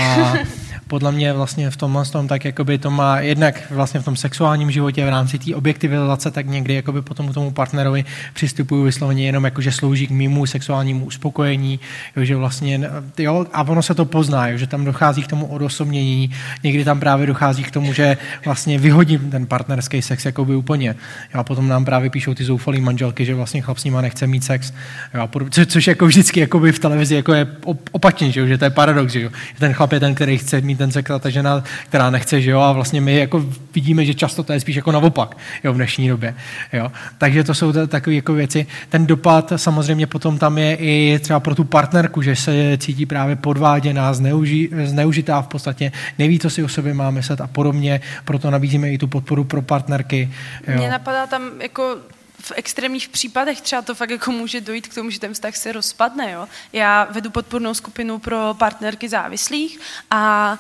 podle 0.88 1.12
mě 1.12 1.34
vlastně 1.34 1.70
v 1.70 1.78
tomhle 1.78 2.06
tom 2.06 2.28
tak 2.28 2.46
jakoby 2.46 2.78
to 2.78 2.92
má 2.92 3.20
jednak 3.20 3.72
vlastně 3.72 4.00
v 4.00 4.06
tom 4.06 4.16
sexuálním 4.16 4.72
životě 4.72 5.06
v 5.06 5.10
rámci 5.10 5.40
té 5.40 5.56
objektivizace, 5.56 6.32
tak 6.32 6.48
někdy 6.48 6.74
jakoby 6.74 7.02
potom 7.02 7.34
tomu 7.34 7.52
partnerovi 7.52 8.06
přistupuju 8.34 8.84
vysloveně 8.84 9.26
jenom 9.26 9.44
jako, 9.46 9.62
že 9.62 9.72
slouží 9.72 10.08
k 10.08 10.12
mýmu 10.12 10.46
sexuálnímu 10.46 11.06
uspokojení, 11.06 11.80
jo, 12.16 12.26
že 12.26 12.36
vlastně, 12.36 12.90
jo, 13.18 13.46
a 13.54 13.64
ono 13.64 13.82
se 13.82 13.96
to 13.96 14.06
pozná, 14.06 14.48
jo, 14.48 14.58
že 14.58 14.68
tam 14.68 14.86
dochází 14.86 15.24
k 15.24 15.28
tomu 15.28 15.46
odosobnění, 15.46 16.32
někdy 16.64 16.84
tam 16.84 17.00
právě 17.00 17.28
dochází 17.28 17.64
k 17.64 17.72
tomu, 17.72 17.94
že 17.94 18.18
vlastně 18.46 18.80
vyhodím 18.80 19.32
ten 19.32 19.46
partnerský 19.46 20.02
sex 20.02 20.26
jakoby 20.26 20.56
úplně. 20.56 20.96
Jo, 21.34 21.40
a 21.40 21.44
potom 21.44 21.68
nám 21.68 21.86
právě 21.86 22.10
píšou 22.10 22.34
ty 22.34 22.44
zoufalý 22.44 22.82
manželky, 22.82 23.26
že 23.26 23.36
vlastně 23.36 23.62
chlap 23.62 23.78
s 23.78 23.84
nima 23.84 24.02
nechce 24.02 24.28
mít 24.28 24.44
sex, 24.44 24.74
jo, 25.14 25.22
a 25.22 25.30
co, 25.50 25.66
což 25.66 25.88
jako 25.88 26.06
vždycky 26.06 26.40
jakoby 26.40 26.72
v 26.72 26.80
televizi 26.88 27.16
jako 27.16 27.34
je 27.34 27.48
opačně, 27.92 28.32
že, 28.32 28.40
jo, 28.40 28.46
že 28.46 28.58
to 28.58 28.66
je 28.66 28.70
paradox, 28.70 29.14
že, 29.14 29.22
jo, 29.22 29.30
ten 29.60 29.74
chlap 29.74 29.92
je 29.92 30.00
ten, 30.00 30.16
který 30.16 30.38
chce 30.38 30.62
mít 30.62 30.78
ten 30.78 30.92
sex 30.92 31.12
a 31.12 31.20
ta 31.20 31.30
žena, 31.30 31.64
která 31.90 32.10
nechce, 32.10 32.42
že 32.42 32.52
jo, 32.52 32.60
a 32.60 32.72
vlastně 32.72 33.02
my 33.02 33.16
jako 33.16 33.46
vidíme, 33.76 34.06
že 34.06 34.14
často 34.14 34.44
to 34.44 34.54
je 34.54 34.60
spíš 34.60 34.76
jako 34.76 34.92
naopak, 34.92 35.38
jo, 35.64 35.74
v 35.74 35.76
dnešní 35.76 36.08
době, 36.08 36.36
jo. 36.74 36.92
Takže 37.18 37.44
to 37.44 37.54
jsou 37.54 37.88
takové 37.88 38.16
jako 38.16 38.34
věci. 38.34 38.68
Ten 38.90 39.08
dopad 39.08 39.54
samozřejmě 39.56 40.08
potom 40.08 40.38
tam 40.38 40.58
je 40.58 40.76
i 40.76 41.20
třeba 41.20 41.40
pro 41.40 41.56
tu 41.56 41.64
partnerku, 41.64 42.22
že 42.22 42.36
se 42.36 42.78
cítí 42.78 43.06
právě 43.06 43.36
podváděná, 43.36 44.14
zneuži, 44.14 44.70
zneužitá 44.86 45.42
v 45.42 45.48
podstatě, 45.48 45.92
neví, 46.20 46.40
co 46.40 46.50
si 46.50 46.64
o 46.64 46.68
sobě 46.68 46.94
má 46.94 47.12
myslet 47.12 47.42
a 47.42 47.48
podobně, 47.48 48.02
proto 48.26 48.52
nabízíme 48.52 48.92
i 48.92 48.98
tu 48.98 49.08
podporu 49.08 49.44
pro 49.44 49.62
partnerky. 49.62 50.30
Jo. 50.68 50.78
Mně 50.78 50.90
napadá 50.90 51.28
tam 51.28 51.42
jako 51.62 51.98
v 52.40 52.52
extrémních 52.56 53.10
případech 53.10 53.62
třeba 53.62 53.82
to 53.82 53.96
fakt 53.96 54.10
jako 54.10 54.32
může 54.32 54.62
dojít 54.62 54.88
k 54.88 54.94
tomu, 54.94 55.10
že 55.10 55.20
ten 55.20 55.34
vztah 55.34 55.56
se 55.56 55.72
rozpadne. 55.72 56.32
Jo? 56.32 56.48
Já 56.74 57.08
vedu 57.12 57.30
podpornou 57.30 57.74
skupinu 57.74 58.20
pro 58.20 58.56
partnerky 58.60 59.10
závislých 59.10 59.80
a 60.12 60.58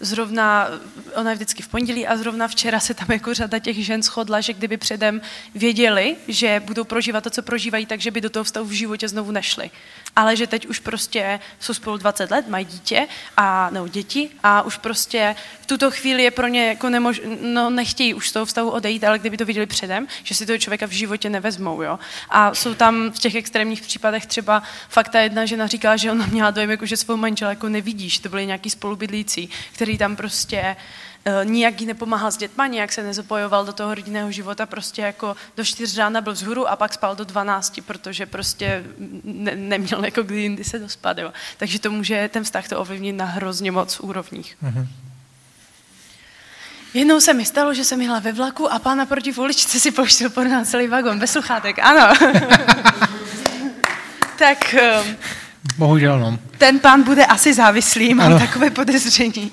zrovna, 0.00 0.68
ona 1.14 1.30
je 1.30 1.36
vždycky 1.36 1.62
v 1.62 1.68
pondělí 1.68 2.06
a 2.06 2.16
zrovna 2.16 2.48
včera 2.48 2.80
se 2.80 2.94
tam 2.94 3.06
jako 3.12 3.34
řada 3.34 3.58
těch 3.58 3.84
žen 3.84 4.02
shodla, 4.02 4.40
že 4.40 4.52
kdyby 4.52 4.76
předem 4.76 5.20
věděli, 5.54 6.16
že 6.28 6.62
budou 6.64 6.84
prožívat 6.84 7.24
to, 7.24 7.30
co 7.30 7.42
prožívají, 7.42 7.86
takže 7.86 8.10
by 8.10 8.20
do 8.20 8.30
toho 8.30 8.44
vztahu 8.44 8.66
v 8.66 8.72
životě 8.72 9.08
znovu 9.08 9.30
nešli. 9.30 9.70
Ale 10.16 10.36
že 10.36 10.46
teď 10.46 10.66
už 10.66 10.78
prostě 10.78 11.40
jsou 11.60 11.74
spolu 11.74 11.96
20 11.96 12.30
let, 12.30 12.48
mají 12.48 12.64
dítě 12.64 13.08
a 13.36 13.70
nebo 13.70 13.88
děti 13.88 14.30
a 14.42 14.62
už 14.62 14.76
prostě 14.76 15.36
v 15.60 15.66
tuto 15.66 15.90
chvíli 15.90 16.22
je 16.22 16.30
pro 16.30 16.46
ně 16.46 16.66
jako 16.66 16.88
nemož, 16.88 17.20
no 17.40 17.70
nechtějí 17.70 18.14
už 18.14 18.28
z 18.28 18.32
toho 18.32 18.46
vztahu 18.46 18.70
odejít, 18.70 19.04
ale 19.04 19.18
kdyby 19.18 19.36
to 19.36 19.44
viděli 19.44 19.66
předem, 19.66 20.06
že 20.22 20.34
si 20.34 20.46
toho 20.46 20.58
člověka 20.58 20.86
v 20.86 20.90
životě 20.90 21.30
nevezmou, 21.30 21.82
jo. 21.82 21.98
A 22.30 22.54
jsou 22.54 22.74
tam 22.74 23.12
v 23.12 23.18
těch 23.18 23.34
extrémních 23.34 23.82
případech 23.82 24.26
třeba 24.26 24.62
fakt 24.88 25.08
ta 25.08 25.20
jedna 25.20 25.46
žena 25.46 25.66
říká, 25.66 25.96
že 25.96 26.10
ona 26.10 26.26
měla 26.26 26.50
dojem, 26.50 26.70
jako, 26.70 26.86
že 26.86 26.96
svou 26.96 27.16
manžela 27.16 27.50
jako 27.50 27.68
nevidí, 27.68 28.08
že 28.08 28.20
to 28.20 28.28
byly 28.28 28.46
nějaký 28.46 28.70
spolubydlící, 28.70 29.50
který 29.72 29.89
který 29.90 29.98
tam 29.98 30.16
prostě 30.16 30.76
uh, 31.26 31.50
nijak 31.50 31.80
jí 31.80 31.86
nepomáhal 31.86 32.30
s 32.30 32.36
dětma, 32.36 32.66
nijak 32.66 32.92
se 32.92 33.02
nezapojoval 33.02 33.64
do 33.64 33.72
toho 33.72 33.94
rodinného 33.94 34.32
života, 34.32 34.66
prostě 34.66 35.02
jako 35.02 35.36
do 35.56 35.64
čtyř 35.64 35.98
rána 35.98 36.20
byl 36.20 36.32
vzhůru 36.32 36.68
a 36.68 36.76
pak 36.76 36.94
spal 36.94 37.16
do 37.16 37.24
12, 37.24 37.80
protože 37.86 38.26
prostě 38.26 38.84
ne, 39.24 39.56
neměl 39.56 40.04
jako 40.04 40.22
kdy 40.22 40.40
jindy 40.40 40.64
se 40.64 40.78
dospat, 40.78 41.18
jo. 41.18 41.32
Takže 41.56 41.80
to 41.80 41.90
může 41.90 42.28
ten 42.32 42.44
vztah 42.44 42.68
to 42.68 42.80
ovlivnit 42.80 43.16
na 43.16 43.24
hrozně 43.24 43.72
moc 43.72 44.00
úrovních. 44.00 44.56
Mm-hmm. 44.62 44.86
Jednou 46.94 47.20
se 47.20 47.34
mi 47.34 47.44
stalo, 47.44 47.74
že 47.74 47.84
jsem 47.84 48.00
jela 48.00 48.18
ve 48.18 48.32
vlaku 48.32 48.72
a 48.72 48.78
pán 48.78 48.98
naproti 48.98 49.32
v 49.32 49.38
uličce 49.38 49.80
si 49.80 49.90
pouštěl 49.90 50.30
porno 50.30 50.50
na 50.50 50.64
celý 50.64 50.86
vagon, 50.86 51.18
bez 51.18 51.32
sluchátek, 51.32 51.78
ano. 51.78 52.14
tak 54.38 54.74
um, 55.04 55.16
Bohužel, 55.78 56.20
no. 56.20 56.38
Ten 56.58 56.78
pán 56.78 57.02
bude 57.02 57.26
asi 57.26 57.54
závislý, 57.54 58.14
mám 58.14 58.26
ano. 58.26 58.38
takové 58.38 58.70
podezření. 58.70 59.52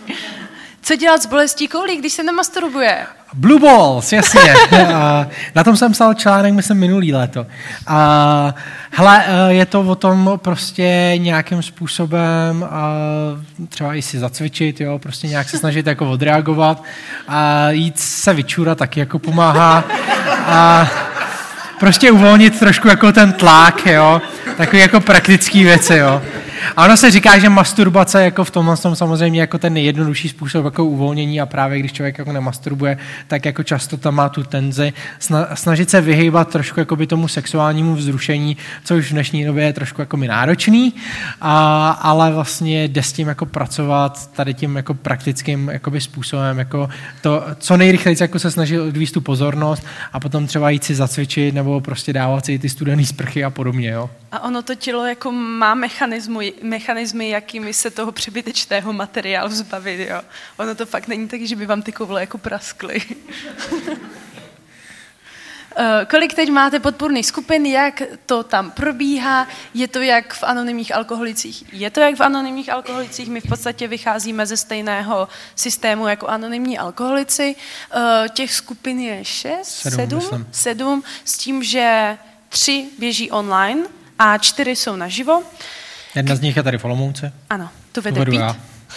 Co 0.81 0.95
dělat 0.95 1.21
s 1.23 1.25
bolestí 1.25 1.67
koulí, 1.67 1.97
když 1.97 2.13
se 2.13 2.23
nemasturbuje? 2.23 3.05
Blue 3.33 3.59
balls, 3.59 4.13
jasně. 4.13 4.53
na 5.55 5.63
tom 5.63 5.77
jsem 5.77 5.91
psal 5.91 6.13
článek, 6.13 6.53
myslím, 6.53 6.77
minulý 6.77 7.13
léto. 7.13 7.45
A 7.87 8.55
hele, 8.91 9.25
e, 9.27 9.53
je 9.53 9.65
to 9.65 9.81
o 9.81 9.95
tom 9.95 10.31
prostě 10.35 11.13
nějakým 11.17 11.63
způsobem 11.63 12.67
a 12.69 12.91
třeba 13.69 13.95
i 13.95 14.01
si 14.01 14.19
zacvičit, 14.19 14.81
jo, 14.81 14.99
prostě 14.99 15.27
nějak 15.27 15.49
se 15.49 15.57
snažit 15.57 15.87
jako 15.87 16.11
odreagovat 16.11 16.83
a 17.27 17.69
jít 17.69 17.99
se 17.99 18.33
vyčůrat 18.33 18.77
taky 18.77 18.99
jako 18.99 19.19
pomáhá. 19.19 19.83
A 20.45 20.87
prostě 21.79 22.11
uvolnit 22.11 22.59
trošku 22.59 22.87
jako 22.87 23.11
ten 23.11 23.33
tlak, 23.33 23.85
jo. 23.85 24.21
Takový 24.57 24.81
jako 24.81 24.99
praktický 24.99 25.63
věci, 25.63 25.95
jo. 25.95 26.21
A 26.77 26.85
ono 26.85 26.97
se 26.97 27.11
říká, 27.11 27.39
že 27.39 27.49
masturbace 27.49 28.23
jako 28.23 28.43
v 28.43 28.51
tomhle 28.51 28.77
tom 28.77 28.95
samozřejmě 28.95 29.41
jako 29.41 29.57
ten 29.57 29.73
nejjednodušší 29.73 30.29
způsob 30.29 30.65
jako 30.65 30.85
uvolnění 30.85 31.41
a 31.41 31.45
právě 31.45 31.79
když 31.79 31.93
člověk 31.93 32.17
jako 32.17 32.31
nemasturbuje, 32.31 32.97
tak 33.27 33.45
jako 33.45 33.63
často 33.63 33.97
tam 33.97 34.15
má 34.15 34.29
tu 34.29 34.43
tenzi 34.43 34.93
snažit 35.53 35.89
se 35.89 36.01
vyhýbat 36.01 36.49
trošku 36.49 36.79
jako 36.79 36.95
by 36.95 37.07
tomu 37.07 37.27
sexuálnímu 37.27 37.95
vzrušení, 37.95 38.57
což 38.83 39.09
v 39.09 39.11
dnešní 39.11 39.45
době 39.45 39.65
je 39.65 39.73
trošku 39.73 40.01
jako 40.01 40.17
mi 40.17 40.27
náročný, 40.27 40.93
a, 41.41 41.89
ale 41.89 42.31
vlastně 42.31 42.83
jde 42.83 43.03
s 43.03 43.13
tím 43.13 43.27
jako 43.27 43.45
pracovat 43.45 44.31
tady 44.31 44.53
tím 44.53 44.75
jako 44.75 44.93
praktickým 44.93 45.69
jakoby 45.69 46.01
způsobem, 46.01 46.59
jako 46.59 46.89
to, 47.21 47.43
co 47.59 47.77
nejrychleji 47.77 48.17
jako 48.21 48.39
se 48.39 48.51
snažit 48.51 48.79
odvíst 48.79 49.13
tu 49.13 49.21
pozornost 49.21 49.85
a 50.13 50.19
potom 50.19 50.47
třeba 50.47 50.69
jít 50.69 50.83
si 50.83 50.95
zacvičit 50.95 51.55
nebo 51.55 51.81
prostě 51.81 52.13
dávat 52.13 52.45
si 52.45 52.59
ty 52.59 52.69
studené 52.69 53.05
sprchy 53.05 53.43
a 53.43 53.49
podobně, 53.49 53.89
jo. 53.89 54.09
A 54.31 54.43
ono 54.43 54.61
to 54.61 54.75
tělo 54.75 55.05
jako 55.05 55.31
má 55.31 55.75
mechanismy, 55.75 56.46
mechanismy, 56.61 57.29
jakými 57.29 57.73
se 57.73 57.91
toho 57.91 58.11
přebytečného 58.11 58.93
materiálu 58.93 59.51
zbavit. 59.51 60.09
Jo. 60.09 60.21
Ono 60.57 60.75
to 60.75 60.85
fakt 60.85 61.07
není 61.07 61.27
tak, 61.27 61.41
že 61.41 61.55
by 61.55 61.65
vám 61.65 61.81
ty 61.81 61.91
koule 61.91 62.21
jako 62.21 62.37
praskly. 62.37 63.01
Eh, 65.79 66.05
kolik 66.09 66.33
teď 66.33 66.49
máte 66.49 66.79
podporných 66.79 67.25
skupin, 67.25 67.65
jak 67.65 68.01
to 68.25 68.43
tam 68.43 68.71
probíhá, 68.71 69.47
je 69.73 69.87
to 69.87 70.01
jak 70.01 70.33
v 70.33 70.43
anonymních 70.43 70.95
alkoholicích? 70.95 71.73
Je 71.73 71.89
to 71.89 71.99
jak 71.99 72.15
v 72.15 72.21
anonymních 72.21 72.69
alkoholicích, 72.69 73.29
my 73.29 73.41
v 73.41 73.47
podstatě 73.47 73.87
vycházíme 73.87 74.45
ze 74.45 74.57
stejného 74.57 75.27
systému 75.55 76.07
jako 76.07 76.27
anonymní 76.27 76.77
alkoholici. 76.77 77.55
Eh, 77.91 78.29
těch 78.29 78.53
skupin 78.53 78.99
je 78.99 79.25
šest, 79.25 79.69
sedm, 79.69 80.21
sedm, 80.21 80.45
sedm 80.51 81.03
s 81.23 81.37
tím, 81.37 81.63
že 81.63 82.17
tři 82.49 82.85
běží 82.99 83.31
online, 83.31 83.83
a 84.19 84.37
čtyři 84.37 84.75
jsou 84.75 84.95
naživo. 84.95 85.43
Jedna 86.17 86.35
z 86.35 86.41
nich 86.41 86.57
je 86.57 86.63
tady 86.63 86.77
v 86.77 86.85
Olomouci. 86.85 87.31
Ano, 87.49 87.69
to 87.91 88.01
vede 88.01 88.25
Pít. 88.25 88.41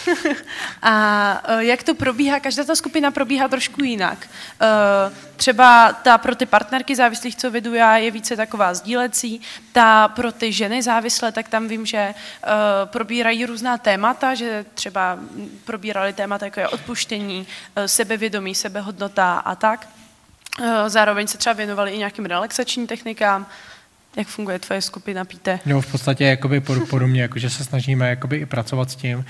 a 0.83 1.43
e, 1.45 1.65
jak 1.65 1.83
to 1.83 1.95
probíhá? 1.95 2.41
Každá 2.41 2.65
ta 2.65 2.75
skupina 2.75 3.11
probíhá 3.11 3.49
trošku 3.49 3.85
jinak. 3.85 4.27
E, 4.27 4.67
třeba 5.37 5.93
ta 5.93 6.19
pro 6.19 6.35
ty 6.35 6.47
partnerky 6.47 6.97
závislých, 6.97 7.37
co 7.37 7.51
vedu 7.51 7.75
já, 7.75 7.97
je 7.97 8.11
více 8.11 8.37
taková 8.37 8.75
sdílecí. 8.75 9.41
Ta 9.73 10.09
pro 10.09 10.33
ty 10.33 10.53
ženy 10.53 10.83
závislé, 10.83 11.33
tak 11.33 11.49
tam 11.49 11.69
vím, 11.69 11.87
že 11.87 11.99
e, 11.99 12.15
probírají 12.85 13.47
různá 13.47 13.79
témata, 13.79 14.35
že 14.35 14.65
třeba 14.75 15.19
probírali 15.65 16.13
témata, 16.13 16.45
jako 16.45 16.61
je 16.61 16.69
odpuštění, 16.69 17.47
sebevědomí, 17.87 18.55
sebehodnota 18.55 19.39
a 19.39 19.55
tak. 19.55 19.89
Zároveň 20.87 21.27
se 21.27 21.39
třeba 21.39 21.53
věnovali 21.53 21.91
i 21.91 21.99
nějakým 21.99 22.27
relaxačním 22.27 22.87
technikám, 22.87 23.47
jak 24.17 24.29
funguje 24.29 24.59
tvoje 24.59 24.83
skupina, 24.83 25.25
Píte? 25.25 25.61
No, 25.67 25.81
v 25.81 25.93
podstatě 25.93 26.25
jakoby 26.25 26.61
podobně, 26.61 27.23
jakože 27.23 27.51
se 27.51 27.65
snažíme 27.65 28.09
jakoby 28.09 28.37
i 28.37 28.47
pracovat 28.47 28.91
s 28.91 28.97
tím, 28.97 29.25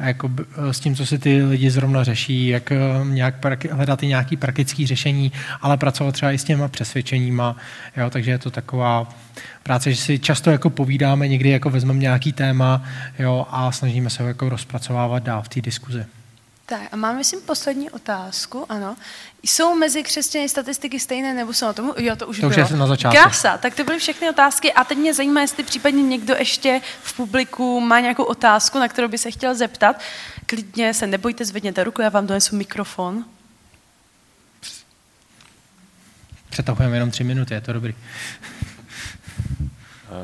jakoby, 0.00 0.44
s 0.70 0.80
tím, 0.80 0.96
co 0.96 1.06
si 1.06 1.18
ty 1.18 1.42
lidi 1.42 1.70
zrovna 1.70 2.04
řeší, 2.04 2.48
jak 2.48 2.72
eh, 2.72 2.78
nějak 3.04 3.34
hledat 3.70 4.02
i 4.02 4.06
nějaké 4.06 4.36
praktické 4.36 4.86
řešení, 4.86 5.32
ale 5.60 5.76
pracovat 5.76 6.12
třeba 6.12 6.32
i 6.32 6.38
s 6.38 6.44
těma 6.44 6.68
přesvědčeníma, 6.68 7.56
jo, 7.96 8.10
takže 8.10 8.30
je 8.30 8.38
to 8.38 8.50
taková 8.50 9.08
práce, 9.62 9.92
že 9.92 9.96
si 9.96 10.18
často 10.18 10.50
jako 10.50 10.70
povídáme, 10.70 11.28
někdy 11.28 11.50
jako 11.50 11.70
vezmeme 11.70 11.98
nějaký 12.00 12.32
téma 12.32 12.84
jo, 13.18 13.46
a 13.50 13.72
snažíme 13.72 14.10
se 14.10 14.22
ho 14.22 14.28
jako 14.28 14.48
rozpracovávat 14.48 15.22
dál 15.22 15.42
v 15.42 15.48
té 15.48 15.60
diskuzi. 15.60 16.04
Tak 16.68 16.80
a 16.92 16.96
máme 16.96 17.24
si 17.24 17.36
poslední 17.36 17.90
otázku, 17.90 18.66
ano. 18.68 18.96
Jsou 19.42 19.74
mezi 19.76 20.02
křesťany 20.02 20.48
statistiky 20.48 21.00
stejné, 21.00 21.34
nebo 21.34 21.52
jsou 21.52 21.66
na 21.66 21.72
tomu? 21.72 21.94
Jo, 21.96 22.16
to 22.16 22.26
už 22.26 22.40
To 22.40 22.46
už 22.48 22.54
bylo. 22.56 22.68
je 22.70 22.76
na 22.76 22.86
začátku. 22.86 23.18
Krása, 23.18 23.58
tak 23.58 23.74
to 23.74 23.84
byly 23.84 23.98
všechny 23.98 24.30
otázky 24.30 24.72
a 24.72 24.84
teď 24.84 24.98
mě 24.98 25.14
zajímá, 25.14 25.40
jestli 25.40 25.64
případně 25.64 26.02
někdo 26.02 26.34
ještě 26.34 26.80
v 27.02 27.12
publiku 27.16 27.80
má 27.80 28.00
nějakou 28.00 28.22
otázku, 28.24 28.78
na 28.78 28.88
kterou 28.88 29.08
by 29.08 29.18
se 29.18 29.30
chtěl 29.30 29.54
zeptat. 29.54 30.00
Klidně 30.46 30.94
se 30.94 31.06
nebojte, 31.06 31.44
zvedněte 31.44 31.84
ruku, 31.84 32.02
já 32.02 32.08
vám 32.08 32.26
donesu 32.26 32.56
mikrofon. 32.56 33.24
Přetahujeme 36.50 36.96
jenom 36.96 37.10
tři 37.10 37.24
minuty, 37.24 37.54
je 37.54 37.60
to 37.60 37.72
dobrý. 37.72 37.94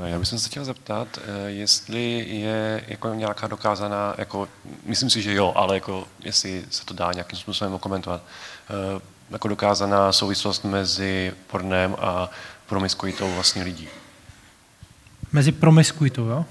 Eh, 0.00 0.10
Já 0.10 0.18
bych 0.18 0.28
se 0.28 0.48
chtěl 0.48 0.64
zeptat, 0.64 1.08
eh, 1.18 1.50
jestli 1.50 2.26
je 2.28 2.84
jako 2.88 3.14
nějaká 3.14 3.46
dokázaná, 3.46 4.14
jako, 4.18 4.48
myslím 4.84 5.10
si, 5.10 5.22
že 5.22 5.34
jo, 5.34 5.52
ale 5.56 5.74
jako, 5.74 6.08
jestli 6.24 6.64
se 6.70 6.84
to 6.84 6.94
dá 6.94 7.12
nějakým 7.12 7.38
způsobem 7.38 7.78
komentovat, 7.78 8.22
eh, 8.70 9.00
jako 9.30 9.48
dokázaná 9.48 10.12
souvislost 10.12 10.64
mezi 10.64 11.32
pornem 11.46 11.96
a 11.98 12.30
promiskuitou 12.66 13.34
vlastně 13.34 13.62
lidí. 13.62 13.88
Mezi 15.32 15.52
promiskuitou, 15.52 16.26
jo? 16.26 16.44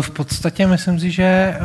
V 0.00 0.10
podstatě 0.10 0.66
myslím 0.66 1.00
si, 1.00 1.10
že 1.10 1.58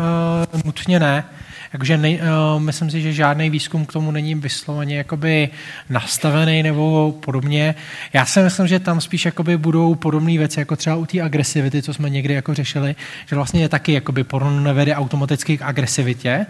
nutně 0.66 1.00
ne. 1.00 1.26
Jakože 1.74 1.98
nej, 1.98 2.20
uh, 2.22 2.62
myslím 2.62 2.92
si, 2.92 3.02
že 3.02 3.14
žádný 3.14 3.50
výzkum 3.50 3.86
k 3.86 3.94
tomu 3.94 4.12
není 4.12 4.36
vysloveně 4.36 4.98
jakoby 4.98 5.50
nastavený 5.90 6.64
nebo 6.64 7.12
podobně. 7.20 7.76
Já 8.14 8.26
si 8.26 8.40
myslím, 8.40 8.68
že 8.68 8.80
tam 8.80 9.02
spíš 9.02 9.26
jakoby 9.26 9.58
budou 9.58 9.96
podobné 9.96 10.38
věci, 10.38 10.60
jako 10.60 10.76
třeba 10.76 10.96
u 10.96 11.06
té 11.06 11.22
agresivity, 11.22 11.82
co 11.82 11.94
jsme 11.94 12.10
někdy 12.10 12.34
jako 12.34 12.54
řešili, 12.54 12.96
že 13.26 13.36
vlastně 13.36 13.62
je 13.62 13.70
taky 13.70 13.94
jakoby 13.94 14.24
porno 14.24 14.60
nevede 14.60 14.96
automaticky 14.96 15.58
k 15.58 15.62
agresivitě, 15.62 16.46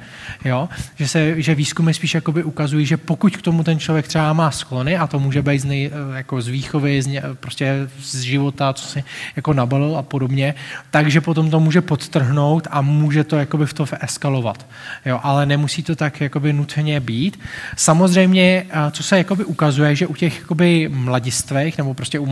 jo? 0.46 0.70
Že, 0.96 1.08
se, 1.08 1.42
že 1.42 1.56
výzkumy 1.56 1.94
spíš 1.94 2.14
jakoby 2.14 2.44
ukazují, 2.44 2.86
že 2.86 2.98
pokud 2.98 3.38
k 3.38 3.42
tomu 3.42 3.64
ten 3.64 3.80
člověk 3.80 4.08
třeba 4.08 4.34
má 4.34 4.52
sklony, 4.52 4.98
a 4.98 5.08
to 5.08 5.20
může 5.20 5.42
být 5.42 5.60
z, 5.60 5.66
nej, 5.66 5.92
jako 6.16 6.42
z 6.42 6.48
výchovy, 6.48 7.02
z, 7.02 7.08
ně, 7.08 7.24
prostě 7.40 7.74
z 8.00 8.22
života, 8.22 8.74
co 8.74 8.88
si 8.88 9.04
jako 9.36 9.54
nabalil 9.54 9.98
a 9.98 10.02
podobně, 10.02 10.54
takže 10.92 11.22
potom 11.22 11.50
to 11.50 11.60
může 11.60 11.82
podtrhnout 11.82 12.68
a 12.72 12.82
může 12.82 13.24
to 13.24 13.36
jakoby 13.36 13.66
v 13.66 13.74
to 13.74 13.86
eskalovat. 14.02 14.66
Jo? 15.06 15.13
Ale 15.24 15.46
nemusí 15.46 15.84
to 15.84 15.96
tak 15.96 16.22
jakoby 16.22 16.54
nutně 16.54 17.00
být. 17.00 17.40
Samozřejmě, 17.76 18.66
co 18.92 19.04
se 19.04 19.18
jakoby 19.18 19.46
ukazuje, 19.46 19.96
že 19.96 20.08
u 20.08 20.16
těch 20.16 20.40
jakoby 20.40 20.90
mladistvech 20.94 21.78
nebo 21.78 21.94
prostě 21.94 22.20
u 22.20 22.28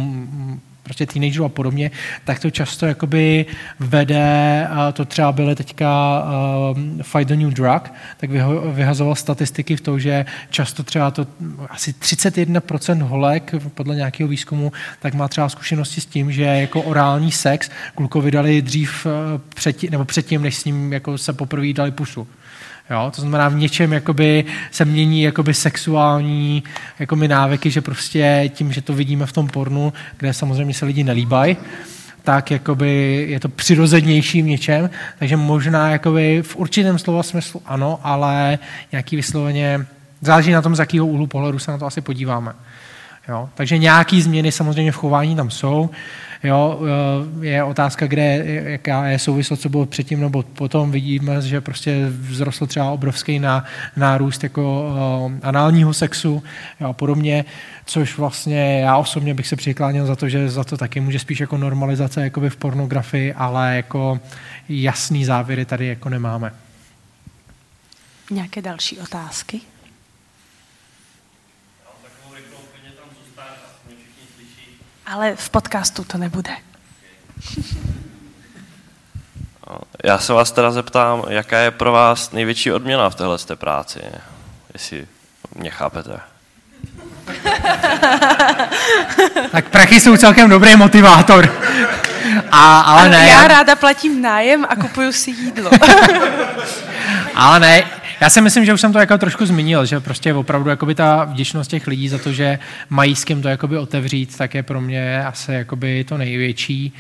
prostě 0.84 1.06
teenagerů 1.06 1.46
a 1.46 1.50
podobně, 1.50 1.92
tak 2.26 2.40
to 2.40 2.50
často 2.50 2.86
jakoby 2.86 3.46
vede, 3.80 4.68
to 4.94 5.06
třeba 5.06 5.32
byly 5.32 5.56
teďka 5.56 6.24
uh, 6.72 7.02
Fight 7.02 7.28
the 7.28 7.36
New 7.36 7.54
Drug, 7.54 7.94
tak 8.18 8.30
vyho, 8.30 8.62
vyhazoval 8.72 9.16
statistiky 9.16 9.76
v 9.76 9.82
tom, 9.82 10.00
že 10.00 10.26
často 10.50 10.84
třeba 10.84 11.12
to 11.12 11.28
asi 11.70 11.92
31% 11.92 13.02
holek 13.02 13.56
podle 13.74 13.96
nějakého 13.96 14.28
výzkumu, 14.28 14.72
tak 15.00 15.14
má 15.14 15.28
třeba 15.28 15.50
zkušenosti 15.50 16.02
s 16.02 16.06
tím, 16.06 16.32
že 16.32 16.44
jako 16.44 16.82
orální 16.82 17.32
sex 17.32 17.70
klukovi 17.96 18.32
dali 18.32 18.62
dřív 18.62 19.08
předtím, 19.56 19.92
nebo 19.92 20.06
předtím, 20.06 20.42
než 20.42 20.56
s 20.56 20.66
ním 20.66 20.94
jako 20.94 21.18
se 21.18 21.34
poprvé 21.34 21.74
dali 21.74 21.92
pusu. 21.92 22.28
Jo? 22.92 23.12
To 23.16 23.22
znamená, 23.22 23.50
v 23.50 23.56
něčem 23.56 23.94
jakoby 23.94 24.46
se 24.72 24.86
mění 24.86 25.22
jakoby 25.22 25.54
sexuální 25.54 26.64
jakoby 27.00 27.28
návyky, 27.28 27.72
že 27.72 27.82
prostě 27.82 28.50
tím, 28.54 28.74
že 28.74 28.82
to 28.82 28.94
vidíme 28.94 29.26
v 29.26 29.32
tom 29.32 29.48
pornu, 29.48 29.94
kde 30.18 30.34
samozřejmě 30.34 30.74
se 30.74 30.86
lidi 30.86 31.04
nelíbají, 31.04 31.58
tak 32.24 32.52
jakoby 32.52 33.26
je 33.30 33.40
to 33.40 33.50
přirozenější 33.50 34.42
v 34.42 34.46
něčem, 34.46 34.90
takže 35.20 35.38
možná 35.38 35.90
jakoby 35.90 36.42
v 36.42 36.56
určitém 36.56 37.00
slova 37.00 37.24
smyslu 37.24 37.62
ano, 37.66 38.00
ale 38.04 38.60
nějaký 38.92 39.16
vysloveně, 39.16 39.86
záleží 40.22 40.52
na 40.52 40.62
tom, 40.62 40.76
z 40.76 40.80
jakého 40.80 41.08
úhlu 41.08 41.28
pohledu 41.28 41.60
se 41.60 41.72
na 41.72 41.78
to 41.78 41.86
asi 41.86 42.02
podíváme. 42.02 42.54
Jo? 43.28 43.50
Takže 43.56 43.78
nějaké 43.78 44.22
změny 44.22 44.52
samozřejmě 44.52 44.92
v 44.92 44.96
chování 44.96 45.36
tam 45.36 45.50
jsou. 45.50 45.90
Jo, 46.44 46.80
je 47.42 47.64
otázka, 47.64 48.08
kde, 48.08 48.44
jaká 48.46 49.06
je 49.06 49.20
souvislost, 49.20 49.62
co 49.62 49.70
bylo 49.70 49.86
předtím 49.86 50.20
nebo 50.20 50.44
potom. 50.44 50.92
Vidíme, 50.92 51.42
že 51.42 51.62
prostě 51.62 52.08
vzrostl 52.30 52.68
třeba 52.68 52.92
obrovský 52.92 53.40
na, 53.40 53.66
nárůst 53.96 54.44
jako 54.44 54.94
uh, 55.26 55.32
análního 55.44 55.94
sexu 55.94 56.44
jo, 56.80 56.90
a 56.90 56.94
podobně, 56.94 57.46
což 57.86 58.18
vlastně 58.18 58.80
já 58.80 58.98
osobně 58.98 59.34
bych 59.34 59.48
se 59.48 59.56
přikláněl 59.56 60.06
za 60.06 60.16
to, 60.16 60.30
že 60.30 60.50
za 60.50 60.64
to 60.64 60.78
taky 60.78 61.00
může 61.00 61.20
spíš 61.20 61.40
jako 61.40 61.58
normalizace 61.58 62.24
jakoby 62.24 62.50
v 62.50 62.58
pornografii, 62.58 63.34
ale 63.34 63.76
jako 63.76 64.20
jasný 64.70 65.26
závěry 65.26 65.66
tady 65.66 65.88
jako 65.88 66.10
nemáme. 66.10 66.52
Nějaké 68.32 68.62
další 68.62 69.00
otázky? 69.00 69.62
Ale 75.12 75.36
v 75.36 75.50
podcastu 75.50 76.04
to 76.04 76.18
nebude. 76.18 76.52
Já 80.04 80.18
se 80.18 80.34
vás 80.34 80.52
teda 80.52 80.72
zeptám, 80.72 81.24
jaká 81.30 81.58
je 81.58 81.72
pro 81.72 81.92
vás 81.92 82.32
největší 82.32 82.72
odměna 82.72 83.10
v 83.10 83.16
téhle 83.16 83.38
té 83.38 83.56
práci, 83.56 84.00
jestli 84.74 85.08
mě 85.56 85.70
chápete. 85.70 86.20
tak 89.52 89.70
prachy 89.70 90.00
jsou 90.00 90.18
celkem 90.18 90.50
dobrý 90.50 90.76
motivátor. 90.76 91.56
A, 92.52 92.82
ale 92.82 93.10
ne. 93.10 93.28
Já 93.28 93.48
ráda 93.48 93.76
platím 93.76 94.22
nájem 94.22 94.66
a 94.70 94.76
kupuju 94.76 95.12
si 95.12 95.32
jídlo. 95.32 95.72
ale 97.36 97.60
ne, 97.60 97.84
já 98.22 98.30
si 98.30 98.42
myslím, 98.42 98.66
že 98.66 98.74
už 98.74 98.82
jsem 98.82 98.94
to 98.94 99.00
jako 99.00 99.18
trošku 99.18 99.46
zmínil, 99.46 99.86
že 99.86 100.00
prostě 100.00 100.34
opravdu 100.34 100.70
jakoby 100.70 100.96
ta 100.96 101.24
vděčnost 101.24 101.70
těch 101.70 101.88
lidí 101.88 102.10
za 102.10 102.18
to, 102.18 102.34
že 102.34 102.60
mají 102.90 103.16
s 103.16 103.24
kým 103.24 103.42
to 103.42 103.48
jakoby 103.48 103.78
otevřít, 103.78 104.38
tak 104.38 104.56
je 104.56 104.64
pro 104.64 104.82
mě 104.82 105.26
asi 105.26 105.52
jakoby 105.52 106.04
to 106.04 106.18
největší. 106.18 106.94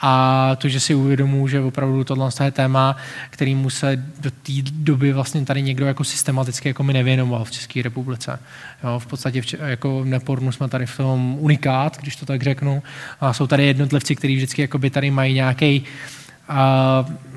A 0.00 0.52
to, 0.58 0.68
že 0.68 0.80
si 0.80 0.94
uvědomuji, 0.94 1.48
že 1.48 1.60
opravdu 1.60 2.04
tohle 2.04 2.30
je 2.44 2.50
téma, 2.50 2.96
kterýmu 3.30 3.70
se 3.70 4.04
do 4.20 4.30
té 4.30 4.52
doby 4.72 5.12
vlastně 5.12 5.44
tady 5.44 5.62
někdo 5.62 5.86
jako 5.86 6.04
systematicky 6.04 6.68
jako 6.68 6.82
mi 6.82 6.92
nevěnoval 6.92 7.44
v 7.44 7.50
České 7.50 7.82
republice. 7.82 8.38
Jo, 8.84 8.98
v 8.98 9.06
podstatě 9.06 9.42
v, 9.42 9.54
jako 9.54 10.00
v 10.00 10.06
nepornu 10.06 10.52
jsme 10.52 10.68
tady 10.68 10.86
v 10.86 10.96
tom 10.96 11.36
unikát, 11.38 11.98
když 12.00 12.16
to 12.16 12.26
tak 12.26 12.42
řeknu. 12.42 12.82
A 13.20 13.32
jsou 13.32 13.46
tady 13.46 13.66
jednotlivci, 13.66 14.16
kteří 14.16 14.36
vždycky 14.36 14.62
jakoby 14.62 14.90
tady 14.90 15.10
mají 15.10 15.34
nějaký 15.34 15.84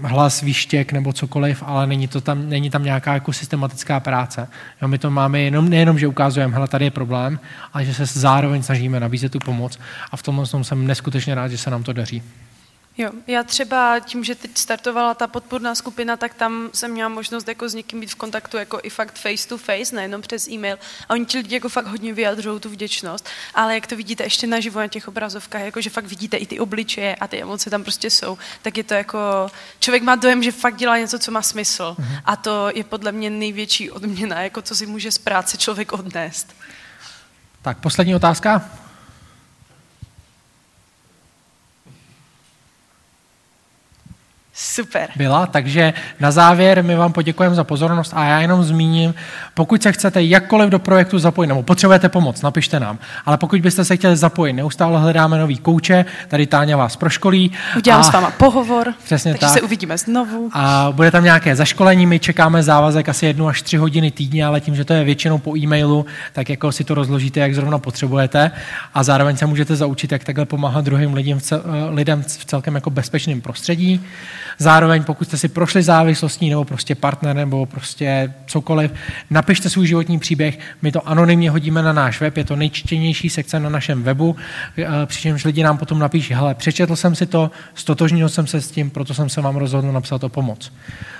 hlas, 0.01 0.41
výštěk 0.41 0.91
nebo 0.91 1.13
cokoliv, 1.13 1.63
ale 1.65 1.87
není, 1.87 2.07
to 2.07 2.21
tam, 2.21 2.49
není 2.49 2.69
tam 2.69 2.83
nějaká 2.83 3.13
jako 3.13 3.33
systematická 3.33 3.99
práce. 3.99 4.47
Jo, 4.81 4.87
my 4.87 4.97
to 4.97 5.11
máme 5.11 5.39
jenom, 5.39 5.69
nejenom, 5.69 5.99
že 5.99 6.07
ukazujeme, 6.07 6.53
hele, 6.53 6.67
tady 6.67 6.85
je 6.85 6.91
problém, 6.91 7.39
ale 7.73 7.85
že 7.85 7.93
se 7.93 8.19
zároveň 8.19 8.63
snažíme 8.63 8.99
nabízet 8.99 9.31
tu 9.31 9.39
pomoc 9.39 9.79
a 10.11 10.17
v 10.17 10.23
tomhle 10.23 10.47
tom 10.47 10.63
jsem 10.63 10.87
neskutečně 10.87 11.35
rád, 11.35 11.47
že 11.47 11.57
se 11.57 11.69
nám 11.69 11.83
to 11.83 11.93
daří. 11.93 12.23
Jo, 13.01 13.11
já 13.27 13.43
třeba 13.43 13.99
tím, 13.99 14.23
že 14.23 14.35
teď 14.35 14.57
startovala 14.57 15.13
ta 15.13 15.27
podpůrná 15.27 15.75
skupina, 15.75 16.17
tak 16.17 16.33
tam 16.33 16.69
jsem 16.73 16.91
měla 16.91 17.09
možnost 17.09 17.47
jako 17.47 17.69
s 17.69 17.73
někým 17.73 17.99
být 17.99 18.11
v 18.11 18.15
kontaktu 18.15 18.57
jako 18.57 18.79
i 18.83 18.89
fakt 18.89 19.19
face 19.19 19.47
to 19.47 19.57
face, 19.57 19.95
nejenom 19.95 20.21
přes 20.21 20.47
e-mail. 20.47 20.77
A 21.09 21.13
oni 21.13 21.25
ti 21.25 21.37
lidi 21.37 21.55
jako 21.55 21.69
fakt 21.69 21.87
hodně 21.87 22.13
vyjadřují 22.13 22.59
tu 22.59 22.69
vděčnost. 22.69 23.29
Ale 23.55 23.75
jak 23.75 23.87
to 23.87 23.95
vidíte 23.95 24.23
ještě 24.23 24.47
naživo 24.47 24.79
na 24.79 24.87
těch 24.87 25.07
obrazovkách, 25.07 25.61
jako 25.61 25.81
že 25.81 25.89
fakt 25.89 26.05
vidíte 26.05 26.37
i 26.37 26.45
ty 26.45 26.59
obličeje 26.59 27.15
a 27.15 27.27
ty 27.27 27.41
emoce 27.41 27.69
tam 27.69 27.83
prostě 27.83 28.09
jsou, 28.09 28.37
tak 28.61 28.77
je 28.77 28.83
to 28.83 28.93
jako, 28.93 29.19
člověk 29.79 30.03
má 30.03 30.15
dojem, 30.15 30.43
že 30.43 30.51
fakt 30.51 30.75
dělá 30.75 30.97
něco, 30.97 31.19
co 31.19 31.31
má 31.31 31.41
smysl. 31.41 31.95
Mm-hmm. 31.99 32.21
A 32.25 32.35
to 32.35 32.69
je 32.75 32.83
podle 32.83 33.11
mě 33.11 33.29
největší 33.29 33.91
odměna, 33.91 34.41
jako 34.41 34.61
co 34.61 34.75
si 34.75 34.85
může 34.85 35.11
z 35.11 35.17
práce 35.17 35.57
člověk 35.57 35.93
odnést. 35.93 36.55
Tak 37.61 37.77
poslední 37.77 38.15
otázka. 38.15 38.69
Super. 44.63 45.09
Byla, 45.15 45.45
takže 45.45 45.93
na 46.19 46.31
závěr 46.31 46.83
my 46.83 46.95
vám 46.95 47.13
poděkujeme 47.13 47.55
za 47.55 47.63
pozornost 47.63 48.13
a 48.15 48.25
já 48.25 48.39
jenom 48.39 48.63
zmíním, 48.63 49.13
pokud 49.53 49.83
se 49.83 49.91
chcete 49.91 50.23
jakkoliv 50.23 50.69
do 50.69 50.79
projektu 50.79 51.19
zapojit, 51.19 51.47
nebo 51.47 51.63
potřebujete 51.63 52.09
pomoc, 52.09 52.41
napište 52.41 52.79
nám, 52.79 52.99
ale 53.25 53.37
pokud 53.37 53.61
byste 53.61 53.85
se 53.85 53.95
chtěli 53.95 54.17
zapojit, 54.17 54.53
neustále 54.53 54.99
hledáme 54.99 55.37
nový 55.37 55.57
kouče, 55.57 56.05
tady 56.27 56.47
Táňa 56.47 56.77
vás 56.77 56.95
proškolí. 56.95 57.51
Udělám 57.77 58.01
a, 58.01 58.03
s 58.03 58.13
váma 58.13 58.31
pohovor, 58.31 58.93
přesně 59.03 59.31
takže 59.31 59.45
tak. 59.45 59.53
se 59.53 59.61
uvidíme 59.61 59.97
znovu. 59.97 60.49
A 60.53 60.87
bude 60.91 61.11
tam 61.11 61.23
nějaké 61.23 61.55
zaškolení, 61.55 62.05
my 62.05 62.19
čekáme 62.19 62.63
závazek 62.63 63.09
asi 63.09 63.25
jednu 63.25 63.47
až 63.47 63.61
tři 63.61 63.77
hodiny 63.77 64.11
týdně, 64.11 64.45
ale 64.45 64.61
tím, 64.61 64.75
že 64.75 64.85
to 64.85 64.93
je 64.93 65.03
většinou 65.03 65.37
po 65.37 65.57
e-mailu, 65.57 66.05
tak 66.33 66.49
jako 66.49 66.71
si 66.71 66.83
to 66.83 66.93
rozložíte, 66.93 67.39
jak 67.39 67.55
zrovna 67.55 67.77
potřebujete 67.77 68.51
a 68.93 69.03
zároveň 69.03 69.37
se 69.37 69.45
můžete 69.45 69.75
zaučit, 69.75 70.11
jak 70.11 70.23
takhle 70.23 70.45
pomáhat 70.45 70.85
druhým 70.85 71.13
lidem 71.13 71.39
v, 71.39 71.41
cel, 71.41 71.63
lidem 71.89 72.23
v 72.23 72.45
celkem 72.45 72.75
jako 72.75 72.89
bezpečném 72.89 73.41
prostředí. 73.41 74.05
Zároveň, 74.57 75.03
pokud 75.03 75.25
jste 75.25 75.37
si 75.37 75.47
prošli 75.47 75.83
závislostí 75.83 76.49
nebo 76.49 76.65
prostě 76.65 76.95
partner 76.95 77.35
nebo 77.35 77.65
prostě 77.65 78.33
cokoliv, 78.45 78.91
napište 79.29 79.69
svůj 79.69 79.87
životní 79.87 80.19
příběh, 80.19 80.59
my 80.81 80.91
to 80.91 81.07
anonymně 81.07 81.51
hodíme 81.51 81.81
na 81.81 81.93
náš 81.93 82.21
web, 82.21 82.37
je 82.37 82.43
to 82.43 82.55
nejčtenější 82.55 83.29
sekce 83.29 83.59
na 83.59 83.69
našem 83.69 84.03
webu, 84.03 84.35
eh, 84.77 85.05
přičemž 85.05 85.45
lidi 85.45 85.63
nám 85.63 85.77
potom 85.77 85.99
napíší, 85.99 86.33
hele, 86.33 86.55
přečetl 86.55 86.95
jsem 86.95 87.15
si 87.15 87.25
to, 87.25 87.51
stotožnil 87.75 88.29
jsem 88.29 88.47
se 88.47 88.61
s 88.61 88.71
tím, 88.71 88.89
proto 88.89 89.13
jsem 89.13 89.29
se 89.29 89.41
vám 89.41 89.55
rozhodl 89.55 89.91
napsat 89.91 90.23
o 90.23 90.29
pomoc. 90.29 90.71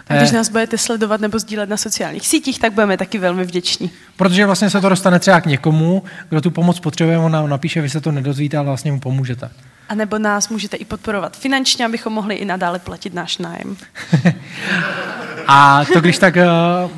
A 0.08 0.16
když 0.16 0.32
nás 0.32 0.50
budete 0.50 0.78
sledovat 0.78 1.22
nebo 1.22 1.40
sdílet 1.40 1.70
na 1.70 1.78
sociálních 1.78 2.28
sítích, 2.28 2.60
tak 2.60 2.74
budeme 2.74 2.98
taky 2.98 3.18
velmi 3.18 3.44
vděční. 3.44 3.92
Protože 4.18 4.46
vlastně 4.46 4.70
se 4.70 4.82
to 4.82 4.90
dostane 4.90 5.20
třeba 5.20 5.42
k 5.42 5.46
někomu, 5.46 6.04
kdo 6.30 6.42
tu 6.42 6.52
pomoc 6.52 6.80
potřebuje, 6.80 7.18
on 7.18 7.32
nám 7.32 7.50
napíše, 7.50 7.82
vy 7.82 7.90
se 7.90 8.02
to 8.02 8.12
nedozvíte, 8.12 8.58
ale 8.58 8.68
vlastně 8.68 8.92
mu 8.92 9.00
pomůžete. 9.00 9.50
A 9.92 9.96
nebo 9.96 10.20
nás 10.20 10.50
můžete 10.50 10.78
i 10.78 10.86
podporovat 10.86 11.38
finančně, 11.38 11.86
abychom 11.86 12.14
mohli 12.14 12.36
i 12.36 12.46
nadále 12.46 12.80
platit 12.80 13.14
náš 13.14 13.38
nájem. 13.38 13.78
A 15.48 15.86
to 15.94 16.02
když 16.02 16.18
tak 16.18 16.38
eh, 16.38 16.46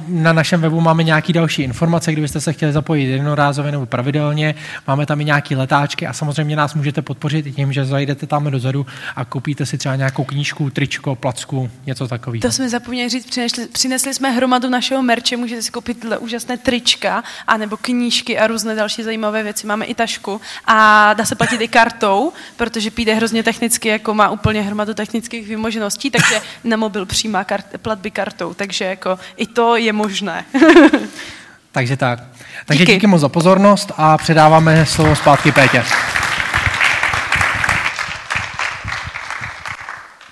na 0.08 0.34
našem 0.34 0.62
webu 0.62 0.82
máme 0.82 1.04
nějaké 1.04 1.34
další 1.34 1.62
informace, 1.64 2.12
kdybyste 2.12 2.42
se 2.42 2.54
chtěli 2.54 2.74
zapojit 2.74 3.06
jednorázově 3.06 3.72
nebo 3.72 3.86
pravidelně, 3.86 4.56
máme 4.88 5.06
tam 5.06 5.22
i 5.22 5.26
nějaké 5.26 5.58
letáčky 5.58 6.08
a 6.08 6.14
samozřejmě 6.14 6.56
nás 6.56 6.74
můžete 6.74 7.02
podpořit 7.02 7.48
i 7.48 7.52
tím, 7.52 7.74
že 7.74 7.86
zajdete 7.86 8.28
tam 8.28 8.52
dozadu 8.52 8.86
a 9.16 9.26
koupíte 9.26 9.66
si 9.66 9.78
třeba 9.78 9.96
nějakou 9.96 10.24
knížku, 10.24 10.70
tričko, 10.70 11.16
placku, 11.16 11.70
něco 11.86 12.08
takového. 12.08 12.42
To 12.42 12.52
jsme 12.52 12.70
zapomněli 12.70 13.10
říct, 13.10 13.26
přinesli, 13.26 13.68
přinesli 13.68 14.14
jsme 14.14 14.32
hromadu 14.32 14.70
našeho 14.70 15.04
merče, 15.04 15.38
můžete 15.38 15.62
si 15.62 15.72
koupit 15.72 16.06
úžasné 16.20 16.58
trička, 16.58 17.24
anebo 17.48 17.78
knížky 17.78 18.40
a 18.40 18.48
různé 18.48 18.76
další 18.76 19.04
zajímavé 19.04 19.44
věci. 19.44 19.68
Máme 19.68 19.86
i 19.86 19.96
tašku 19.96 20.42
a 20.66 21.14
dá 21.14 21.26
se 21.26 21.36
platit 21.36 21.62
i 21.62 21.68
kartou, 21.68 22.34
protože 22.58 22.83
půjde 22.92 23.16
hrozně 23.16 23.44
technicky, 23.44 23.90
jako 23.90 24.14
má 24.14 24.30
úplně 24.30 24.62
hromadu 24.62 24.94
technických 24.94 25.48
vymožeností, 25.48 26.12
takže 26.12 26.42
na 26.64 26.78
mobil 26.78 27.06
přijímá 27.06 27.44
kart, 27.44 27.66
platby 27.82 28.12
kartou, 28.12 28.54
takže 28.54 28.86
jako 28.86 29.20
i 29.38 29.48
to 29.48 29.76
je 29.76 29.94
možné. 29.94 30.46
takže 31.72 31.98
tak. 31.98 32.20
Takže 32.66 32.84
díky. 32.84 32.94
díky 32.94 33.08
moc 33.08 33.22
za 33.22 33.30
pozornost 33.30 33.92
a 33.98 34.18
předáváme 34.18 34.86
slovo 34.86 35.16
zpátky 35.16 35.52
Pétě. 35.52 35.84